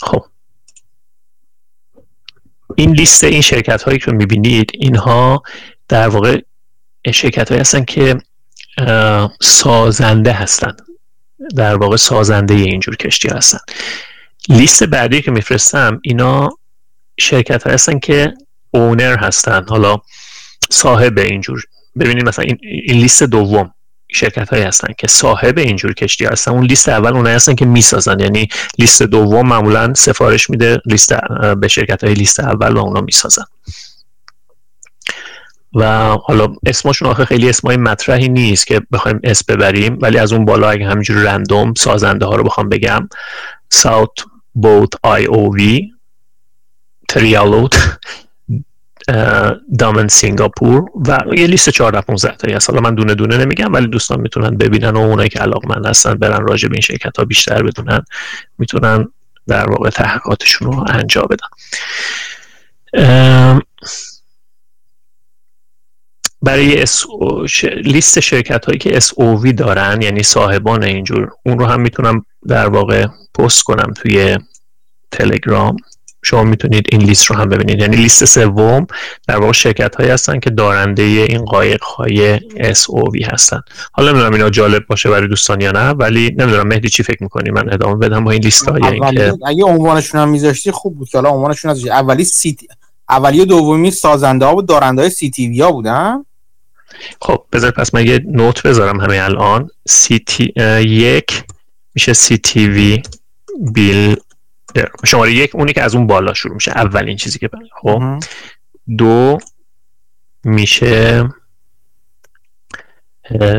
خب. 0.01 0.25
این 2.75 2.91
لیست 2.91 3.23
این 3.23 3.41
شرکت 3.41 3.83
هایی 3.83 3.99
که 3.99 4.11
می‌بینید 4.11 4.71
اینها 4.73 5.43
در 5.87 6.07
واقع 6.07 6.41
شرکت 7.13 7.49
هایی 7.49 7.61
هستن 7.61 7.85
که 7.85 8.17
سازنده 9.41 10.31
هستن. 10.31 10.77
در 11.55 11.75
واقع 11.75 11.95
سازنده 11.95 12.53
اینجور 12.53 12.95
کشتی 12.95 13.27
هستن. 13.27 13.59
لیست 14.49 14.83
بعدی 14.83 15.21
که 15.21 15.31
میفرستم 15.31 15.99
اینا 16.03 16.49
شرکت 17.19 17.63
هایی 17.63 17.73
هستن 17.73 17.99
که 17.99 18.33
اونر 18.77 19.17
هستن. 19.17 19.65
حالا 19.69 19.97
صاحب 20.69 21.17
اینجور. 21.17 21.63
ببینید 21.99 22.27
مثلا 22.27 22.45
این, 22.45 22.57
این 22.61 23.01
لیست 23.01 23.23
دوم 23.23 23.73
شرکت 24.11 24.49
هایی 24.49 24.63
هستن 24.63 24.93
که 24.97 25.07
صاحب 25.07 25.57
اینجور 25.57 25.93
کشتی 25.93 26.25
هستن. 26.25 26.51
اون 26.51 26.65
لیست 26.65 26.89
اول 26.89 27.13
اونایی 27.13 27.35
هستن 27.35 27.55
که 27.55 27.65
می‌سازن. 27.65 28.19
یعنی 28.19 28.47
لیست 28.79 29.03
دوم 29.03 29.47
معمولا 29.47 29.93
سفارش 29.93 30.49
میده 30.49 30.81
لیست 30.85 31.13
به 31.59 31.67
شرکت 31.67 32.03
های 32.03 32.13
لیست 32.13 32.39
اول 32.39 32.73
و 32.73 32.79
اونا 32.79 33.01
می‌سازن. 33.01 33.45
و 35.73 36.09
حالا 36.23 36.55
اسمشون 36.65 37.07
آخه 37.07 37.25
خیلی 37.25 37.49
اسمای 37.49 37.77
مطرحی 37.77 38.29
نیست 38.29 38.67
که 38.67 38.81
بخوایم 38.91 39.19
اسم 39.23 39.45
ببریم 39.55 39.97
ولی 40.01 40.17
از 40.17 40.33
اون 40.33 40.45
بالا 40.45 40.69
اگه 40.69 40.87
همینجور 40.87 41.17
رندوم 41.17 41.73
سازنده 41.73 42.25
ها 42.25 42.35
رو 42.35 42.43
بخوام 42.43 42.69
بگم. 42.69 43.09
South 43.75 44.23
Boat 44.59 45.17
IOV 45.17 45.81
تریالوت 47.07 47.99
دامن 49.79 50.07
سینگاپور 50.07 50.89
و 51.07 51.19
یه 51.37 51.47
لیست 51.47 51.69
14 51.69 52.01
15 52.01 52.35
تایی 52.35 52.53
هست. 52.53 52.69
حالا 52.69 52.81
من 52.81 52.95
دونه 52.95 53.15
دونه 53.15 53.37
نمیگم 53.37 53.73
ولی 53.73 53.87
دوستان 53.87 54.21
می‌تونن 54.21 54.57
ببینن 54.57 54.89
و 54.89 54.97
اونایی 54.97 55.29
که 55.29 55.39
علاقمند 55.39 55.85
هستن 55.85 56.13
برن 56.13 56.47
راجع 56.47 56.67
به 56.67 56.73
این 56.73 56.81
شرکت 56.81 57.17
ها 57.17 57.25
بیشتر 57.25 57.63
بدونن 57.63 58.05
می‌تونن 58.57 59.07
در 59.47 59.69
واقع 59.69 59.89
تحقیقاتشون 59.89 60.71
رو 60.71 60.85
انجام 60.89 61.27
بدن. 61.29 61.47
برای 66.41 66.85
لیست 67.63 68.19
شرکت 68.19 68.65
هایی 68.65 68.77
که 68.77 68.99
SOV 68.99 69.53
دارن 69.53 70.01
یعنی 70.01 70.23
صاحبان 70.23 70.83
اینجور 70.83 71.31
اون 71.45 71.59
رو 71.59 71.65
هم 71.65 71.81
می‌تونم 71.81 72.25
در 72.47 72.67
واقع 72.67 73.07
پست 73.33 73.63
کنم 73.63 73.93
توی 73.93 74.37
تلگرام. 75.11 75.77
شما 76.27 76.43
می‌تونید 76.43 76.87
این 76.91 77.01
لیست 77.01 77.25
رو 77.25 77.35
هم 77.35 77.49
ببینید. 77.49 77.81
یعنی 77.81 77.95
لیست 77.95 78.25
سوم 78.25 78.87
در 79.27 79.37
واقع 79.37 79.51
شرکت 79.51 79.95
هایی 79.95 80.09
هستن 80.09 80.39
که 80.39 80.49
دارنده 80.49 81.03
این 81.03 81.45
قایق 81.45 81.83
های 81.83 82.39
SOV 82.73 83.31
هستن. 83.33 83.61
حالا 83.91 84.11
نمی‌دونم 84.11 84.33
اینا 84.33 84.49
جالب 84.49 84.87
باشه 84.87 85.09
برای 85.09 85.27
دوستان 85.27 85.61
یا 85.61 85.71
نه 85.71 85.89
ولی 85.89 86.35
نمی‌دونم 86.37 86.67
مهدی 86.67 86.89
چی 86.89 87.03
فکر 87.03 87.23
می‌کنی؟ 87.23 87.51
من 87.51 87.73
ادامه 87.73 87.95
بدم 87.95 88.23
با 88.23 88.31
این 88.31 88.41
لیست 88.41 88.69
های 88.69 88.83
اینکه 88.83 89.33
اگه 89.45 89.63
عنوانشون 89.63 90.21
هم 90.21 90.29
میذاشتی 90.29 90.71
خوب 90.71 90.97
بود. 90.97 91.09
که 91.09 91.17
حالا 91.17 91.29
عنوانشون 91.29 91.71
از 91.71 91.87
اولی 91.87 92.23
سی 92.23 92.57
اولی 93.09 93.39
و 93.39 93.45
دومی 93.45 93.91
سازنده 93.91 94.45
ها 94.45 94.55
و 94.55 94.61
دارنده 94.61 95.01
های 95.01 95.11
سی 95.11 95.29
تی 95.29 95.47
وی 95.47 95.61
ها؟ 95.61 95.71
بودن 95.71 96.25
خب 97.21 97.43
بذار 97.51 97.71
پس 97.71 97.93
من 97.93 98.05
یه 98.05 98.21
نوت 98.31 98.63
بذارم 98.63 98.99
همه 98.99 99.23
الان. 99.23 99.69
سی 99.87 100.19
تی 100.19 100.53
یک 100.79 101.43
میشه 101.95 102.13
CTV 102.13 102.69
build 102.69 104.15
شماره 105.05 105.33
یک 105.33 105.55
اونی 105.55 105.73
که 105.73 105.83
از 105.83 105.95
اون 105.95 106.07
بالا 106.07 106.33
شروع 106.33 106.53
میشه. 106.53 106.71
اولین 106.71 107.17
چیزی 107.17 107.39
که 107.39 107.47
بله. 107.47 107.69
خب. 107.81 108.19
دو 108.97 109.37
میشه 110.43 111.29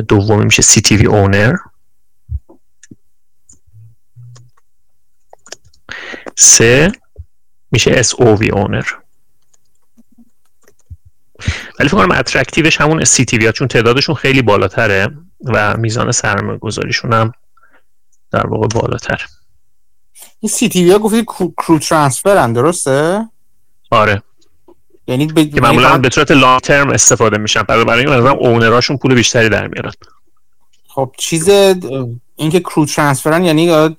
دومی 0.08 0.44
میشه 0.44 0.62
CTV 0.62 0.96
owner 0.96 1.56
سه 6.36 6.92
میشه 7.72 7.90
SOV 7.94 8.14
owner 8.14 8.86
ولی 11.78 11.88
فکر 11.88 11.96
کنم 11.96 12.12
attractive 12.12 12.69
ش 12.69 12.80
همون 12.80 13.04
CTV 13.04 13.52
چون 13.52 13.68
تعدادشون 13.68 14.14
خیلی 14.14 14.42
بالاتره 14.42 15.08
و 15.44 15.76
میزان 15.76 16.12
سرمایه 16.12 16.58
گذاریشون 16.58 17.12
هم 17.12 17.32
در 18.30 18.46
واقع 18.46 18.66
بالاتر. 18.66 19.26
این 20.40 20.50
سی 20.50 20.68
تی 20.68 20.84
وی 20.84 20.90
ها 20.90 20.98
گفتید 20.98 21.24
کرو 21.56 21.78
درسته؟ 22.54 23.28
آره. 23.90 24.22
یعنی 25.06 25.26
ب... 25.26 25.54
که 25.54 25.60
معمولا 25.60 25.98
به 25.98 26.10
صورت 26.10 26.30
لانگ 26.30 26.60
ترم 26.60 26.90
استفاده 26.90 27.38
میشن. 27.38 27.62
برای 27.62 27.84
برای 27.84 28.06
این 28.06 28.14
مثلا 28.14 28.30
اونراشون 28.30 28.96
پول 28.96 29.14
بیشتری 29.14 29.48
در 29.48 29.66
میارن. 29.66 29.92
خب 30.88 31.12
چیز 31.18 31.48
اینکه 32.36 32.60
کرو 32.60 32.86
ترانسفرن 32.86 33.44
یعنی 33.44 33.96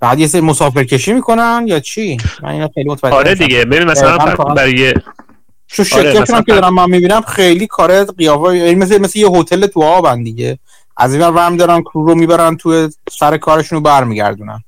بعد 0.00 0.18
یه 0.18 0.26
سری 0.26 0.40
مسافر 0.40 0.84
کشی 0.84 1.12
می‌کنن 1.12 1.64
یا 1.66 1.80
چی؟ 1.80 2.16
من 2.42 2.48
اینا 2.48 2.70
خیلی 2.74 2.90
متوجه 2.90 3.16
آره 3.16 3.34
دیگه. 3.34 3.64
ببین 3.64 3.84
مثلا 3.84 4.18
برای 4.18 4.94
چون 5.66 5.84
شرکت 5.84 6.30
آره 6.30 6.42
که 6.42 6.52
دارم 6.52 6.74
من 6.74 6.90
می‌بینم 6.90 7.20
خیلی 7.20 7.66
کار 7.66 8.04
قیافه 8.04 8.56
یعنی 8.56 8.74
مثل 8.74 8.98
مثل 8.98 9.18
یه 9.18 9.28
هتل 9.28 9.66
تو 9.66 9.82
آبن 9.82 10.22
دیگه. 10.22 10.58
از 10.96 11.14
این 11.14 11.22
ور 11.22 11.56
دارن 11.56 11.82
کرو 11.82 12.06
رو 12.06 12.14
می‌برن 12.14 12.56
تو 12.56 12.88
سر 13.10 13.36
کارشون 13.36 13.76
رو 13.76 13.82
برمیگردونن. 13.82 14.64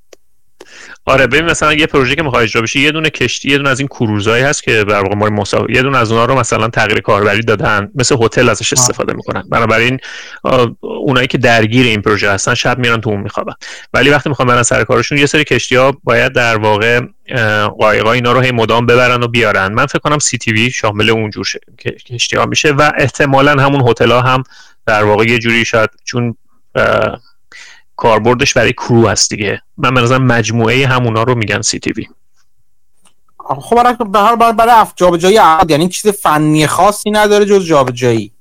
آره 1.05 1.27
ببین 1.27 1.45
مثلا 1.45 1.73
یه 1.73 1.87
پروژه 1.87 2.15
که 2.15 2.23
می‌خواد 2.23 2.43
اجرا 2.43 2.63
بشه 2.63 2.81
یه 2.81 2.91
دونه 2.91 3.11
کشتی 3.11 3.51
یه 3.51 3.57
دونه 3.57 3.69
از 3.69 3.81
این 3.81 3.89
کروزایی 3.89 4.45
هست 4.45 4.63
که 4.63 4.85
در 4.85 5.03
واقع 5.03 5.15
ما 5.15 5.45
یه 5.69 5.83
دونه 5.83 5.99
از 5.99 6.13
اونها 6.13 6.25
رو 6.25 6.35
مثلا 6.35 6.69
تغییر 6.69 7.01
کاربری 7.01 7.41
دادن 7.41 7.91
مثل 7.95 8.17
هتل 8.23 8.49
ازش 8.49 8.73
استفاده 8.73 9.13
می‌کنن. 9.13 9.45
بنابراین 9.51 9.99
اونایی 10.81 11.27
که 11.27 11.39
درگیر 11.39 11.87
این 11.87 12.03
پروژه 12.03 12.31
هستن 12.31 12.55
شب 12.55 12.79
میرن 12.79 13.01
تو 13.01 13.11
اون 13.11 13.21
میخوابن. 13.21 13.53
ولی 13.95 14.11
وقتی 14.11 14.29
می‌خوان 14.29 14.49
برن 14.49 14.63
سر 14.63 14.85
کارشون 14.85 15.19
یه 15.19 15.27
سری 15.27 15.45
کشتی 15.45 15.77
ها 15.77 15.93
باید 16.05 16.33
در 16.33 16.57
واقع 16.57 17.01
قایقا 17.79 18.13
اینا 18.13 18.33
رو 18.33 18.41
هی 18.41 18.51
مدام 18.51 18.87
ببرن 18.87 19.23
و 19.23 19.29
بیارن. 19.29 19.73
من 19.73 19.87
فکر 19.87 19.99
کنم 19.99 20.19
سی 20.19 20.39
تی 20.39 20.53
وی 20.53 20.71
شامل 20.71 21.11
اونجور 21.11 21.47
کشتی 22.07 22.37
ها 22.37 22.47
میشه 22.47 22.71
و 22.71 22.93
احتمالا 22.99 23.63
همون 23.63 23.89
هتل 23.89 24.11
ها 24.11 24.21
هم 24.21 24.43
در 24.87 25.05
واقع 25.05 25.25
یه 25.25 25.39
جوری 25.39 25.65
شاید 25.65 25.91
چون 26.05 26.37
کاربردش 28.01 28.55
برای 28.55 28.73
کرو 28.73 29.09
هست 29.09 29.31
دیگه. 29.31 29.63
من 29.79 29.95
به 29.95 30.19
مجموعه 30.19 30.87
همونا 30.87 31.23
رو 31.23 31.35
میگن 31.35 31.63
سی 31.63 31.79
تی 31.79 31.93
وی 31.93 32.07
خب 33.39 33.77
برای 33.77 33.97
به 34.13 34.19
هر 34.19 34.37
بار 34.37 34.53
برای 34.53 34.87
جابجایی 34.97 35.39
یعنی 35.69 35.89
چیز 35.89 36.13
فنی 36.13 36.67
خاصی 36.67 37.11
نداره 37.11 37.45
جز 37.45 37.65
جابجایی. 37.65 38.33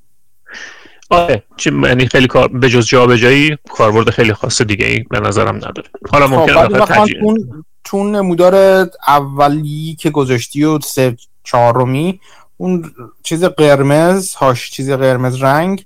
آره. 1.09 1.43
یعنی 1.65 2.07
خیلی 2.07 2.27
کار 2.27 2.47
به 2.47 2.69
جز 2.69 2.85
جابجایی 2.85 3.57
کاربرد 3.69 4.09
خیلی 4.09 4.33
خاص 4.33 4.61
دیگه 4.61 4.85
ای 4.85 4.99
به 4.99 5.19
نظرم 5.19 5.55
نداره. 5.55 5.89
حالا 6.11 6.27
خب، 6.27 6.33
ممکن 6.33 6.85
تجربه 6.85 7.19
تون 7.19 7.65
تون 7.83 8.15
نمودار 8.15 8.87
اولی 9.07 9.97
که 9.99 10.09
گذاشتی 10.09 10.63
و 10.63 10.79
سه 10.79 11.17
چهارمی 11.43 12.19
اون 12.57 12.91
چیز 13.23 13.43
قرمز 13.43 14.33
هاش 14.33 14.71
چیز 14.71 14.91
قرمز 14.91 15.43
رنگ 15.43 15.85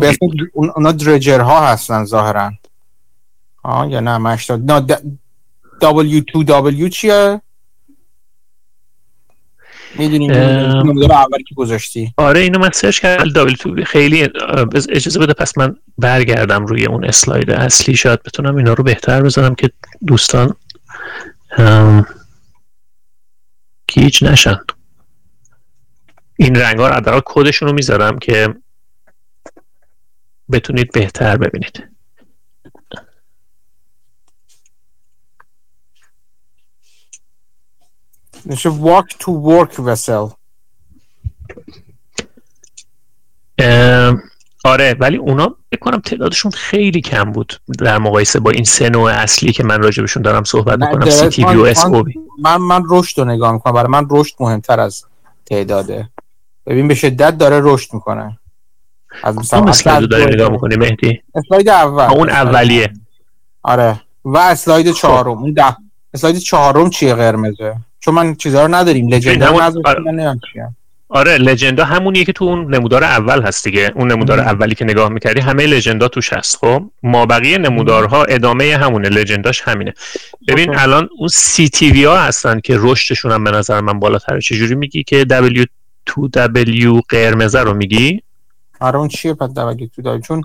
به 0.00 0.18
اونا 0.52 0.92
درجر 0.92 1.40
ها 1.40 1.66
هستن 1.66 2.04
ظاهرا. 2.04 2.52
آه 3.64 3.90
یا 3.90 4.00
نه 4.00 4.18
مشتا 4.18 4.56
نه 4.56 4.86
W2W 5.82 6.88
چیه؟ 6.88 7.40
می‌دونی 9.98 10.26
نمودار 10.26 11.12
اولی 11.12 11.44
که 11.44 11.54
گذاشتی. 11.54 12.14
آره 12.16 12.40
اینو 12.40 12.58
من 12.58 12.70
سرچ 12.70 13.00
کردم 13.00 13.50
W2 13.52 13.84
خیلی 13.84 14.28
اجازه 14.88 15.20
بده 15.20 15.32
پس 15.32 15.58
من 15.58 15.76
برگردم 15.98 16.66
روی 16.66 16.86
اون 16.86 17.04
اسلاید 17.04 17.50
اصلی. 17.50 17.96
شاید 17.96 18.22
بتونم 18.22 18.56
اینا 18.56 18.72
رو 18.72 18.84
بهتر 18.84 19.22
بزنم 19.22 19.54
که 19.54 19.70
دوستان 20.06 20.54
گیج 23.86 24.24
نشن. 24.24 24.60
این 26.36 26.54
رنگ 26.54 26.78
ها 26.78 26.88
رو 26.88 27.22
کدشون 27.24 27.68
رو 27.68 27.74
می‌ذارم 27.74 28.18
که 28.18 28.54
بتونید 30.52 30.92
بهتر 30.92 31.36
ببینید. 31.36 31.93
میشه 38.44 38.70
walk 38.70 39.08
to 39.10 39.28
work 39.28 39.76
vessel 39.76 40.32
آره 44.64 44.96
ولی 45.00 45.16
اونا 45.16 45.54
بکنم 45.72 46.00
تعدادشون 46.00 46.50
خیلی 46.50 47.00
کم 47.00 47.32
بود 47.32 47.60
در 47.78 47.98
مقایسه 47.98 48.40
با 48.40 48.50
این 48.50 48.64
سه 48.64 48.88
نوع 48.88 49.10
اصلی 49.12 49.52
که 49.52 49.64
من 49.64 49.82
راجبشون 49.82 50.22
دارم 50.22 50.44
صحبت 50.44 50.78
می‌کنم 50.78 51.10
CT 51.10 51.44
و 51.44 51.62
SO 51.62 52.04
من 52.38 52.56
من 52.56 52.82
رشد 52.90 53.18
رو 53.18 53.24
نگاه 53.24 53.52
می‌کنم 53.52 53.72
برای 53.72 53.88
من 53.88 54.06
رشد 54.10 54.34
مهمتر 54.40 54.80
از 54.80 55.04
تعداده. 55.46 56.08
ببین 56.66 56.88
به 56.88 56.94
شدت 56.94 57.38
داره 57.38 57.60
رشد 57.62 57.94
می‌کنه. 57.94 58.38
از 59.22 59.36
مثلا 59.36 59.64
اسلاید 59.64 60.10
داری 60.10 60.34
نگاه 60.34 60.48
می‌کنی 60.48 60.76
مهدی؟ 60.76 61.22
اسلاید 61.34 61.68
اول. 61.68 62.14
اون 62.14 62.30
اولیه. 62.30 62.92
آره. 63.62 64.00
و 64.24 64.38
اسلاید. 64.38 64.92
چهارم. 64.92 65.38
اون 65.38 65.52
ده. 65.52 65.76
اسلاید 66.14 66.36
چهارم 66.36 66.90
چیه 66.90 67.14
قرمزه؟ 67.14 67.76
چون 68.04 68.14
من 68.14 68.34
چیزا 68.34 68.66
رو 68.66 68.74
نداریم. 68.74 69.08
لجند 69.08 69.44
رو 69.44 69.82
آره. 69.84 70.38
آره 71.08 71.38
لجندا 71.38 71.84
همونیه 71.84 72.24
که 72.24 72.32
تو 72.32 72.44
اون 72.44 72.74
نمودار 72.74 73.04
اول 73.04 73.42
هست 73.42 73.64
دیگه. 73.64 73.92
اون 73.94 74.12
نمودار 74.12 74.40
اولی 74.40 74.74
که 74.74 74.84
نگاه 74.84 75.08
می‌کردی 75.08 75.40
همه 75.40 75.66
لجندا 75.66 76.08
توش 76.08 76.32
هست 76.32 76.56
خب؟ 76.56 76.82
ما 77.02 77.26
بقیه 77.26 77.58
نمودارها 77.58 78.24
ادامه 78.24 78.76
همونه. 78.76 79.08
لجنداش 79.08 79.62
همینه. 79.62 79.94
ببین 80.48 80.78
الان 80.78 81.08
اون 81.18 81.28
سی 81.28 81.68
تی 81.68 81.90
وی 81.90 82.04
ها 82.04 82.18
هستن 82.18 82.60
که 82.60 82.76
رشدشون 82.78 83.32
هم 83.32 83.44
به 83.44 83.50
نظر 83.50 83.80
من 83.80 83.98
بالاتره 83.98 84.40
چجوری 84.40 84.74
میگی 84.74 85.02
که 85.02 85.26
W2W 86.10 87.00
قرمزه 87.08 87.60
رو 87.60 87.74
میگی؟ 87.74 88.22
آره 88.80 88.98
اون 88.98 89.08
چیه 89.08 89.34
پس 89.34 89.50
W2W 89.50 90.26
چون 90.26 90.42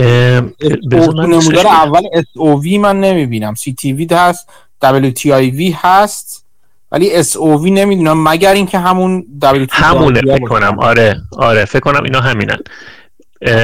نمودار 0.00 1.66
اول 1.66 2.02
SOV 2.14 2.78
من 2.78 3.00
نمی‌بینم. 3.00 3.54
CTV 3.54 4.12
هست. 4.12 4.48
WTIV 4.82 5.74
هست 5.74 6.44
ولی 6.92 7.24
SOV 7.24 7.64
نمی‌دونم 7.64 8.28
مگر 8.28 8.52
اینکه 8.52 8.78
همون 8.78 9.26
WTIV 9.42 9.68
همونه 9.70 10.20
فکر 10.20 10.48
کنم. 10.48 10.78
آره 10.78 11.20
آره 11.32 11.64
فکر 11.64 11.80
کنم 11.80 12.04
اینا 12.04 12.20
همینن. 12.20 12.58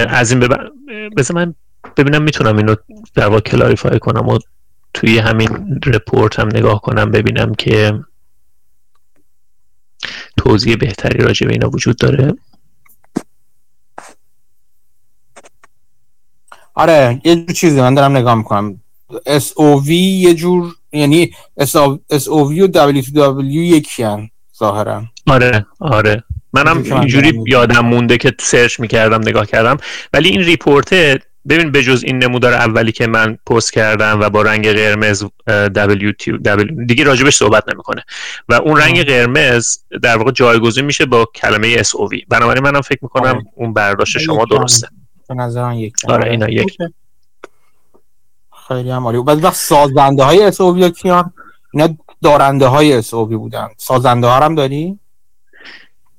از 0.09 0.31
این 0.31 0.41
بب... 0.41 0.57
بذار 1.17 1.37
من 1.37 1.55
ببینم 1.97 2.23
می‌تونم 2.23 2.57
اینو 2.57 2.75
در 3.15 3.27
واقع 3.27 3.41
کلاریفای 3.41 3.99
کنم 3.99 4.29
و 4.29 4.39
توی 4.95 5.19
همین 5.19 5.81
رپورت 5.87 6.41
هم 6.41 6.47
نگاه 6.47 6.81
کنم 6.81 7.11
ببینم 7.11 7.55
که 7.55 8.05
توضیح 10.37 10.77
بهتری 10.77 11.23
راجع 11.25 11.47
به 11.47 11.53
اینا 11.53 11.71
وجود 11.71 11.97
داره. 11.97 12.35
آره 16.75 17.21
یه 17.25 17.37
جور 17.37 17.55
چیزی 17.55 17.81
من 17.81 17.95
دارم 17.95 18.17
نگاه 18.17 18.35
می‌کنم. 18.35 18.81
SOV 19.39 19.89
یه 19.91 20.35
جور 20.35 20.75
یعنی 20.93 21.31
SOV 21.61 22.29
و 22.29 22.69
W2W 22.69 23.45
یکی 23.45 24.03
هن 24.03 24.31
ظاهرا. 24.59 25.03
آره 25.27 25.67
آره. 25.81 26.25
منم 26.53 26.83
اینجوری 26.83 27.33
یادم 27.47 27.87
مونده 27.87 28.19
که 28.19 28.35
سرچ 28.41 28.81
می‌کردم 28.81 29.21
نگاه 29.21 29.47
کردم. 29.47 29.77
ولی 30.13 30.29
این 30.29 30.41
ریپورته 30.41 31.19
ببین 31.49 31.73
به 31.73 31.83
جز 31.83 32.03
این 32.05 32.19
نمودار 32.19 32.53
اولی 32.53 32.93
که 32.93 33.07
من 33.07 33.39
پست 33.47 33.73
کردم 33.73 34.21
و 34.21 34.31
با 34.31 34.43
رنگ 34.43 34.69
قرمز 34.69 35.25
W 35.49 36.13
دیگه 36.87 37.05
راجبش 37.05 37.37
صحبت 37.37 37.65
نمی‌کنه. 37.75 38.03
و 38.49 38.55
اون 38.55 38.77
رنگ 38.77 39.03
قرمز 39.03 39.79
در 40.03 40.17
واقع 40.17 40.31
جایگزین 40.31 40.85
میشه 40.85 41.07
با 41.07 41.29
کلمه 41.35 41.83
SOV 41.83 42.25
بنابراین 42.29 42.65
منم 42.65 42.81
فکر 42.81 42.99
می‌کنم 43.03 43.31
آره. 43.31 43.43
اون 43.55 43.73
برداشت 43.73 44.19
شما 44.19 44.45
درسته. 44.45 44.89
به 45.29 45.35
نظر 45.35 45.73
یک 45.73 45.93
آره 46.09 46.31
اینا 46.31 46.49
یک 46.49 46.77
خیلی 48.71 48.91
هم 48.91 49.05
عالی. 49.05 49.23
بعد 49.23 49.45
وقت 49.45 49.55
سازنده 49.55 50.25
های 50.25 50.53
SOV 50.53 50.93
کیان 51.01 51.33
اینا 51.73 51.97
دارنده 52.23 52.67
های 52.67 53.03
SOV 53.03 53.13
بودن. 53.13 53.69
سازنده 53.77 54.27
ها 54.27 54.37
هم 54.41 54.55
داری؟ 54.55 54.99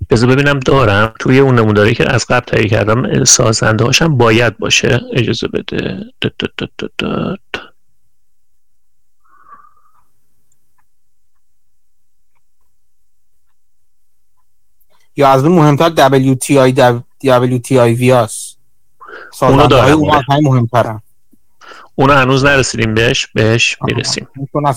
بذار 0.09 0.29
ببینم 0.29 0.59
دارم. 0.59 1.13
توی 1.19 1.39
اون 1.39 1.59
نموداری 1.59 1.93
که 1.93 2.13
از 2.13 2.25
قبل 2.25 2.45
تهیه 2.45 2.69
کردم 2.69 3.23
سازنده 3.23 3.83
هاشم 3.83 4.17
باید 4.17 4.57
باشه. 4.57 5.01
اجازه 5.13 5.47
بده. 5.47 5.97
دد 6.21 6.33
دد 6.39 6.69
دد 6.79 6.89
دد. 6.99 7.61
یا 15.15 15.29
از 15.29 15.43
اون 15.43 15.55
مهمتر 15.55 15.89
WTI 16.35 16.73
WTIV 17.23 18.03
هست. 18.03 18.57
اونو 19.41 19.67
دارم. 19.67 19.93
اون 19.93 20.43
مهمترن. 20.43 21.01
اونا 22.01 22.17
هنوز 22.17 22.45
نرسیدیم 22.45 22.93
بهش 22.93 23.27
بهش 23.33 23.77
می‌رسیم. 23.81 24.27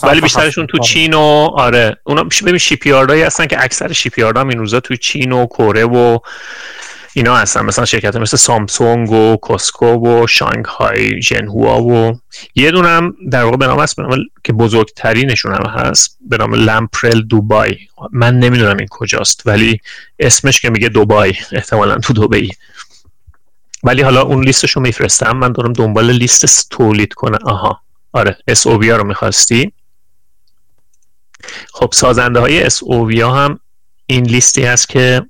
ولی 0.03 0.21
بیشترشون 0.21 0.67
تو 0.67 0.79
چین 0.79 1.15
و 1.15 1.49
آره. 1.57 1.97
اونا 2.05 2.25
ببین 2.25 2.59
شیپیاردایی 2.59 3.23
هستن 3.23 3.47
که 3.47 3.65
اکثر 3.65 3.93
شیپیاردها 3.93 4.43
این 4.43 4.59
روزا 4.59 4.81
تو 4.81 4.97
چین 4.97 5.33
و 5.33 5.47
کره 5.47 5.85
و 5.85 6.19
اینا 7.15 7.37
هستن. 7.37 7.61
مثلا 7.61 7.85
شرکت 7.85 8.17
مثل 8.17 8.37
سامسونگ 8.37 9.11
و 9.11 9.37
کوسکو 9.37 9.87
و 9.87 10.27
شانگهای 10.27 11.21
جنهوا 11.21 11.83
و 11.83 12.21
یه 12.55 12.71
دونم 12.71 13.15
در 13.31 13.45
واقع 13.45 13.57
به 13.57 13.67
نام 13.67 13.81
هست 13.81 13.97
به 13.97 14.17
که 14.45 14.53
بزرگترینشون 14.53 15.55
هم 15.55 15.71
هست 15.71 16.19
به 16.29 16.37
نام 16.37 16.55
لمپرل 16.55 17.21
دوبای. 17.21 17.77
من 18.13 18.39
نمی‌دونم 18.39 18.77
این 18.77 18.89
کجاست 18.91 19.43
ولی 19.47 19.81
اسمش 20.19 20.61
که 20.61 20.71
میگه 20.71 20.89
دوبای 20.89 21.35
احتمالا 21.53 21.99
تو 21.99 22.13
دوبایی. 22.13 22.53
ولی 23.85 24.03
حالا 24.03 24.23
اون 24.23 24.45
لیستش 24.45 24.71
رو 24.71 24.83
میفرستم. 24.83 25.37
من 25.37 25.53
دارم 25.53 25.73
دنبال 25.73 26.11
لیست 26.11 26.71
تولید 26.71 27.15
کنم 27.15 27.39
آها. 27.45 27.81
آره. 28.13 28.37
SOV 28.51 28.85
رو 28.85 29.05
می‌خواستی. 29.05 29.73
خب 31.73 31.91
سازنده 31.93 32.41
های 32.41 32.71
SOV 32.71 33.19
هم 33.19 33.59
این 34.07 34.25
لیستی 34.25 34.65
هست 34.65 34.89
که 34.89 35.23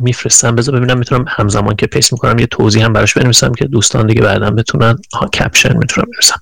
میفرستم. 0.00 0.54
بذار 0.54 0.76
ببینم 0.76 0.98
می‌تونم 0.98 1.24
همزمان 1.28 1.76
که 1.76 1.86
پیس 1.86 2.12
می‌کنم. 2.12 2.38
یه 2.38 2.46
توضیح 2.46 2.84
هم 2.84 2.92
براش 2.92 3.14
بنویسم 3.14 3.52
که 3.52 3.64
دوستان 3.64 4.06
دیگه 4.06 4.22
بعدا 4.22 4.50
بتونن. 4.50 4.98
ها 5.12 5.28
کپشن 5.28 5.76
می‌تونم 5.76 6.06
بنویسم. 6.12 6.40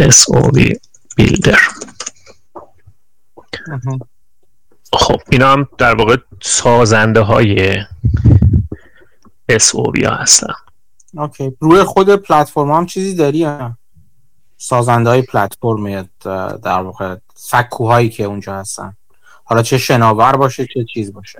SOV 0.00 0.76
بیلدر 1.16 1.58
خب 4.92 5.20
اینا 5.30 5.52
هم 5.52 5.68
در 5.78 5.94
واقع 5.94 6.16
سازنده 6.42 7.20
های 7.20 7.78
ها 9.50 10.14
هستن 10.14 10.54
okay. 11.16 11.56
روی 11.60 11.82
خود 11.82 12.14
پلتفرم 12.14 12.70
هم 12.70 12.86
چیزی 12.86 13.14
داری 13.14 13.44
هم 13.44 13.78
سازنده 14.56 15.10
های 15.10 15.22
پلتفرم 15.22 16.08
در 16.62 16.80
واقع 16.82 17.16
سکوهایی 17.34 18.08
که 18.08 18.24
اونجا 18.24 18.54
هستن. 18.54 18.96
حالا 19.44 19.62
چه 19.62 19.78
شناور 19.78 20.36
باشه 20.36 20.66
چه 20.74 20.84
چیز 20.94 21.12
باشه. 21.12 21.38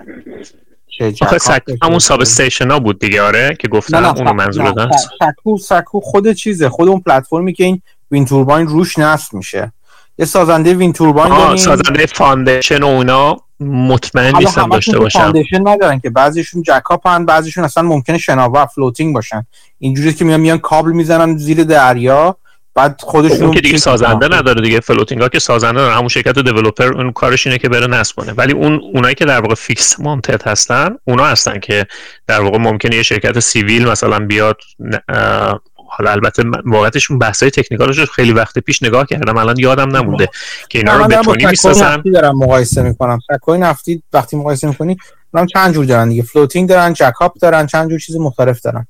آخه 1.23 1.39
سکو 1.39 1.73
همون 1.83 1.99
substation 1.99 2.71
ها 2.71 2.79
بود 2.79 2.99
دیگه 2.99 3.23
آره 3.23 3.57
که 3.61 3.69
گفتم 3.69 4.05
اونو 4.05 4.33
منظور 4.33 4.71
دست 4.71 5.11
سکو 5.21 5.59
سکو 5.59 6.01
خود 6.01 6.33
چیزه. 6.33 6.69
خود 6.69 6.89
اون 6.89 7.01
پلتفرمی 7.01 7.53
که 7.53 7.65
این 7.65 7.83
wind 8.11 8.25
turbine 8.25 8.67
روش 8.67 8.99
نصب 8.99 9.35
میشه. 9.35 9.73
یه 10.19 10.25
سازنده 10.25 10.75
wind 10.75 10.93
turbine 10.93 11.57
سازنده 11.57 12.07
foundation 12.07 12.83
و 12.83 12.87
اونا 12.87 13.37
مطمئن 13.61 14.37
نیستم 14.37 14.69
داشته 14.69 14.99
باشم. 14.99 15.19
foundation 15.19 15.69
ندارن 15.69 16.01
که. 16.01 16.11
بعضیشون 16.11 16.63
jack-up 16.63 17.07
هن 17.07 17.27
بعضیشون 17.27 17.65
اصلا 17.65 17.83
ممکنه 17.83 18.19
شناور 18.19 18.67
floating 18.67 19.15
باشن. 19.15 19.47
اینجوری 19.79 20.13
که 20.13 20.25
میان 20.25 20.41
میان 20.41 20.59
کابل 20.59 20.93
می‌زنن 20.93 21.37
زیر 21.37 21.65
دریا 21.65 22.37
بعد 22.75 23.01
خودشون 23.05 23.43
اون 23.43 23.51
که 23.51 23.61
دیگه 23.61 23.79
سازنده 23.79 24.37
نداره 24.37 24.61
دیگه 24.61 24.81
floating 24.81 25.23
ها 25.23 25.29
که 25.29 25.39
سازنده 25.39 25.81
داره 25.81 25.95
همون 25.95 26.09
شرکت 26.09 26.39
developer 26.39 26.93
اون 26.93 27.13
کارش 27.13 27.47
اینه 27.47 27.59
که 27.59 27.69
بره 27.69 27.87
نصب 27.87 28.17
کنه. 28.17 28.33
ولی 28.33 28.53
اون 28.53 28.81
اونایی 28.95 29.15
که 29.15 29.25
در 29.25 29.41
واقع 29.41 29.55
fixed 29.55 30.01
mounted 30.01 30.49
هستن 30.49 30.97
اونا 31.05 31.25
هستن 31.25 31.59
که 31.61 31.87
در 32.27 32.41
واقع 32.41 32.59
ممکنه 32.59 32.97
یه 32.97 33.03
شرکت 33.03 33.41
civil 33.41 33.89
مثلا 33.89 34.19
بیاد 34.19 34.57
حالا 35.99 36.11
البته 36.11 36.43
واقعتش 36.65 37.11
اون 37.11 37.19
بحثای 37.19 37.51
technical 37.51 37.91
ش 37.91 38.01
خیلی 38.01 38.33
وقت 38.33 38.59
پیش 38.59 38.83
نگاه 38.83 39.07
کردم 39.07 39.37
الان 39.37 39.59
یادم 39.59 39.97
نمونده 39.97 40.29
که 40.69 40.79
اینا 40.79 40.97
رو 40.97 41.05
بتونی 41.05 41.47
می‌سازن. 41.47 42.03
دارم 42.15 42.39
مقایسه 42.39 42.83
می‌کنم. 42.83 43.19
سکوی 43.33 43.59
نفتی 43.59 44.03
وقتی 44.13 44.37
مقایسه 44.37 44.67
می‌کنی 44.67 44.97
اونم 45.35 45.47
چند 45.47 45.75
جور 45.75 45.85
دارن 45.85 46.09
دیگه؟ 46.09 46.23
floating 46.23 46.69
دارن 46.69 46.93
jack-up 46.93 47.39
دارن 47.39 47.67
چند 47.67 47.91
جور 47.91 47.99
چیز 47.99 48.17
مختلف 48.17 48.61
دارن. 48.61 48.87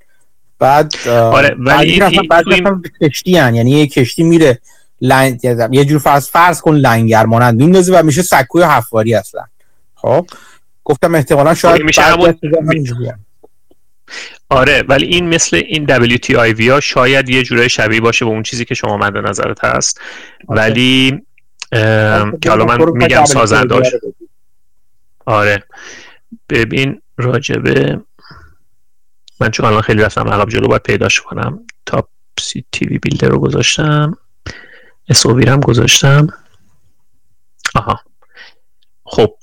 بعد 0.58 1.08
آره 1.08 1.56
ولی 1.58 2.00
بعد. 2.30 2.44
کشتی. 3.02 3.30
یعنی 3.30 3.70
یه 3.70 3.86
کشتی 3.86 4.22
میره 4.22 4.58
لنگ... 5.00 5.40
یه 5.70 5.84
جور 5.84 5.98
فرض 5.98 6.28
فرض 6.28 6.60
کن 6.60 6.74
لنگر 6.74 7.26
مانند 7.26 7.56
میندازه 7.56 7.98
و 7.98 8.02
میشه 8.02 8.22
سکوی 8.22 8.62
حفاری 8.62 9.14
اصلا. 9.14 9.44
خب؟ 9.94 10.26
گفتم 10.84 11.14
احتمالا 11.14 11.54
شاید 11.54 11.82
میشه 11.82 12.02
همون 12.02 12.34
آره 14.48 14.84
ولی 14.88 15.06
این 15.06 15.28
مثل 15.28 15.56
این 15.56 15.86
WTIV 16.16 16.60
ها 16.68 16.80
شاید 16.80 17.28
یه 17.28 17.42
جورای 17.42 17.68
شبیه 17.68 18.00
باشه 18.00 18.24
به 18.24 18.30
اون 18.30 18.42
چیزی 18.42 18.64
که 18.64 18.74
شما 18.74 18.96
مد 18.96 19.16
نظرت 19.16 19.64
هست. 19.64 20.00
ولی 20.48 21.22
که 22.42 22.48
حالا 22.48 22.64
من 22.64 22.78
میگم 22.92 23.24
سازنداش. 23.24 23.86
آره. 25.26 25.64
ببین 26.48 27.02
راجبه 27.16 28.00
من 29.40 29.50
چون 29.50 29.66
الان 29.66 29.80
خیلی 29.82 30.02
رفتم 30.02 30.28
عقب 30.28 30.48
جلو 30.48 30.68
باید 30.68 30.82
پیداش 30.82 31.20
کنم. 31.20 31.66
تا 31.86 32.08
سی 32.40 32.64
تیوی 32.72 32.98
بیلدر 32.98 33.28
رو 33.28 33.38
گذاشتم. 33.38 34.18
اسوویرم 35.08 35.60
گذاشتم. 35.60 36.26
آها. 37.74 38.00
خب 39.04 39.34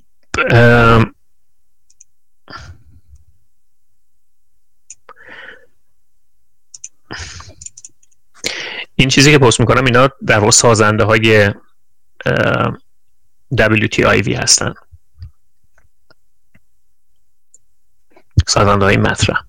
این 8.96 9.10
چیزی 9.10 9.32
که 9.32 9.38
پست 9.38 9.60
می‌کنم 9.60 9.86
اینا 9.86 10.10
در 10.28 10.40
واقع 10.40 10.52
سازنده 10.52 11.04
های 11.04 11.50
WTIV 13.56 14.28
هستن. 14.28 14.74
سازنده 18.48 18.86
های 18.86 18.98
مطرح. 18.98 19.42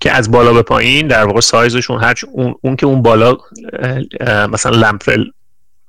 که 0.00 0.12
از 0.12 0.30
بالا 0.30 0.52
به 0.52 0.62
پایین 0.62 1.08
در 1.08 1.24
واقع 1.24 1.40
سایزشون 1.40 2.02
هر 2.04 2.14
اون, 2.32 2.54
اون 2.60 2.76
که 2.76 2.86
اون 2.86 3.02
بالا 3.02 3.36
مثلا 4.48 4.76
لمپرل 4.76 5.24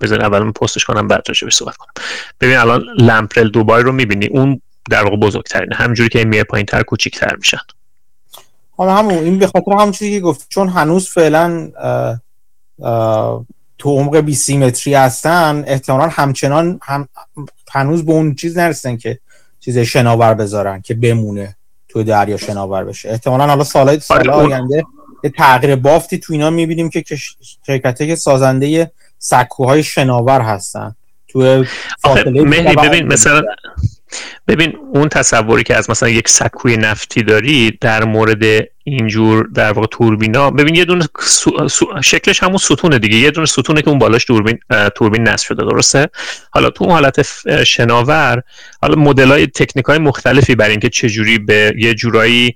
بزن 0.02 0.22
اول 0.22 0.40
من 0.40 0.52
پستش 0.52 0.86
کنم 0.86 1.08
بعد 1.08 1.24
راجع 1.28 1.50
صحبت 1.50 1.78
کنم. 1.78 1.94
ببین 2.42 2.58
الان 2.58 2.84
لمپرل 2.98 3.50
دوبای 3.50 3.84
رو 3.84 3.92
می‌بینی 3.92 4.28
اون 4.28 4.62
در 4.90 5.04
واقع 5.04 5.18
بزرگترین 5.18 5.74
همجوری 5.74 6.10
که 6.10 6.26
میه 6.26 6.44
پایین 6.44 6.66
تر 6.66 6.84
کوچیکتر 6.84 7.36
میشن. 7.36 7.58
حالا 7.58 7.79
همون 8.88 9.14
این 9.14 9.40
به 9.40 9.48
خاطر 9.48 9.72
هم 9.72 9.92
چیزی 9.92 10.12
که 10.12 10.20
گفت 10.20 10.46
چون 10.50 10.70
هنوز 10.70 11.10
فعلا 11.10 11.72
تو 13.78 13.90
عمق 13.90 14.18
20 14.18 14.50
متری 14.50 14.94
هستن 14.94 15.64
احتمالا 15.68 16.08
همچنان 16.12 16.80
هم 16.84 17.08
هنوز 17.72 18.06
به 18.06 18.12
اون 18.12 18.36
چیز 18.36 18.58
نرسن 18.58 18.98
که 18.98 19.20
چیز 19.60 19.78
شناور 19.78 20.34
بذارن 20.34 20.82
که 20.82 20.94
بمونه 20.94 21.56
تو 21.90 22.04
دریا 22.04 22.38
شناور 22.38 22.84
بشه. 22.84 23.10
احتمالا 23.10 23.48
حالا 23.48 23.64
سالهای 23.64 24.00
سال 24.00 24.30
آره، 24.30 24.32
آینده 24.32 24.84
یه 25.24 25.30
تغییر 25.30 25.76
بافتی 25.76 26.18
تو 26.18 26.34
اینا 26.34 26.50
می‌بینیم 26.50 26.90
که 26.90 27.04
شرکت 27.68 27.98
که 27.98 28.16
سازنده 28.16 28.92
سکوهای 29.20 29.84
شناور 29.84 30.42
هستن. 30.42 30.96
تو 31.28 31.66
ببین 32.84 33.08
مثلا 33.08 33.42
ببین 34.48 34.74
اون 34.94 35.10
تصوری 35.10 35.64
که 35.64 35.76
از 35.76 35.90
مثلا 35.90 36.10
یک 36.10 36.30
سکوی 36.30 36.78
نفتی 36.78 37.24
داری 37.24 37.78
در 37.82 38.04
مورد 38.04 38.44
اینجور 38.84 39.50
در 39.54 39.72
واقع 39.72 39.88
توربینا 39.92 40.52
ببین 40.52 40.76
یه 40.76 40.86
دونه 40.86 41.06
شکلش 42.04 42.44
همون 42.44 42.58
ستونه 42.58 43.00
دیگه. 43.00 43.18
یه 43.18 43.32
دونه 43.32 43.48
ستونه 43.48 43.82
که 43.82 43.90
اون 43.90 44.00
بالاش 44.00 44.26
توربین 44.26 44.60
توربین 44.96 45.28
نصب 45.28 45.46
شده 45.46 45.64
درسته؟ 45.64 46.08
حالا 46.52 46.70
تو 46.70 46.84
اون 46.84 46.94
حالت 46.94 47.22
شناور 47.64 48.44
حالا 48.82 48.96
مدل 48.96 49.32
های 49.32 49.48
تکنیک 49.48 49.86
های 49.86 49.98
مختلفی 49.98 50.56
برای 50.56 50.72
اینکه 50.72 50.90
چجوری 50.90 51.38
به 51.38 51.74
یه 51.78 51.94
جورایی 51.94 52.56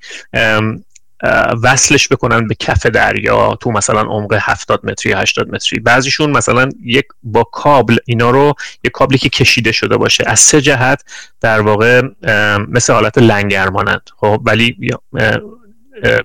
وصلش 1.63 2.07
بکنن 2.07 2.47
به 2.47 2.55
کف 2.55 2.85
دریا 2.85 3.55
تو 3.55 3.71
مثلا 3.71 4.01
عمق 4.01 4.37
70 4.41 4.85
متری 4.85 5.13
80 5.13 5.49
متری. 5.55 5.79
بعضیشون 5.79 6.31
مثلا 6.31 6.69
یک 6.83 7.05
با 7.23 7.43
کابل 7.43 7.97
اینا 8.05 8.29
رو 8.29 8.53
یک 8.83 8.91
کابلی 8.91 9.17
که 9.17 9.29
کشیده 9.29 9.71
شده 9.71 9.97
باشه 9.97 10.23
از 10.27 10.39
سه 10.39 10.61
جهت 10.61 11.03
در 11.41 11.61
واقع 11.61 12.01
مثل 12.67 12.93
حالت 12.93 13.17
لنگر 13.17 13.69
مانند 13.69 14.09
خب 14.17 14.41
ولی 14.45 14.77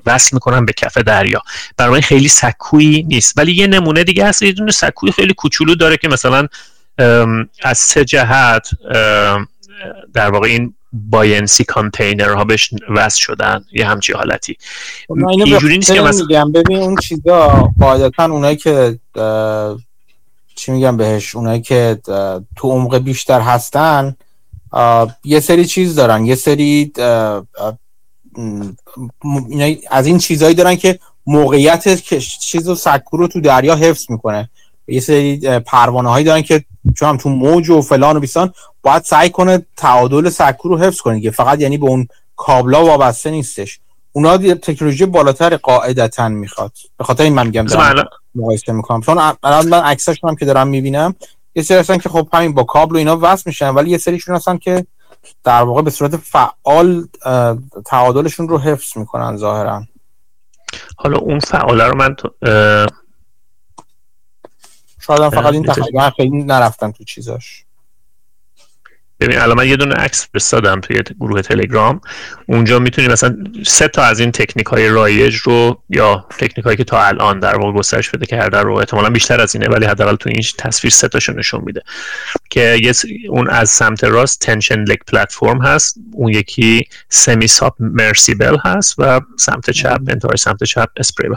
وصل 0.06 0.30
می‌کنن 0.32 0.64
به 0.64 0.72
کف 0.72 0.98
دریا. 0.98 1.42
برای 1.76 2.00
خیلی 2.00 2.28
سکویی 2.28 3.02
نیست. 3.02 3.38
ولی 3.38 3.52
یه 3.52 3.66
نمونه 3.66 4.04
دیگه 4.04 4.26
هست 4.26 4.42
یه 4.42 4.52
دونه 4.52 4.72
سکوی 4.72 5.12
خیلی 5.12 5.34
کوچولو 5.34 5.74
داره 5.74 5.96
که 5.96 6.08
مثلا 6.08 6.46
از 7.62 7.78
سه 7.78 8.04
جهت 8.04 8.68
در 10.14 10.30
واقع 10.30 10.48
این 10.48 10.74
buoyancy 10.92 11.64
کانتینر 11.64 12.32
ها 12.32 12.44
بهش 12.44 12.70
وصل 12.90 13.20
شدن 13.20 13.64
یه 13.72 13.86
همچی 13.86 14.12
حالتی. 14.12 14.56
خب، 15.08 15.28
اینجوری 15.28 15.78
نیست 15.78 15.92
که 15.92 16.00
مثلا 16.00 16.26
میگم 16.26 16.52
ببین 16.52 16.78
اون 16.78 16.96
چیزا 16.96 17.70
قاعدتا 17.80 18.24
اونایی 18.24 18.56
که 18.56 18.98
چی 20.54 20.72
میگم 20.72 20.96
بهش 20.96 21.36
اونایی 21.36 21.60
که 21.60 21.98
تو 22.56 22.70
عمق 22.70 22.98
بیشتر 22.98 23.40
هستن 23.40 24.16
یه 25.24 25.40
سری 25.40 25.66
چیز 25.66 25.94
دارن 25.94 26.26
یه 26.26 26.34
سری 26.34 26.92
از 29.90 30.06
این 30.06 30.18
چیزهایی 30.18 30.54
دارن 30.54 30.76
که 30.76 30.98
موقعیت 31.26 32.02
چیز 32.40 32.68
و 32.68 32.74
سکو 32.74 33.16
رو 33.16 33.28
تو 33.28 33.40
دریا 33.40 33.76
حفظ 33.76 34.10
می‌کنه. 34.10 34.50
یه 34.86 35.00
سری 35.00 35.58
پروانه 35.58 36.08
هایی 36.08 36.24
دارن 36.24 36.42
که 36.42 36.64
چون 36.96 37.08
هم 37.08 37.16
تو 37.16 37.28
موج 37.28 37.70
و 37.70 37.80
فلان 37.82 38.16
و 38.16 38.20
بیسان 38.20 38.52
باید 38.82 39.02
سعی 39.02 39.30
کنه 39.30 39.66
تعادل 39.76 40.28
سکو 40.28 40.68
رو 40.68 40.78
حفظ 40.78 41.00
کنه 41.00 41.30
فقط 41.30 41.60
یعنی 41.60 41.78
به 41.78 41.86
اون 41.86 42.08
کابلا 42.36 42.84
وابسته 42.84 43.30
نیستش. 43.30 43.80
اونا 44.12 44.38
تکنولوژی 44.38 45.06
بالاتر 45.06 45.56
قاعدتا 45.56 46.28
می‌خواد. 46.28 46.72
به 46.96 47.04
خاطر 47.04 47.24
این 47.24 47.34
من 47.34 47.46
میگم 47.46 47.66
مقایسه 48.34 48.72
می‌کنم. 48.72 49.00
چون 49.00 49.18
الان 49.42 49.68
من 49.68 49.80
عکساشون 49.80 50.30
هم 50.30 50.36
که 50.36 50.44
دارم 50.44 50.68
می‌بینم 50.68 51.14
یه 51.54 51.62
سری 51.62 51.78
هستن 51.78 51.98
که 51.98 52.08
خب 52.08 52.28
همین 52.32 52.54
با 52.54 52.64
کابل 52.64 52.94
و 52.94 52.98
اینا 52.98 53.18
وصل 53.22 53.42
میشن 53.46 53.68
ولی 53.68 53.90
یه 53.90 53.98
سریشون 53.98 54.34
هستن 54.34 54.56
که 54.56 54.86
در 55.44 55.62
واقع 55.62 55.82
به 55.82 55.90
صورت 55.90 56.16
فعال 56.16 57.08
تعادلشون 57.86 58.48
رو 58.48 58.58
حفظ 58.58 58.96
می‌کنن 58.96 59.36
ظاهرا. 59.36 59.82
حالا 60.96 61.18
اون 61.18 61.38
فعاله 61.38 61.84
رو 61.84 61.96
من 61.96 62.16
شاید 65.08 65.34
فقط 65.34 65.52
این 65.52 65.62
تخیل 65.62 66.10
خیلی 66.16 66.44
نرفتم 66.44 66.90
تو 66.90 67.04
چیزاش. 67.04 67.64
ببین 69.20 69.38
الان 69.38 69.56
من 69.56 69.68
یه 69.68 69.76
دونه 69.76 69.94
عکس 69.94 70.28
فرستادم 70.32 70.80
توی 70.80 71.02
گروه 71.20 71.42
تلگرام. 71.42 72.00
اونجا 72.46 72.78
می‌تونی 72.78 73.08
مثلا 73.08 73.36
سه 73.66 73.88
تا 73.88 74.02
از 74.02 74.20
این 74.20 74.32
تکنیک 74.32 74.66
های 74.66 74.88
رایج 74.88 75.36
رو 75.36 75.82
یا 75.88 76.26
تکنیک 76.30 76.64
هایی 76.64 76.76
که 76.76 76.84
تا 76.84 77.04
الان 77.04 77.40
در 77.40 77.58
واقع 77.58 77.78
گسترش 77.78 78.10
پیدا 78.10 78.26
کرده 78.26 78.58
رو 78.58 78.74
احتمالا 78.74 79.10
بیشتر 79.10 79.40
از 79.40 79.54
اینه 79.54 79.68
ولی 79.68 79.86
حداقل 79.86 80.16
تو 80.16 80.28
این 80.28 80.42
تصویر 80.58 80.92
سه 80.92 81.08
تاشو 81.08 81.32
نشون 81.32 81.62
میده. 81.64 81.82
که 82.50 82.78
یه 82.82 82.92
اون 83.28 83.50
از 83.50 83.70
سمت 83.70 84.04
راست 84.04 84.40
tension 84.40 84.84
leg 84.84 84.98
platform 85.06 85.62
هست 85.62 85.96
اون 86.12 86.32
یکی 86.32 86.88
semi-submersible 87.08 88.56
هست 88.64 88.94
و 88.98 89.20
سمت 89.38 89.70
چپ 89.70 90.00
انتهای 90.08 90.36
سمت 90.36 90.64
چپ 90.64 90.88
spar 90.96 91.22
ی 91.22 91.28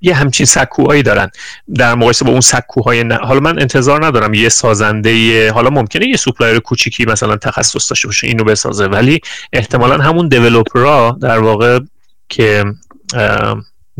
یه 0.00 0.14
همچین 0.14 0.46
سکوهایی 0.46 1.02
دارن. 1.02 1.30
در 1.74 1.94
مقایسه 1.94 2.24
با 2.24 2.30
اون 2.30 2.40
سکوهای 2.40 3.04
نه 3.04 3.16
حالا 3.16 3.40
من 3.40 3.60
انتظار 3.60 4.06
ندارم 4.06 4.34
یه 4.34 4.48
سازنده 4.48 5.52
حالا 5.52 5.70
ممکنه 5.70 6.08
یه 6.08 6.16
supplier 6.16 6.58
کوچیکی 6.58 7.04
مثلا 7.04 7.36
تخصص 7.36 7.90
داشته 7.90 8.08
باشه 8.08 8.26
اینو 8.26 8.44
بسازه. 8.44 8.86
ولی 8.86 9.20
احتمالا 9.52 9.98
همون 9.98 10.28
دیولپرها 10.28 11.18
در 11.20 11.38
واقع 11.38 11.80
که 12.28 12.64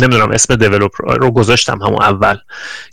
نمی‌دونم 0.00 0.30
اسم 0.30 0.56
دیولپر 0.56 1.16
رو 1.16 1.30
گذاشتم 1.30 1.82
همون 1.82 2.02
اول 2.02 2.36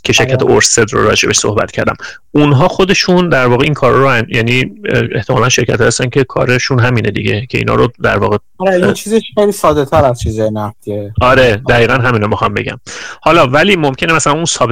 که 0.03 0.13
شرکت 0.13 0.43
آره. 0.43 0.51
اورسد 0.51 0.93
رو 0.93 1.03
راجبش 1.03 1.39
صحبت 1.39 1.71
کردم. 1.71 1.95
اونها 2.31 2.67
خودشون 2.67 3.29
در 3.29 3.47
واقع 3.47 3.63
این 3.63 3.73
کار 3.73 3.91
رو 3.91 4.23
یعنی 4.35 4.71
احتمالا 5.15 5.49
شرکت 5.49 5.81
هستن 5.81 6.09
که 6.09 6.23
کارشون 6.23 6.79
همینه 6.79 7.11
دیگه 7.11 7.45
که 7.49 7.57
اینا 7.57 7.75
رو 7.75 7.91
در 8.03 8.17
واقع 8.17 8.37
آره 8.57 8.75
این 8.75 8.93
چیزش 8.93 9.21
خیلی 9.35 9.51
ساده 9.51 9.85
تر 9.85 10.05
از 10.05 10.19
چیزای 10.19 10.51
نفتیه 10.51 11.13
آره 11.21 11.61
دقیقا 11.69 11.93
همین 11.93 12.21
رو 12.21 12.27
می‌خوام 12.27 12.53
بگم. 12.53 12.79
حالا 13.21 13.47
ولی 13.47 13.75
ممکنه 13.75 14.13
مثلا 14.13 14.33
اون 14.33 14.45
ساب 14.45 14.71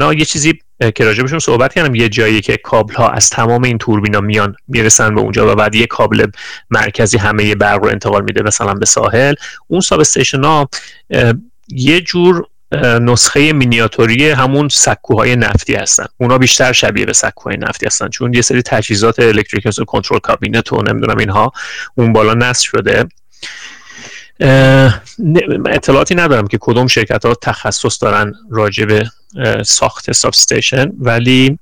ها 0.00 0.14
یه 0.14 0.24
چیزی 0.24 0.58
که 0.94 1.04
راجبشون 1.04 1.38
صحبت 1.38 1.74
کردم 1.74 1.94
یه 1.94 2.08
جایی 2.08 2.40
که 2.40 2.56
کابل 2.56 2.94
ها 2.94 3.08
از 3.08 3.30
تمام 3.30 3.64
این 3.64 3.78
توربینا 3.78 4.20
میان 4.20 4.54
می‌رسن 4.68 5.14
به 5.14 5.20
اونجا 5.20 5.52
و 5.52 5.54
بعد 5.54 5.74
یه 5.74 5.86
کابل 5.86 6.26
مرکزی 6.70 7.18
همه 7.18 7.54
برق 7.54 7.84
رو 7.84 7.90
انتقال 7.90 8.24
میده 8.24 8.42
مثلا 8.42 8.74
به 8.74 8.86
ساحل. 8.86 9.34
اون 9.68 9.80
sub 9.80 10.02
ها 10.44 10.68
یه 11.68 12.00
جور 12.00 12.46
نسخه 13.00 13.52
مینیاتوری 13.52 14.30
همون 14.30 14.68
سکوهای 14.68 15.36
نفتی 15.36 15.74
هستن. 15.74 16.06
اونا 16.16 16.38
بیشتر 16.38 16.72
شبیه 16.72 17.06
به 17.06 17.12
سکوهای 17.12 17.56
نفتی 17.56 17.86
هستن 17.86 18.08
چون 18.08 18.34
یه 18.34 18.42
سری 18.42 18.62
تجهیزات 18.62 19.18
electric 19.18 19.66
و 19.80 19.84
control 19.84 20.18
cabinet 20.18 20.72
و 20.72 20.82
نمی‌دونم 20.82 21.18
اینها 21.18 21.52
اون 21.94 22.12
بالا 22.12 22.34
نصب 22.34 22.64
شده. 22.64 23.08
اطلاعاتی 25.66 26.14
ندارم 26.14 26.46
که 26.46 26.58
کدوم 26.60 26.86
شرکت 26.86 27.24
ها 27.24 27.34
تخصص 27.34 28.02
دارن 28.02 28.34
راجع 28.50 28.84
به 28.84 29.10
ساخت 29.64 30.12
substation 30.12 30.92
ولی 30.98 31.58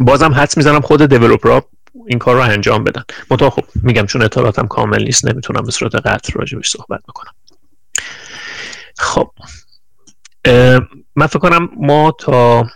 بازم 0.00 0.32
حدس 0.34 0.56
می‌زنم 0.56 0.80
خود 0.80 1.06
دیولوپرها 1.06 1.64
این 2.06 2.18
کار 2.18 2.36
رو 2.36 2.42
انجام 2.42 2.84
بدن. 2.84 3.02
منتها 3.30 3.50
خب 3.50 3.64
میگم 3.74 4.06
چون 4.06 4.22
اطلاعاتم 4.22 4.66
کامل 4.66 5.02
نیست 5.02 5.26
نمی‌تونم 5.26 5.62
به 5.62 5.70
صورت 5.70 5.94
قطع 5.94 6.32
راجبش 6.34 6.70
صحبت 6.70 7.00
بکنم. 7.08 7.32
خب 8.98 9.30
من 11.16 11.26
فکر 11.26 11.38
کنم 11.38 11.68
ما 11.76 12.14
تا 12.18 12.66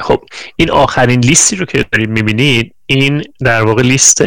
خب 0.00 0.24
این 0.56 0.70
آخرین 0.70 1.20
لیستی 1.20 1.56
رو 1.56 1.66
که 1.66 1.86
دارید 1.92 2.10
می‌بینید 2.10 2.74
این 2.86 3.22
در 3.40 3.62
واقع 3.62 3.82
لیست 3.82 4.22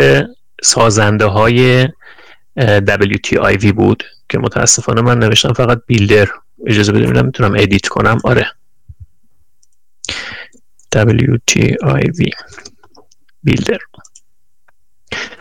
سازنده 0.64 1.26
های 1.26 1.88
WTIV 2.60 3.66
بود 3.66 4.04
که 4.30 4.40
متاسفانه 4.40 5.02
من 5.02 5.20
نوشتم 5.20 5.54
فقط 5.54 5.82
بیلدر 5.88 6.28
اجازه 6.68 6.92
بدیم 6.92 7.26
می‌تونم 7.26 7.54
ادیت 7.56 7.88
کنم. 7.88 8.18
آره. 8.24 8.52
WTIV 10.96 12.30
بیلدر 13.44 13.78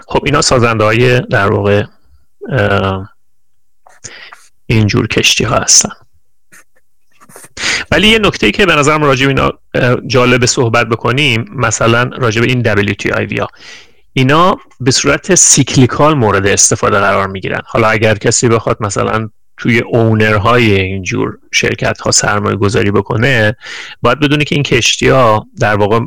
خب 0.09 0.23
اینا 0.25 0.43
سازنده 0.43 0.85
های 0.85 1.21
در 1.21 1.53
واقع 1.53 1.85
اینجور 4.67 5.07
کشتی 5.07 5.45
ها 5.45 5.57
هستن. 5.57 5.91
ولی 7.91 8.09
یه 8.09 8.19
نکته 8.19 8.51
که 8.51 8.67
به 8.67 8.75
نظرم 8.75 9.05
راجع 9.05 9.29
اینا 9.29 9.53
جالب 10.07 10.47
صحبت 10.47 10.87
بکنیم 10.87 11.45
مثلا 11.57 12.11
راجع 12.19 12.41
به 12.41 12.47
این 12.47 12.63
WTIV 12.93 13.39
ها. 13.41 13.49
اینا 14.13 14.57
به 14.81 14.91
صورت 14.91 15.35
سیکلیکال 15.35 16.15
مورد 16.15 16.47
استفاده 16.47 16.99
قرار 16.99 17.27
می‌گیرن. 17.29 17.61
حالا 17.65 17.89
اگر 17.89 18.15
کسی 18.15 18.49
بخواد 18.49 18.77
مثلا 18.81 19.31
توی 19.61 19.79
اونرهای 19.79 20.81
اینجور 20.81 21.39
شرکت 21.53 22.01
ها 22.01 22.11
سرمایه 22.11 22.57
گذاری 22.57 22.91
بکنه 22.91 23.57
باید 24.03 24.21
بدونه 24.21 24.45
که 24.45 24.55
این 24.55 24.63
کشتی 24.63 25.09
ها 25.09 25.47
در 25.59 25.77
واقع 25.77 26.01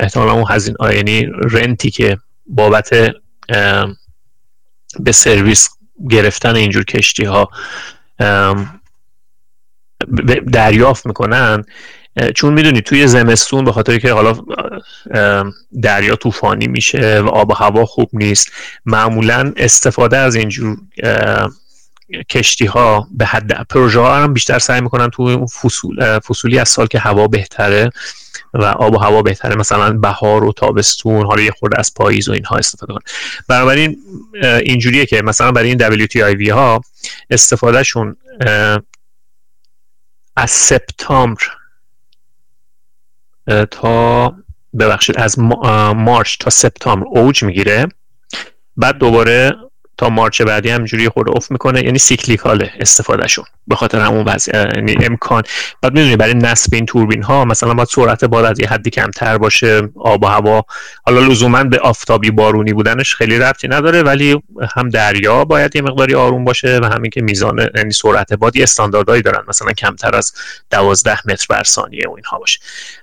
احتمالا 0.00 0.32
اون 0.32 0.44
هزین 0.48 0.74
یعنی 0.80 1.26
رنتی 1.50 1.90
که 1.90 2.18
بابت 2.46 2.90
به 5.00 5.12
سرویس 5.12 5.68
گرفتن 6.10 6.56
اینجور 6.56 6.84
کشتی 6.84 7.24
ها 7.24 7.50
دریافت 10.52 11.06
می‌کنن 11.06 11.64
چون 12.34 12.54
می‌دونی 12.54 12.80
توی 12.80 13.06
زمستون 13.06 13.64
به 13.64 13.72
خاطر 13.72 13.98
که 13.98 14.12
حالا 14.12 14.36
دریا 15.82 16.16
طوفانی 16.16 16.66
میشه 16.66 17.20
و 17.20 17.28
آب 17.28 17.50
و 17.50 17.54
هوا 17.54 17.86
خوب 17.86 18.10
نیست 18.12 18.52
معمولا 18.86 19.52
استفاده 19.56 20.16
از 20.16 20.34
اینجور 20.34 20.76
کشتی 22.30 22.66
ها 22.66 23.08
به 23.10 23.26
حد 23.26 23.66
پروژه 23.68 24.00
ها 24.00 24.16
هم 24.16 24.34
بیشتر 24.34 24.58
سعی 24.58 24.80
می‌کنن 24.80 25.10
تو 25.10 25.46
فصول 25.46 26.18
فصولی 26.18 26.58
از 26.58 26.68
سال 26.68 26.86
که 26.86 26.98
هوا 26.98 27.28
بهتره 27.28 27.90
و 28.54 28.64
آب 28.64 28.94
و 28.94 28.98
هوا 28.98 29.22
بهتره 29.22 29.54
مثلا 29.56 29.92
بهار 29.92 30.44
و 30.44 30.52
تابستون 30.52 31.26
حالا 31.26 31.42
یه 31.42 31.50
خورده 31.50 31.78
از 31.78 31.94
پاییز 31.94 32.28
و 32.28 32.32
اینها 32.32 32.56
استفاده 32.56 32.92
کنن. 32.92 33.02
بنابراین 33.48 33.96
اینجوریه 34.42 35.06
که 35.06 35.22
مثلا 35.22 35.52
برای 35.52 35.68
این 35.68 36.06
WTIV 36.06 36.48
ها 36.48 36.80
استفادهشون 37.30 38.16
از 40.36 40.50
سپتامبر 40.50 41.42
تا 43.70 44.34
ببخشید 44.78 45.16
از 45.18 45.38
مارچ 45.38 46.38
تا 46.38 46.50
سپتامبر 46.50 47.06
اوج 47.06 47.42
می‌گیره. 47.42 47.88
بعد 48.76 48.98
دوباره 48.98 49.56
تا 49.96 50.08
مارچ 50.08 50.42
بعدی 50.42 50.70
همجوری 50.70 51.08
خود 51.08 51.36
افت 51.36 51.50
می‌کنه 51.50 51.84
یعنی 51.84 51.98
سیکلیکاله 51.98 52.72
استفادهشون 52.80 53.44
به 53.66 53.76
خاطر 53.76 54.00
همون 54.00 54.24
وضع 54.24 54.52
یعنی 54.76 54.96
امکان. 55.06 55.42
بعد 55.82 55.92
می‌دونی 55.92 56.16
برای 56.16 56.34
نصب 56.34 56.74
این 56.74 56.86
توربین 56.86 57.22
ها 57.22 57.44
مثلا 57.44 57.74
باید 57.74 57.88
سرعت 57.88 58.24
باد 58.24 58.44
از 58.44 58.60
یه 58.60 58.68
حدی 58.68 58.90
کمتر 58.90 59.38
باشه 59.38 59.88
آب 59.96 60.22
و 60.22 60.26
هوا. 60.26 60.64
حالا 61.06 61.20
لزوما 61.20 61.64
به 61.64 61.78
آفتابی 61.78 62.30
بارونی 62.30 62.72
بودنش 62.72 63.14
خیلی 63.14 63.38
ربطی 63.38 63.68
نداره 63.68 64.02
ولی 64.02 64.42
هم 64.76 64.88
دریا 64.88 65.44
باید 65.44 65.76
یه 65.76 65.82
مقداری 65.82 66.14
آروم 66.14 66.44
باشه 66.44 66.80
و 66.82 66.84
همین 66.84 67.10
که 67.10 67.22
میزان 67.22 67.70
یعنی 67.74 67.92
سرعت 67.92 68.32
بادی 68.32 68.62
استانداردهایی 68.62 69.22
دارن 69.22 69.44
مثلا 69.48 69.72
کمتر 69.72 70.16
از 70.16 70.32
12 70.70 71.18
متر 71.24 71.46
بر 71.50 71.64
ثانیه 71.64 72.08
و 72.08 72.12
اینها 72.12 72.38
باشه. 72.38 72.60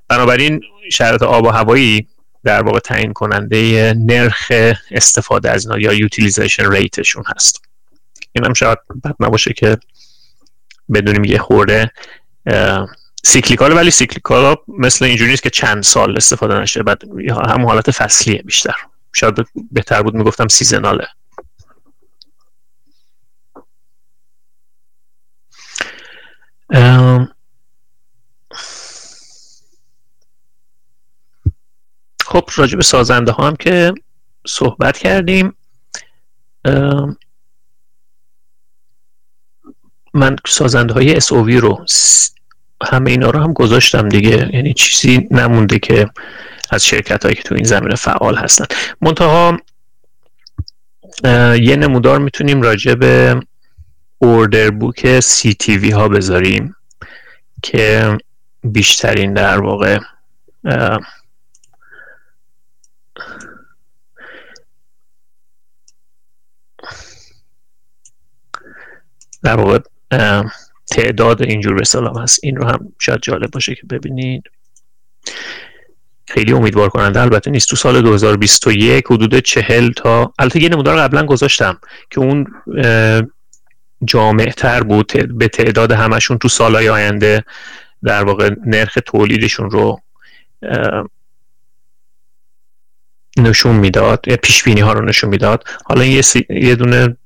بنابراین 0.07 0.61
شرایط 0.91 1.23
آب 1.23 1.45
و 1.45 1.49
هوایی 1.49 2.07
در 2.43 2.63
واقع 2.63 2.79
تعیین 2.79 3.13
کننده 3.13 3.93
نرخ 3.97 4.51
استفاده 4.91 5.51
از 5.51 5.65
اینا 5.65 5.79
یا 5.79 5.93
utilization 5.93 6.71
rate 6.71 6.97
شون 6.97 7.23
هست. 7.35 7.61
این 8.31 8.45
هم 8.45 8.53
شاید 8.53 8.77
بد 9.03 9.15
نباشه 9.19 9.53
که 9.53 9.77
بدونیم 10.93 11.23
یه 11.23 11.37
خورده 11.37 11.91
cyclical 13.23 13.77
ولی 13.77 13.91
cyclical 13.91 14.55
مثل 14.67 15.05
اینجوری 15.05 15.31
نیست 15.31 15.43
که 15.43 15.49
چند 15.49 15.83
سال 15.83 16.17
استفاده 16.17 16.59
نشه 16.59 16.83
بعد 16.83 17.03
هم 17.29 17.65
حالت 17.65 17.91
فصلیه 17.91 18.41
بیشتر. 18.41 18.75
شاید 19.13 19.35
بهتر 19.71 20.01
بود 20.01 20.13
می‌گفتم 20.13 20.47
seasonal 20.47 21.01
ه 21.01 21.07
خب 32.31 32.49
راجع 32.55 32.75
به 32.75 32.83
سازنده 32.83 33.31
ها 33.31 33.47
هم 33.47 33.55
که 33.55 33.93
صحبت 34.47 34.97
کردیم 34.97 35.53
من 40.13 40.35
سازنده 40.47 40.93
های 40.93 41.21
SOV 41.21 41.31
رو 41.31 41.85
همه 42.83 43.11
اینا 43.11 43.29
رو 43.29 43.39
هم 43.39 43.53
گذاشتم 43.53 44.09
دیگه. 44.09 44.49
یعنی 44.53 44.73
چیزی 44.73 45.27
نمونده 45.31 45.79
که 45.79 46.09
از 46.69 46.85
شرکت 46.85 47.23
هایی 47.23 47.35
که 47.35 47.43
تو 47.43 47.55
این 47.55 47.63
زمینه 47.63 47.95
فعال 47.95 48.35
هستن. 48.35 48.65
منتها 49.01 49.57
یه 51.59 51.75
نمودار 51.75 52.19
می‌تونیم 52.19 52.61
راجع 52.61 52.95
به 52.95 53.39
اوردر 54.17 54.69
بوک 54.69 55.19
سی 55.19 55.53
تی 55.53 55.77
وی 55.77 55.91
ها 55.91 56.07
بذاریم 56.07 56.75
که 57.63 58.17
بیشترین 58.63 59.33
در 59.33 59.59
واقع 59.61 59.99
در 69.43 69.55
واقع 69.55 69.79
تعداد 70.91 71.41
اینجور 71.41 71.73
به 71.73 71.83
هست. 72.21 72.39
این 72.43 72.55
رو 72.55 72.65
هم 72.65 72.93
شاید 72.99 73.19
جالب 73.21 73.51
باشه 73.51 73.75
که 73.75 73.85
ببینید. 73.89 74.43
خیلی 76.27 76.53
امیدوار 76.53 76.89
کننده 76.89 77.21
البته 77.21 77.51
نیست. 77.51 77.69
تو 77.69 77.75
سال 77.75 78.01
2021 78.01 79.05
حدود 79.05 79.39
چهل 79.39 79.91
تا 79.91 80.33
البته 80.39 80.61
یه 80.63 80.69
نمودار 80.69 80.97
قبلا 80.97 81.25
گذاشتم 81.25 81.77
که 82.09 82.19
اون 82.19 82.47
جامع 84.05 84.51
تر 84.57 84.83
بود 84.83 85.37
به 85.37 85.47
تعداد 85.47 85.91
همشون 85.91 86.37
تو 86.37 86.47
سالهای 86.47 86.89
آینده 86.89 87.43
در 88.03 88.23
واقع 88.23 88.49
نرخ 88.65 88.97
تولیدشون 89.05 89.71
رو 89.71 90.01
نشون 93.37 93.75
می‌داد 93.75 94.19
پیش 94.19 94.63
بینی 94.63 94.81
ها 94.81 94.93
رو 94.93 95.05
نشون 95.05 95.29
می‌داد. 95.29 95.63
حالا 95.85 96.05
یه, 96.05 96.21
یه 96.49 96.75
دونه 96.75 97.17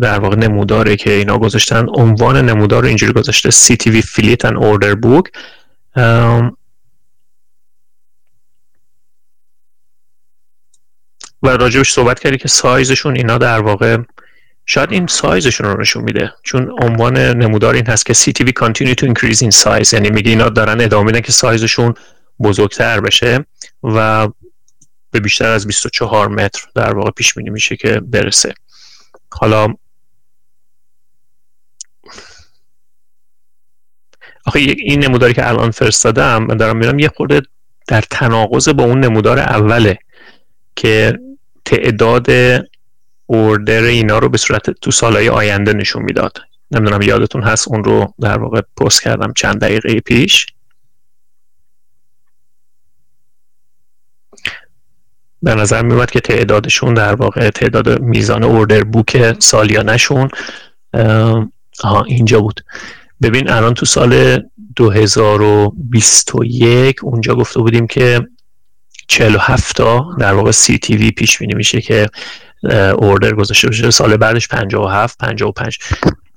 در 0.00 0.18
واقع 0.18 0.36
نموداره 0.36 0.96
که 0.96 1.10
اینا 1.10 1.38
گذاشتن 1.38 1.86
عنوان 1.94 2.36
نمودار 2.48 2.82
رو 2.82 2.88
اینجوری 2.88 3.12
گذاشته 3.12 3.50
CTV 3.50 4.02
Fleet 4.02 4.46
and 4.46 4.56
Order 4.56 4.96
Book. 5.04 5.28
و 11.42 11.48
راجبش 11.48 11.92
صحبت 11.92 12.20
کردی 12.20 12.38
که 12.38 12.48
سایزشون 12.48 13.16
اینا 13.16 13.38
در 13.38 13.60
واقع 13.60 13.98
شاید 14.66 14.92
این 14.92 15.06
سایزشون 15.06 15.66
رو 15.66 15.80
نشون 15.80 16.04
میده. 16.04 16.32
چون 16.42 16.70
عنوان 16.82 17.16
نمودار 17.18 17.74
این 17.74 17.86
هست 17.86 18.06
که 18.06 18.14
CTV 18.14 18.52
continue 18.64 18.94
to 18.94 19.06
increase 19.06 19.38
in 19.38 19.50
size. 19.50 19.92
یعنی 19.92 20.10
میگه 20.10 20.30
اینا 20.30 20.48
دارن 20.48 20.80
ادامه 20.80 21.06
میدن 21.06 21.20
که 21.20 21.32
سایزشون 21.32 21.94
بزرگتر 22.42 23.00
بشه 23.00 23.46
و 23.82 24.28
به 25.10 25.20
بیشتر 25.20 25.50
از 25.50 25.66
24 25.66 26.28
متر 26.28 26.62
در 26.74 26.94
واقع 26.94 27.10
پیش 27.10 27.34
بینی 27.34 27.50
میشه 27.50 27.76
که 27.76 28.00
برسه. 28.00 28.54
حالا 29.32 29.74
آخه 34.46 34.58
این 34.58 35.04
نموداری 35.04 35.34
که 35.34 35.48
الان 35.48 35.70
فرستادم 35.70 36.44
من 36.44 36.56
دارم 36.56 36.76
میرم 36.76 36.98
یه 36.98 37.08
خورده 37.08 37.42
در 37.86 38.00
تناقض 38.10 38.68
با 38.68 38.84
اون 38.84 39.00
نمودار 39.00 39.38
اوله 39.38 39.98
که 40.76 41.18
تعداد 41.64 42.30
اوردر 43.26 43.82
اینا 43.82 44.18
رو 44.18 44.28
به 44.28 44.38
صورت 44.38 44.70
تو 44.70 44.90
سالهای 44.90 45.28
آینده 45.28 45.72
نشون 45.72 46.02
می‌داد. 46.02 46.38
نمی‌دونم 46.70 47.02
یادتون 47.02 47.42
هست؟ 47.42 47.68
اون 47.68 47.84
رو 47.84 48.14
در 48.20 48.38
واقع 48.38 48.60
پست 48.76 49.02
کردم 49.02 49.32
چند 49.36 49.60
دقیقه 49.60 50.00
پیش. 50.00 50.46
به 55.42 55.54
نظر 55.54 55.82
میومد 55.82 56.10
که 56.10 56.20
تعدادشون 56.20 56.94
در 56.94 57.14
واقع 57.14 57.50
تعداد 57.50 58.00
میزان 58.00 58.44
اوردر 58.44 58.84
بوک 58.84 59.40
سالیانشون 59.40 60.28
ها 61.82 62.04
اینجا 62.06 62.40
بود. 62.40 62.60
ببین 63.22 63.50
الان 63.50 63.74
تو 63.74 63.86
سال 63.86 64.42
2021 64.76 67.04
اونجا 67.04 67.34
گفته 67.34 67.60
بودیم 67.60 67.86
که 67.86 68.28
47 69.08 69.76
تا 69.76 70.06
در 70.18 70.34
واقع 70.34 70.50
سی 70.50 70.78
تی 70.78 70.96
وی 70.96 71.10
پیش 71.10 71.38
بینی 71.38 71.54
میشه 71.54 71.80
که 71.80 72.08
اوردر 72.98 73.34
گذاشته 73.34 73.68
بشه. 73.68 73.90
سال 73.90 74.16
بعدش 74.16 74.48
57 74.48 75.18
55 75.18 75.78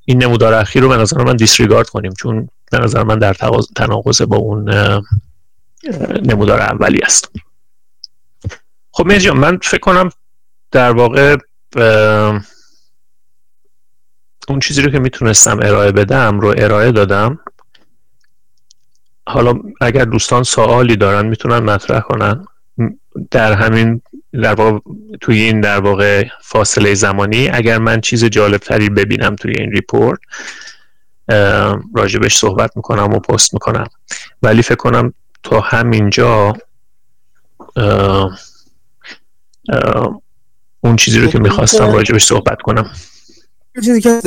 این 0.05 0.23
نمودار 0.23 0.53
اخیر 0.53 0.83
رو 0.83 0.89
به 0.89 0.97
نظر 0.97 1.23
من 1.23 1.35
دیسریگارد 1.35 1.89
کنیم 1.89 2.13
چون 2.13 2.49
به 2.71 2.79
نظر 2.79 3.03
من 3.03 3.19
در 3.19 3.33
تناقض 3.75 4.21
با 4.21 4.37
اون 4.37 4.69
نمودار 6.23 6.61
اولی 6.61 6.99
است. 6.99 7.31
خب 8.91 9.05
مرجان 9.05 9.37
من 9.37 9.59
فکر 9.63 9.79
کنم 9.79 10.09
در 10.71 10.91
واقع 10.91 11.37
اون 14.49 14.59
چیزی 14.59 14.81
رو 14.81 14.91
که 14.91 14.99
می‌تونستم 14.99 15.59
ارائه 15.61 15.91
بدم 15.91 16.39
رو 16.39 16.55
ارائه 16.57 16.91
دادم. 16.91 17.39
حالا 19.27 19.53
اگر 19.81 20.05
دوستان 20.05 20.43
سوالی 20.43 20.95
دارن 20.95 21.25
می‌تونن 21.25 21.59
مطرح 21.59 21.99
کنن. 21.99 22.45
در 23.31 23.53
همین 23.53 24.01
در 24.33 24.53
واقع 24.53 24.79
توی 25.21 25.41
این 25.41 25.61
در 25.61 25.79
واقع 25.79 26.27
فاصله 26.41 26.93
زمانی 26.93 27.49
اگر 27.49 27.77
من 27.77 28.01
چیز 28.01 28.25
جالب 28.25 28.57
تری 28.57 28.89
ببینم 28.89 29.35
توی 29.35 29.53
این 29.57 29.71
ریپورت 29.71 30.19
راجبش 31.95 32.37
صحبت 32.37 32.71
می‌کنم 32.75 33.13
و 33.13 33.19
پست 33.19 33.53
می‌کنم. 33.53 33.87
ولی 34.43 34.61
فکر 34.61 34.75
کنم 34.75 35.13
تا 35.43 35.59
همینجا 35.59 36.53
اون 40.81 40.95
چیزی 40.97 41.19
رو 41.19 41.27
که 41.27 41.39
می‌خواستم 41.39 41.91
راجبش 41.91 42.25
صحبت 42.25 42.61
کنم. 42.61 42.91
چیزی 43.83 44.01
که 44.01 44.19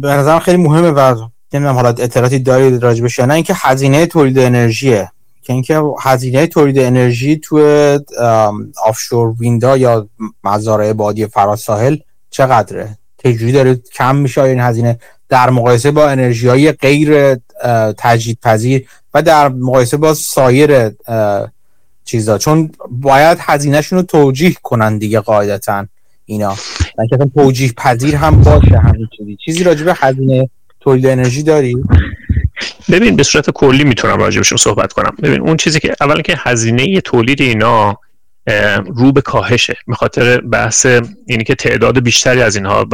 به 0.00 0.08
نظرم 0.08 0.38
خیلی 0.38 0.56
مهمه 0.56 0.90
و 0.90 1.28
نمی‌دونم 1.52 1.74
حالا 1.74 1.88
اطلاعاتی 1.88 2.38
دارید 2.38 2.82
راجبش 2.82 3.18
یا 3.18 3.26
نه 3.26 3.34
اینکه 3.34 3.54
هزینه 3.56 4.06
تولید 4.06 4.38
انرژیه. 4.38 5.10
که 5.42 5.52
اینکه 5.52 5.82
هزینه 6.00 6.46
تولید 6.46 6.78
انرژی 6.78 7.36
تو 7.36 7.58
آفشور 8.84 9.34
ویندا 9.38 9.76
یا 9.76 10.08
مزارع 10.44 10.92
بادی 10.92 11.26
فراساحل 11.26 11.96
چقدره؟ 12.30 12.98
تجوری 13.18 13.52
داره 13.52 13.74
کم 13.74 14.16
میشه 14.16 14.42
این 14.42 14.60
هزینه؟ 14.60 14.98
در 15.28 15.50
مقایسه 15.50 15.90
با 15.90 16.08
انرژی 16.08 16.48
های 16.48 16.72
غیر 16.72 17.36
تجدید 17.98 18.38
پذیر 18.42 18.88
و 19.14 19.22
در 19.22 19.48
مقایسه 19.48 19.96
با 19.96 20.14
سایر 20.14 20.90
چیزا. 22.04 22.38
چون 22.38 22.72
باید 22.90 23.38
هزینهشون 23.40 23.98
رو 23.98 24.04
توجیه 24.04 24.54
کنن 24.62 24.98
دیگه 24.98 25.20
قاعدتا. 25.20 25.86
اینا. 26.24 26.56
که 27.10 27.16
توجیه 27.34 27.72
پذیر 27.72 28.16
هم 28.16 28.42
باشه 28.42 28.78
همین 28.78 29.08
چیزی. 29.16 29.36
چیزی 29.44 29.64
راجع 29.64 29.84
به 29.84 29.94
هزینه 29.94 30.50
تولید 30.80 31.06
انرژی 31.06 31.42
داری؟ 31.42 31.76
ببین 32.92 33.16
به 33.16 33.22
صورت 33.22 33.50
کلی 33.50 33.84
می‌تونم 33.84 34.16
راجبشون 34.16 34.58
صحبت 34.58 34.92
کنم. 34.92 35.16
ببین 35.22 35.40
اون 35.40 35.56
چیزی 35.56 35.80
که 35.80 35.94
اولا 36.00 36.22
که 36.22 36.34
هزینه 36.38 37.00
تولید 37.00 37.40
اینا 37.40 37.98
رو 38.96 39.12
به 39.12 39.20
کاهشه. 39.20 39.76
به 39.86 39.94
خاطر 39.94 40.40
بحث 40.40 40.86
اینی 41.26 41.44
که 41.44 41.54
تعداد 41.54 42.00
بیشتری 42.00 42.42
از 42.42 42.56
اینها 42.56 42.84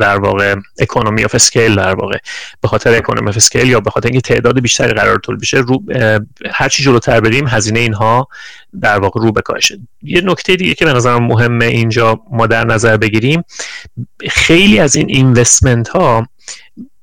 در 0.00 0.18
واقع 0.18 0.54
economy 0.78 1.24
of 1.24 1.34
scale 1.34 1.74
در 1.74 1.94
واقع 1.94 2.18
به 2.60 2.68
خاطر 2.68 2.94
economy 2.94 3.28
of 3.28 3.36
scale 3.36 3.68
یا 3.68 3.80
به 3.80 3.90
خاطر 3.90 4.08
اینکه 4.08 4.34
تعداد 4.34 4.60
بیشتری 4.60 4.92
قرار 4.92 5.18
تولید 5.18 5.40
بشه 5.40 5.56
رو 5.58 5.82
هر 6.50 6.68
چی 6.68 6.82
جلوتر 6.82 7.20
بریم 7.20 7.46
هزینه 7.48 7.80
اینها 7.80 8.28
در 8.80 8.98
واقع 8.98 9.20
رو 9.20 9.32
به 9.32 9.42
کاهشه. 9.42 9.78
یه 10.02 10.20
نکته 10.20 10.56
دیگه 10.56 10.74
که 10.74 10.84
به 10.84 10.92
نظرم 10.92 11.24
مهمه 11.24 11.64
اینجا 11.64 12.20
ما 12.30 12.46
در 12.46 12.64
نظر 12.64 12.96
بگیریم 12.96 13.42
خیلی 14.30 14.78
از 14.78 14.96
این 14.96 15.08
اینوستمنت 15.08 15.88
ها 15.88 16.26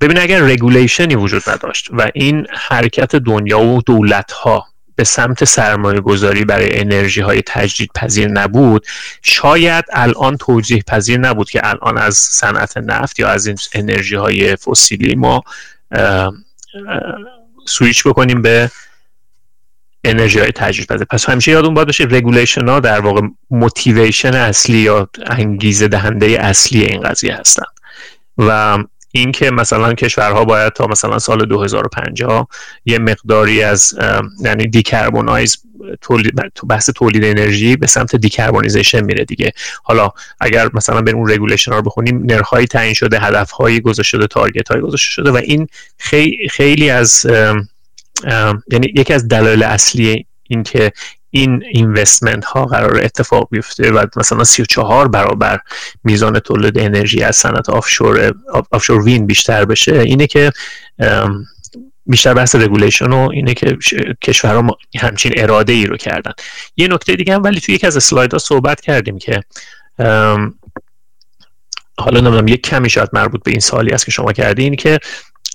ببین 0.02 0.20
اگر 0.20 0.42
رگولیشنی 0.42 1.16
وجود 1.16 1.50
نداشت 1.50 1.90
و 1.92 2.12
این 2.14 2.48
حرکت 2.52 3.16
دنیا 3.16 3.60
و 3.60 3.82
دولت 3.82 4.32
ها 4.32 4.66
به 4.96 5.04
سمت 5.04 5.44
سرمایه 5.44 6.02
گذاری 6.02 6.46
برای 6.46 6.80
انرژی 6.80 7.22
های 7.22 7.42
تجدید 7.46 7.90
پذیر 7.96 8.28
نبود 8.28 8.86
شاید 9.22 9.86
الان 9.94 10.38
توجیه 10.38 10.84
پذیر 10.88 11.20
نبود 11.20 11.50
که 11.50 11.62
الان 11.64 11.98
از 11.98 12.18
صنعت 12.18 12.78
نفت 12.78 13.20
یا 13.20 13.28
از 13.28 13.48
این 13.48 13.58
انرژی 13.74 14.16
های 14.16 14.56
فسیلی 14.56 15.16
ما 15.16 15.44
سویچ 17.66 18.08
بکنیم 18.08 18.42
به 18.42 18.72
انرژی 20.04 20.40
های 20.40 20.52
تجدید 20.52 20.88
پذیر 20.88 21.06
پس 21.06 21.30
همیشه 21.30 21.52
یادون 21.52 21.74
باید 21.74 21.88
باشه 21.88 22.04
regulation 22.04 22.68
ها 22.68 22.80
در 22.80 23.00
واقع 23.00 23.22
motivation 23.50 24.34
اصلی 24.34 24.78
یا 24.78 25.10
انگیزه 25.26 25.88
دهنده 25.88 26.26
اصلی 26.26 26.86
این 26.86 27.02
قضیه 27.02 27.36
هستن. 27.36 27.66
و 28.38 28.78
اینکه 29.16 29.52
مثلا 29.52 29.94
کشورها 29.94 30.46
باید 30.46 30.74
تا 30.74 30.88
مثلا 30.88 31.20
سال 31.20 31.46
2050 31.46 32.48
یه 32.86 33.00
مقداری 33.00 33.64
از 33.64 33.94
یعنی 34.40 34.68
decarbonize 34.68 35.58
تولید 36.02 36.34
تو 36.56 36.68
بحث 36.68 36.90
تولید 36.90 37.26
انرژی 37.26 37.76
به 37.76 37.88
سمت 37.88 38.16
decarbonization 38.16 39.04
میره 39.04 39.26
دیگه. 39.26 39.52
حالا 39.84 40.10
اگر 40.40 40.70
مثلا 40.74 41.02
بریم 41.02 41.18
اون 41.18 41.32
regulation 41.32 41.72
رو 41.72 41.82
بخونیم 41.82 42.24
نرخهایی 42.26 42.68
تعیین 42.68 42.94
شده 42.94 43.20
هدفهایی 43.20 43.80
گذاشته 43.80 44.18
شده 44.18 44.28
target 44.28 44.70
هایی 44.70 44.82
گذاشته 44.82 45.12
شده 45.12 45.32
و 45.32 45.36
این 45.36 45.68
خیلی 45.98 46.50
خیلی 46.50 46.90
از 46.90 47.26
یعنی 48.72 48.94
یکی 48.96 49.14
از 49.14 49.28
دلایل 49.28 49.64
اصلی 49.64 50.26
اینکه 50.50 50.92
این 51.36 51.64
investment 51.72 52.46
ها 52.46 52.66
قرار 52.66 52.98
اتفاق 53.04 53.48
بیفته 53.52 53.92
و 53.92 54.06
مثلا 54.18 54.44
34 54.44 55.08
برابر 55.08 55.60
میزان 56.04 56.40
تولید 56.40 56.80
انرژی 56.80 57.24
از 57.24 57.36
صنعت 57.36 57.70
offshore 57.70 58.34
offshore 58.72 59.02
wind 59.02 59.28
بیشتر 59.28 59.66
بشه. 59.66 60.00
اینه 60.00 60.28
که 60.28 60.52
بیشتر 62.06 62.34
بحث 62.34 62.56
regulation 62.56 63.12
و 63.12 63.30
اینه 63.34 63.54
که 63.54 63.78
کشورها 64.22 64.78
همچین 65.00 65.32
اراده 65.38 65.74
ای 65.74 65.86
رو 65.86 65.98
کردن. 65.98 66.32
یه 66.78 66.88
نکته 66.88 67.16
دیگه 67.16 67.34
هم 67.34 67.44
ولی 67.44 67.60
توی 67.60 67.76
یکی 67.76 67.88
از 67.88 68.14
ها 68.14 68.38
صحبت 68.38 68.82
کردیم 68.82 69.18
که 69.18 69.42
حالا 71.98 72.20
نمی‌دونم 72.20 72.48
یک 72.48 72.62
کمی 72.62 72.90
شاید 72.90 73.10
مربوط 73.14 73.44
به 73.44 73.52
این 73.52 73.60
سالی 73.60 73.92
است 73.92 74.06
که 74.06 74.12
شما 74.12 74.34
کردین 74.34 74.76
که 74.76 75.00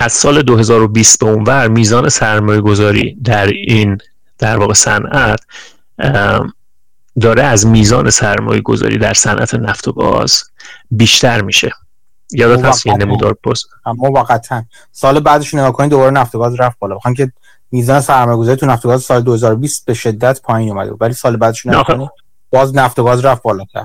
از 0.00 0.12
سال 0.12 0.42
2020 0.42 1.20
به 1.20 1.26
اونور 1.26 1.68
میزان 1.68 2.08
سرمایه 2.08 2.60
گذاری 2.60 3.16
در 3.24 3.46
این 3.46 3.98
در 4.40 4.56
واقع 4.56 4.74
صنعت 4.74 5.40
داره 7.20 7.42
از 7.42 7.66
میزان 7.66 8.10
سرمایه 8.10 8.60
گذاری 8.60 8.98
در 8.98 9.14
صنعت 9.14 9.54
نفت 9.54 9.88
و 9.88 9.92
گاز 9.92 10.44
بیشتر 10.90 11.40
میشه. 11.40 11.72
یادت 12.32 12.64
هست 12.64 12.86
این 12.86 13.02
نمودار 13.02 13.34
پست 13.34 13.68
موقتا. 13.86 14.62
سال 14.92 15.20
بعدش 15.20 15.54
نگاه 15.54 15.72
کنید 15.72 15.90
دوباره 15.90 16.10
نفت 16.10 16.34
و 16.34 16.38
گاز 16.38 16.60
رفت 16.60 16.78
بالا. 16.78 16.96
بخوام 16.96 17.14
که 17.14 17.32
میزان 17.72 18.00
سرمایه 18.00 18.38
گذاری 18.38 18.56
تو 18.56 18.66
نفت 18.66 18.84
و 18.84 18.88
گاز 18.88 19.02
سال 19.02 19.22
2020 19.22 19.84
به 19.84 19.94
شدت 19.94 20.42
پایین 20.42 20.68
اومده 20.70 20.92
ولی 21.00 21.12
سال 21.12 21.36
بعدش 21.36 21.66
نگاه 21.66 21.84
کنید 21.84 22.10
باز 22.50 22.76
نفت 22.76 22.98
و 22.98 23.04
گاز 23.04 23.24
رفت 23.24 23.42
بالاتر. 23.42 23.84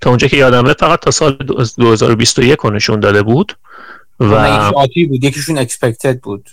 تا 0.00 0.10
اونجا 0.10 0.28
که 0.28 0.36
یادمه 0.36 0.72
فقط 0.72 1.00
تا 1.00 1.10
سال 1.10 1.36
2021 1.76 2.66
نشون 2.66 3.00
داده 3.00 3.22
بود 3.22 3.56
و 4.20 4.70
بود. 4.70 5.24
یکیشون 5.24 5.58
اکسپکتد 5.58 6.20
بود. 6.20 6.50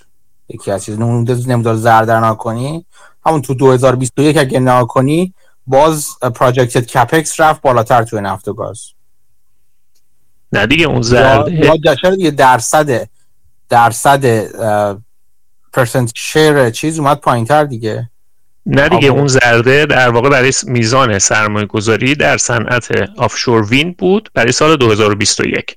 یکی 0.49 0.71
از 0.71 0.85
چیز 0.85 0.99
نمودار 0.99 1.75
زرد 1.75 2.37
کنی. 2.37 2.85
همون 3.25 3.41
تو 3.41 3.53
2021 3.53 4.37
اگه 4.37 4.59
نگاه 4.59 4.87
کنی 4.87 5.33
باز 5.67 6.19
پراجکتد 6.35 6.85
کپکس 6.85 7.39
رفت 7.39 7.61
بالاتر 7.61 8.03
توی 8.03 8.21
نفت 8.21 8.47
و 8.47 8.53
گاز. 8.53 8.81
نه 10.51 10.67
دیگه 10.67 10.85
اون 10.85 11.01
زرد 11.01 11.47
یا 11.47 11.75
یه 12.17 12.31
درصد 12.31 13.09
درصد 13.69 14.45
پرسنت 15.73 16.11
شیر 16.15 16.69
چیز 16.69 16.99
اومد 16.99 17.17
پایین 17.19 17.45
تر 17.45 17.63
دیگه. 17.63 18.09
نه 18.65 18.89
دیگه 18.89 19.07
اون 19.07 19.27
زرده 19.27 19.85
در 19.85 20.09
واقع 20.09 20.29
برای 20.29 20.53
میزان 20.67 21.19
سرمایه 21.19 21.65
گذاری 21.65 22.15
در 22.15 22.37
صنعت 22.37 22.87
آفشور 23.17 23.65
وین 23.65 23.95
بود 23.97 24.29
برای 24.33 24.51
سال 24.51 24.75
2021 24.75 25.75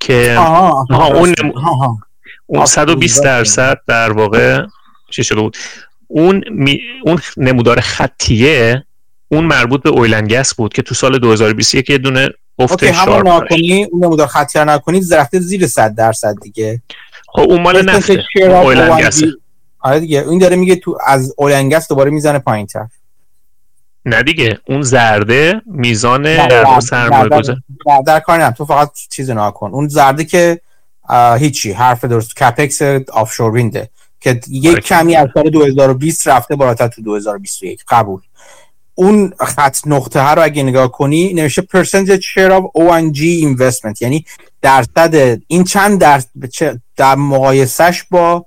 که 0.00 0.36
آها, 0.38 0.86
آها 0.90 1.06
اون 1.06 1.34
اون 2.50 2.66
120 2.66 3.24
درصد 3.24 3.78
در 3.86 4.12
واقع 4.12 4.62
چی 5.10 5.24
شده 5.24 5.40
بود؟ 5.40 5.56
اون 6.06 6.44
اون 7.04 7.20
نمودار 7.36 7.80
خطیه 7.80 8.84
اون 9.28 9.44
مربوط 9.44 9.82
به 9.82 9.90
اویلنگس 9.90 10.54
بود 10.54 10.72
که 10.72 10.82
تو 10.82 10.94
سال 10.94 11.18
2021 11.18 11.90
یه 11.90 11.98
دونه 11.98 12.28
افت 12.58 12.92
شارپ 12.92 13.26
نکنی 13.26 13.84
اون 13.84 14.04
نمودار 14.04 14.26
خطیه 14.26 14.64
نکنی 14.64 15.02
رفته 15.12 15.40
زیر 15.40 15.66
100 15.66 15.94
درصد 15.94 16.34
دیگه. 16.42 16.82
خب 17.26 17.40
اون 17.40 17.62
مال 17.62 17.82
نفته 17.82 18.24
اویلنگس 18.36 19.22
آره 19.80 20.00
دیگه 20.00 20.28
این 20.28 20.38
داره 20.38 20.56
میگه 20.56 20.76
تو 20.76 20.98
از 21.06 21.34
اویلنگس 21.36 21.88
دوباره 21.88 22.10
می‌زنه 22.10 22.38
پایینتر 22.38 22.86
نه 24.04 24.22
دیگه 24.22 24.58
اون 24.68 24.82
زرده 24.82 25.62
میزان 25.66 26.22
در 26.22 26.80
سرمایه 26.80 27.28
گذار 27.28 27.56
در, 28.06 28.20
کار 28.20 28.50
تو 28.50 28.64
فقط 28.64 28.90
چیز 29.10 29.30
نکن 29.30 29.70
اون 29.70 29.88
زرده 29.88 30.24
که 30.24 30.60
هیچی 31.38 31.72
حرف 31.72 32.04
درست. 32.04 32.36
کپکس 32.36 32.82
آفشور 33.12 33.50
وینده 33.50 33.90
که 34.20 34.40
یک 34.48 34.72
آره. 34.72 34.80
کمی 34.80 35.16
از 35.16 35.28
سال 35.34 35.50
2020 35.50 36.28
رفته 36.28 36.56
بالاتر 36.56 36.88
تو 36.88 37.02
2021 37.02 37.84
قبول. 37.88 38.20
اون 38.94 39.32
خط 39.40 39.78
نقطه 39.86 40.20
ها 40.20 40.34
رو 40.34 40.42
اگه 40.42 40.62
نگاه 40.62 40.92
کنی 40.92 41.34
نوشته 41.34 41.62
percentage 41.62 42.22
share 42.22 42.50
of 42.50 42.64
O&G 42.80 43.20
investment. 43.20 44.00
یعنی 44.02 44.24
درصد 44.62 45.38
این 45.46 45.64
چند 45.64 46.00
در 46.00 46.22
در 46.96 47.14
مقایسش 47.14 48.04
با 48.10 48.46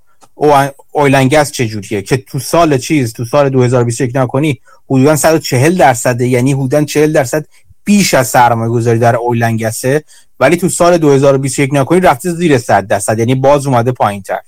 اویلنگس 0.91 1.51
چجوریه؟ 1.51 2.01
که 2.01 2.17
تو 2.17 2.39
سال 2.39 2.77
چیز 2.77 3.13
تو 3.13 3.25
سال 3.25 3.49
2021 3.49 4.15
نکنی 4.15 4.59
حدودا 4.89 5.15
140 5.15 5.77
درصده. 5.77 6.27
یعنی 6.27 6.53
حدودا 6.53 6.83
40 6.83 7.13
درصد 7.13 7.45
بیش 7.83 8.13
از 8.13 8.27
سرمایه 8.27 8.71
گذاری 8.71 8.99
در 8.99 9.15
اویلنگسه 9.15 10.03
ولی 10.39 10.57
تو 10.57 10.69
سال 10.69 10.97
2021 10.97 11.69
نکنی 11.73 11.99
رفته 11.99 12.31
زیر 12.31 12.57
100 12.57 12.87
درصد. 12.87 13.19
یعنی 13.19 13.35
باز 13.35 13.67
اومده 13.67 13.91
پایین 13.91 14.21
تر 14.21 14.39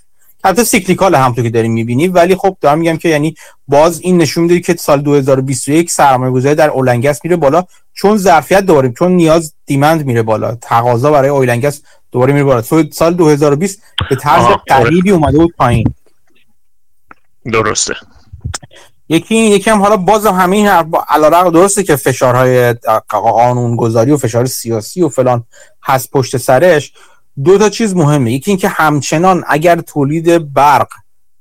البته 0.43 0.63
سیکلیکال 0.63 1.15
هم 1.15 1.33
تو 1.33 1.43
که 1.43 1.49
داریم 1.49 1.71
می‌بینی. 1.71 2.07
ولی 2.07 2.35
خب 2.35 2.57
دارم 2.61 2.77
میگم 2.77 2.97
که 2.97 3.09
یعنی 3.09 3.35
باز 3.67 3.99
این 4.01 4.17
نشون 4.17 4.43
میده 4.43 4.59
که 4.59 4.73
سال 4.73 5.01
2021 5.01 5.91
سرمایه 5.91 6.31
گذاری 6.31 6.55
در 6.55 6.69
اولنگس 6.69 7.19
میره 7.23 7.35
بالا. 7.35 7.63
چون 7.93 8.17
ظرفیت 8.17 8.61
داریم 8.61 8.93
چون 8.93 9.11
نیاز 9.11 9.53
دیمند 9.65 10.05
میره 10.05 10.23
بالا. 10.23 10.55
تقاضا 10.55 11.11
برای 11.11 11.29
اولنگس 11.29 11.81
دوباره 12.11 12.33
میره 12.33 12.45
بالا. 12.45 12.61
سال 12.91 13.13
2020 13.13 13.81
به 14.09 14.15
طرز 14.15 14.45
قریبی 14.67 15.11
اومده 15.11 15.37
بود 15.37 15.53
پایین. 15.57 15.93
درسته. 17.51 17.93
یکی 19.09 19.35
یکی 19.35 19.69
هم 19.69 19.81
حالا 19.81 19.97
باز 19.97 20.25
همین 20.25 20.67
علیرغم 21.07 21.49
درسته 21.49 21.83
که 21.83 21.95
فشارهای 21.95 22.73
قانون 23.09 23.75
گذاری 23.75 24.11
و 24.11 24.17
فشار 24.17 24.45
سیاسی 24.45 25.01
و 25.01 25.09
فلان 25.09 25.43
هست 25.83 26.11
پشت 26.11 26.37
سرش. 26.37 26.93
دو 27.43 27.57
تا 27.57 27.69
چیز 27.69 27.95
مهمه. 27.95 28.31
یکی 28.31 28.51
اینکه 28.51 28.67
همچنان 28.67 29.43
اگر 29.47 29.81
تولید 29.81 30.53
برق 30.53 30.87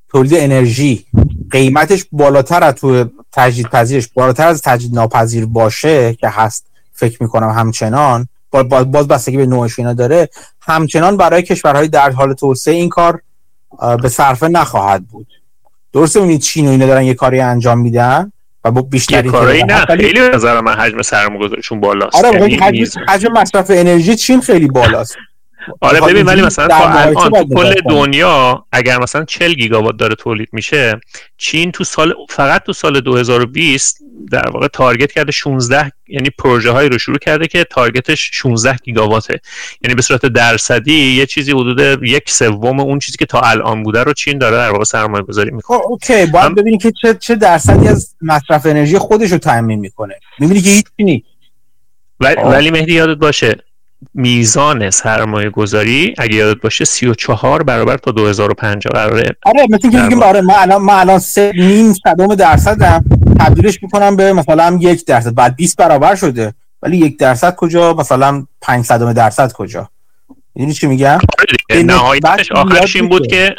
تولید 0.08 0.34
انرژی 0.34 1.06
قیمتش 1.50 2.04
بالاتر 2.12 2.64
از 2.64 2.74
تو 2.74 3.04
تجدید 3.32 3.66
پذیرش 3.66 4.08
بالاتر 4.14 4.46
از 4.46 4.62
تجدید 4.62 4.94
ناپذیر 4.94 5.46
باشه 5.46 6.14
که 6.14 6.28
هست 6.28 6.66
فکر 6.92 7.22
می‌کنم 7.22 7.50
همچنان 7.50 8.28
باز 8.70 9.08
بستگی 9.08 9.36
به 9.36 9.46
نوعش 9.46 9.78
اینا 9.78 9.92
داره 9.92 10.28
همچنان 10.60 11.16
برای 11.16 11.42
کشورهای 11.42 11.88
در 11.88 12.10
حال 12.10 12.34
توسعه 12.34 12.74
این 12.74 12.88
کار 12.88 13.22
به 14.02 14.08
صرفه 14.08 14.48
نخواهد 14.48 15.06
بود. 15.08 15.26
درسته 15.94 16.20
اونی 16.20 16.38
چین 16.38 16.68
و 16.68 16.70
اینا 16.70 16.86
دارن 16.86 17.02
یه 17.02 17.14
کاری 17.14 17.40
انجام 17.40 17.78
میدن 17.78 18.32
و 18.64 18.70
با 18.70 18.82
بیشتری 18.82 19.28
کاری 19.28 19.62
نه 19.64 19.84
خیلی 19.84 20.20
نظر 20.34 20.60
من 20.60 20.74
حجم 20.74 21.02
سرمایه‌گذاریشون 21.02 21.80
بالاست. 21.80 22.24
آره 22.24 22.52
یعنی 22.52 22.86
حجم 23.08 23.32
مصرف 23.32 23.70
انرژی 23.70 24.16
چین 24.16 24.40
خیلی 24.40 24.66
بالاست. 24.66 25.16
آره 25.80 26.00
ببین 26.00 26.26
ولی 26.26 26.42
مثلا 26.42 26.68
تا 26.68 26.88
الان 26.88 27.14
تو 27.14 27.48
کل 27.54 27.74
دنیا 27.90 28.66
اگر 28.72 28.98
مثلا 28.98 29.24
40 29.24 29.54
گیگاوات 29.54 29.96
داره 29.96 30.14
تولید 30.14 30.48
میشه 30.52 31.00
چین 31.38 31.72
تو 31.72 31.84
سال 31.84 32.14
فقط 32.30 32.62
تو 32.62 32.72
سال 32.72 33.00
2020 33.00 33.98
در 34.30 34.50
واقع 34.50 34.68
تارگت 34.68 35.12
کرده 35.12 35.32
16 35.32 35.92
یعنی 36.08 36.30
پروژه 36.38 36.70
هایی 36.70 36.88
رو 36.88 36.98
شروع 36.98 37.18
کرده 37.18 37.46
که 37.46 37.64
تارگتش 37.64 38.30
16 38.32 38.76
گیگاواته. 38.84 39.40
یعنی 39.82 39.94
به 39.94 40.02
صورت 40.02 40.26
درصدی 40.26 41.16
یه 41.16 41.26
چیزی 41.26 41.52
حدود 41.52 42.02
یک 42.02 42.30
سوم 42.30 42.80
اون 42.80 42.98
چیزی 42.98 43.18
که 43.18 43.26
تا 43.26 43.40
الان 43.40 43.82
بوده 43.82 44.02
رو 44.02 44.12
چین 44.12 44.38
داره 44.38 44.56
در 44.56 44.70
واقع 44.70 44.84
سرمایه 44.84 45.24
گذاری 45.24 45.50
می‌کنه. 45.50 45.78
خب، 45.78 45.84
اوکی 45.86 46.26
باید 46.26 46.54
ببینید 46.54 46.82
که 46.82 46.92
چه 47.02 47.14
چه 47.14 47.34
درصدی 47.34 47.88
از 47.88 48.14
مصرف 48.22 48.66
انرژی 48.66 48.98
خودش 48.98 49.32
رو 49.32 49.38
تامین 49.38 49.78
می‌کنه. 49.78 50.14
می‌بینی 50.38 50.60
که 50.60 50.70
هیچ 50.70 50.84
نیست. 50.98 51.26
ولی 52.20 52.70
مهدی 52.70 52.94
یادت 52.94 53.18
باشه 53.18 53.56
میزان 54.14 54.90
سرمایه 54.90 55.50
گذاری 55.50 56.14
اگه 56.18 56.34
یادت 56.34 56.60
باشه 56.60 56.84
34 56.84 57.62
برابر 57.62 57.96
تا 57.96 58.10
2050 58.10 58.92
قراره 58.92 59.36
آره 59.44 59.66
مثل 59.70 59.90
که 59.90 60.00
میگیم 60.00 60.22
آره 60.22 60.40
من 60.40 60.54
الان 60.54 60.82
من 60.82 60.94
الان 60.94 61.18
سه 61.18 61.52
نیم 61.56 61.92
صدم 61.92 62.34
درصدم. 62.34 63.04
تبدیلش 63.40 63.82
می‌کنم 63.82 64.16
به 64.16 64.32
مثلا 64.32 64.78
یک 64.80 65.06
درصد. 65.06 65.34
بعد 65.34 65.56
20 65.56 65.76
برابر 65.76 66.14
شده. 66.14 66.54
ولی 66.82 66.96
یک 66.96 67.18
درصد 67.18 67.54
کجا؟ 67.54 67.94
مثلا 67.94 68.46
5 68.60 68.84
صدم 68.84 69.12
درصد 69.12 69.52
کجا؟ 69.52 69.88
می‌دونی 70.54 70.74
چی 70.74 70.86
میگم؟ 70.86 71.18
آره 71.38 71.82
نهایتش 71.82 72.52
آخرش 72.52 72.96
این 72.96 73.08
بود 73.08 73.26
که 73.26 73.54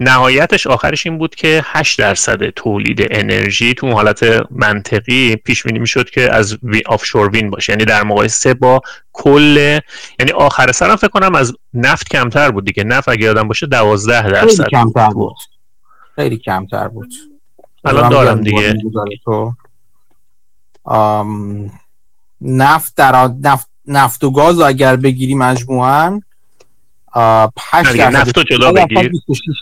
نهایتش 0.00 0.66
آخرش 0.66 1.06
این 1.06 1.18
بود 1.18 1.34
که 1.34 1.62
8 1.64 1.98
درصد 1.98 2.48
تولید 2.48 3.06
انرژی 3.10 3.74
تو 3.74 3.92
حالت 3.92 4.22
منطقی 4.50 5.36
پیش 5.36 5.62
بینی 5.62 5.78
می‌شد 5.78 6.10
که 6.10 6.34
از 6.34 6.58
آفشور 6.86 7.28
وین 7.28 7.50
باشه. 7.50 7.72
یعنی 7.72 7.84
در 7.84 8.02
مقایسه 8.02 8.54
با 8.54 8.80
کل 9.12 9.80
یعنی 10.18 10.32
آخر 10.32 10.72
سرم 10.72 10.96
فکر 10.96 11.08
کنم 11.08 11.34
از 11.34 11.52
نفت 11.74 12.08
کمتر 12.08 12.50
بود 12.50 12.64
دیگه. 12.64 12.84
نفت 12.84 13.08
اگه 13.08 13.22
یادم 13.22 13.48
باشه 13.48 13.66
12 13.66 14.30
درصد 14.30 14.64
خیلی 14.64 14.70
کمتر 14.70 15.08
بود. 15.08 15.36
خیلی 16.14 16.36
کمتر 16.36 16.88
بود. 16.88 17.14
الان 17.84 18.08
دارم 18.08 18.40
دیگه. 18.40 18.74
نفت 22.40 22.96
در 22.96 23.30
نفت 23.42 23.68
نفت 23.86 24.24
و 24.24 24.30
گاز 24.30 24.60
اگر 24.60 24.96
بگیری 24.96 25.34
مجموعاً 25.34 26.20
8 27.14 27.96
درصد 27.96 28.16
نفت 28.16 28.38
جدا 28.38 28.72
بگیر. 28.72 29.12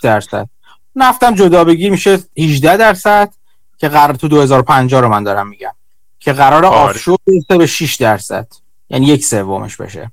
درصد. 0.03 0.49
نفتم 0.97 1.35
جدا 1.35 1.65
بگیر 1.65 1.91
میشه 1.91 2.19
18 2.39 2.77
درصد 2.77 3.35
که 3.79 3.89
قرار 3.89 4.15
تو 4.15 4.29
2050 4.29 5.01
رو 5.01 5.09
من 5.09 5.25
دارم 5.25 5.49
میگم 5.49 5.73
که 6.19 6.33
قرار 6.33 6.65
آره. 6.65 6.91
آفشور 6.91 7.19
برسه 7.27 7.59
به 7.59 7.67
6 7.67 7.95
درصد. 7.95 8.47
یعنی 8.91 9.07
یک 9.07 9.25
سومش 9.25 9.77
بشه. 9.77 10.13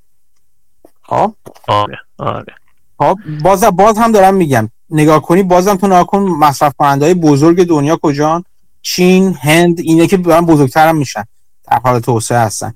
خب؟ 1.02 1.34
آره 1.68 1.98
آره. 2.18 2.54
خب 2.98 3.18
باز 3.44 3.64
باز 3.64 3.98
هم 3.98 4.12
دارم 4.12 4.36
میگم. 4.36 4.70
نگاه 4.90 5.22
کنی 5.22 5.44
بازم 5.44 5.76
تو 5.76 5.88
نگاه 5.88 6.06
کن 6.08 6.20
مصرف 6.20 6.74
کننده 6.78 7.06
های 7.06 7.14
بزرگ 7.14 7.64
دنیا 7.64 7.98
کجان؟ 8.02 8.44
چین 8.82 9.38
هند 9.42 9.80
اینه 9.80 10.08
که 10.08 10.18
دارن 10.18 10.46
بزرگتر 10.46 10.88
هم 10.88 10.98
میشن. 10.98 11.24
در 11.72 11.80
حال 11.84 12.00
توسعه 12.00 12.38
هستن. 12.38 12.74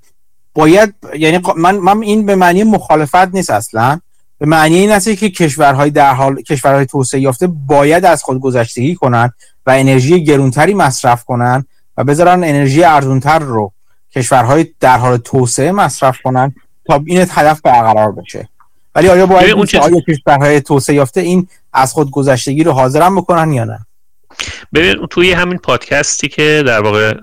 باید 0.53 0.93
یعنی 1.17 1.39
من 1.57 1.77
من 1.77 2.01
این 2.01 2.25
به 2.25 2.35
معنی 2.35 2.63
مخالفت 2.63 3.15
نیست 3.15 3.49
اصلا. 3.49 3.99
به 4.39 4.45
معنی 4.45 4.75
این 4.75 4.91
است 4.91 5.09
که 5.09 5.29
کشورهای 5.29 5.89
در 5.89 6.13
حال 6.13 6.41
کشورهای 6.41 6.85
توسعه 6.85 7.19
یافته 7.19 7.47
باید 7.47 8.05
از 8.05 8.23
خود 8.23 8.39
گذشتگی 8.39 8.95
کنند 8.95 9.33
و 9.65 9.71
انرژی 9.71 10.23
گرونتری 10.23 10.73
مصرف 10.73 11.23
کنند 11.23 11.67
و 11.97 12.03
بذارن 12.03 12.43
انرژی 12.43 12.83
ارزونتر 12.83 13.39
رو 13.39 13.71
کشورهای 14.15 14.67
در 14.79 14.97
حال 14.97 15.17
توسعه 15.17 15.71
مصرف 15.71 16.17
کنند 16.23 16.55
تا 16.85 17.03
این 17.05 17.25
هدف 17.29 17.61
برقرار 17.61 18.11
بشه. 18.11 18.49
ولی 18.95 19.09
آیا 19.09 19.25
باید 19.25 19.51
اون 19.51 19.67
آیا 19.81 20.01
کشورهای 20.07 20.61
توسعه 20.61 20.95
یافته 20.95 21.21
این 21.21 21.47
از 21.73 21.93
خود 21.93 22.11
گذشتگی 22.11 22.63
رو 22.63 22.71
حاضرن 22.71 23.15
بکنن 23.15 23.53
یا 23.53 23.63
نه؟ 23.63 23.79
ببین 24.73 25.07
توی 25.07 25.31
همین 25.31 25.57
پادکستی 25.57 26.27
که 26.27 26.63
در 26.67 26.81
واقع 26.81 27.13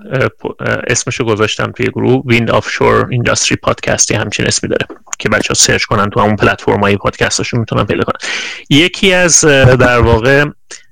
اسمشو 0.87 1.23
گذاشتم 1.23 1.71
توی 1.71 1.85
گروه 1.87 2.23
ویند 2.25 2.51
آفشور 2.51 3.07
اینداستری 3.11 3.55
پادکستی 3.55 4.13
همچین 4.13 4.47
اسمی 4.47 4.69
داره 4.69 4.85
که 5.19 5.29
بچه 5.29 5.47
ها 5.49 5.53
سرچ 5.53 5.83
کنن 5.83 6.09
تو 6.09 6.19
همون 6.19 6.35
پلتفرم 6.35 6.79
های 6.79 6.97
پادکستاشون 6.97 7.59
می‌تونن 7.59 7.85
پیدا 7.85 8.03
کنن. 8.03 8.29
یکی 8.69 9.13
از 9.13 9.41
در 9.79 9.99
واقع 9.99 10.45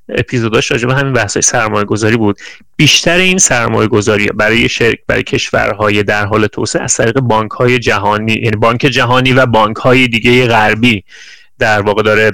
اپیزوداش 0.10 0.72
راجع 0.72 0.88
به 0.88 0.96
همین 0.96 1.14
بحث 1.14 1.38
سرمایه 1.38 1.86
گذاری 1.86 2.18
بود. 2.18 2.38
بیشتر 2.76 3.18
این 3.18 3.38
سرمایه 3.38 3.88
گذاری 3.88 4.28
برای 4.28 4.70
شرک 4.70 5.00
برای 5.08 5.24
کشورهای 5.24 6.04
در 6.04 6.26
حال 6.26 6.48
توسعه 6.48 6.82
از 6.82 6.96
طریق 6.96 7.20
بانک 7.20 7.52
های 7.52 7.80
جهانی 7.80 8.34
یعنی 8.34 8.56
بانک 8.58 8.80
جهانی 8.80 9.34
و 9.34 9.46
بانک 9.46 9.78
های 9.78 10.08
دیگه 10.08 10.48
غربی 10.48 11.04
در 11.60 11.82
واقع 11.82 12.04
داره 12.04 12.32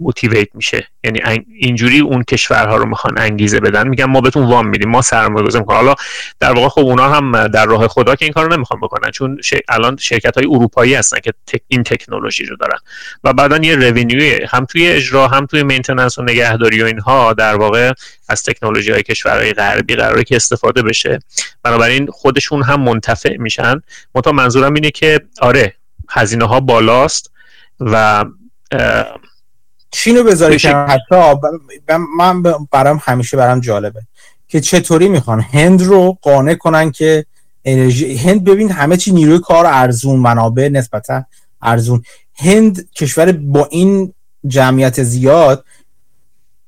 motivate 0.00 0.48
میشه. 0.54 0.86
یعنی 1.04 1.20
اینجوری 1.58 2.00
اون 2.00 2.22
کشورها 2.22 2.76
رو 2.76 2.88
می‌خوان 2.88 3.18
انگیزه 3.18 3.60
بدن. 3.60 3.88
میگن 3.88 4.04
ما 4.04 4.20
بهتون 4.20 4.46
وام 4.46 4.68
میدیم 4.68 4.88
ما 4.88 5.02
سرمایه 5.02 5.46
گذاری 5.46 5.62
می‌کنیم 5.62 5.78
حالا 5.78 5.94
در 6.40 6.52
واقع 6.52 6.68
خب 6.68 6.80
اونا 6.80 7.08
هم 7.08 7.48
در 7.48 7.66
راه 7.66 7.88
خدا 7.88 8.14
که 8.14 8.24
این 8.24 8.32
کارو 8.32 8.52
نمی‌خوان 8.52 8.80
بکنن 8.80 9.10
چون 9.10 9.38
الان 9.68 9.96
شرکت 9.96 10.38
های 10.38 10.46
اروپایی 10.46 10.94
هستن 10.94 11.18
که 11.46 11.60
این 11.68 11.82
تکنولوژی 11.82 12.44
رو 12.44 12.56
دارن. 12.56 12.78
و 13.24 13.32
بعدا 13.32 13.56
یه 13.56 13.76
revenue 13.76 14.32
ی 14.32 14.40
هم 14.48 14.64
توی 14.64 14.88
اجرا 14.88 15.28
هم 15.28 15.46
توی 15.46 15.62
maintenance 15.62 16.18
و 16.18 16.22
نگهداری 16.22 16.82
و 16.82 16.86
اینها 16.86 17.32
در 17.32 17.54
واقع 17.54 17.92
از 18.28 18.42
تکنولوژی 18.42 18.92
های 18.92 19.02
کشورهای 19.02 19.52
غربی 19.52 19.94
قراره 19.94 20.24
که 20.24 20.36
استفاده 20.36 20.82
بشه. 20.82 21.18
بنابراین 21.62 22.06
خودشون 22.10 22.62
هم 22.62 22.80
منتفع 22.80 23.36
میشن. 23.36 23.82
متا 24.14 24.32
منظورم 24.32 24.74
اینه 24.74 24.90
که 24.90 25.20
آره 25.40 25.74
هزینه 26.10 26.44
ها 26.44 26.60
بالاست 26.60 27.32
و 27.80 28.24
چینو 29.92 30.22
بذاری 30.24 30.58
که 30.58 30.68
حتی 30.68 31.34
من 32.18 32.42
برام 32.70 33.00
همیشه 33.02 33.36
برام 33.36 33.60
جالبه 33.60 34.02
که 34.48 34.60
چطوری 34.60 35.08
می‌خوان 35.08 35.40
هند 35.40 35.82
رو 35.82 36.18
قانع 36.22 36.54
کنن 36.54 36.90
که 36.90 37.26
انرژی 37.64 38.16
هند 38.16 38.44
ببین 38.44 38.70
همه 38.70 38.96
چی 38.96 39.12
نیروی 39.12 39.38
کار 39.38 39.66
ارزون 39.66 40.20
منابع 40.20 40.68
نسبتا 40.68 41.24
ارزون. 41.62 42.02
هند 42.34 42.88
کشور 42.94 43.32
با 43.32 43.68
این 43.70 44.14
جمعیت 44.46 45.02
زیاد 45.02 45.64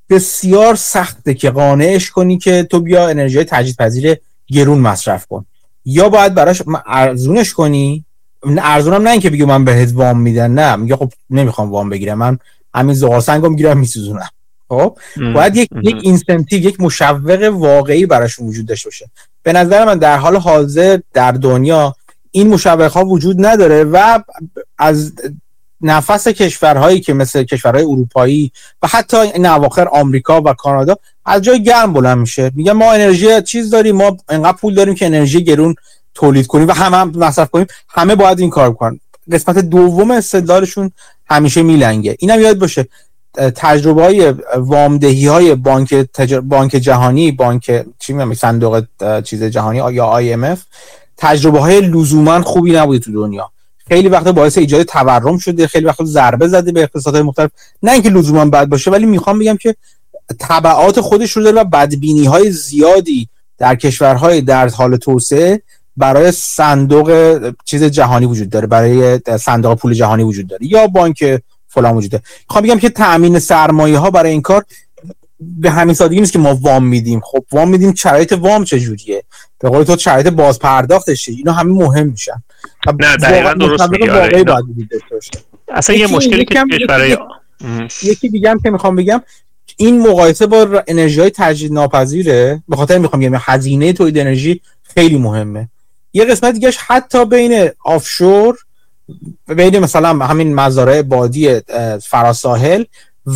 بسیار 0.09 0.75
سخته 0.75 1.33
که 1.33 1.51
قانعش 1.51 2.11
کنی 2.11 2.37
که 2.37 2.63
تو 2.63 2.79
بیا 2.79 3.09
انرژی 3.09 3.43
تجدید 3.43 3.75
پذیر 3.75 4.17
گرون 4.47 4.79
مصرف 4.79 5.25
کن. 5.25 5.45
یا 5.85 6.09
باید 6.09 6.33
براش 6.33 6.61
ارزونش 6.85 7.53
کنی؟ 7.53 8.05
ارزونم 8.43 9.01
نه 9.01 9.09
اینکه 9.09 9.29
بگه 9.29 9.45
من 9.45 9.65
بهت 9.65 9.91
وام 9.93 10.19
میدن 10.19 10.51
نه. 10.51 10.75
میگه 10.75 10.95
خب 10.95 11.11
نمی‌خوام 11.29 11.71
وام 11.71 11.89
بگیرم. 11.89 12.17
من 12.17 12.39
همین 12.75 12.95
زغال 12.95 13.19
سنگو 13.19 13.49
می‌گیرم 13.49 13.77
میسوزونم. 13.77 14.29
خب؟ 14.69 14.97
باید 15.33 15.55
یک 15.55 15.69
یک 15.83 15.97
اینسنتیو 16.01 16.59
یک 16.59 16.81
مشوق 16.81 17.49
واقعی 17.53 18.05
براش 18.05 18.39
وجود 18.39 18.65
داشته 18.65 18.89
باشه. 18.89 19.09
به 19.43 19.53
نظر 19.53 19.85
من 19.85 19.97
در 19.97 20.17
حال 20.17 20.35
حاضر 20.37 20.99
در 21.13 21.31
دنیا 21.31 21.95
این 22.31 22.47
مشوق 22.47 22.91
ها 22.91 23.05
وجود 23.05 23.45
نداره 23.45 23.83
و 23.83 24.19
از 24.77 25.13
نفس 25.81 26.27
کشورهایی 26.27 27.01
که 27.01 27.13
مثل 27.13 27.43
کشورهای 27.43 27.83
اروپایی 27.83 28.51
و 28.81 28.87
حتی 28.87 29.17
این 29.17 29.45
اواخر 29.45 29.87
آمریکا 29.87 30.41
و 30.41 30.53
کانادا 30.53 30.95
از 31.25 31.41
جای 31.41 31.63
گرم 31.63 31.93
بلند 31.93 32.17
میشه. 32.17 32.51
میگه 32.55 32.73
ما 32.73 32.93
انرژی 32.93 33.41
چیز 33.41 33.69
داریم 33.69 33.95
ما 33.95 34.17
انقدر 34.29 34.57
پول 34.57 34.75
داریم 34.75 34.95
که 34.95 35.05
انرژی 35.05 35.43
گرون 35.43 35.75
تولید 36.13 36.47
کنیم 36.47 36.67
و 36.67 36.71
همه 36.71 36.97
هم 36.97 37.11
مصرف 37.15 37.49
کنیم. 37.49 37.67
همه 37.89 38.15
باید 38.15 38.39
این 38.39 38.49
کار 38.49 38.73
کنن. 38.73 38.99
قسمت 39.31 39.57
دوم 39.57 40.11
استدلالشون 40.11 40.91
همیشه 41.27 41.63
میلنگه. 41.63 42.15
اینم 42.19 42.41
یاد 42.41 42.59
باشه 42.59 42.87
تجربه 43.55 44.03
های 44.03 44.33
وامدهی 44.57 45.27
های 45.27 45.55
بانک 45.55 45.93
تجر... 45.93 46.39
بانک 46.39 46.71
جهانی 46.71 47.31
بانک 47.31 47.85
چی 47.99 48.13
میگم 48.13 48.33
صندوق 48.33 48.83
چیز 49.23 49.43
جهانی 49.43 49.77
یا 49.77 50.21
IMF 50.21 50.59
تجربه 51.17 51.59
های 51.59 51.81
لزوما 51.81 52.41
خوبی 52.41 52.71
نبوده 52.71 52.99
تو 52.99 53.11
دنیا. 53.11 53.51
خیلی 53.87 54.09
وقتا 54.09 54.31
باعث 54.31 54.57
ایجاد 54.57 54.83
تورم 54.83 55.37
شده 55.37 55.67
خیلی 55.67 55.85
وقتا 55.85 56.05
ضربه 56.05 56.47
زده 56.47 56.71
به 56.71 56.83
اقتصادهای 56.83 57.23
مختلف. 57.23 57.51
نه 57.83 57.91
اینکه 57.91 58.09
لزوما 58.09 58.45
بد 58.45 58.65
باشه 58.65 58.91
ولی 58.91 59.05
می‌خوام 59.05 59.39
بگم 59.39 59.57
که 59.57 59.75
تبعات 60.39 61.01
خودش 61.01 61.31
رو 61.31 61.43
داره 61.43 61.61
و 61.61 61.63
بدبینی 61.63 62.25
های 62.25 62.51
زیادی 62.51 63.29
در 63.57 63.75
کشورهای 63.75 64.41
در 64.41 64.69
حال 64.69 64.97
توسعه 64.97 65.61
برای 65.97 66.31
صندوق 66.31 67.39
چیز 67.65 67.83
جهانی 67.83 68.25
وجود 68.25 68.49
داره 68.49 68.67
برای 68.67 69.19
صندوق 69.39 69.77
پول 69.77 69.93
جهانی 69.93 70.23
وجود 70.23 70.47
داره 70.47 70.65
یا 70.65 70.87
بانک 70.87 71.41
فلان 71.67 71.95
وجود 71.95 72.11
داره. 72.11 72.23
می‌خوام 72.49 72.63
بگم 72.63 72.79
که 72.79 72.89
تامین 72.89 73.39
سرمایه 73.39 73.97
ها 73.97 74.11
برای 74.11 74.31
این 74.31 74.41
کار 74.41 74.65
به 75.39 75.71
همین 75.71 75.95
سادگی 75.95 76.19
نیست 76.19 76.33
که 76.33 76.39
ما 76.39 76.55
وام 76.61 76.85
میدیم. 76.85 77.19
خب 77.19 77.45
وام 77.51 77.69
میدیم 77.69 77.93
شرایط 77.93 78.33
وام 78.33 78.63
چجوریه؟ 78.63 79.23
به 79.59 79.69
قول 79.69 79.83
تو 79.83 79.97
شرایط 79.97 80.27
باز 80.27 80.59
پرداختش 80.59 81.29
اینا 81.29 81.51
همه 81.51 81.73
مهم 81.73 82.07
میشن. 82.07 82.43
نه 82.99 83.15
دقیقاً 83.15 83.53
درست 83.53 83.89
میگی 83.89 84.09
آره 84.09 84.45
اصلا 85.67 85.95
یه 85.95 86.07
مشکلی 86.07 86.45
که 86.45 86.63
برای 86.87 87.17
یکی 88.03 88.29
دیگه 88.29 88.49
هم 88.49 88.59
که 88.59 88.69
می‌خوام 88.69 88.95
بگم 88.95 89.21
این 89.77 90.07
مقایسه 90.07 90.47
با 90.47 90.83
انرژی 90.87 91.19
های 91.19 91.29
تجدید 91.29 91.73
ناپذیره 91.73 92.63
به 92.69 92.75
خاطر 92.75 92.97
می‌خوام 92.97 93.21
بگم 93.21 93.39
هزینه 93.39 93.93
تولید 93.93 94.17
انرژی 94.17 94.61
خیلی 94.83 95.17
مهمه. 95.17 95.69
یه 96.15 96.25
قسمت 96.25 96.53
دیگهش 96.53 96.77
حتی 96.77 97.25
بین 97.25 97.69
آفشور 97.85 98.57
بین 99.47 99.79
مثلا 99.79 100.25
همین 100.25 100.55
مزارع 100.55 101.01
بادی 101.01 101.61
فراساحل 102.03 102.83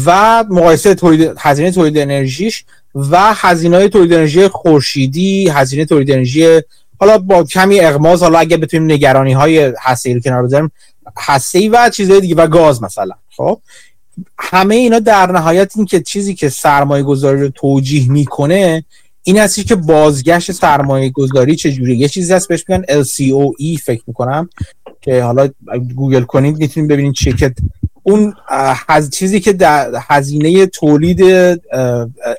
و 0.05 0.43
مقایسه 0.49 0.95
تولید 0.95 1.33
هزینه 1.37 1.71
تولید 1.71 1.97
انرژیش 1.97 2.65
و 2.95 3.33
هزینه 3.33 3.77
های 3.77 3.89
تولید 3.89 4.13
انرژی 4.13 4.47
خورشیدی 4.47 5.49
هزینه 5.49 5.85
تولید 5.85 6.11
انرژی 6.11 6.61
حالا 6.99 7.17
با 7.17 7.43
کمی 7.43 7.79
اغماز 7.79 8.23
حالا 8.23 8.39
اگه 8.39 8.57
بتونیم 8.57 8.91
نگرانی 8.91 9.33
های 9.33 9.73
هسته 9.79 10.13
رو 10.13 10.19
کنار 10.19 10.43
بذاریم 10.43 10.71
هسته 11.17 11.69
و 11.69 11.89
چیزهای 11.89 12.21
دیگه 12.21 12.35
و 12.35 12.47
گاز 12.47 12.83
مثلا 12.83 13.13
خب؟ 13.37 13.61
همه 14.39 14.75
اینا 14.75 14.99
در 14.99 15.31
نهایت 15.31 15.71
این 15.75 15.85
که 15.85 16.01
چیزی 16.01 16.35
که 16.35 16.49
سرمایه 16.49 17.03
گذاری 17.03 17.41
رو 17.41 17.49
توجیه 17.49 18.11
می‌کنه 18.11 18.83
این 19.23 19.37
هستی 19.37 19.63
که 19.63 19.75
بازگشت 19.75 20.51
سرمایه 20.51 21.09
گذاری 21.09 21.55
چجوری 21.55 21.97
یه 21.97 22.07
چیزی 22.07 22.33
هست 22.33 22.47
بهش 22.47 22.65
میگن 22.69 22.83
LCOE 22.83 23.81
فکر 23.83 24.03
می‌کنم 24.07 24.49
که 25.01 25.23
حالا 25.23 25.49
گوگل 25.95 26.23
کنید 26.23 26.57
می‌تونید 26.57 26.89
ببینید 26.89 27.15
که 27.15 27.53
اون 28.03 28.33
هز... 28.87 29.09
چیزی 29.09 29.39
که 29.39 29.53
در 29.53 29.91
هزینه 30.07 30.65
تولید 30.65 31.21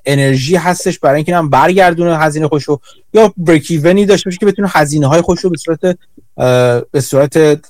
انرژی 0.07 0.57
هستش 0.57 0.99
برای 0.99 1.17
اینکه 1.17 1.37
هم 1.37 1.51
برگردونه 1.51 2.19
هزینه 2.19 2.49
خوشو 2.49 2.81
یا 3.15 3.35
بریکیونی 3.37 4.07
داشته 4.07 4.31
باشه 4.31 4.39
که 4.39 4.47
بتونه 4.47 4.69
هزینه 4.71 5.07
های 5.07 5.21
خوشو 5.21 5.51
به 5.51 5.57
صورت 5.57 5.99
به 6.93 7.01
صورت 7.01 7.61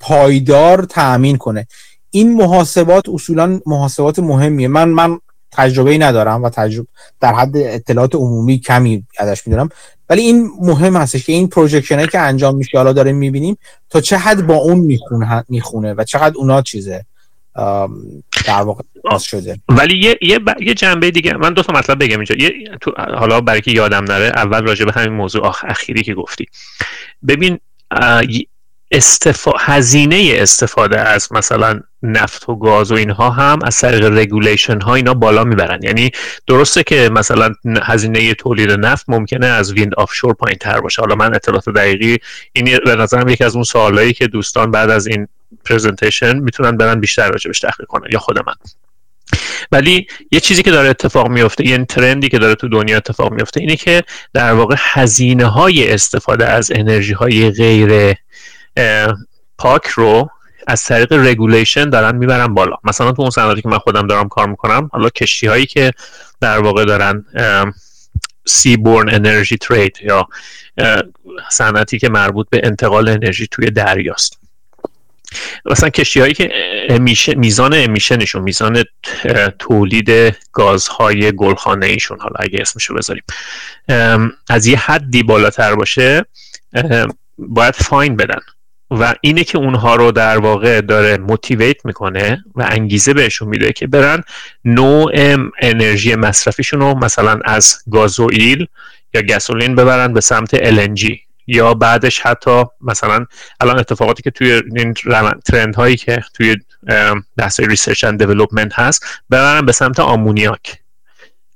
پایدار 0.00 0.84
تأمین 0.84 1.36
کنه. 1.36 1.66
این 2.10 2.34
محاسبات 2.34 3.08
اصولا 3.08 3.60
محاسبات 3.66 4.18
مهمیه. 4.18 4.68
من 4.68 4.88
من 4.88 5.18
تجربه 5.56 5.90
ای 5.90 5.98
ندارم 5.98 6.42
و 6.42 6.50
تجربه 6.50 6.88
در 7.20 7.34
حد 7.34 7.56
اطلاعات 7.56 8.14
عمومی 8.14 8.58
کمی 8.58 9.04
ازش 9.18 9.46
می‌دونم. 9.46 9.68
ولی 10.10 10.22
این 10.22 10.50
مهم 10.60 10.96
هستش 10.96 11.26
که 11.26 11.32
این 11.32 11.48
پروژکشن 11.48 12.06
که 12.06 12.18
انجام 12.18 12.56
میشه 12.56 12.78
حالا 12.78 12.92
داریم 12.92 13.16
می‌بینیم 13.16 13.56
تا 13.90 14.00
چه 14.00 14.16
حد 14.16 14.46
با 14.46 14.54
اون 14.54 14.78
می‌خونه 14.78 15.44
می‌خونه 15.48 15.94
و 15.94 16.04
چقدر 16.04 16.34
اونا 16.36 16.62
چیزه 16.62 17.04
در 18.46 18.62
واقع 18.62 18.82
شده. 19.18 19.58
ولی 19.68 19.98
یه 19.98 20.18
یه, 20.22 20.40
یه 20.60 20.74
جنبه 20.74 21.10
دیگه 21.10 21.36
من 21.36 21.52
دو 21.52 21.62
تا 21.62 21.72
مطلب 21.72 22.04
بگم 22.04 22.16
اینجا. 22.16 22.34
یه 22.38 22.52
تو 22.80 22.92
حالا 23.18 23.40
برای 23.40 23.60
که 23.60 23.70
یادم 23.70 24.04
نره 24.04 24.32
اول 24.36 24.62
راجع 24.62 24.84
به 24.84 24.92
همین 24.92 25.12
موضوع 25.12 25.46
آخ... 25.46 25.64
اخیری 25.68 26.02
که 26.02 26.14
گفتی. 26.14 26.46
ببین 27.28 27.58
استفا... 28.90 29.52
هزینه 29.58 30.34
استفاده 30.36 31.00
از 31.00 31.32
مثلا 31.32 31.80
نفت 32.02 32.48
و 32.48 32.56
گاز 32.56 32.92
و 32.92 32.94
اینها 32.94 33.30
هم 33.30 33.58
از 33.64 33.78
طریق 33.78 34.04
regulation 34.04 34.80
ها 34.80 34.94
اینا 34.94 35.14
بالا 35.14 35.44
می‌برن. 35.44 35.82
یعنی 35.82 36.10
درسته 36.46 36.82
که 36.82 37.10
مثلا 37.12 37.52
هزینه 37.82 38.34
تولید 38.34 38.70
نفت 38.70 39.04
ممکنه 39.08 39.46
از 39.46 39.72
wind 39.72 39.94
offshore 39.94 40.34
پایین 40.34 40.58
تر 40.60 40.80
باشه. 40.80 41.02
حالا 41.02 41.14
من 41.14 41.34
اطلاعات 41.34 41.68
دقیقی 41.68 42.18
این 42.52 42.78
به 42.84 42.96
نظرم 42.96 43.28
یکی 43.28 43.44
از 43.44 43.54
اون 43.54 43.64
سوالایی 43.64 44.12
که 44.12 44.26
دوستان 44.26 44.70
بعد 44.70 44.90
از 44.90 45.06
این 45.06 45.28
presentation 45.64 46.38
می‌تونن 46.38 46.76
برن 46.76 47.00
بیشتر 47.00 47.30
راجبش 47.30 47.60
تحقیق 47.60 47.86
کنن 47.86 48.08
یا 48.12 48.18
خود 48.18 48.38
من. 48.46 48.54
ولی 49.72 50.06
یه 50.30 50.40
چیزی 50.40 50.62
که 50.62 50.70
داره 50.70 50.88
اتفاق 50.88 51.28
میفته 51.28 51.66
یه 51.66 51.84
trend 51.84 52.21
ی 52.21 52.28
که 52.28 52.38
داره 52.38 52.54
تو 52.54 52.68
دنیا 52.68 52.96
اتفاق 52.96 53.32
میفته 53.32 53.60
اینه 53.60 53.76
که 53.76 54.02
در 54.34 54.52
واقع 54.52 54.76
هزینه 54.78 55.44
های 55.44 55.92
استفاده 55.92 56.46
از 56.46 56.72
انرژی 56.74 57.12
های 57.12 57.50
غیر 57.50 58.14
پاک 59.58 59.86
رو 59.86 60.30
از 60.66 60.84
طریق 60.84 61.12
regulation 61.12 61.90
دارن 61.90 62.16
می‌برن 62.16 62.54
بالا. 62.54 62.76
مثلا 62.84 63.12
تو 63.12 63.22
اون 63.22 63.30
صنعتی 63.30 63.62
که 63.62 63.68
من 63.68 63.78
خودم 63.78 64.06
دارم 64.06 64.28
کار 64.28 64.48
می‌کنم 64.48 64.90
حالا 64.92 65.08
کشتی 65.08 65.46
هایی 65.46 65.66
که 65.66 65.92
در 66.40 66.58
واقع 66.58 66.84
دارن 66.84 67.24
سی 68.46 68.76
بورن 68.76 69.14
انرژی 69.14 69.56
ترید 69.56 69.98
یا 70.02 70.28
صنعتی 71.50 71.98
که 71.98 72.08
مربوط 72.08 72.46
به 72.50 72.60
انتقال 72.64 73.08
انرژی 73.08 73.46
توی 73.46 73.70
دریاست. 73.70 74.38
مثلا 75.64 75.88
کشتی 75.88 76.20
هایی 76.20 76.34
که 76.34 76.52
میزان 77.36 77.74
امیشنشون 77.74 78.42
میزان 78.42 78.84
تولید 79.58 80.36
گازهای 80.52 81.32
گلخانه 81.32 81.86
ایشون 81.86 82.20
حالا 82.20 82.36
اگه 82.38 82.58
اسمشو 82.60 82.94
بذاریم 82.94 83.24
از 84.48 84.66
یه 84.66 84.78
حدی 84.78 85.22
بالاتر 85.22 85.74
باشه 85.74 86.24
باید 87.38 87.74
فاین 87.74 88.16
بدن. 88.16 88.40
و 88.90 89.14
اینه 89.20 89.44
که 89.44 89.58
اونها 89.58 89.96
رو 89.96 90.12
در 90.12 90.38
واقع 90.38 90.80
داره 90.80 91.16
موتیویت 91.16 91.86
می‌کنه 91.86 92.44
و 92.54 92.68
انگیزه 92.70 93.14
بهشون 93.14 93.48
میده 93.48 93.72
که 93.72 93.86
برن 93.86 94.22
نوع 94.64 95.12
انرژی 95.62 96.14
مصرفیشون 96.14 96.80
رو 96.80 96.94
مثلا 96.94 97.40
از 97.44 97.78
گازوئیل 97.90 98.66
یا 99.14 99.22
gasoline 99.22 99.74
ببرن 99.74 100.12
به 100.12 100.20
سمت 100.20 100.56
LNG 100.56 101.18
یا 101.46 101.74
بعدش 101.74 102.20
حتی 102.20 102.64
مثلا 102.80 103.26
الان 103.60 103.78
اتفاقاتی 103.78 104.22
که 104.22 104.30
توی 104.30 104.62
این 104.76 104.94
trend 105.44 105.74
هایی 105.74 105.96
که 105.96 106.22
توی 106.34 106.56
بحث 107.36 107.60
research 107.60 108.04
and 108.04 108.18
development 108.18 108.78
هست 108.78 109.06
ببرن 109.30 109.66
به 109.66 109.72
سمت 109.72 110.00
آمونیاک. 110.00 110.83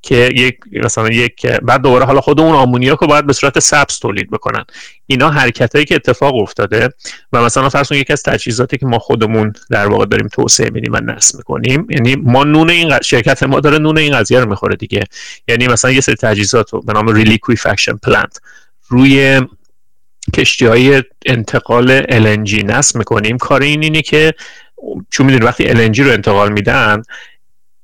که 0.02 0.30
یک 0.36 0.58
مثلا 0.72 1.08
یک 1.08 1.46
بعد 1.46 1.82
دوباره 1.82 2.04
حالا 2.04 2.20
خود 2.20 2.40
اون 2.40 2.54
آمونیاک 2.54 2.98
رو 2.98 3.06
باید 3.06 3.26
به 3.26 3.32
صورت 3.32 3.58
سبز 3.58 3.98
تولید 3.98 4.30
بکنن. 4.30 4.64
اینا 5.06 5.30
حرکت 5.30 5.74
هایی 5.74 5.84
که 5.84 5.94
اتفاق 5.94 6.34
افتاده 6.34 6.88
و 7.32 7.44
مثلا 7.44 7.68
فرض 7.68 7.92
یکی 7.92 8.12
از 8.12 8.22
تجهیزاتی 8.22 8.78
که 8.78 8.86
ما 8.86 8.98
خودمون 8.98 9.52
در 9.70 9.86
واقع 9.86 10.06
داریم 10.06 10.28
توسعه 10.28 10.70
میدیم 10.70 10.92
و 10.92 11.00
نصب 11.00 11.36
می‌کنیم 11.36 11.86
یعنی 11.90 12.16
ما 12.16 12.44
نون 12.44 12.70
این 12.70 13.00
شرکت 13.02 13.42
ما 13.42 13.60
داره 13.60 13.78
نون 13.78 13.98
این 13.98 14.18
قضیه 14.18 14.40
رو 14.40 14.48
می‌خوره 14.48 14.76
دیگه. 14.76 15.04
یعنی 15.48 15.68
مثلا 15.68 15.90
یه 15.90 16.00
سری 16.00 16.14
تجهیزات 16.14 16.72
رو 16.72 16.80
به 16.80 16.92
نام 16.92 17.08
reliquefaction 17.08 17.96
plant 17.96 18.40
روی 18.88 19.40
کشتی 20.34 20.66
های 20.66 21.02
انتقال 21.26 22.02
LNG 22.02 22.64
نصب 22.64 22.96
می‌کنیم. 22.96 23.38
کار 23.38 23.62
این 23.62 23.82
اینه 23.82 24.02
که 24.02 24.34
چون 25.10 25.26
می‌دونید 25.26 25.44
وقتی 25.44 25.64
LNG 25.64 25.98
رو 25.98 26.12
انتقال 26.12 26.52
میدن 26.52 27.02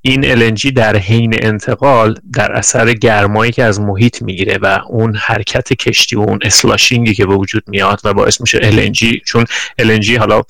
این 0.06 0.50
LNG 0.50 0.72
در 0.72 0.96
حین 0.96 1.34
انتقال 1.42 2.18
در 2.32 2.52
اثر 2.52 2.92
گرمایی 2.92 3.52
که 3.52 3.64
از 3.64 3.80
محیط 3.80 4.22
می‌گیره 4.22 4.58
و 4.58 4.78
اون 4.88 5.16
حرکت 5.16 5.72
کشتی 5.72 6.16
و 6.16 6.20
اون 6.20 6.38
sloshing 6.42 7.06
ی 7.06 7.14
که 7.14 7.26
به 7.26 7.34
وجود 7.34 7.62
میاد 7.66 8.00
و 8.04 8.14
باعث 8.14 8.40
میشه 8.40 8.58
LNG 8.58 9.22
چون 9.24 9.44
LNG 9.82 10.10
حالا 10.10 10.42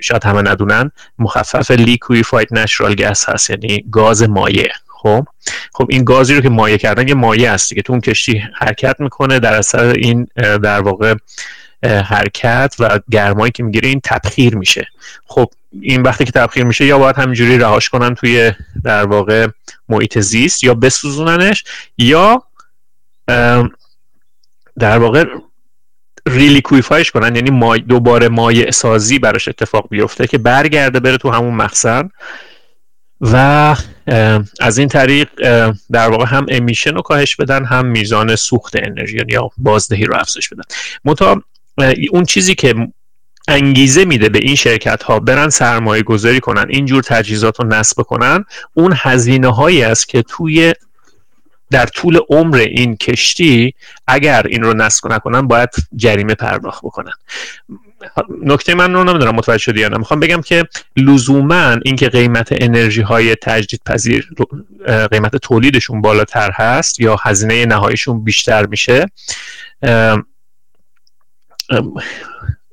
شاید 0.00 0.24
همه 0.24 0.42
ندونن 0.50 0.90
مخفف 1.18 1.70
liquefied 1.70 2.48
natural 2.50 2.94
gas 2.94 3.28
هست 3.28 3.50
یعنی 3.50 3.84
گاز 3.90 4.22
مایع 4.22 4.68
خب؟ 5.02 5.26
خب 5.72 5.86
این 5.90 6.04
گازی 6.04 6.34
رو 6.34 6.40
که 6.40 6.48
مایع 6.48 6.76
کردن 6.76 7.08
یه 7.08 7.14
مایع 7.14 7.52
هستی 7.52 7.74
که 7.74 7.82
تو 7.82 7.92
اون 7.92 8.00
کشتی 8.00 8.42
حرکت 8.54 8.96
می‌کنه 8.98 9.38
در 9.38 9.54
اثر 9.54 9.84
این 9.84 10.26
در 10.36 10.80
واقع 10.80 11.14
حرکت 11.82 12.74
و 12.78 13.00
گرمایی 13.10 13.52
که 13.52 13.62
می‌گیره 13.62 13.88
این 13.88 14.00
تبخیر 14.04 14.56
میشه. 14.56 14.88
خب 15.26 15.50
این 15.80 16.02
وقتی 16.02 16.24
که 16.24 16.32
تبخیر 16.32 16.64
میشه 16.64 16.84
یا 16.84 16.98
باید 16.98 17.16
همینجوری 17.16 17.58
رهاش 17.58 17.88
کنن 17.88 18.14
توی 18.14 18.52
در 18.84 19.06
واقع 19.06 19.48
محیط 19.88 20.18
زیست 20.18 20.64
یا 20.64 20.74
بسوزوننش 20.74 21.64
یا 21.98 22.42
در 24.78 24.98
واقع 24.98 25.24
ریلیکویفایش 26.26 27.10
کنن. 27.10 27.36
یعنی 27.36 27.50
مای 27.50 27.80
دوباره 27.80 28.28
مایع 28.28 28.70
سازی 28.70 29.18
براش 29.18 29.48
اتفاق 29.48 29.88
بیفته 29.90 30.26
که 30.26 30.38
برگرده 30.38 31.00
بره 31.00 31.16
تو 31.16 31.30
همون 31.30 31.54
مخزن. 31.54 32.10
و 33.20 33.76
از 34.60 34.78
این 34.78 34.88
طریق 34.88 35.28
در 35.92 36.08
واقع 36.08 36.24
هم 36.24 36.46
امیشن 36.48 36.94
رو 36.94 37.02
کاهش 37.02 37.36
بدن 37.36 37.64
هم 37.64 37.86
میزان 37.86 38.36
سوخت 38.36 38.76
انرژی 38.76 39.18
یا 39.28 39.50
بازدهی 39.56 40.04
رو 40.04 40.16
افزایش 40.16 40.48
بدن. 40.48 40.62
متا 41.04 41.42
اون 42.10 42.24
چیزی 42.24 42.54
که 42.54 42.74
انگیزه 43.48 44.04
میده 44.04 44.28
به 44.28 44.38
این 44.38 44.54
شرکت 44.54 45.02
ها 45.02 45.20
برن 45.20 45.48
سرمایه 45.48 46.02
گذاری 46.02 46.40
کنن 46.40 46.66
اینجور 46.68 47.02
تجهیزات 47.02 47.60
رو 47.60 47.68
نصب 47.68 48.02
کنن 48.02 48.44
اون 48.74 48.94
هزینه 48.96 49.54
هایی 49.54 49.82
است 49.82 50.08
که 50.08 50.22
توی 50.22 50.72
در 51.70 51.86
طول 51.86 52.18
عمر 52.30 52.56
این 52.56 52.96
کشتی 52.96 53.74
اگر 54.06 54.46
این 54.46 54.62
رو 54.62 54.74
نصب 54.74 55.12
نکنن 55.12 55.46
باید 55.46 55.68
جریمه 55.96 56.34
پرداخت 56.34 56.80
بکنن. 56.84 57.12
نکته 58.42 58.74
من 58.74 58.94
رو 58.94 59.04
نمی‌دونم 59.04 59.34
متوجه 59.34 59.58
شدی 59.58 59.80
یا 59.80 59.88
نه. 59.88 59.98
می‌خوام 59.98 60.20
بگم 60.20 60.40
که 60.40 60.64
لزوما 60.96 61.76
اینکه 61.84 62.08
قیمت 62.08 62.48
انرژی 62.50 63.02
های 63.02 63.34
تجدید 63.34 63.80
پذیر 63.86 64.28
قیمت 65.10 65.36
تولیدشون 65.36 66.00
بالاتر 66.00 66.50
هست 66.50 67.00
یا 67.00 67.16
هزینه 67.16 67.66
نهاییشون 67.66 68.24
بیشتر 68.24 68.66
میشه 68.66 69.06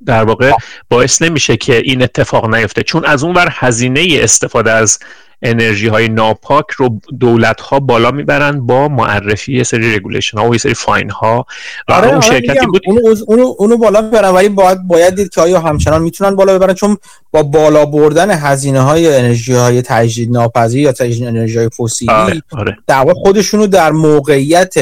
در 0.06 0.24
واقع 0.24 0.52
باعث 0.90 1.22
نمیشه 1.22 1.56
که 1.56 1.76
این 1.76 2.02
اتفاق 2.02 2.54
نیفته 2.54 2.82
چون 2.82 3.04
از 3.04 3.24
اون 3.24 3.34
ور 3.34 3.48
هزینه 3.50 4.06
استفاده 4.10 4.72
از 4.72 4.98
انرژی 5.42 5.88
های 5.88 6.08
ناپاک 6.08 6.64
رو 6.76 7.00
دولت 7.20 7.60
ها 7.60 7.80
بالا 7.80 8.10
می‌برن 8.10 8.66
با 8.66 8.88
معرفی 8.88 9.56
یه 9.56 9.62
سری 9.62 9.96
regulation 9.96 10.38
ها 10.38 10.48
و 10.48 10.54
یه 10.54 10.58
سری 10.58 10.74
fine 10.74 11.10
ها 11.10 11.46
و 11.88 11.92
آره 11.92 12.06
اون 12.06 12.16
آره 12.16 12.26
شرکتی 12.26 12.66
بود 12.66 12.82
اونو, 12.86 13.00
اونو, 13.26 13.54
اونو 13.58 13.76
بالا 13.76 14.00
می‌برن 14.00 14.28
ولی 14.28 14.48
باید 14.48 14.86
باید 14.86 15.14
دید 15.14 15.28
که 15.28 15.40
آیا 15.40 15.60
همچنان 15.60 16.02
می‌تونن 16.02 16.36
بالا 16.36 16.58
ببرن 16.58 16.74
چون 16.74 16.96
با 17.30 17.42
بالا 17.42 17.86
بردن 17.86 18.30
هزینه 18.30 18.80
های 18.80 19.16
انرژی 19.16 19.52
های 19.52 19.82
تجدید 19.82 20.32
ناپذیر 20.32 20.80
یا 20.80 20.92
تجدید 20.92 21.24
انرژی 21.24 21.58
های 21.58 21.68
فسیلی 21.68 22.12
آره 22.12 22.42
آره. 22.52 22.76
در 22.86 23.12
خودشونو 23.14 23.66
در 23.66 23.92
موقعیت 23.92 24.74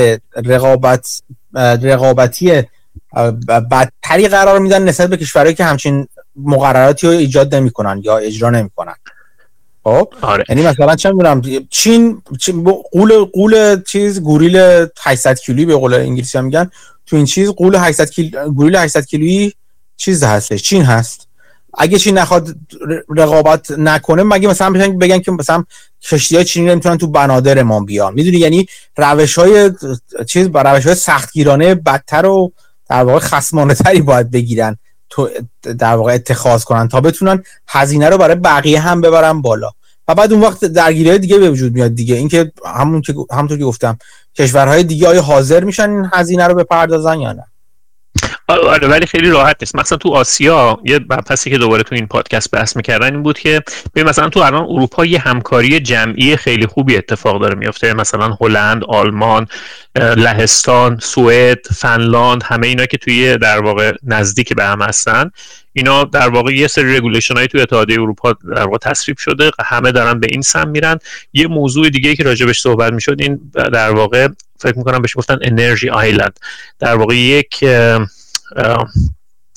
رقابت 0.44 1.22
رقابتی 1.82 2.62
بدتری 3.70 4.28
قرار 4.28 4.58
میدن 4.58 4.82
نسبت 4.82 5.08
به 5.08 5.16
کشورهایی 5.16 5.54
که 5.54 5.64
همچین 5.64 6.08
مقرراتی 6.36 7.06
رو 7.06 7.12
ایجاد 7.12 7.54
نمی‌کنن 7.54 8.00
یا 8.04 8.18
اجرا 8.18 8.50
نمی‌کنن. 8.50 8.94
خب؟ 9.84 10.08
آره. 10.22 10.44
یعنی 10.48 10.62
مثلا 10.62 10.96
چه 10.96 11.12
می‌دونم 11.12 11.42
چین 11.70 12.22
قول 12.92 13.24
قول 13.24 13.82
چیز 13.82 14.20
گوریل 14.20 14.86
800 15.02 15.38
کیلویی 15.38 15.66
به 15.66 15.76
قول 15.76 15.94
انگلیسی 15.94 16.38
هم 16.38 16.44
میگن. 16.44 16.70
تو 17.06 17.16
این 17.16 17.24
چیز 17.24 17.48
قول 17.48 17.76
800 17.76 18.10
کیلو 18.10 18.50
گوریل 18.50 18.76
800 18.76 19.06
کیلویی 19.06 19.52
چیز 19.96 20.22
هستش 20.22 20.62
چین 20.62 20.82
هست. 20.82 21.28
اگه 21.78 21.98
چین 21.98 22.18
نخواد 22.18 22.48
رقابت 23.16 23.70
نکنه 23.70 24.22
مگه 24.22 24.48
مثلا 24.48 24.70
بگن 24.70 25.18
که 25.18 25.32
مثلا 25.32 25.64
کشتی 26.02 26.36
های 26.36 26.44
چینی 26.44 26.66
نمی‌تونن 26.66 26.98
تو 26.98 27.06
بنادر 27.06 27.62
ما 27.62 27.80
بیان؟ 27.80 28.14
می‌دونی؟ 28.14 28.36
یعنی 28.36 28.66
روش 28.96 29.38
های 29.38 29.70
چیز 30.26 30.52
با 30.52 30.62
روش 30.62 30.86
های 30.86 30.94
سختگیرانه 30.94 31.74
بدتر 31.74 32.26
و 32.26 32.52
در 32.88 33.04
واقع 33.04 33.18
خصمانه 33.18 33.74
تری 33.74 34.02
باید 34.02 34.30
بگیرن 34.30 34.76
تو 35.10 35.30
در 35.78 35.96
واقع 35.96 36.14
اتخاذ 36.14 36.64
کنن 36.64 36.88
تا 36.88 37.00
بتونن 37.00 37.42
هزینه 37.68 38.08
رو 38.08 38.18
برای 38.18 38.36
بقیه 38.36 38.80
هم 38.80 39.00
ببرن 39.00 39.42
بالا. 39.42 39.70
و 40.08 40.14
بعد 40.14 40.32
اون 40.32 40.42
وقت 40.42 40.64
درگیری 40.64 41.18
دیگه 41.18 41.38
به 41.38 41.50
وجود 41.50 41.72
میاد 41.74 41.94
دیگه. 41.94 42.14
اینکه 42.14 42.52
همون 42.66 43.02
که 43.02 43.14
همونطور 43.30 43.58
که 43.58 43.64
گفتم 43.64 43.98
کشورهای 44.34 44.82
دیگه 44.82 45.08
آیا 45.08 45.22
حاضر 45.22 45.64
میشن 45.64 45.90
این 45.90 46.10
هزینه 46.12 46.46
رو 46.46 46.54
بپردازن 46.54 47.20
یا 47.20 47.32
نه؟ 47.32 47.44
آره 48.48 48.88
ولی 48.88 49.06
خیلی 49.06 49.30
راحت 49.30 49.56
نیست. 49.60 49.76
مثلا 49.76 49.98
تو 49.98 50.08
آسیا 50.14 50.78
یه 50.84 50.98
پسی 50.98 51.50
که 51.50 51.58
دوباره 51.58 51.82
تو 51.82 51.94
این 51.94 52.06
پادکست 52.06 52.50
بحث 52.50 52.76
می‌کردن 52.76 53.14
این 53.14 53.22
بود 53.22 53.38
که 53.38 53.62
ببین 53.94 54.08
مثلا 54.08 54.28
تو 54.28 54.40
الان 54.40 54.62
اروپا 54.62 55.04
یه 55.04 55.18
همکاری 55.18 55.80
جمعی 55.80 56.36
خیلی 56.36 56.66
خوبی 56.66 56.96
اتفاق 56.96 57.40
داره 57.40 57.54
میفته 57.54 57.94
مثلا 57.94 58.36
هلند 58.40 58.84
آلمان 58.84 59.46
لهستان 59.96 60.98
سوئد 61.02 61.66
فنلاند 61.76 62.42
همه 62.44 62.66
اینا 62.66 62.86
که 62.86 62.96
توی 62.96 63.38
در 63.38 63.58
واقع 63.58 63.92
نزدیک 64.02 64.52
به 64.52 64.64
هم 64.64 64.82
هستن. 64.82 65.30
اینا 65.72 66.04
در 66.04 66.28
واقع 66.28 66.52
یه 66.52 66.66
سری 66.66 66.96
regulation 66.96 67.36
های 67.36 67.46
توی 67.46 67.60
اتحادیه 67.60 68.00
اروپا 68.00 68.32
در 68.32 68.62
واقع 68.62 68.78
تصویب 68.78 69.18
شده. 69.18 69.50
همه 69.64 69.92
دارن 69.92 70.20
به 70.20 70.26
این 70.30 70.42
سمت 70.42 70.68
میرن. 70.68 70.98
یه 71.32 71.46
موضوع 71.46 71.88
دیگه 71.88 72.16
که 72.16 72.22
راجبش 72.22 72.60
صحبت 72.60 72.92
می‌شد 72.92 73.16
این 73.18 73.40
در 73.54 73.90
واقع 73.90 74.28
فکر 74.60 74.78
می‌کنم 74.78 75.02
بهش 75.02 75.16
گفتن 75.16 75.38
انرژی 75.42 75.90
island 75.90 76.40
در 76.78 76.94
واقع 76.96 77.16
یک 77.16 77.64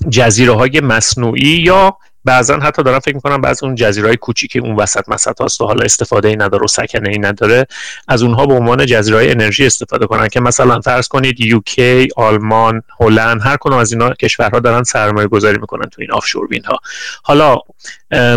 جزیره 0.09 0.53
های 0.53 0.80
مصنوعی 0.80 1.61
یا 1.65 1.97
بعضا 2.27 2.57
حتی 2.59 2.84
دارم 2.84 2.99
فکر 2.99 3.15
می‌کنم 3.15 3.41
بعض 3.41 3.64
اون 3.64 3.76
جزیره 3.76 4.07
های 4.07 4.18
کوچیکی 4.18 4.59
اون 4.59 4.76
وسط 4.76 5.09
مسط 5.09 5.41
هاست 5.41 5.61
و 5.61 5.65
حالا 5.65 5.85
استفاده 5.85 6.27
ای 6.27 6.35
نداره 6.35 6.64
و 6.64 6.68
سکنه 6.68 7.09
ای 7.09 7.19
نداره 7.19 7.65
از 8.07 8.23
اونها 8.23 8.45
به 8.45 8.53
عنوان 8.53 8.85
جزیره 8.85 9.18
های 9.18 9.31
انرژی 9.31 9.65
استفاده 9.65 10.07
کنن 10.07 10.27
که 10.27 10.39
مثلا 10.39 10.81
فرض 10.81 11.07
کنید 11.07 11.39
UK 11.39 12.07
آلمان 12.18 12.81
هلند 12.99 13.41
هر 13.41 13.57
کدوم 13.59 13.77
از 13.77 13.91
اینا 13.91 14.09
کشورها 14.09 14.59
دارن 14.59 14.84
سرمایه 14.84 15.27
گذاری 15.27 15.57
می‌کنن 15.59 15.89
تو 15.89 16.01
این 16.01 16.11
offshore 16.11 16.48
wind 16.48 16.65
ها. 16.65 16.80
حالا 17.23 17.57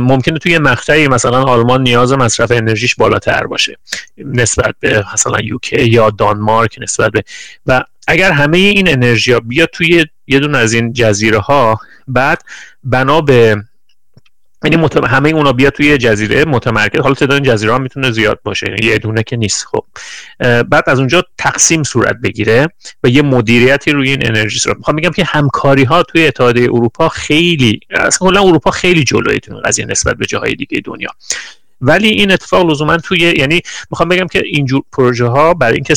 ممکنه 0.02 0.38
توی 0.38 0.58
مقطعی 0.58 1.08
مثلا 1.08 1.42
آلمان 1.42 1.82
نیاز 1.82 2.12
مصرف 2.12 2.50
انرژیش 2.50 2.94
بالاتر 2.94 3.46
باشه 3.46 3.76
نسبت 4.18 4.74
به 4.80 5.04
مثلا 5.14 5.40
یوکی 5.40 5.84
یا 5.84 6.10
دانمارک 6.10 6.78
نسبت 6.80 7.10
به 7.10 7.24
و 7.66 7.84
اگر 8.08 8.32
همه 8.32 8.58
این 8.58 8.88
انرژی 8.88 9.32
ها 9.32 9.40
بیاد 9.40 9.68
توی 9.72 10.06
یه 10.30 10.40
دون 10.40 10.54
از 10.54 10.72
این 10.72 10.92
جزیره 10.92 11.38
ها 11.38 11.80
بعد 12.08 12.42
بنا 12.84 13.20
به 13.20 13.56
یعنی 14.64 14.76
متم... 14.76 15.04
همه 15.04 15.30
اونا 15.30 15.52
بیاد 15.52 15.72
توی 15.72 15.98
جزیره 15.98 16.44
متمرکز. 16.44 17.00
حالا 17.00 17.14
تعداد 17.14 17.42
جزیره 17.42 17.72
ها 17.72 17.78
می‌تونه 17.78 18.10
زیاد 18.10 18.40
باشه. 18.44 18.66
یعنی 18.68 18.86
یه 18.86 18.98
دونه 18.98 19.22
که 19.22 19.36
نیست. 19.36 19.66
خب. 19.66 19.84
بعد 20.62 20.84
از 20.86 20.98
اونجا 20.98 21.24
تقسیم 21.38 21.82
صورت 21.82 22.16
بگیره 22.16 22.68
و 23.04 23.08
یه 23.08 23.22
مدیریتی 23.22 23.90
روی 23.90 24.10
این 24.10 24.26
انرژی 24.26 24.58
صورت. 24.58 24.76
می‌خوام 24.76 24.96
بگم 24.96 25.10
که 25.10 25.24
همکاری 25.24 25.84
ها 25.84 26.02
توی 26.02 26.26
اتحادیه 26.26 26.64
اروپا 26.64 27.08
خیلی 27.08 27.80
اصلا 27.90 28.40
اروپا 28.40 28.70
خیلی 28.70 29.04
جلوی 29.04 29.40
تو 29.40 29.60
قضیه 29.64 29.84
نسبت 29.84 30.16
به 30.16 30.26
جاهای 30.26 30.54
دیگه 30.54 30.80
دنیا. 30.84 31.10
ولی 31.80 32.08
این 32.08 32.32
اتفاق 32.32 32.70
لزوما 32.70 32.96
توی 32.96 33.18
یعنی 33.18 33.60
می‌خوام 33.90 34.08
بگم 34.08 34.26
که 34.26 34.42
اینجور 34.44 34.82
پروژه 34.92 35.26
ها 35.26 35.54
برای 35.54 35.74
اینکه 35.74 35.94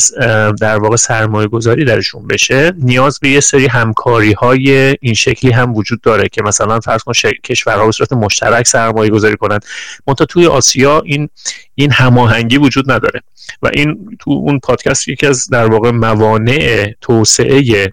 در 0.60 0.78
واقع 0.78 0.96
سرمایه 0.96 1.48
گذاری 1.48 1.84
درشون 1.84 2.26
بشه 2.26 2.72
نیاز 2.78 3.18
به 3.20 3.28
یه 3.28 3.40
سری 3.40 3.66
همکاری 3.66 4.32
های 4.32 4.96
این 5.00 5.14
شکلی 5.14 5.50
هم 5.50 5.74
وجود 5.74 6.00
داره 6.00 6.28
که 6.28 6.42
مثلا 6.42 6.80
فرض 6.80 7.02
کن 7.02 7.12
کشورها 7.44 7.86
به 7.86 7.92
صورت 7.92 8.12
مشترک 8.12 8.66
سرمایه 8.66 9.10
گذاری 9.10 9.36
کنند 9.36 9.64
منتها 10.06 10.24
توی 10.26 10.46
آسیا 10.46 11.02
این 11.04 11.28
این 11.74 11.92
هماهنگی 11.92 12.58
وجود 12.58 12.92
نداره. 12.92 13.20
و 13.62 13.70
این 13.72 14.16
تو 14.20 14.30
اون 14.30 14.58
پادکست 14.58 15.08
یکی 15.08 15.26
از 15.26 15.48
در 15.50 15.66
واقع 15.66 15.90
موانع 15.90 16.92
توسعه 17.00 17.92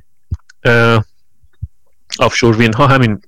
آفشور 2.20 2.58
وین 2.58 2.74
ها 2.74 2.88
همین 2.88 3.22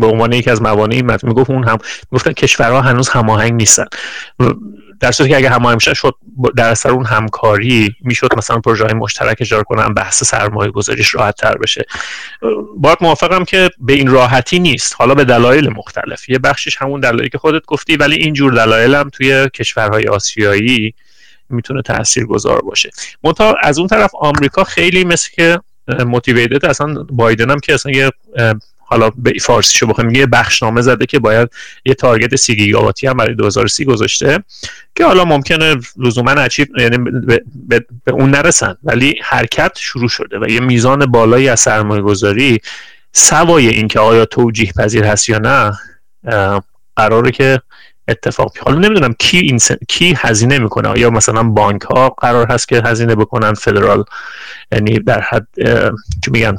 به 0.00 0.06
عنوان 0.06 0.32
یکی 0.32 0.50
از 0.50 0.62
موانع 0.62 0.94
این 0.94 1.06
متن 1.06 1.28
می‌گفت 1.28 1.50
اون 1.50 1.68
هم 1.68 1.78
می‌گفتن 2.10 2.32
کشورها 2.32 2.80
هنوز 2.80 3.08
هماهنگ 3.08 3.52
نیستن. 3.52 3.84
در 5.00 5.12
صورتی 5.12 5.30
که 5.30 5.36
اگه 5.36 5.50
هماهنگ 5.50 5.80
شد 5.80 6.14
در 6.56 6.68
اثر 6.68 6.90
اون 6.90 7.04
همکاری 7.04 7.94
می‌شد 8.00 8.28
مثلا 8.36 8.58
پروژه 8.58 8.84
های 8.84 8.94
مشترک 8.94 9.36
اجرا 9.40 9.62
کنن 9.62 9.94
بحث 9.94 10.24
سرمایه 10.24 10.70
گذاریش 10.70 11.14
راحت 11.14 11.36
تر 11.36 11.56
بشه. 11.56 11.84
باید 12.76 12.98
موافقم 13.00 13.44
که 13.44 13.70
به 13.78 13.92
این 13.92 14.10
راحتی 14.10 14.58
نیست. 14.58 14.94
حالا 14.98 15.14
به 15.14 15.24
دلایل 15.24 15.68
مختلف. 15.68 16.28
یه 16.28 16.38
بخشش 16.38 16.76
همون 16.82 17.00
دلایلی 17.00 17.28
که 17.28 17.38
خودت 17.38 17.62
گفتی 17.66 17.96
ولی 17.96 18.16
این 18.16 18.34
جور 18.34 18.52
دلایل 18.52 18.94
هم 18.94 19.10
توی 19.10 19.48
کشورهای 19.54 20.08
آسیایی 20.08 20.94
می‌تونه 21.50 21.82
تأثیر 21.82 22.26
گذار 22.26 22.60
باشه. 22.60 22.90
منتها 23.24 23.54
از 23.62 23.78
اون 23.78 23.88
طرف 23.88 24.10
آمریکا 24.14 24.64
خیلی 24.64 25.04
مثل 25.04 25.30
که 25.32 25.60
موتیویتد 26.06 26.66
اصلا 26.66 27.06
بایدن 27.10 27.50
هم 27.50 27.60
که 27.60 27.74
اصلا 27.74 27.92
یه 27.92 28.10
حالا 28.94 29.10
به 29.16 29.32
فارسی 29.40 29.78
شو 29.78 29.86
بخوایم 29.86 30.14
یه 30.14 30.26
بخشنامه 30.26 30.82
زده 30.82 31.06
که 31.06 31.18
باید 31.18 31.48
یه 31.84 31.94
تارگت 31.94 32.36
سی 32.36 32.56
گیگاواتی 32.56 33.06
هم 33.06 33.16
برای 33.16 33.34
2030 33.34 33.84
گذاشته 33.84 34.44
که 34.94 35.04
حالا 35.04 35.24
ممکنه 35.24 35.76
لزوما 35.96 36.30
اچیو 36.30 36.66
یعنی 36.78 36.98
به, 36.98 37.44
به, 38.04 38.12
اون 38.12 38.30
نرسن 38.30 38.76
ولی 38.84 39.14
حرکت 39.22 39.72
شروع 39.80 40.08
شده 40.08 40.38
و 40.38 40.50
یه 40.50 40.60
میزان 40.60 41.06
بالایی 41.06 41.48
از 41.48 41.60
سرمایه 41.60 42.02
گذاری 42.02 42.60
سوای 43.12 43.68
اینکه 43.68 44.00
آیا 44.00 44.24
توجیه 44.24 44.72
پذیر 44.72 45.04
هست 45.04 45.28
یا 45.28 45.38
نه 45.38 45.72
قراره 46.96 47.30
که 47.30 47.60
اتفاق 48.08 48.52
حالا 48.58 48.78
نمی‌دونم 48.78 49.14
کی 49.18 49.38
این 49.38 49.58
کی 49.88 50.14
هزینه 50.18 50.58
می‌کنه. 50.58 50.88
آیا 50.88 51.10
مثلا 51.10 51.42
بانک 51.42 51.82
ها 51.82 52.08
قرار 52.08 52.52
هست 52.52 52.68
که 52.68 52.82
هزینه 52.84 53.14
بکنن؟ 53.14 53.54
فدرال 53.54 54.04
یعنی 54.72 54.98
در 54.98 55.20
حد 55.20 55.46
چی 56.24 56.30
میگن؟ 56.30 56.56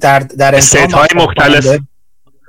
در 0.00 0.18
در 0.18 0.54
انتها 0.54 1.06
مختلف. 1.16 1.66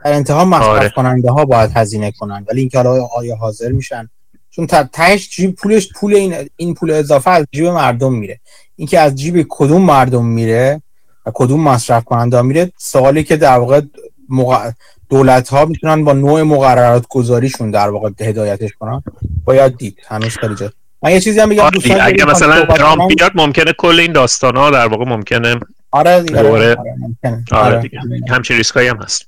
در 0.05 0.13
انتها 0.13 0.45
مصرف 0.45 0.67
آره. 0.67 0.89
کننده 0.89 1.31
ها 1.31 1.45
باید 1.45 1.71
هزینه 1.75 2.11
کنن 2.11 2.45
ولی 2.49 2.59
اینکه 2.59 2.77
حالا 2.77 3.05
آیا 3.05 3.35
حاضر 3.35 3.71
میشن؟ 3.71 4.09
چون 4.49 4.67
تهش 4.67 5.29
جیب 5.29 5.55
پولش 5.55 5.89
پول 5.95 6.15
این 6.15 6.35
این 6.55 6.73
پول 6.73 6.91
اضافه 6.91 7.31
از 7.31 7.45
جیب 7.51 7.65
مردم 7.65 8.13
میره. 8.13 8.39
اینکه 8.75 8.99
از 8.99 9.15
جیب 9.15 9.45
کدوم 9.49 9.81
مردم 9.81 10.25
میره 10.25 10.81
و 11.25 11.31
کدوم 11.33 11.61
مصرف 11.61 12.03
کننده 12.03 12.41
میره 12.41 12.71
سوالی 12.77 13.23
که 13.23 13.37
در 13.37 13.57
واقع 13.57 13.81
مق... 14.29 14.71
دولت 15.09 15.49
ها 15.49 15.65
می‌تونن 15.65 16.03
با 16.03 16.13
نوع 16.13 16.41
مقررات 16.41 17.05
گذاریشون 17.09 17.71
در 17.71 17.89
واقع 17.89 18.09
هدایتش 18.19 18.71
کنن؟ 18.79 19.03
باید 19.45 19.77
دید. 19.77 19.97
هنوز 20.07 20.37
خیلی 20.37 20.55
من 21.01 21.11
یه 21.11 21.21
چیزی 21.21 21.39
هم 21.39 21.49
بگم 21.49 21.63
آره 21.63 22.03
اگه 22.03 22.25
مثلا 22.25 22.65
ترامپ 22.65 23.07
بیاد 23.07 23.31
ممکنه 23.35 23.73
کل 23.77 23.99
این 23.99 24.11
داستان 24.11 24.55
ها 24.55 24.71
در 24.71 24.87
واقع 24.87 25.05
ممکنه 25.05 25.59
آره 25.93 26.21
دیگه. 26.23 26.39
آره, 26.39 26.77
آره, 27.21 27.43
آره. 27.51 27.81
دیگه. 27.81 27.99
همچین 28.29 28.57
ریسکایی 28.57 28.87
هم 28.87 28.97
هست. 28.97 29.25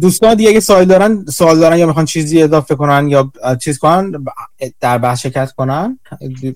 دوستان 0.00 0.34
دیگه 0.34 0.50
اگه 0.50 0.60
سوال 0.60 0.84
دارن 0.84 1.24
سوال 1.24 1.58
دارن 1.58 1.78
یا 1.78 1.86
می‌خوان 1.86 2.04
چیزی 2.04 2.42
اضافه 2.42 2.74
کنن 2.74 3.08
یا 3.08 3.32
چیز 3.62 3.78
کنن 3.78 4.24
در 4.80 4.98
بحث 4.98 5.20
شرکت 5.20 5.52
کنن 5.52 5.98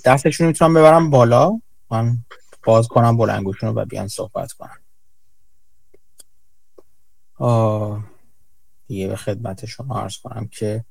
دستشون 0.05 0.47
می‌تونن 0.47 0.75
ببرم 0.75 1.11
بالا. 1.11 1.53
من 1.91 2.17
باز 2.65 2.89
کنم 2.89 3.17
بلنگوشون 3.17 3.69
و 3.75 3.85
بیان 3.85 4.09
صحبت 4.09 4.53
کنن. 4.53 4.79
آه. 7.39 8.05
دیگه 8.89 9.09
به 9.09 9.17
خدمت 9.17 9.67
شما 9.67 10.01
عرض 10.01 10.17
کنم 10.17 10.49
که 10.49 10.85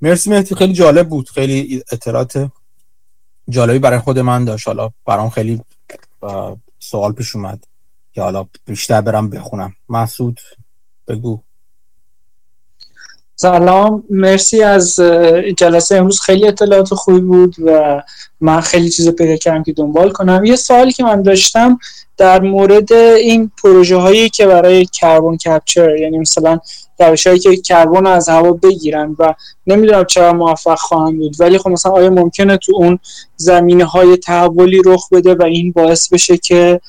مرسی 0.00 0.30
مهدی 0.30 0.54
خیلی 0.54 0.72
جالب 0.72 1.08
بود. 1.08 1.28
خیلی 1.28 1.82
اطلاعات 1.92 2.50
جالبی 3.48 3.78
برای 3.78 3.98
خود 3.98 4.18
من 4.18 4.44
داشت. 4.44 4.66
حالا 4.66 4.90
برام 5.06 5.30
خیلی 5.30 5.60
سوال 6.78 7.12
پیش 7.12 7.36
اومد. 7.36 7.64
که 8.18 8.22
حالا 8.22 8.46
بیشتر 8.66 9.00
برم 9.00 9.30
بخونم. 9.30 9.72
مسعود 9.88 10.40
بگو. 11.08 11.40
سلام. 13.36 14.04
مرسی 14.10 14.62
از 14.62 15.00
جلسه 15.56 15.96
امروز 15.96 16.20
خیلی 16.20 16.48
اطلاعات 16.48 16.94
خوبی 16.94 17.20
بود 17.20 17.56
و 17.64 18.02
من 18.40 18.60
خیلی 18.60 18.90
چیز 18.90 19.08
پیدا 19.08 19.36
کردم 19.36 19.62
که 19.62 19.72
دنبال 19.72 20.10
کنم. 20.10 20.44
یه 20.44 20.56
سوالی 20.56 20.92
که 20.92 21.04
من 21.04 21.22
داشتم 21.22 21.78
در 22.16 22.40
مورد 22.40 22.92
این 22.92 23.50
پروژه 23.62 23.96
هایی 23.96 24.30
که 24.30 24.46
برای 24.46 24.86
کربن 24.86 25.36
کپچر 25.36 25.96
یعنی 25.96 26.18
مثلا 26.18 26.60
روش 26.98 27.26
هایی 27.26 27.38
که 27.38 27.56
کربن 27.56 28.06
از 28.06 28.28
هوا 28.28 28.52
بگیرن 28.52 29.16
و 29.18 29.34
نمی‌دونم 29.66 30.04
چرا 30.04 30.32
موفق 30.32 30.78
خواهند 30.78 31.18
بود 31.18 31.36
ولی 31.40 31.58
خب 31.58 31.68
مثلا 31.68 31.92
آیا 31.92 32.10
ممکنه 32.10 32.56
تو 32.56 32.72
اون 32.76 32.98
زمینه 33.36 33.84
های 33.84 34.16
تحولی 34.16 34.82
رخ 34.86 35.08
بده 35.12 35.34
و 35.34 35.42
این 35.42 35.72
باعث 35.72 36.12
بشه 36.12 36.36
که 36.36 36.80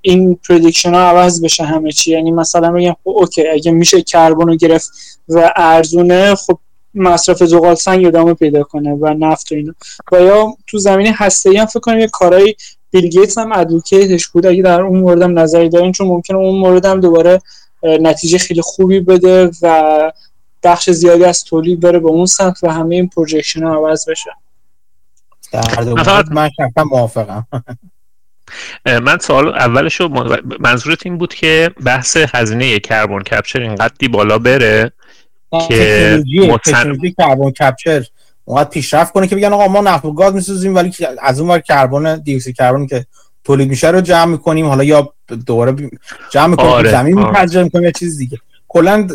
این 0.00 0.38
prediction 0.48 0.94
ها 0.94 1.00
عوض 1.00 1.42
بشه 1.42 1.64
همه 1.64 1.92
چی. 1.92 2.12
یعنی 2.12 2.30
مثلا 2.30 2.72
بگم 2.72 2.96
خب 3.04 3.08
okay 3.10 3.48
اگه 3.48 3.72
میشه 3.72 4.02
کربن 4.02 4.46
رو 4.46 4.56
گرفت 4.56 4.90
و 5.28 5.52
ارزونه 5.56 6.34
خب 6.34 6.58
مصرف 6.94 7.44
زغال 7.44 7.74
سنگ 7.74 8.06
ادامه 8.06 8.34
پیدا 8.34 8.62
کنه 8.62 8.94
و 8.94 9.14
نفت 9.18 9.52
و 9.52 9.54
اینا. 9.54 9.74
و 10.12 10.20
یا 10.20 10.56
تو 10.66 10.78
زمینه 10.78 11.14
هسته‌ای 11.16 11.60
هم 11.60 11.66
فکر 11.66 11.80
کنم 11.80 11.98
یه 11.98 12.08
کارهای 12.08 12.54
بیل 12.90 13.08
گیتس 13.08 13.38
هم 13.38 13.52
advocate 13.52 14.13
ش 14.13 14.28
بود. 14.28 14.46
اگه 14.46 14.62
در 14.62 14.80
اون 14.80 14.98
موردم 14.98 15.38
نظری 15.38 15.68
دارین 15.68 15.92
چون 15.92 16.06
ممکنه 16.06 16.36
اون 16.36 16.58
موردم 16.58 17.00
دوباره 17.00 17.40
نتیجه 17.82 18.38
خیلی 18.38 18.62
خوبی 18.62 19.00
بده 19.00 19.50
و 19.62 20.12
بخش 20.62 20.90
زیادی 20.90 21.24
از 21.24 21.44
تولید 21.44 21.80
بره 21.80 21.98
به 21.98 22.08
اون 22.08 22.26
سمت 22.26 22.64
و 22.64 22.72
همه 22.72 22.94
این 22.94 23.08
projection 23.08 23.62
ها 23.62 23.74
عوض 23.74 24.08
بشه. 24.08 24.30
در 25.52 25.84
من 26.30 26.50
موافقم. 26.76 27.46
من 28.86 29.18
سوال 29.18 29.48
اولش 29.48 30.00
منظورت 30.60 31.06
این 31.06 31.18
بود 31.18 31.34
که 31.34 31.70
بحث 31.84 32.16
هزینه 32.16 32.78
carbon 32.78 33.22
capture 33.22 33.60
اینقدری 33.60 34.08
بالا 34.08 34.38
بره 34.38 34.92
که 35.68 36.22
تکنولوژی 36.64 37.14
carbon 37.18 37.50
capture 37.50 38.04
اونقدر 38.44 38.68
پیشرفت 38.68 39.12
کنه 39.12 39.26
که 39.26 39.36
بگن 39.36 39.52
آقا 39.52 39.68
ما 39.68 39.80
نفت 39.80 40.04
و 40.04 40.12
گاز 40.12 40.34
می‌سازیم 40.34 40.74
ولی 40.74 40.92
از 41.22 41.40
اون 41.40 41.50
ور 41.50 41.58
کربن 41.58 42.16
دی 42.16 42.34
اکسید 42.34 42.56
کربن 42.56 42.86
که 42.86 43.06
تولید 43.44 43.68
میشه 43.68 43.88
رو 43.88 44.00
جمع 44.00 44.24
می‌کنیم. 44.24 44.66
حالا 44.66 44.84
یا 44.84 45.12
دوباره 45.46 45.90
جمع 46.30 46.46
می‌کنیم 46.46 46.70
آره. 46.70 46.90
زمین 46.90 47.18
میپذیریم 47.18 47.64
می‌کنیم 47.64 47.84
یا 47.84 47.90
چیز 47.90 48.18
دیگه. 48.18 48.38
کلا 48.68 49.08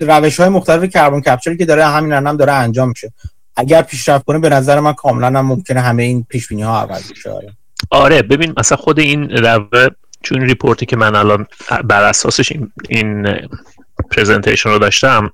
روش 0.00 0.40
های 0.40 0.48
مختلف 0.48 0.84
carbon 0.90 1.20
capture 1.20 1.52
ی 1.52 1.56
که 1.56 1.64
داره 1.64 1.86
همین 1.86 2.12
هم 2.12 2.36
داره 2.36 2.52
انجام 2.52 2.88
میشه. 2.88 3.12
اگر 3.56 3.82
پیشرفت 3.82 4.24
کنه 4.24 4.38
به 4.38 4.48
نظر 4.48 4.80
من 4.80 4.92
کاملا 4.92 5.26
هم 5.26 5.46
ممکنه 5.46 5.80
همه 5.80 6.02
این 6.02 6.26
پیش 6.28 6.48
بینی 6.48 6.62
ها 6.62 6.80
عوض 6.80 7.12
بشه. 7.12 7.30
آره. 7.90 8.22
ببین 8.22 8.54
مثلا 8.56 8.76
خود 8.76 8.98
این 9.00 9.30
روه 9.30 9.88
چون 10.22 10.40
report 10.40 10.79
ی 10.79 10.86
که 10.86 10.96
من 10.96 11.14
الان 11.14 11.46
بر 11.84 12.02
اساسش 12.02 12.52
این, 12.52 12.72
این 12.88 13.38
presentation 14.10 14.70
رو 14.70 14.78
داشتم 14.78 15.32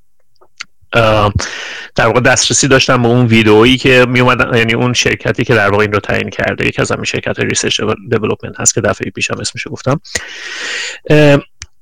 در 1.95 2.07
واقع 2.07 2.21
دسترسی 2.21 2.69
داشتم 2.69 3.03
به 3.03 3.09
اون 3.09 3.27
ویدئویی 3.27 3.77
که 3.77 4.07
می 4.09 4.21
اومدن 4.21 4.57
یعنی 4.59 4.75
اون 4.75 4.93
شرکتی 4.93 5.45
که 5.45 5.55
در 5.55 5.71
واقع 5.71 5.83
این 5.83 5.93
رو 5.93 6.01
تعیین 6.01 6.31
کرده 6.31 6.67
یکی 6.67 6.83
از 6.83 6.93
همین 6.93 7.05
شرکت 7.05 7.41
research 7.41 7.81
development 8.11 8.61
هست 8.61 8.75
که 8.75 8.81
دفعه 8.81 9.11
پیشم 9.11 9.37
اسمش 9.41 9.67
گفتم 9.71 10.01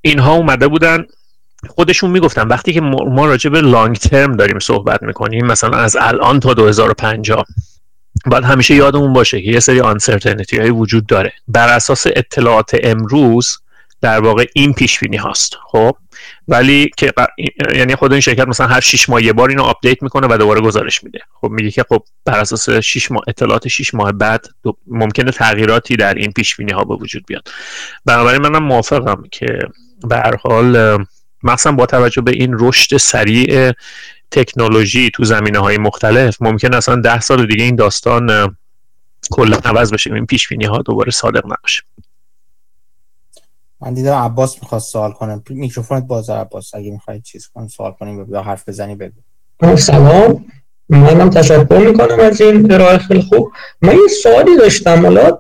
اینها 0.01 0.35
اومده 0.35 0.69
بودن 0.69 1.07
خودشون 1.69 2.11
می‌گفتن 2.11 2.49
وقتی 2.49 2.73
که 2.73 2.81
ما 2.81 3.27
راجع 3.27 3.51
به 3.51 3.61
long 3.61 3.97
term 3.97 4.37
داریم 4.37 4.59
صحبت 4.59 5.03
می‌کنیم 5.03 5.47
مثلا 5.47 5.79
از 5.79 5.97
الان 6.01 6.41
تا 6.41 6.55
2050 6.55 7.45
باید 8.27 8.45
همیشه 8.45 8.75
یادمون 8.75 9.13
باشه 9.13 9.43
که 9.43 9.51
یه 9.51 9.61
سری 9.61 9.81
uncertainty 9.81 10.59
های 10.59 10.71
وجود 10.71 11.07
داره. 11.07 11.33
بر 11.49 11.69
اساس 11.69 12.07
اطلاعات 12.07 12.77
امروز 12.83 13.59
در 14.01 14.21
واقع 14.21 14.47
این 14.55 14.73
پیش 14.73 15.01
بینی 15.01 15.17
هاست 15.17 15.57
خب؟ 15.67 15.97
ولی 16.49 16.91
که 16.97 17.13
یعنی 17.75 17.97
خود 17.97 18.13
این 18.13 18.21
شرکت 18.21 18.49
مثلا 18.49 18.67
هر 18.67 18.81
6 18.81 19.09
ماه 19.09 19.23
یه 19.23 19.33
بار 19.33 19.49
اینو 19.49 19.63
update 19.63 20.03
می‌کنه 20.03 20.27
و 20.31 20.37
دوباره 20.39 20.61
گزارش 20.61 21.05
میده. 21.05 21.21
خب 21.41 21.49
میگه 21.51 21.71
که 21.71 21.85
خب 21.89 22.03
بر 22.25 22.41
اساس 22.41 22.71
6 22.71 23.13
ماه 23.13 23.23
اطلاعات 23.29 23.69
6 23.69 23.95
ماه 23.95 24.13
بعد 24.13 24.47
ممکنه 24.87 25.31
تغییراتی 25.31 25.97
در 25.97 26.15
این 26.15 26.33
پیش 26.33 26.57
بینی 26.57 26.73
ها 26.73 26.85
به 26.85 26.95
وجود 26.95 27.25
بیاد. 27.27 27.49
بنابراین 28.05 28.43
منم 28.43 28.63
موافقم 28.63 29.23
که 29.33 29.59
به 30.09 30.17
هر 30.17 30.37
حال 30.37 30.99
مثلا 31.43 31.73
با 31.73 31.87
توجه 31.87 32.23
به 32.23 32.33
این 32.33 32.57
رشد 32.59 32.97
سریع 32.97 33.73
تکنولوژی 34.33 35.11
تو 35.15 35.25
زمینه 35.25 35.59
های 35.59 35.79
مختلف 35.79 36.43
ممکن 36.43 36.75
اصلا 36.75 36.97
ده 36.97 37.21
سال 37.21 37.47
دیگه 37.47 37.65
این 37.65 37.77
داستان 37.77 38.57
کلا 39.31 39.57
عوض 39.65 39.93
بشه 39.93 40.15
این 40.15 40.27
پیش 40.27 40.49
بینی 40.49 40.65
ها 40.65 40.79
دوباره 40.79 41.11
صادق 41.11 41.45
نباشه. 41.45 41.83
من 43.81 43.95
دیدم 43.95 44.15
عباس 44.15 44.63
می‌خواست 44.63 44.93
سوال 44.93 45.13
کنم 45.13 45.43
میکروفونت 45.51 46.05
باز 46.05 46.31
عباس. 46.31 46.75
اگه 46.75 46.91
می‌خواید 46.91 47.23
چیز 47.23 47.49
کنم 47.55 47.69
سوال 47.69 47.93
کنیم 47.93 48.27
یا 48.33 48.43
حرف 48.43 48.69
بزنی 48.69 48.95
بگو. 48.95 49.77
سلام. 49.77 50.45
منم 50.89 51.31
تشکر 51.31 51.79
می‌کنم 51.79 52.21
از 52.21 52.41
این 52.41 52.73
ارائه 52.73 52.99
خیلی 52.99 53.23
خوب. 53.23 53.53
من 53.83 53.93
یه 53.93 54.09
سوالی 54.23 54.57
داشتم. 54.57 55.03
حالا 55.03 55.31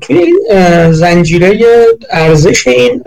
توی 0.00 0.18
این 0.18 0.92
زنجیره 0.92 1.58
ارزش 2.10 2.66
این 2.66 3.04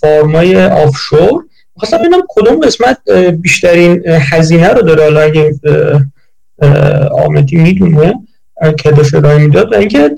فارمای 0.00 0.64
آفشور 0.66 1.44
خواستم 1.76 1.98
ببینم 1.98 2.22
کدوم 2.28 2.60
قسمت 2.60 3.10
بیشترین 3.30 4.02
هزینه 4.06 4.68
رو 4.68 4.82
داره. 4.82 5.02
حالا 5.02 5.20
اگه 5.20 5.54
آمدی 7.24 7.56
می‌دونه 7.56 8.14
که 8.78 8.90
داشت 8.90 9.14
می‌داد. 9.14 9.72
و 9.72 9.76
اینکه 9.76 10.10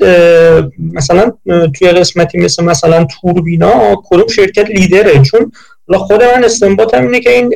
مثلا 0.79 1.33
توی 1.79 1.89
قسمتی 1.89 2.39
مثل 2.39 2.65
مثلا 2.65 3.07
توربینا 3.21 4.03
کدوم 4.05 4.27
شرکت 4.27 4.71
لیدره؟ 4.71 5.23
چون 5.23 5.53
خود 5.93 6.23
من 6.23 6.45
استنباطم 6.45 7.03
اینه 7.03 7.21
که 7.21 7.31
این 7.31 7.55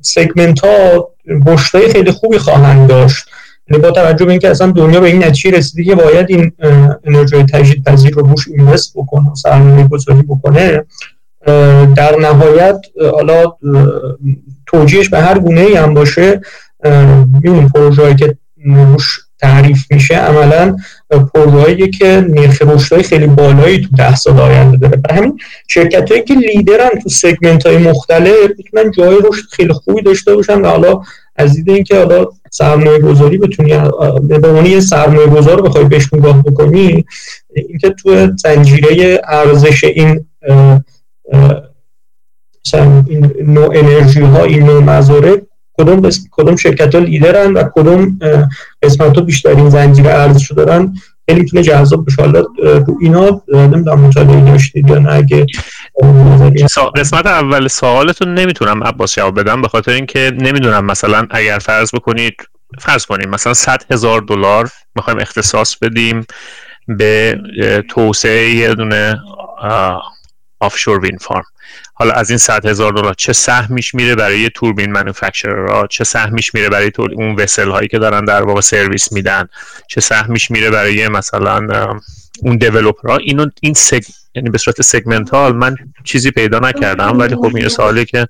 سگمنت 0.00 0.64
ها 0.64 1.08
بشتای 1.46 1.88
خیلی 1.88 2.10
خوبی 2.10 2.38
خواهند 2.38 2.88
داشت. 2.88 3.24
یعنی 3.70 3.82
با 3.82 3.90
توجه 3.90 4.24
به 4.24 4.30
اینکه 4.30 4.50
اصلا 4.50 4.70
دنیا 4.70 5.00
به 5.00 5.06
این 5.06 5.24
نتیجه 5.24 5.58
رسیده 5.58 5.84
که 5.84 5.94
باید 5.94 6.26
این 6.28 6.52
انرژی 7.04 7.44
تجدید 7.52 7.84
پذیر 7.84 8.14
رو 8.14 8.26
روش 8.26 8.48
اینوست 8.48 8.92
بکنه 8.96 9.34
سرمایه 9.34 9.88
گذاری 9.88 10.22
بکنه 10.22 10.84
در 11.96 12.16
نهایت 12.20 12.76
حالا 13.12 13.44
توجیهش 14.66 15.08
به 15.08 15.20
هر 15.20 15.38
گونه 15.38 15.60
ای 15.60 15.74
هم 15.74 15.94
باشه 15.94 16.40
این 17.44 17.68
پروژه‌ای 17.68 18.14
که 18.14 18.36
روش 18.64 19.20
تعریف 19.40 19.86
میشه 19.90 20.14
عملا 20.14 20.76
پروژه‌ای 21.34 21.90
که 21.90 22.26
نرخ 22.28 22.62
رشدهای 22.62 23.02
خیلی 23.02 23.26
بالایی 23.26 23.80
تو 23.80 23.88
ده 23.96 24.16
سال 24.16 24.40
آینده 24.40 24.76
داره. 24.76 24.96
برای 24.96 25.18
همین 25.18 25.38
شرکت 25.68 26.10
هایی 26.10 26.22
که 26.22 26.34
لیدرن 26.34 26.90
تو 27.02 27.08
سگمنت 27.08 27.66
های 27.66 27.78
مختلف 27.78 28.36
می‌تونن 28.58 28.90
جای 28.90 29.16
رشد 29.24 29.44
خیلی 29.52 29.72
خوبی 29.72 30.02
داشته 30.02 30.34
باشن 30.34 30.60
و 30.60 30.66
حالا 30.66 31.00
از 31.36 31.54
دید 31.54 31.70
اینکه 31.70 31.96
حالا 31.96 32.26
سرمایه 32.50 32.98
گذاری 32.98 33.38
بتونی 33.38 33.68
به 34.28 34.48
عنوان 34.48 34.66
یه 34.66 34.80
سرمایه 34.80 35.26
گذار 35.26 35.62
بخوای 35.62 35.84
بهش 35.84 36.14
نگاه 36.14 36.42
بکنی 36.42 37.04
اینکه 37.54 37.90
تو 37.90 38.28
زنجیره 38.36 39.20
ارزش 39.28 39.84
این 39.84 40.26
مثلا 42.66 43.04
این 43.08 43.32
نوع 43.42 43.78
انرژی 43.78 44.20
ها 44.20 44.44
این 44.44 44.62
نوع 44.62 44.82
مزارع 44.82 45.36
کدوم 45.78 46.10
کدوم 46.30 46.56
شرکت 46.56 46.94
ها 46.94 47.00
لیدرن 47.00 47.52
و 47.52 47.62
کدوم 47.74 48.18
قسمت 48.82 49.16
ها 49.16 49.22
بیشترین 49.22 49.70
زنجیره 49.70 50.10
ارزش 50.10 50.52
دارن؟ 50.52 50.94
خیلی 51.28 51.40
می‌تونه 51.40 51.62
جذاب 51.62 52.06
بشه 52.06 52.22
حالا 52.22 52.40
رو 52.58 52.98
اینا 53.00 53.42
نمی‌دونم 53.48 54.00
مطالعه 54.00 54.40
داشتید 54.40 54.90
یا 54.90 54.98
نه؟ 54.98 55.12
اگه 55.12 55.46
قسمت 56.96 57.26
اول 57.26 57.68
سوالتون 57.68 58.34
نمی‌تونم 58.34 58.84
عباس 58.84 59.14
جواب 59.14 59.40
بدم 59.40 59.62
به 59.62 59.68
خاطر 59.68 59.92
اینکه 59.92 60.32
نمی‌دونم 60.38 60.84
مثلا 60.84 61.26
اگر 61.30 61.58
فرض 61.58 61.90
بکنید 61.94 62.34
فرض 62.78 63.06
کنیم 63.06 63.30
مثلا 63.30 63.54
100 63.54 63.82
هزار 63.90 64.20
دلار 64.20 64.70
می‌خوایم 64.96 65.18
اختصاص 65.18 65.76
بدیم 65.76 66.26
به 66.88 67.38
توسعه 67.90 68.50
یه 68.50 68.74
دونه 68.74 69.18
آفشور 70.60 71.00
وین 71.00 71.18
فارم. 71.18 71.44
حالا 71.94 72.12
از 72.12 72.30
این 72.30 72.38
100 72.38 72.66
هزار 72.66 72.92
دلار 72.92 73.14
چه 73.14 73.32
سهمیش 73.32 73.94
میره 73.94 74.14
برای 74.14 74.50
توربین 74.54 74.92
منوفکچررها؟ 74.92 75.86
چه 75.86 76.04
سهمیش 76.04 76.54
میره 76.54 76.68
برای 76.68 76.90
اون 76.98 77.34
وسل 77.34 77.70
هایی 77.70 77.88
که 77.88 77.98
دارن 77.98 78.24
در 78.24 78.42
واقع 78.42 78.60
سرویس 78.60 79.12
میدن؟ 79.12 79.48
چه 79.88 80.00
سهمیش 80.00 80.50
میره 80.50 80.70
برای 80.70 81.08
مثلا 81.08 81.66
اون 82.42 82.56
دیولپرها 82.56 83.16
اینو 83.16 83.46
این 83.60 83.74
سگ... 83.74 84.02
یعنی 84.34 84.50
به 84.50 84.58
صورت 84.58 84.82
سگمنتال 84.82 85.56
من 85.56 85.76
چیزی 86.04 86.30
پیدا 86.30 86.58
نکردم 86.58 87.18
ولی 87.18 87.34
خب 87.36 87.56
این 87.56 87.68
سوالی 87.68 88.04
که 88.04 88.26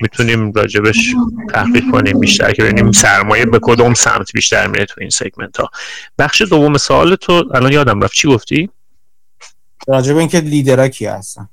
می‌تونیم 0.00 0.52
راجبش 0.52 1.14
تحقیق 1.54 1.84
کنیم 1.92 2.20
بیشتر 2.20 2.52
که 2.52 2.62
ببینیم 2.62 2.92
سرمایه 2.92 3.44
به 3.44 3.58
کدوم 3.62 3.94
سمت 3.94 4.32
بیشتر 4.32 4.66
میره 4.66 4.84
تو 4.84 4.94
این 5.00 5.10
سگمنت 5.10 5.56
ها 5.56 5.70
بخش 6.18 6.42
دوم 6.42 6.78
سوال 6.78 7.14
تو 7.14 7.44
الان 7.54 7.72
یادم 7.72 8.00
رفت 8.00 8.14
چی 8.14 8.28
گفتی؟ 8.28 8.70
راجب 9.88 10.16
اینکه 10.16 10.40
لیدرها 10.40 10.88
کی 10.88 11.06
هستن. 11.06 11.48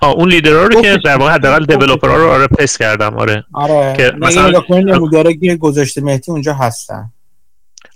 آه 0.00 0.10
اون 0.10 0.28
لیدرها 0.28 0.62
رو 0.62 0.82
که 0.82 0.98
در 1.04 1.16
واقع 1.16 1.32
حداقل 1.32 1.64
دیولپرها 1.64 2.16
رو 2.16 2.30
آره 2.30 2.46
پس 2.46 2.78
کردم 2.78 3.16
آره. 3.16 3.44
آره 3.52 3.96
که 3.96 4.12
مثلا 4.18 4.62
نموداره 4.70 5.34
که 5.34 5.56
گذاشته 5.56 6.00
مهدی 6.00 6.32
اونجا 6.32 6.54
هستن؟ 6.54 7.10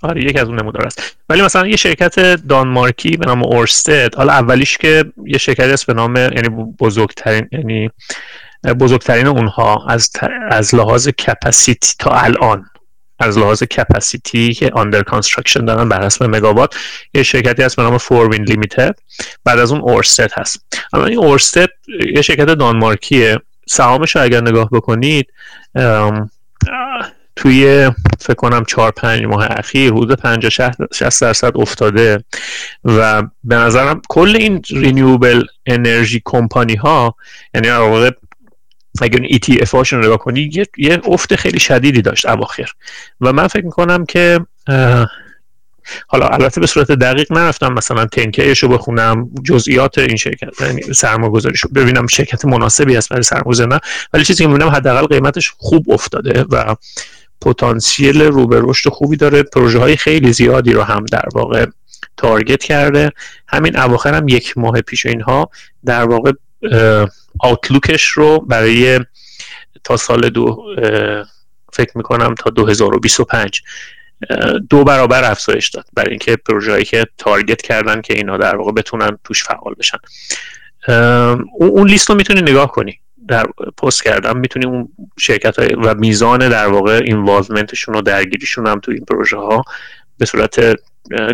آره 0.03 0.25
یکی 0.25 0.39
از 0.39 0.49
اون 0.49 0.61
نمودار 0.61 0.87
است. 0.87 1.17
ولی 1.29 1.43
مثلا 1.43 1.67
یه 1.67 1.77
شرکت 1.77 2.21
دانمارکی 2.49 3.17
به 3.17 3.27
نام 3.27 3.45
اورستد 3.45 4.15
حالا 4.15 4.33
اولیش 4.33 4.79
که 4.79 5.05
یه 5.27 5.39
شرکتی 5.39 5.71
است 5.71 5.87
به 5.87 5.95
نام 5.95 6.17
یعنی 6.17 6.49
بزرگترین 6.81 7.49
یعنی 7.53 7.91
بزرگترین 8.81 9.27
اونها 9.27 9.87
از 9.89 10.11
از 10.51 10.75
لحاظ 10.75 11.09
capacity 11.09 11.95
تا 11.99 12.11
الان. 12.11 12.67
از 13.19 13.39
لحاظ 13.39 13.62
capacity 13.62 14.55
که 14.55 14.70
under 14.75 15.03
construction 15.03 15.65
دارن 15.65 15.89
بر 15.89 16.05
حسب 16.05 16.24
مگاوات 16.24 16.74
یه 17.15 17.23
شرکتی 17.23 17.62
هست 17.62 17.77
به 17.77 17.82
نام 17.82 17.99
فوروین 17.99 18.43
Limited 18.43 18.99
بعد 19.45 19.59
از 19.59 19.73
اون 19.73 19.81
اورستد 19.81 20.32
هست. 20.32 20.65
اما 20.93 21.07
این 21.07 21.19
اورستد 21.19 21.69
یه 22.15 22.23
شرکت 22.23 22.45
دانمارکیه. 22.45 23.39
سهامش 23.66 24.16
رو 24.16 24.23
اگر 24.23 24.41
نگاه 24.41 24.69
بکنید 24.73 25.27
توی 27.36 27.91
فکر 28.20 28.35
کنم 28.35 28.65
4 28.65 28.91
5 28.91 29.24
ماه 29.24 29.47
اخیر 29.51 29.93
حدود 29.93 30.12
50 30.12 30.51
60 30.93 31.23
درصد 31.23 31.53
افتاده 31.55 32.24
و 32.85 33.23
به 33.45 33.57
نظرم 33.57 34.03
کل 34.09 34.36
این 34.36 34.62
رینیوبل 34.70 35.45
انرژی 35.66 36.23
کمپانی 36.24 36.74
ها 36.74 37.15
یعنی 37.55 37.70
واقع 37.70 38.11
اگر 39.03 39.21
این 39.21 39.39
ETF 39.39 39.71
هاشون 39.71 40.03
رو 40.03 40.16
کنی 40.16 40.51
یه،, 40.53 40.66
یه 40.77 41.01
افت 41.05 41.37
خیلی 41.37 41.61
شدیدی 41.61 42.03
داشت 42.03 42.27
اواخر. 42.27 42.71
و 43.21 43.33
من 43.33 43.47
فکر 43.47 43.65
می‌کنم 43.65 44.07
که 44.07 44.41
حالا 46.07 46.27
البته 46.27 46.61
به 46.61 46.66
صورت 46.66 46.91
دقیق 46.91 47.33
نرفتم 47.33 47.73
مثلا 47.73 48.07
تنکیش 48.07 48.59
رو 48.59 48.69
بخونم 48.69 49.31
جزئیات 49.45 49.99
این 49.99 50.16
شرکت 50.16 50.61
یعنی 50.61 50.83
سرمایه‌گذاریش 50.83 51.61
رو 51.61 51.71
ببینم 51.75 52.07
شرکت 52.07 52.45
مناسبی 52.45 52.97
است 52.97 53.09
برای 53.09 53.23
سرمایه‌گذاری 53.23 53.71
نه. 53.71 53.81
ولی 54.12 54.25
چیزی 54.25 54.43
که 54.43 54.49
می‌بینم 54.49 54.69
حداقل 54.69 55.07
قیمتش 55.07 55.55
خوب 55.59 55.91
افتاده 55.91 56.45
و 56.51 56.75
پتانسیل 57.41 58.23
رو 58.23 58.47
به 58.47 58.61
رشد 58.65 58.91
خوبی 58.91 59.16
داره. 59.16 59.43
پروژه 59.43 59.79
های 59.79 59.97
خیلی 59.97 60.33
زیادی 60.33 60.73
رو 60.73 60.83
هم 60.83 61.05
در 61.05 61.29
واقع 61.35 61.66
تارگت 62.16 62.62
کرده. 62.62 63.12
همین 63.49 63.79
اواخر 63.79 64.15
هم 64.15 64.29
یک 64.29 64.59
ماه 64.59 64.81
پیش 64.81 65.07
اینها 65.07 65.51
در 65.85 66.05
واقع 66.05 66.33
آوتلوکش 67.39 68.05
رو 68.05 68.39
برای 68.39 69.01
تا 69.85 69.97
سال 69.97 70.28
دو 70.28 70.62
فکر 71.73 71.93
می‌کنم 71.95 72.35
تا 72.35 72.51
2025 72.51 73.62
دو 74.70 74.85
برابر 74.85 75.31
افزایش 75.31 75.69
داد 75.69 75.86
برای 75.95 76.11
اینکه 76.11 76.36
پروژه‌ای 76.36 76.85
که 76.85 77.07
تارگت 77.19 77.62
کردن 77.62 78.01
که 78.01 78.15
اینا 78.15 78.36
در 78.36 78.57
واقع 78.57 78.73
بتونن 78.73 79.19
توش 79.24 79.45
فعال 79.45 79.74
بشن. 79.78 79.99
اون 81.59 81.89
لیست 81.89 82.11
رو 82.11 82.16
می‌تونی 82.16 82.43
نگاه 82.43 82.73
کنی. 82.73 83.01
در 83.28 83.47
پست 83.82 84.03
کردم 84.03 84.36
می‌تونی 84.36 84.66
اون 84.66 84.89
شرکت 85.19 85.59
های 85.59 85.69
و 85.69 85.95
میزان 85.95 86.49
در 86.49 86.66
واقع 86.66 87.01
اینوالومنتشون 87.05 87.95
و 87.95 88.03
درگیریشون 88.03 88.66
هم 88.66 88.81
تو 88.81 88.91
این 88.91 89.05
پروژه 89.05 89.36
ها 89.36 89.65
به 90.19 90.27
صورت 90.27 90.61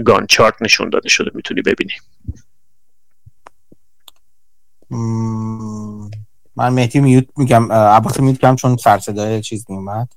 گان 0.04 0.26
چارت 0.26 0.54
نشون 0.60 0.90
داده 0.90 1.08
شده 1.08 1.30
می‌تونی 1.34 1.62
ببینی. 1.62 1.92
من 6.56 6.68
مهدی 6.68 7.00
میوت 7.00 7.26
میگم 7.36 7.72
عباس 7.72 8.20
میوت 8.20 8.44
میگم 8.44 8.56
چون 8.56 8.76
سرصدای 8.76 9.40
چیز 9.42 9.66
میومد 9.68 10.14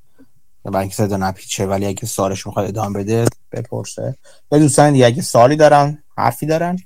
برای 0.63 0.79
اینکه 0.79 0.95
صدا 0.95 1.17
نپیچه 1.17 1.65
ولی 1.65 1.85
اگه 1.85 2.05
سوالش 2.05 2.47
می‌خواد 2.47 2.67
ادامه 2.67 2.99
بده 2.99 3.25
بپرسه. 3.51 4.17
یا 4.51 4.59
دوستان 4.59 4.93
دیگه 4.93 5.05
اگه 5.05 5.21
سوالی 5.21 5.55
دارن 5.55 6.03
حرفی 6.17 6.45
دارن 6.45 6.79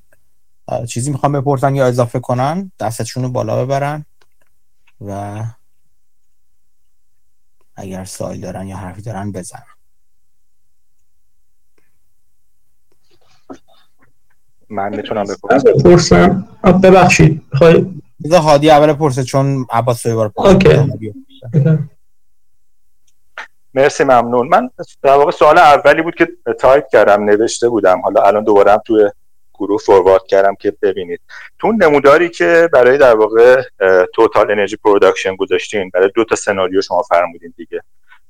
چیزی 0.89 1.11
می‌خوام 1.11 1.31
بپرسن 1.31 1.75
یا 1.75 1.87
اضافه 1.87 2.19
کنن 2.19 2.71
دستشون 2.79 3.23
رو 3.23 3.29
بالا 3.29 3.65
ببرن 3.65 4.05
و 5.01 5.43
اگر 7.75 8.05
سوالی 8.05 8.39
دارن 8.39 8.67
یا 8.67 8.77
حرفی 8.77 9.01
دارن 9.01 9.31
بزنن. 9.31 9.76
من 14.69 14.95
می‌تونم 14.95 15.23
بپرسم. 15.23 16.47
ببخشید. 16.83 17.41
خواهی 17.53 18.01
هادی 18.33 18.69
اول 18.69 18.93
پرسه 18.93 19.23
چون 19.23 19.65
عباس 19.71 20.01
سوی 20.01 20.13
بار 20.13 20.31
مرسی 23.73 24.03
ممنون. 24.03 24.47
من 24.47 24.69
در 25.01 25.15
واقع 25.15 25.31
سوال 25.31 25.57
اولی 25.57 26.01
بود 26.01 26.15
که 26.15 26.27
تایپ 26.59 26.87
کردم 26.91 27.23
نوشته 27.23 27.69
بودم. 27.69 28.01
حالا 28.01 28.21
الان 28.21 28.43
دوباره 28.43 28.71
هم 28.71 28.79
توی 28.85 29.09
گروه 29.53 29.81
forward 29.81 30.25
کردم 30.27 30.55
که 30.55 30.73
ببینید. 30.81 31.19
تو 31.59 31.71
نموداری 31.71 32.29
که 32.29 32.69
برای 32.73 32.97
در 32.97 33.15
واقع 33.15 33.61
total 34.15 34.51
energy 34.51 34.75
production 34.75 35.35
گذاشتین 35.35 35.91
برای 35.93 36.11
دو 36.15 36.23
تا 36.23 36.35
سناریو 36.35 36.81
شما 36.81 37.01
فرمودین 37.01 37.53
دیگه. 37.57 37.81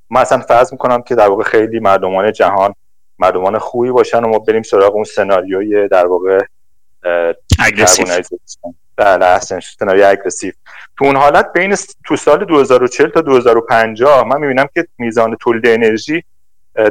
من 0.09 0.21
اصلا 0.21 0.39
فرض 0.39 0.71
می‌کنم 0.71 1.01
که 1.01 1.15
در 1.15 1.27
واقع 1.27 1.43
خیلی 1.43 1.79
مردمان 1.79 2.31
جهان 2.31 2.73
مردمان 3.19 3.57
خوبی 3.57 3.91
باشن 3.91 4.23
و 4.23 4.27
ما 4.27 4.39
بریم 4.39 4.63
سراغ 4.63 4.95
اون 4.95 5.03
سناریوی 5.03 5.87
در 5.87 6.05
واقع 6.05 6.39
بله 8.95 9.25
احسن 9.25 9.59
سناریو 9.59 10.05
aggressive 10.07 10.53
تو 10.97 11.05
اون 11.05 11.15
حالت 11.15 11.53
بین 11.53 11.75
تو 12.05 12.15
سال 12.15 12.45
2040 12.45 13.09
تا 13.09 13.21
2050 13.21 14.23
من 14.27 14.39
می‌بینم 14.39 14.67
که 14.73 14.87
میزان 14.97 15.37
تولید 15.41 15.67
انرژی 15.67 16.23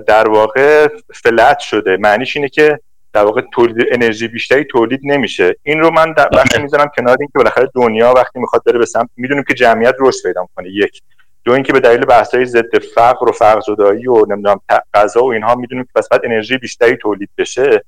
در 0.06 0.28
واقع 0.28 0.88
flat 1.14 1.58
شده. 1.58 1.96
معنیش 1.96 2.36
اینه 2.36 2.48
که 2.48 2.80
در 3.12 3.24
واقع 3.24 3.42
تولید 3.52 3.86
انرژی 3.90 4.28
بیشتری 4.28 4.64
تولید 4.64 5.00
نمیشه. 5.04 5.56
این 5.62 5.80
رو 5.80 5.90
من 5.90 6.12
در 6.12 6.28
وقتی 6.32 6.62
می‌ذارم 6.62 6.90
کنار 6.96 7.16
اینکه 7.20 7.32
بالاخره 7.34 7.70
دنیا 7.74 8.14
وقتی 8.16 8.38
می‌خواد 8.38 8.62
بره 8.66 8.78
به 8.78 8.86
سمت 8.86 9.10
می‌دونیم 9.16 9.44
که 9.48 9.54
جمعیت 9.54 9.94
رشد 10.00 10.22
پیدا 10.22 10.42
می‌کنه. 10.42 10.68
یک. 10.70 11.02
دو 11.46 11.52
اینکه 11.52 11.72
به 11.72 11.80
دلیل 11.80 12.04
بحث‌های 12.04 12.44
ضد 12.44 12.78
فقر 12.78 13.28
و 13.28 13.32
فقر 13.32 13.60
زدایی 13.60 14.06
و 14.06 14.26
نمی‌دونم 14.26 14.60
غذا 14.94 15.24
و 15.24 15.32
اینها 15.32 15.54
می‌دونیم 15.54 15.84
که 15.84 15.90
پس 15.94 16.08
انرژی 16.24 16.58
بیشتری 16.58 16.96
تولید 16.96 17.28
بشه. 17.38 17.84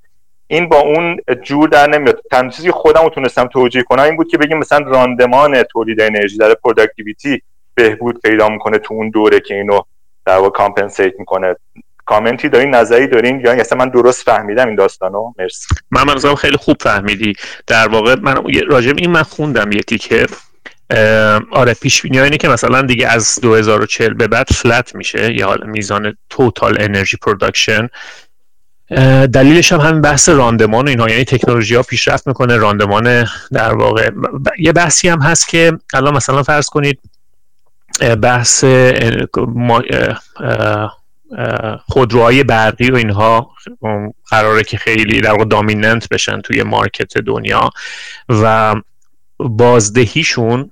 این 0.46 0.68
با 0.68 0.80
اون 0.80 1.16
جور 1.42 1.68
در 1.68 1.86
نمیاد. 1.86 2.22
تنها 2.30 2.50
چیزی 2.50 2.70
خودم 2.70 3.02
رو 3.02 3.10
تونستم 3.10 3.46
توجیه 3.46 3.82
کنم 3.82 4.02
این 4.02 4.16
بود 4.16 4.28
که 4.28 4.38
بگیم 4.38 4.58
مثلا 4.58 4.78
راندمان 4.78 5.62
تولید 5.62 6.00
انرژی 6.00 6.38
در 6.38 6.54
productivity 6.54 7.42
بهبود 7.74 8.20
پیدا 8.20 8.48
می‌کنه 8.48 8.78
تو 8.78 8.94
اون 8.94 9.10
دوره 9.10 9.40
که 9.40 9.54
اینو 9.54 9.80
در 10.26 10.36
واقع 10.36 10.50
compensate 10.50 11.12
می‌کنه. 11.18 11.56
کامنتی 12.06 12.48
دارین؟ 12.48 12.74
نظری 12.74 13.06
دارین؟ 13.06 13.40
یا 13.40 13.52
اصلا 13.52 13.78
من 13.78 13.88
درست 13.88 14.22
فهمیدم 14.22 14.66
این 14.66 14.76
داستانو؟ 14.76 15.32
مرسی. 15.38 15.66
من 15.90 16.04
منظورم 16.04 16.34
خیلی 16.34 16.56
خوب 16.56 16.76
فهمیدی. 16.80 17.32
در 17.66 17.88
واقع 17.88 18.14
من 18.14 18.44
راجع 18.68 18.92
این 18.96 19.10
من 19.10 19.22
خوندم 19.22 19.72
یکی 19.72 19.98
که 19.98 20.26
آره 21.50 21.74
پیش 21.74 22.02
بینی 22.02 22.20
اینه 22.20 22.36
که 22.36 22.48
مثلا 22.48 22.82
دیگه 22.82 23.08
از 23.08 23.38
2040 23.42 24.14
به 24.14 24.28
بعد 24.28 24.46
flat 24.50 24.94
میشه 24.94 25.34
یا 25.34 25.56
میزان 25.64 26.16
total 26.30 26.76
energy 26.80 27.16
production 27.16 27.88
دلیلش 29.32 29.72
هم 29.72 29.80
همین 29.80 30.00
بحث 30.00 30.28
راندمان 30.28 30.84
و 30.84 30.88
اینها 30.88 31.10
یعنی 31.10 31.24
تکنولوژی 31.24 31.74
ها 31.74 31.82
پیشرفت 31.82 32.26
می‌کنه 32.26 32.56
راندمان 32.56 33.26
در 33.52 33.74
واقع 33.74 34.10
یه 34.58 34.72
بحثی 34.72 35.08
هم 35.08 35.20
هست 35.20 35.48
که 35.48 35.72
الان 35.94 36.16
مثلا 36.16 36.42
فرض 36.42 36.66
کنید 36.66 37.00
بحث 38.22 38.64
خودروهای 41.86 42.42
برقی 42.44 42.90
و 42.90 42.96
اینها 42.96 43.50
قراره 44.30 44.64
که 44.64 44.78
خیلی 44.78 45.20
در 45.20 45.30
واقع 45.30 45.44
دامیننت 45.44 46.08
بشن 46.08 46.40
توی 46.40 46.62
مارکت 46.62 47.18
دنیا 47.18 47.70
و 48.28 48.74
بازدهیشون 49.38 50.70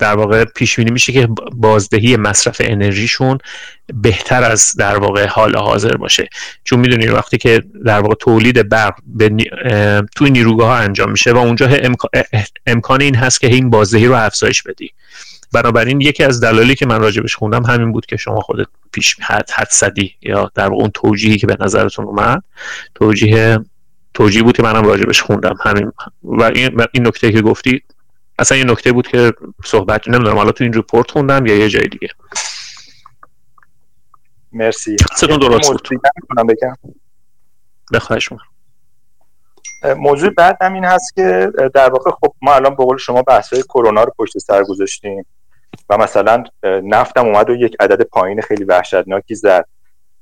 در 0.00 0.14
واقع 0.16 0.44
پیش 0.44 0.76
بینی 0.76 0.90
میشه 0.90 1.12
که 1.12 1.28
بازدهی 1.52 2.16
مصرف 2.16 2.56
انرژیشون 2.64 3.38
بهتر 3.94 4.42
از 4.42 4.72
در 4.78 4.98
واقع 4.98 5.26
حال 5.26 5.56
حاضر 5.56 5.96
باشه. 5.96 6.28
چون 6.64 6.80
می‌دونید 6.80 7.10
وقتی 7.10 7.38
که 7.38 7.62
در 7.84 8.00
واقع 8.00 8.14
تولید 8.14 8.68
برق 8.68 8.94
به 9.06 9.30
توی 10.16 10.30
نیروگاه 10.30 10.68
ها 10.68 10.76
انجام 10.76 11.10
میشه 11.10 11.32
و 11.32 11.36
اونجا 11.36 11.70
امکان 12.66 13.00
این 13.00 13.14
هست 13.14 13.40
که 13.40 13.46
این 13.46 13.70
بازدهی 13.70 14.06
رو 14.06 14.14
افزایش 14.14 14.62
بدی. 14.62 14.90
بنابراین 15.52 16.00
یکی 16.00 16.24
از 16.24 16.40
دلایلی 16.40 16.74
که 16.74 16.86
من 16.86 17.00
راجبش 17.00 17.34
خوندم 17.34 17.64
همین 17.64 17.92
بود 17.92 18.06
که 18.06 18.16
شما 18.16 18.40
خودت 18.40 18.66
پیش 18.92 19.16
حد, 19.20 19.50
حد 19.50 19.68
صدی 19.70 20.14
یا 20.22 20.50
در 20.54 20.66
اون 20.66 20.90
توجیهی 20.94 21.38
که 21.38 21.46
به 21.46 21.56
نظرتون 21.60 22.04
اومد. 22.04 22.42
توجیه 22.94 23.58
توجیه 24.14 24.42
بود 24.42 24.56
که 24.56 24.62
منم 24.62 24.84
راجبش 24.84 25.22
خوندم. 25.22 25.54
همین 25.64 25.92
و 26.22 26.42
این, 26.42 26.80
این 26.92 27.06
نکته 27.06 27.32
که 27.32 27.42
گفتی 27.42 27.82
اصلا 28.38 28.58
یه 28.58 28.64
نکته 28.64 28.92
بود 28.92 29.08
که 29.08 29.32
صحبت 29.64 30.08
نمی‌دونم 30.08 30.36
حالا 30.36 30.52
تو 30.52 30.64
این 30.64 30.72
رپورت 30.72 31.10
خوندم 31.10 31.46
یا 31.46 31.56
یه 31.56 31.68
جای 31.68 31.88
دیگه. 31.88 32.08
مرسی. 34.52 34.96
ستون 35.16 35.38
درست 35.38 35.70
بود. 35.70 35.88
بخواهش 37.92 38.28
موضوع 39.96 40.30
بعد 40.30 40.58
هم 40.60 40.74
این 40.74 40.84
هست 40.84 41.14
که 41.14 41.52
در 41.74 41.90
واقع 41.90 42.10
خب 42.10 42.34
ما 42.42 42.54
الان 42.54 42.74
به 42.74 42.84
قول 42.84 42.96
شما 42.96 43.24
های 43.52 43.62
کرونا 43.62 44.04
رو 44.04 44.12
پشت 44.18 44.38
سر 44.38 44.62
گذاشتیم 44.62 45.26
و 45.88 45.98
مثلا 45.98 46.44
نفتم 46.64 47.26
اومد 47.26 47.50
و 47.50 47.54
یک 47.54 47.76
عدد 47.80 48.02
پایین 48.02 48.40
خیلی 48.40 48.64
وحشتناکی 48.64 49.34
زد. 49.34 49.64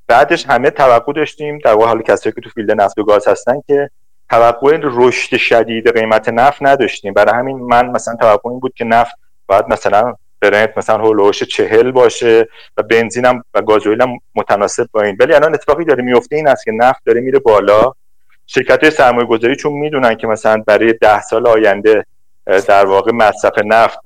بعدش 0.06 0.46
همه 0.46 0.70
توقع 0.70 1.12
داشتیم 1.12 1.58
در 1.58 1.72
واقع 1.72 1.86
حالا 1.86 2.02
کسایی 2.02 2.32
که 2.34 2.40
تو 2.40 2.50
فیلد 2.50 2.70
نفت 2.80 2.98
و 2.98 3.04
گاز 3.04 3.28
هستن 3.28 3.60
که 3.66 3.90
توقع 4.30 4.78
رشد 4.82 5.36
شدید 5.36 5.98
قیمت 5.98 6.28
نفت 6.28 6.58
نداشتیم. 6.60 7.12
برای 7.12 7.34
همین 7.34 7.56
من 7.58 7.86
مثلا 7.86 8.14
توقع 8.14 8.50
این 8.50 8.60
بود 8.60 8.74
که 8.74 8.84
نفت 8.84 9.16
باید 9.46 9.64
مثلا 9.68 10.14
برنت 10.40 10.78
مثلا 10.78 10.98
هولوش 10.98 11.42
چهل 11.42 11.90
باشه 11.90 12.48
و 12.76 12.82
بنزینم 12.82 13.44
و 13.54 13.62
گازوئیل 13.62 14.02
هم 14.02 14.18
متناسب 14.34 14.86
با 14.92 15.02
این. 15.02 15.16
ولی 15.20 15.34
الان 15.34 15.54
اتفاقی 15.54 15.84
داره 15.84 16.02
میفته 16.02 16.36
این 16.36 16.48
است 16.48 16.64
که 16.64 16.72
نفت 16.72 17.04
داره 17.04 17.20
میره 17.20 17.38
بالا. 17.38 17.92
شرکت 18.46 18.82
های 18.82 18.90
سرمایه 18.90 19.26
گذاری 19.26 19.56
چون 19.56 19.72
می‌دونن 19.72 20.14
که 20.14 20.26
مثلا 20.26 20.62
برای 20.66 20.92
ده 20.92 21.22
سال 21.22 21.46
آینده 21.46 22.06
در 22.46 22.86
واقع 22.86 23.12
مصرف 23.12 23.52
نفت 23.64 23.98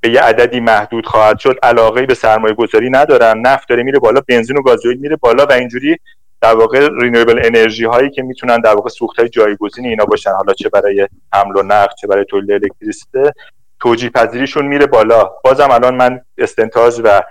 به 0.00 0.10
یه 0.10 0.20
عددی 0.20 0.60
محدود 0.60 1.06
خواهد 1.06 1.38
شد. 1.38 1.58
علاقه 1.62 2.06
به 2.06 2.14
سرمایه 2.14 2.54
گذاری 2.54 2.90
ندارن. 2.90 3.38
نفت 3.38 3.68
داره 3.68 3.82
میره 3.82 3.98
بالا 3.98 4.20
بنزین 4.28 4.56
و 4.56 4.62
گازوئیل 4.62 4.98
میره 4.98 5.16
بالا 5.16 5.46
و 5.46 5.52
اینجوری 5.52 5.96
در 6.40 6.54
واقع 6.54 6.88
رینویبل 7.00 7.40
انرژی 7.44 7.84
هایی 7.84 8.10
که 8.10 8.22
می‌تونن 8.22 8.60
در 8.60 8.74
واقع 8.74 8.88
سوخت 8.88 9.18
های 9.18 9.28
جایگزین 9.28 9.86
اینا 9.86 10.04
باشن. 10.04 10.30
حالا 10.30 10.52
چه 10.52 10.68
برای 10.68 11.08
حمل 11.32 11.56
و 11.56 11.62
نقل 11.62 11.94
چه 12.00 12.06
برای 12.06 12.24
تولید 12.24 12.50
الکتریسیته 12.50 13.32
توجیه 13.80 14.10
پذیریشون 14.10 14.66
میره 14.66 14.86
بالا. 14.86 15.30
بازم 15.44 15.70
الان 15.70 15.94
من 15.94 16.20
استنتاج 16.38 17.00
و 17.04 17.22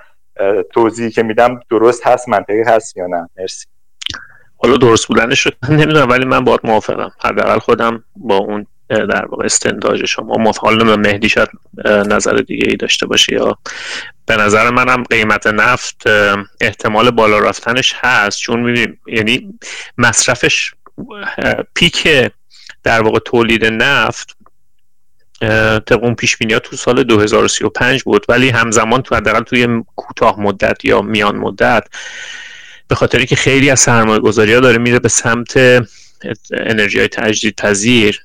توضیحی 0.73 1.11
که 1.11 1.23
میدم 1.23 1.59
درست 1.69 2.07
هست 2.07 2.29
منطقی 2.29 2.63
هست 2.67 2.97
یا 2.97 3.07
نه؟ 3.07 3.29
مرسی. 3.37 3.65
حالا 4.57 4.77
درست 4.77 5.07
بودنش 5.07 5.45
رو 5.45 5.51
نمی‌دونم 5.75 6.09
ولی 6.09 6.25
من 6.25 6.43
باید 6.43 6.59
موافقم. 6.63 7.11
حداقل 7.19 7.59
خودم 7.59 8.03
با 8.15 8.37
اون 8.37 8.65
در 8.89 9.25
واقع 9.25 9.45
استنتاج 9.45 10.05
شما 10.05 10.51
حالا 10.61 10.95
مهدی 10.95 11.29
شاید 11.29 11.49
نظر 11.85 12.33
دیگه 12.33 12.67
ای 12.69 12.75
داشته 12.75 13.05
باشه 13.05 13.33
یا 13.33 13.57
به 14.29 14.37
نظر 14.37 14.69
منم 14.69 15.03
قیمت 15.03 15.47
نفت 15.47 16.03
احتمال 16.61 17.11
بالا 17.11 17.39
رفتنش 17.39 17.93
هست. 17.97 18.39
چون 18.39 18.59
می‌بینیم 18.59 18.99
یعنی 19.07 19.59
مصرفش 19.97 20.73
peak 21.75 22.07
در 22.83 23.01
واقع 23.01 23.19
تولید 23.19 23.65
نفت 23.65 24.37
طبق 25.85 25.99
اون 26.03 26.15
پیش 26.15 26.37
بینی 26.37 26.59
تو 26.59 26.75
سال 26.75 27.03
2035 27.03 28.03
بود. 28.03 28.25
ولی 28.29 28.49
همزمان 28.49 29.01
تو 29.01 29.15
حداقل 29.15 29.43
توی 29.43 29.83
کوتاه 29.95 30.39
مدت 30.39 30.85
یا 30.85 31.01
میان 31.01 31.35
مدت 31.35 31.87
به 32.87 32.95
خاطری 32.95 33.25
که 33.25 33.35
خیلی 33.35 33.69
از 33.69 33.79
سرمایه 33.79 34.19
گذاری 34.19 34.53
ها 34.53 34.59
داره 34.59 34.77
میره 34.77 34.99
به 34.99 35.09
سمت 35.09 35.53
انرژی 36.51 36.99
های 36.99 37.07
تجدید 37.07 37.55
پذیر 37.55 38.21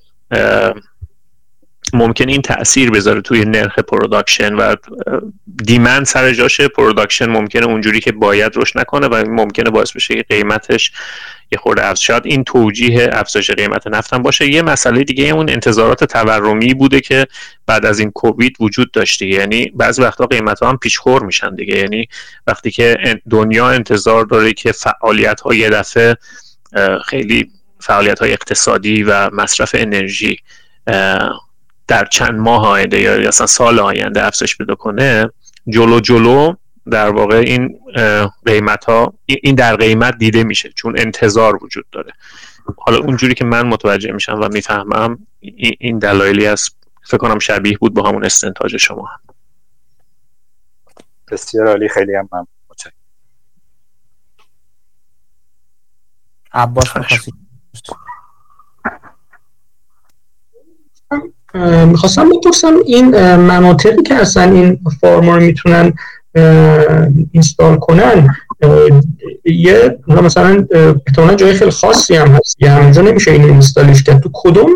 ممکن 1.95 2.29
این 2.29 2.43
تاثیر 2.43 2.91
بذاره 2.91 3.21
توی 3.21 3.45
نرخ 3.45 3.79
production 3.78 4.55
و 4.55 4.75
demand 5.65 6.07
سر 6.07 6.33
جاشه 6.33 6.69
production 6.69 7.27
ممکنه 7.27 7.67
اونجوری 7.67 8.01
که 8.01 8.13
باید 8.13 8.57
رشد 8.57 8.77
نکنه 8.77 9.07
و 9.07 9.25
ممکنه 9.29 9.71
باعث 9.71 9.93
بشه 9.93 10.15
که 10.15 10.23
قیمتش 10.29 10.93
یه 11.53 11.59
خورده 11.59 11.87
افزایش. 11.87 12.07
شاید 12.07 12.27
این 12.27 12.45
توجیه 12.45 13.11
افزایش 13.13 13.51
قیمت 13.51 13.87
نفت 13.87 14.15
هم 14.15 14.23
باشه. 14.23 14.47
یه 14.47 14.63
مسئله 14.63 15.05
دیگه 15.05 15.25
اون 15.25 15.51
انتظارات 15.51 16.05
تورمی 16.05 16.75
بوده 16.75 17.01
که 17.01 17.27
بعد 17.67 17.87
از 17.87 17.99
این 17.99 18.11
کووید 18.11 18.57
وجود 18.61 18.91
داشته. 18.91 19.27
یعنی 19.27 19.73
بعضی 19.75 20.03
وقتا 20.03 20.27
قیمت 20.27 20.61
ها 20.61 20.69
هم 20.69 20.77
پیشخور 20.77 21.23
میشن 21.23 21.55
دیگه. 21.55 21.77
یعنی 21.77 22.09
وقتی 22.47 22.71
که 22.71 23.21
دنیا 23.31 23.69
انتظار 23.69 24.25
داره 24.25 24.53
که 24.53 24.73
فعالیت 24.73 25.41
های 25.41 25.59
یه 25.59 25.71
دفعه 25.71 26.17
خیلی 27.05 27.51
فعالیت 27.81 28.19
های 28.19 28.33
اقتصادی 28.33 29.03
و 29.03 29.31
مصرف 29.31 29.75
انرژی 29.79 30.37
در 31.89 32.05
چند 32.05 32.35
ماه 32.35 32.67
آینده 32.67 33.01
یا 33.01 33.29
اصلا 33.29 33.47
سال 33.47 33.79
آینده 33.79 34.27
افزایش 34.27 34.57
پیدا 34.57 34.75
کنه 34.75 35.31
جلو 35.69 36.01
جلو 36.01 36.55
در 36.91 37.11
واقع 37.11 37.37
این 37.37 37.81
قیمت 38.47 38.85
ها 38.85 39.15
این 39.27 39.55
در 39.55 39.77
قیمت 39.77 40.19
دیده 40.19 40.45
میشه 40.45 40.73
چون 40.73 40.99
انتظار 40.99 41.65
وجود 41.65 41.85
داره. 41.93 42.13
حالا 42.79 42.99
اونجوری 42.99 43.35
که 43.35 43.45
من 43.45 43.67
متوجه 43.67 44.13
میشم 44.13 44.41
و 44.41 44.49
می‌فهمم 44.49 45.27
این 45.41 45.99
دلایلی 45.99 46.47
از 46.47 46.71
فکر 47.07 47.17
کنم 47.17 47.39
شبیه 47.39 47.79
بود 47.79 47.95
با 47.95 48.09
همون 48.09 48.25
استنتاج 48.25 48.77
شما. 48.77 49.09
بسیار 51.31 51.67
عالی 51.69 51.89
خیلی 51.89 52.15
هم 52.15 52.29
من 52.33 52.47
عباس 56.53 56.87
می‌خواستم 61.86 62.28
بپرسم 62.28 62.74
این 62.86 63.36
مناطقی 63.36 64.02
که 64.02 64.15
اصلا 64.15 64.42
این 64.42 64.81
فارما 65.00 65.34
رو 65.34 65.42
می‌تونن 65.42 65.92
اینستال 67.33 67.76
کنن 67.76 68.28
یه 69.44 69.99
مثلا 70.07 70.66
احتمالا 71.07 71.34
جای 71.34 71.52
خیلی 71.52 71.70
خاصی 71.70 72.16
هم 72.16 72.28
هست. 72.28 72.57
یه 72.60 72.70
همینجا 72.70 73.02
نمیشه 73.02 73.31
این 73.31 73.44
اینستالش 73.44 74.02
کرد. 74.02 74.20
تو 74.20 74.31
کدوم؟ 74.33 74.70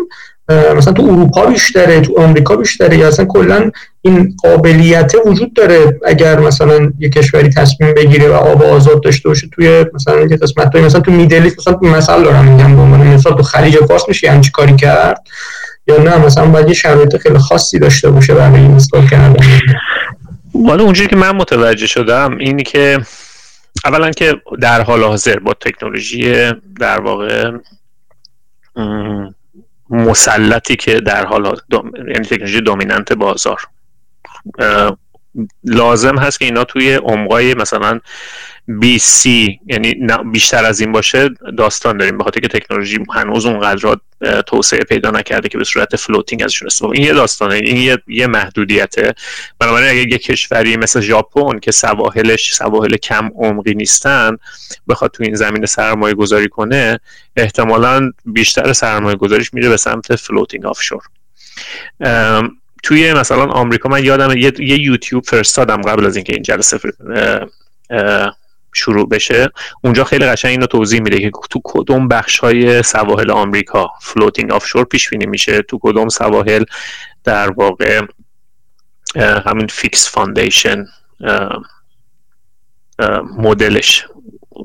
مثلا 0.77 0.93
تو 0.93 1.03
اروپا 1.03 1.45
بیشتره 1.45 2.01
تو 2.01 2.19
آمریکا 2.19 2.55
بیشتره 2.55 2.97
یا 2.97 3.07
اصلا 3.07 3.25
کلا 3.25 3.71
این 4.01 4.35
قابلیت 4.43 5.11
وجود 5.25 5.53
داره 5.53 5.99
اگر 6.05 6.39
مثلا 6.39 6.91
یه 6.99 7.09
کشوری 7.09 7.49
تصمیم 7.49 7.93
بگیره 7.93 8.29
و 8.29 8.33
آب 8.33 8.63
آزاد 8.63 9.03
داشته 9.03 9.29
باشه 9.29 9.47
توی 9.51 9.85
مثلا 9.93 10.21
یه 10.21 10.37
قسمت 10.37 10.75
مثلا 10.75 11.01
تو 11.01 11.11
میدلیست 11.11 11.59
مثلا 11.59 11.79
مثال 11.81 12.23
دارم 12.23 12.45
میگم 12.45 12.75
به 12.75 12.81
عنوان 12.81 13.07
مثال 13.07 13.33
تو 13.33 13.43
خلیج 13.43 13.75
فارس 13.75 14.03
میشه 14.07 14.31
همچی 14.31 14.51
کاری 14.51 14.75
کرد؟ 14.75 15.27
یا 15.89 15.97
نه؟ 15.97 16.17
مثلا 16.17 16.45
باید 16.45 16.67
یه 16.67 16.73
شرایط 16.73 17.17
خیلی 17.17 17.37
خاصی 17.37 17.79
داشته 17.79 18.09
باشه 18.09 18.33
برای 18.33 18.61
اینستال 18.61 19.07
کردن. 19.07 19.47
والا 20.53 20.83
اونجوری 20.83 21.07
که 21.07 21.15
من 21.15 21.31
متوجه 21.31 21.87
شدم 21.87 22.37
اینی 22.37 22.63
که 22.63 22.99
اولا 23.85 24.11
که 24.11 24.35
در 24.61 24.81
حال 24.81 25.03
حاضر 25.03 25.39
با 25.39 25.53
تکنولوژی 25.53 26.51
در 26.79 27.01
واقع 27.01 27.51
مسلطی 29.89 30.75
که 30.75 30.99
در 30.99 31.25
حال 31.25 31.59
یعنی 31.95 32.25
تکنولوژی 32.25 32.61
dominant 32.61 33.13
بازار. 33.13 33.61
لازم 35.63 36.17
هست 36.17 36.39
که 36.39 36.45
اینا 36.45 36.63
توی 36.63 36.93
عمقای 36.93 37.53
مثلا 37.53 37.99
BC 38.69 39.25
یعنی 39.65 39.95
بیشتر 40.31 40.65
از 40.65 40.79
این 40.79 40.91
باشه 40.91 41.29
داستان 41.57 41.97
داریم 41.97 42.17
به 42.17 42.23
خاطر 42.23 42.39
که 42.39 42.47
تکنولوژی 42.47 42.99
هنوز 43.13 43.45
اونقدر 43.45 43.97
توسعه 44.47 44.79
پیدا 44.79 45.11
نکرده 45.11 45.49
که 45.49 45.57
به 45.57 45.63
صورت 45.63 45.95
floating 45.95 46.43
ازشون 46.43 46.65
استفاده 46.65 46.97
این 46.97 47.07
یه 47.07 47.13
داستانه 47.13 47.55
این 47.55 47.77
یه, 47.77 47.97
یه 48.07 48.27
محدودیته. 48.27 49.13
بنابراین 49.59 49.89
اگه 49.89 50.11
یه 50.11 50.17
کشوری 50.17 50.77
مثل 50.77 51.01
ژاپن 51.01 51.59
که 51.59 51.71
سواحلش 51.71 52.53
سواحل 52.53 52.97
کم 52.97 53.29
عمقی 53.35 53.73
نیستن 53.73 54.37
بخواد 54.87 55.11
تو 55.11 55.23
این 55.23 55.35
زمینه 55.35 55.65
سرمایه 55.65 56.13
گذاری 56.13 56.49
کنه 56.49 56.99
احتمالا 57.37 58.11
بیشتر 58.25 58.73
سرمایه 58.73 59.15
گذاریش 59.15 59.53
میره 59.53 59.69
به 59.69 59.77
سمت 59.77 60.15
floating 60.15 60.65
offshore 60.65 61.01
توی 62.83 63.13
مثلا 63.13 63.45
آمریکا 63.45 63.89
من 63.89 64.05
یادم 64.05 64.37
یه, 64.37 64.51
یه 64.59 64.81
یوتیوب 64.81 65.23
فرستادم 65.25 65.81
قبل 65.81 66.05
از 66.05 66.15
اینکه 66.15 66.33
این 66.33 66.43
جلسه 66.43 66.79
شروع 68.73 69.09
بشه. 69.09 69.49
اونجا 69.83 70.03
خیلی 70.03 70.25
قشنگ 70.25 70.51
اینو 70.51 70.65
توضیح 70.65 71.01
میده 71.01 71.19
که 71.19 71.31
تو 71.49 71.61
کدوم 71.63 72.07
بخش 72.07 72.39
های 72.39 72.83
سواحل 72.83 73.31
آمریکا 73.31 73.89
floating 74.01 74.51
offshore 74.51 74.83
پیش 74.83 75.09
بینی 75.09 75.25
میشه. 75.25 75.61
تو 75.61 75.79
کدوم 75.81 76.09
سواحل 76.09 76.63
در 77.23 77.51
واقع 77.51 78.01
همین 79.15 79.67
fixed 79.67 80.09
foundation 80.09 80.85
مدلش. 83.37 84.07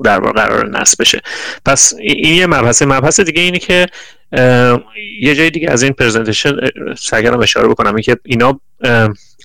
در 0.03 0.19
واقع 0.19 0.33
قرار 0.33 0.69
نصب 0.69 1.01
بشه. 1.01 1.21
پس 1.65 1.93
این 1.99 2.35
یه 2.35 2.47
مبحث 2.47 2.81
مبحث 2.81 3.19
دیگه 3.19 3.41
اینه 3.41 3.59
که 3.59 3.85
یه 5.21 5.35
جای 5.35 5.49
دیگه 5.49 5.71
از 5.71 5.83
این 5.83 5.93
presentation 5.93 6.55
سعی 6.97 7.27
اشاره 7.27 7.67
بکنم. 7.67 7.97
که 7.97 8.17
اینا 8.25 8.59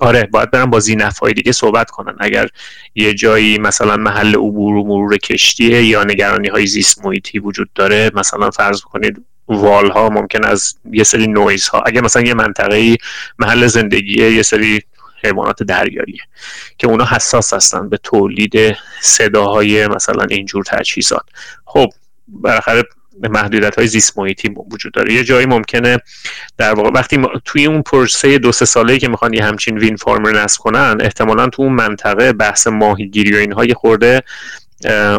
آره 0.01 0.29
باید 0.33 0.51
برن 0.51 0.65
با 0.65 0.81
های 1.23 1.33
دیگه 1.33 1.53
صحبت 1.53 1.91
کنن. 1.91 2.15
اگر 2.21 2.49
یه 2.95 3.15
جایی 3.15 3.59
مثلا 3.59 3.97
محل 3.97 4.35
عبور 4.35 4.75
و 4.75 4.85
مرور 4.85 5.17
کشتیه 5.17 5.85
یا 5.85 6.05
نگرانی 6.05 6.49
های 6.49 6.67
زیست 6.67 7.05
محیطی 7.05 7.39
وجود 7.39 7.71
داره 7.75 8.11
مثلا 8.15 8.51
فرض 8.51 8.81
کنید 8.81 9.25
وال 9.49 9.91
ها 9.91 10.09
ممکن 10.09 10.45
از 10.45 10.75
یه 10.93 11.05
سری 11.05 11.27
نویز 11.27 11.69
ها 11.69 11.83
اگر 11.87 12.01
مثلا 12.01 12.23
یه 12.23 12.35
منطقه 12.35 12.97
محل 13.39 13.67
زندگیه 13.67 14.33
یه 14.33 14.43
سری 14.43 14.83
حیوانات 15.25 15.63
دریایی 15.63 16.19
که 16.79 16.87
اونا 16.87 17.05
حساس 17.05 17.55
هستن 17.55 17.89
به 17.89 17.97
تولید 17.97 18.77
صداهای 19.01 19.87
مثلا 19.87 20.25
اینجور 20.31 20.65
تجهیزات. 20.65 21.25
خب 21.65 21.89
بالاخره 22.29 22.83
محدودیت 23.29 23.79
های 23.79 23.87
زیست 23.87 24.19
محیطی 24.19 24.55
وجود 24.71 24.93
داره. 24.93 25.13
یه 25.13 25.25
جایی 25.25 25.47
ممکنه 25.47 25.99
در 26.59 26.75
واقع 26.75 26.91
وقتی 26.91 27.23
توی 27.45 27.67
اون 27.67 27.83
پروسه 27.83 28.39
دو 28.39 28.53
سه 28.53 28.65
ساله 28.65 28.99
که 28.99 29.09
می‌خوان 29.09 29.35
یه 29.35 29.45
همچین 29.45 29.79
وین 29.79 29.97
فارمر 29.97 30.31
نصب 30.31 30.61
کنن 30.61 30.97
احتمالا 31.01 31.49
تو 31.49 31.63
اون 31.63 31.73
منطقه 31.73 32.33
بحث 32.33 32.67
ماهیگیری 32.67 33.37
و 33.37 33.39
اینها 33.39 33.65
یه 33.65 33.75
خورده 33.75 34.23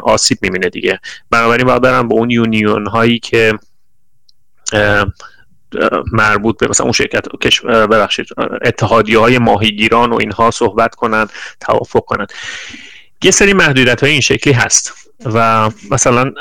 آسیب 0.04 0.38
می‌بینه 0.42 0.70
دیگه. 0.70 1.00
بنابراین 1.30 1.68
باید 1.68 1.82
برن 1.82 2.08
به 2.08 2.14
اون 2.14 2.30
یونیون 2.30 2.88
هایی 2.88 3.20
که 3.20 3.54
مربوط 6.12 6.58
به 6.58 6.68
مثلا 6.68 6.84
اون 6.84 6.94
شرکت 6.94 7.30
ببخشید 7.66 8.26
اتحادیه 8.62 9.20
های 9.20 9.38
ماهیگیران 9.38 10.12
و 10.12 10.16
اینها 10.16 10.52
صحبت 10.52 10.96
کنن 10.96 11.28
توافق 11.60 12.06
کنن 12.06 12.28
یه 13.24 13.32
سری 13.32 13.54
محدودیت 13.54 14.04
های 14.04 14.12
این 14.12 14.22
شکلی 14.22 14.54
هست 14.54 14.94
و 15.26 15.70
مثلا 15.92 16.32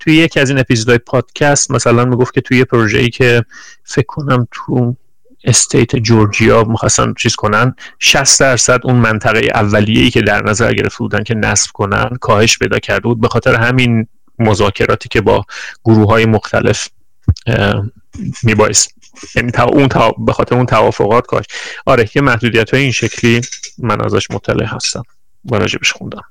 توی 0.00 0.14
یکی 0.14 0.40
از 0.40 0.50
این 0.50 0.58
اپیزودهای 0.58 0.98
پادکست 0.98 1.70
مثلا 1.70 2.04
می‌گفت 2.04 2.34
که 2.34 2.40
توی 2.40 2.64
پروژه 2.64 2.98
ای 2.98 3.10
که 3.10 3.44
فکر 3.84 4.06
کنم 4.06 4.46
تو 4.52 4.96
استیت 5.44 5.96
جورجیا 5.96 6.64
می‌خواستن 6.64 7.14
چیز 7.18 7.34
کنن 7.34 7.74
60 7.98 8.40
درصد 8.40 8.80
اون 8.84 8.96
منطقه 8.96 9.48
اولیه 9.54 10.02
ای 10.02 10.10
که 10.10 10.22
در 10.22 10.42
نظر 10.42 10.72
گرفته 10.72 10.98
بودن 10.98 11.22
که 11.22 11.34
نصب 11.34 11.70
کنن 11.72 12.10
کاهش 12.20 12.58
پیدا 12.58 12.78
کرده 12.78 13.02
بود 13.02 13.20
به 13.20 13.28
خاطر 13.28 13.54
همین 13.54 14.06
مذاکراتی 14.38 15.08
که 15.08 15.20
با 15.20 15.44
گروه 15.84 16.08
های 16.08 16.26
مختلف 16.26 16.88
میبایست 18.42 18.94
یعنی 19.36 19.52
اون 19.58 19.88
به 20.26 20.32
خاطر 20.32 20.54
اون 20.54 20.66
توافقات 20.66 21.26
کاش. 21.26 21.44
آره 21.86 22.08
یه 22.14 22.22
محدودیت 22.22 22.74
های 22.74 22.82
این 22.82 22.92
شکلی 22.92 23.40
من 23.78 24.04
ازش 24.04 24.30
مطلع 24.30 24.64
هستم. 24.64 25.02
و 25.44 25.56
راجبش 25.56 25.92
خوندم. 25.92 26.22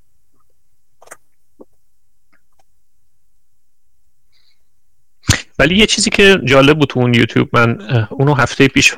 ولی 5.60 5.76
یه 5.76 5.86
چیزی 5.86 6.10
که 6.10 6.40
جالب 6.44 6.80
بود 6.80 6.90
تو 6.90 7.00
اون 7.00 7.14
یوتیوب 7.14 7.50
من 7.54 7.82
اونو 8.10 8.34
هفته 8.34 8.68
پیش 8.68 8.94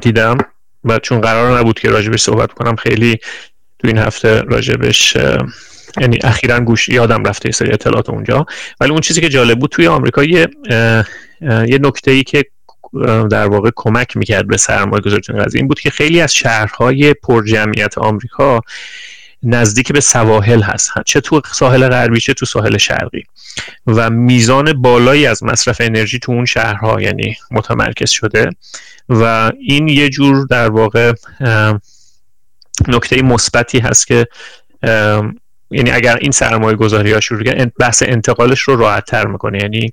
دیدم 0.00 0.38
و 0.84 0.98
چون 0.98 1.20
قرار 1.20 1.58
نبود 1.58 1.78
که 1.78 1.90
راجبش 1.90 2.22
صحبت 2.22 2.52
کنم 2.52 2.76
خیلی 2.76 3.18
تو 3.78 3.88
این 3.88 3.98
هفته 3.98 4.40
راجبش 4.40 5.16
یعنی 6.00 6.18
اخیرا 6.24 6.60
گوش 6.60 6.88
یادم 6.88 7.24
رفته 7.24 7.50
سری 7.50 7.72
اطلاعات 7.72 8.10
اونجا. 8.10 8.46
ولی 8.80 8.90
اون 8.90 9.00
چیزی 9.00 9.20
که 9.20 9.28
جالب 9.28 9.58
بود 9.58 9.70
توی 9.70 9.86
آمریکا 9.86 10.24
یه 10.24 10.48
یه 11.40 11.78
نکته 11.82 12.10
ای 12.10 12.22
که 12.22 12.44
در 13.30 13.46
واقع 13.46 13.70
کمک 13.76 14.16
می‌کرد 14.16 14.46
به 14.46 14.56
سرمایه 14.56 15.02
گذاری 15.02 15.22
قضیه 15.22 15.58
این 15.58 15.68
بود 15.68 15.80
که 15.80 15.90
خیلی 15.90 16.20
از 16.20 16.34
شهرهای 16.34 17.14
پرجمعیت 17.14 17.98
آمریکا 17.98 18.60
نزدیک 19.42 19.92
به 19.92 20.00
سواحل 20.00 20.62
هست 20.62 20.90
چه 21.06 21.20
تو 21.20 21.40
ساحل 21.52 21.88
غربی 21.88 22.20
چه 22.20 22.34
تو 22.34 22.46
ساحل 22.46 22.76
شرقی. 22.76 23.24
و 23.86 24.10
میزان 24.10 24.72
بالایی 24.72 25.26
از 25.26 25.42
مصرف 25.42 25.76
انرژی 25.80 26.18
تو 26.18 26.32
اون 26.32 26.44
شهرها 26.44 27.00
یعنی 27.00 27.36
متمرکز 27.50 28.10
شده. 28.10 28.50
و 29.08 29.52
این 29.60 29.88
یه 29.88 30.08
جور 30.08 30.46
در 30.46 30.70
واقع 30.70 31.12
نکته 32.88 33.22
مثبتی 33.22 33.78
هست 33.78 34.06
که 34.06 34.26
یعنی 35.70 35.90
اگر 35.90 36.16
این 36.16 36.30
سرمایه 36.30 36.76
گذاری 36.76 37.12
ها 37.12 37.20
شروع 37.20 37.64
بحث 37.64 38.02
انتقالش 38.06 38.60
رو 38.60 38.76
راحت 38.76 39.04
تر 39.04 39.26
می‌کنه. 39.26 39.58
یعنی 39.62 39.92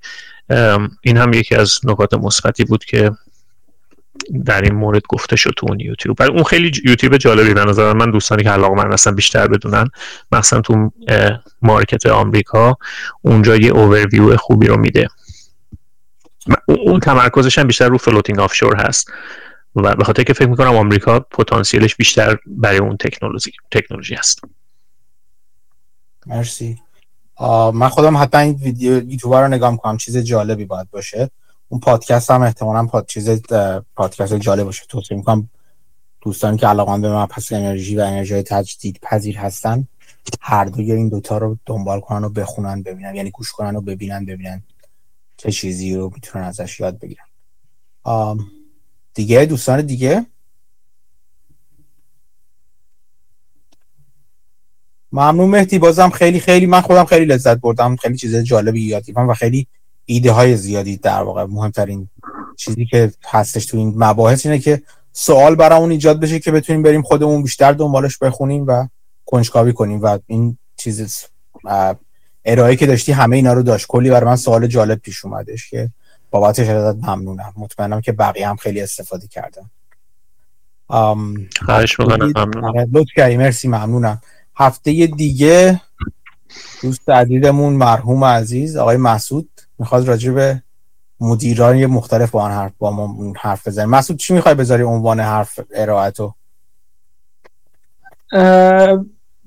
این 1.01 1.17
هم 1.17 1.33
یکی 1.33 1.55
از 1.55 1.79
نکات 1.83 2.13
مثبتی 2.13 2.63
بود 2.63 2.85
که 2.85 3.11
در 4.45 4.61
این 4.61 4.75
مورد 4.75 5.01
گفته 5.09 5.35
شد 5.35 5.53
تو 5.57 5.67
اون 5.69 5.79
یوتیوب. 5.79 6.17
ولی 6.19 6.29
اون 6.31 6.43
خیلی 6.43 6.71
یوتیوب 6.85 7.17
جالبی 7.17 7.53
به 7.53 7.65
نظر 7.65 7.93
من. 7.93 8.11
دوستانی 8.11 8.43
که 8.43 8.49
علاقه 8.49 8.75
من 8.75 8.93
هستن 8.93 9.15
بیشتر 9.15 9.47
بدونن. 9.47 9.89
مثلا 10.31 10.61
تو 10.61 10.91
مارکت 11.61 12.05
آمریکا. 12.05 12.77
اونجا 13.21 13.55
یه 13.55 13.71
اوورویو 13.71 14.37
خوبی 14.37 14.67
رو 14.67 14.77
میده. 14.77 15.07
اون 16.67 16.99
تمرکزش 16.99 17.57
هم 17.57 17.67
بیشتر 17.67 17.89
رو 17.89 17.97
floating 17.97 18.39
offshore 18.39 18.75
هست. 18.75 19.11
و 19.75 19.95
به 19.95 20.03
خاطر 20.03 20.23
که 20.23 20.33
فکر 20.33 20.47
می‌کنم 20.47 20.75
آمریکا 20.75 21.19
پتانسیلش 21.19 21.95
بیشتر 21.95 22.37
برای 22.47 22.77
اون 22.77 22.97
تکنولوژی 22.97 23.51
تکنولوژی 23.71 24.15
هست. 24.15 24.41
مرسی. 26.25 26.79
من 27.73 27.89
خودم 27.89 28.17
حتما 28.17 28.41
این 28.41 28.53
ویدیو 28.53 29.11
یوتیوب 29.11 29.33
رو 29.33 29.47
نگاه 29.47 29.71
می‌کنم 29.71 29.97
چیز 29.97 30.17
جالبی 30.17 30.65
باید 30.65 30.89
باشه. 30.89 31.29
اون 31.69 31.79
پادکست 31.79 32.31
هم 32.31 32.41
احتمالا 32.41 32.85
پاد 32.85 33.05
چیز 33.05 33.29
پادکست 33.95 34.33
جالب 34.33 34.63
باشه. 34.63 34.83
توصیه 34.89 35.17
می‌کنم 35.17 35.49
دوستانی 36.21 36.57
که 36.57 36.67
علاقه 36.67 36.97
به 36.97 37.25
پس 37.25 37.51
انرژی 37.51 37.95
و 37.97 38.01
انرژی 38.01 38.41
تجدید 38.41 38.99
پذیر 39.01 39.37
هستن 39.37 39.87
هر 40.41 40.65
دوی 40.65 40.91
این 40.91 41.09
دوتا 41.09 41.37
رو 41.37 41.57
دنبال 41.65 41.99
کنن 41.99 42.23
و 42.23 42.29
بخونن 42.29 42.83
ببینن. 42.83 43.15
یعنی 43.15 43.31
گوش 43.31 43.51
کنن 43.51 43.75
و 43.75 43.81
ببینن 43.81 44.25
ببینن 44.25 44.63
چه 45.37 45.51
چیزی 45.51 45.95
رو 45.95 46.11
می‌تونن 46.13 46.43
ازش 46.43 46.79
یاد 46.79 46.99
بگیرن. 46.99 47.25
دیگه؟ 49.13 49.45
دوستان 49.45 49.81
دیگه؟ 49.81 50.25
ممنون 55.11 55.49
مهدی. 55.49 55.79
بازم 55.79 56.09
خیلی 56.09 56.39
خیلی 56.39 56.65
من 56.65 56.81
خودم 56.81 57.05
خیلی 57.05 57.25
لذت 57.25 57.57
بردم. 57.57 57.95
خیلی 57.95 58.17
چیز 58.17 58.35
جالبی 58.35 58.81
یاد 58.81 59.05
گرفتم 59.05 59.29
و 59.29 59.33
خیلی 59.33 59.67
ایده 60.05 60.31
های 60.31 60.57
زیادی 60.57 60.97
در 60.97 61.21
واقع. 61.23 61.45
مهمترین 61.45 62.09
چیزی 62.57 62.85
که 62.85 63.11
هستش 63.25 63.65
تو 63.65 63.77
این 63.77 63.93
مباحث 63.97 64.45
اینه 64.45 64.59
که 64.59 64.81
سوال 65.13 65.55
برامون 65.55 65.91
ایجاد 65.91 66.19
بشه 66.19 66.39
که 66.39 66.51
بتونیم 66.51 66.81
بریم 66.81 67.01
خودمون 67.01 67.43
بیشتر 67.43 67.71
دنبالش 67.71 68.17
بخونیم 68.17 68.67
و 68.67 68.87
کنجکاوی 69.25 69.73
کنیم 69.73 70.01
و 70.01 70.19
این 70.27 70.57
چیز 70.77 71.25
ارائه 72.45 72.75
که 72.75 72.85
داشتی 72.85 73.11
همه 73.11 73.35
اینا 73.35 73.53
رو 73.53 73.63
داشت. 73.63 73.87
کلی 73.87 74.09
برای 74.09 74.25
من 74.25 74.35
سوال 74.35 74.67
جالب 74.67 74.99
پیش 74.99 75.25
اومدش 75.25 75.69
که 75.69 75.89
بابتش 76.31 76.67
ازت 76.67 77.03
ممنونم. 77.03 77.53
مطمئنم 77.57 78.01
که 78.01 78.11
بقیه 78.11 78.49
هم 78.49 78.55
خیلی 78.55 78.81
استفاده 78.81 79.27
کردن. 79.27 79.69
خواهش 81.65 81.99
ممنونم. 81.99 82.89
لطف 82.93 83.17
مرسی 83.17 83.67
ممنونم. 83.67 84.21
هفته 84.61 85.07
دیگه 85.07 85.81
دوست 86.81 87.09
عزیزمون 87.09 87.73
مرحوم 87.73 88.23
عزیز 88.23 88.77
آقای 88.77 88.97
مسعود 88.97 89.49
می‌خواد 89.79 90.07
راجع 90.07 90.31
به 90.31 90.63
مدیران 91.19 91.85
مختلف 91.85 92.31
با 92.31 92.41
آن 92.41 92.51
حرف 92.51 92.71
با 92.79 92.91
ما 92.91 93.33
حرف 93.37 93.67
بزنیم 93.67 93.89
مسعود 93.89 94.19
چی 94.19 94.33
می‌خوای 94.33 94.55
بذاری 94.55 94.83
عنوان 94.83 95.19
حرف 95.19 95.59
ارائتو 95.75 96.33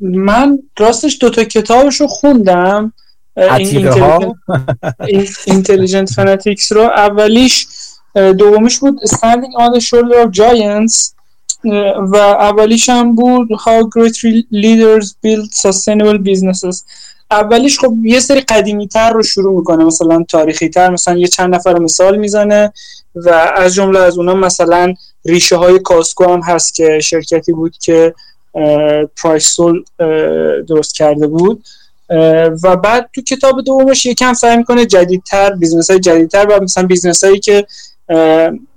من 0.01 0.59
راستش 0.79 1.19
دوتا 1.21 1.45
کتابش 1.45 2.01
رو 2.01 2.07
خوندم. 2.07 2.93
اینتلیجنت 5.47 6.13
فناتیکس 6.17 6.73
رو. 6.73 6.81
اولیش 6.81 7.67
دومیش 8.15 8.79
بود 8.79 9.01
Standing 9.07 9.55
on 9.59 9.79
the 9.79 9.81
Shoulder 9.81 10.27
of 10.27 10.31
Giants. 10.31 11.15
و 12.13 12.17
اولیش 12.17 12.89
هم 12.89 13.15
بود 13.15 13.49
How 13.49 13.83
Great 13.97 14.15
Leaders 14.53 15.09
Build 15.09 15.51
Sustainable 15.63 16.19
Businesses. 16.29 16.85
اولیش 17.31 17.79
خب 17.79 17.95
یه 18.03 18.21
سری 18.21 18.41
قدیمی 18.41 18.89
تر 18.89 19.13
رو 19.13 19.23
شروع 19.23 19.59
می‌کنه 19.59 19.85
مثلا 19.85 20.25
تاریخی 20.29 20.69
تر 20.69 20.91
مثلا 20.91 21.17
یه 21.17 21.27
چند 21.27 21.55
نفر 21.55 21.79
مثال 21.79 22.17
می‌زنه 22.17 22.73
و 23.15 23.31
از 23.57 23.75
جمله 23.75 23.99
از 23.99 24.19
اونا 24.19 24.35
مثلا 24.35 24.95
ریشه 25.25 25.57
های 25.57 25.79
Costco 25.79 26.25
هم 26.25 26.41
هست 26.41 26.75
که 26.75 27.01
شرکتی 27.01 27.53
بود 27.53 27.77
که 27.79 28.15
پرایس 29.17 29.51
کلاب 29.51 29.85
درست 30.69 30.95
کرده 30.95 31.27
بود. 31.27 31.65
و 32.63 32.77
بعد 32.77 33.11
تو 33.15 33.23
کتاب 33.23 33.61
دومش 33.61 34.07
یکم 34.07 34.35
سعی 34.35 34.57
می‌کنه 34.57 34.87
جدیدتر 34.87 35.51
business 35.51 35.91
های 35.91 36.01
جدیدتر 36.01 36.47
و 36.47 36.63
مثلا 36.63 36.87
business 36.87 37.25
هایی 37.25 37.41
که 37.41 37.67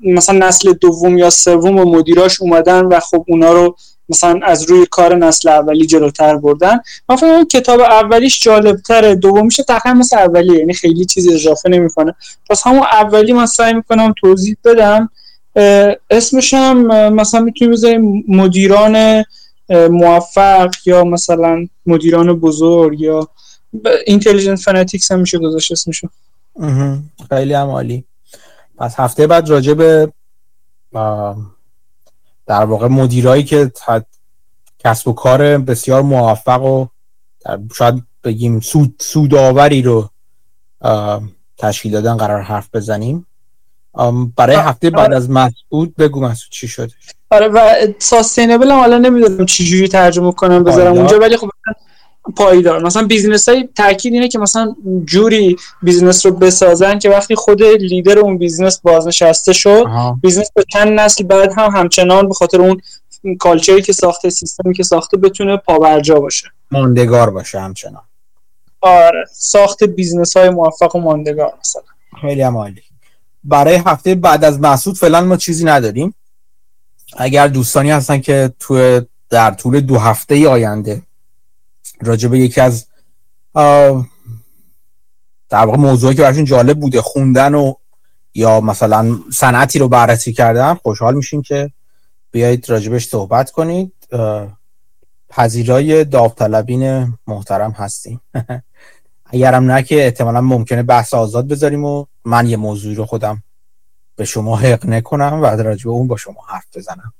مثلا 0.04 0.48
نسل 0.48 0.74
دوم 0.74 1.18
یا 1.18 1.30
سوم 1.30 1.80
و 1.80 1.86
مدیراش 1.86 2.42
اومدن 2.42 2.86
و 2.86 3.00
خب 3.00 3.26
اونا 3.28 3.52
رو 3.52 3.76
مثلا 4.10 4.40
از 4.44 4.64
روی 4.64 4.86
کار 4.92 5.16
نسل 5.16 5.50
اولی 5.50 5.86
جلوتر 5.86 6.36
بردن. 6.36 6.80
من 7.10 7.16
فکر 7.16 7.44
کتاب 7.44 7.80
اولیش 7.80 8.44
جالبتره 8.44 9.16
دومیش 9.16 9.56
تقریبا 9.56 10.00
مثل 10.00 10.18
اولی 10.18 10.58
یعنی 10.58 10.74
خیلی 10.74 11.06
چیزی 11.06 11.34
اضافه 11.34 11.70
نمی‌کنه. 11.70 12.16
پس 12.50 12.68
همون 12.68 12.84
اولی 12.92 13.34
من 13.34 13.46
سعی 13.46 13.74
می‌کنم 13.74 14.14
توضیح 14.22 14.58
بدم. 14.66 15.10
اسمش 16.10 16.54
هم 16.54 16.78
مثلا 17.14 17.40
می‌تونیم 17.40 17.72
بذاریم 17.72 18.26
مدیران 18.28 19.26
موفق 19.70 20.70
یا 20.86 21.04
مثلا 21.04 21.68
مدیران 21.86 22.40
بزرگ 22.40 23.02
یا 23.02 23.28
اینتلیجنت 24.06 24.60
فنتیکس 24.60 25.12
هم 25.12 25.20
میشه 25.20 25.38
گذاشت 25.38 25.72
اسمشو. 25.72 26.08
خیلی 27.30 27.54
هم 27.54 27.68
عالی. 27.68 28.04
پس 28.78 29.00
هفته 29.00 29.28
بعد 29.28 29.50
راجع 29.50 29.74
به 29.74 30.14
در 32.46 32.66
واقع 32.66 32.88
مدیرایی 32.88 33.44
که 33.44 33.72
کسب 34.80 35.08
و 35.08 35.14
کار 35.14 35.58
بسیار 35.58 36.02
موفق 36.02 36.64
و 36.64 36.88
شاید 37.76 38.04
بگیم 38.24 38.60
سود 38.60 38.96
سودآوری 39.00 39.82
رو 39.82 40.10
تشکیل 41.58 41.92
دادن 41.92 42.18
قرار 42.18 42.42
حرف 42.42 42.70
بزنیم. 42.74 43.26
برای 44.36 44.56
هفته 44.56 44.90
بعد 44.90 45.14
از 45.14 45.30
مسعود 45.30 45.96
بگو 45.96 46.20
مسعود 46.20 46.52
چی 46.52 46.68
شده؟ 46.68 46.94
آره 47.32 47.48
و 47.48 47.76
sustainable 48.00 48.72
هم 48.72 48.80
حالا 48.80 48.98
نمی‌دونم 48.98 49.46
چجوری 49.46 49.88
ترجمه 49.88 50.32
کنم 50.32 50.64
بذارم 50.64 50.94
اونجا 50.94 51.20
ولی 51.20 51.38
خب 51.38 51.50
پایدار 52.36 52.84
مثلا 52.84 53.04
business 53.04 53.50
های 53.50 53.70
تاکید 53.76 54.14
اینه 54.14 54.28
که 54.28 54.40
مثلا 54.40 54.76
جوری 55.06 55.56
business 55.82 56.26
رو 56.26 56.32
بسازن 56.32 57.00
که 57.00 57.10
وقتی 57.10 57.36
خود 57.36 57.64
لیدر 57.64 58.20
اون 58.20 58.38
business 58.38 58.80
بازنشسته 58.80 59.54
شد 59.54 59.86
business 60.22 60.52
به 60.54 60.64
چند 60.74 61.00
نسل 61.00 61.24
بعد 61.24 61.54
هم 61.58 61.72
همچنان 61.72 62.28
به 62.28 62.34
خاطر 62.34 62.62
اون 62.62 62.82
culture 63.40 63.76
ی 63.76 63.82
که 63.82 63.94
ساخته 63.94 64.30
سیستمی 64.30 64.74
که 64.74 64.84
ساخته 64.84 65.18
بتونه 65.18 65.58
پابرجا 65.58 66.20
باشه. 66.20 66.48
ماندگار 66.72 67.30
باشه 67.30 67.60
همچنان. 67.60 68.04
آره. 68.82 69.26
ساخت 69.32 69.84
business 69.84 70.38
های 70.38 70.50
موفق 70.50 70.96
و 70.96 71.00
ماندگار 71.00 71.54
مثلا. 71.60 71.82
خیلی 72.22 72.42
عالی. 72.42 72.82
برای 73.44 73.76
هفته 73.86 74.16
بعد 74.16 74.46
از 74.46 74.60
مسعود 74.60 74.98
فعلا 74.98 75.22
ما 75.22 75.38
چیزی 75.38 75.66
نداریم. 75.66 76.14
اگر 77.18 77.48
دوستانی 77.48 77.92
هستن 77.92 78.20
که 78.20 78.54
تو 78.60 79.02
در 79.30 79.52
طول 79.52 79.80
دو 79.80 79.98
هفته 79.98 80.50
آینده 80.50 81.02
راجع 82.02 82.30
به 82.30 82.40
یکی 82.40 82.62
از 82.62 82.86
در 85.50 85.66
واقع 85.66 85.78
موضوعی 85.78 86.16
که 86.16 86.22
براشون 86.22 86.46
جالب 86.46 86.80
بوده 86.80 87.02
خوندن 87.02 87.56
و 87.56 87.74
یا 88.34 88.62
مثلا 88.62 89.20
صنعتی 89.32 89.80
رو 89.80 89.88
بررسی 89.88 90.34
کردن 90.34 90.74
خوشحال 90.74 91.16
میشین 91.16 91.42
که 91.42 91.72
بیایید 92.32 92.70
راجبش 92.70 93.08
صحبت 93.08 93.52
کنید. 93.52 93.94
پذیرای 95.30 96.04
داوطلبین 96.04 97.14
محترم 97.28 97.72
هستیم. 97.72 98.22
اگرم 99.26 99.72
نه 99.72 99.84
که 99.84 100.06
احتمالا 100.06 100.42
ممکنه 100.42 100.84
بحث 100.84 101.14
آزاد 101.14 101.48
بذاریم 101.48 101.86
و 101.86 102.06
من 102.26 102.48
یه 102.50 102.58
موضوعی 102.58 102.96
رو 102.96 103.06
خودم 103.06 103.44
به 104.16 104.26
شما 104.26 104.58
حق 104.58 104.86
نکنم 104.86 105.40
و 105.42 105.46
راجب 105.46 105.90
اون 105.90 106.08
با 106.08 106.18
شما 106.18 106.42
حرف 106.48 106.66
بزنم. 106.76 107.14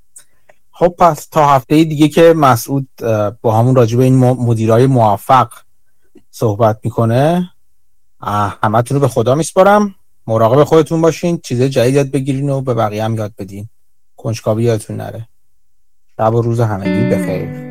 خب 0.80 0.96
پس 1.00 1.28
تا 1.28 1.48
هفته 1.48 1.84
دیگه 1.84 2.08
که 2.08 2.34
مسعود 2.38 2.90
با 3.42 3.60
همون 3.60 3.76
راجع 3.76 3.98
به 3.98 4.04
این 4.04 4.16
مدیرای 4.16 4.88
موفق 4.88 5.54
صحبت 6.32 6.80
می‌کنه 6.84 7.50
همتون 8.64 8.96
رو 8.96 9.02
به 9.02 9.08
خدا 9.08 9.36
میسپارم. 9.36 9.96
مراقب 10.28 10.64
خودتون 10.64 11.02
باشین. 11.02 11.40
چیز 11.44 11.62
جدید 11.62 11.96
یاد 11.96 12.12
بگیرین 12.12 12.50
و 12.50 12.62
به 12.62 12.74
بقیه 12.74 13.04
هم 13.04 13.16
یاد 13.16 13.34
بدین. 13.38 13.70
کنجکاوی 14.16 14.64
یادتون 14.64 14.96
نره. 14.96 15.28
شب 16.18 16.34
و 16.34 16.42
روز 16.42 16.60
همگی 16.60 17.16
بخیر. 17.16 17.67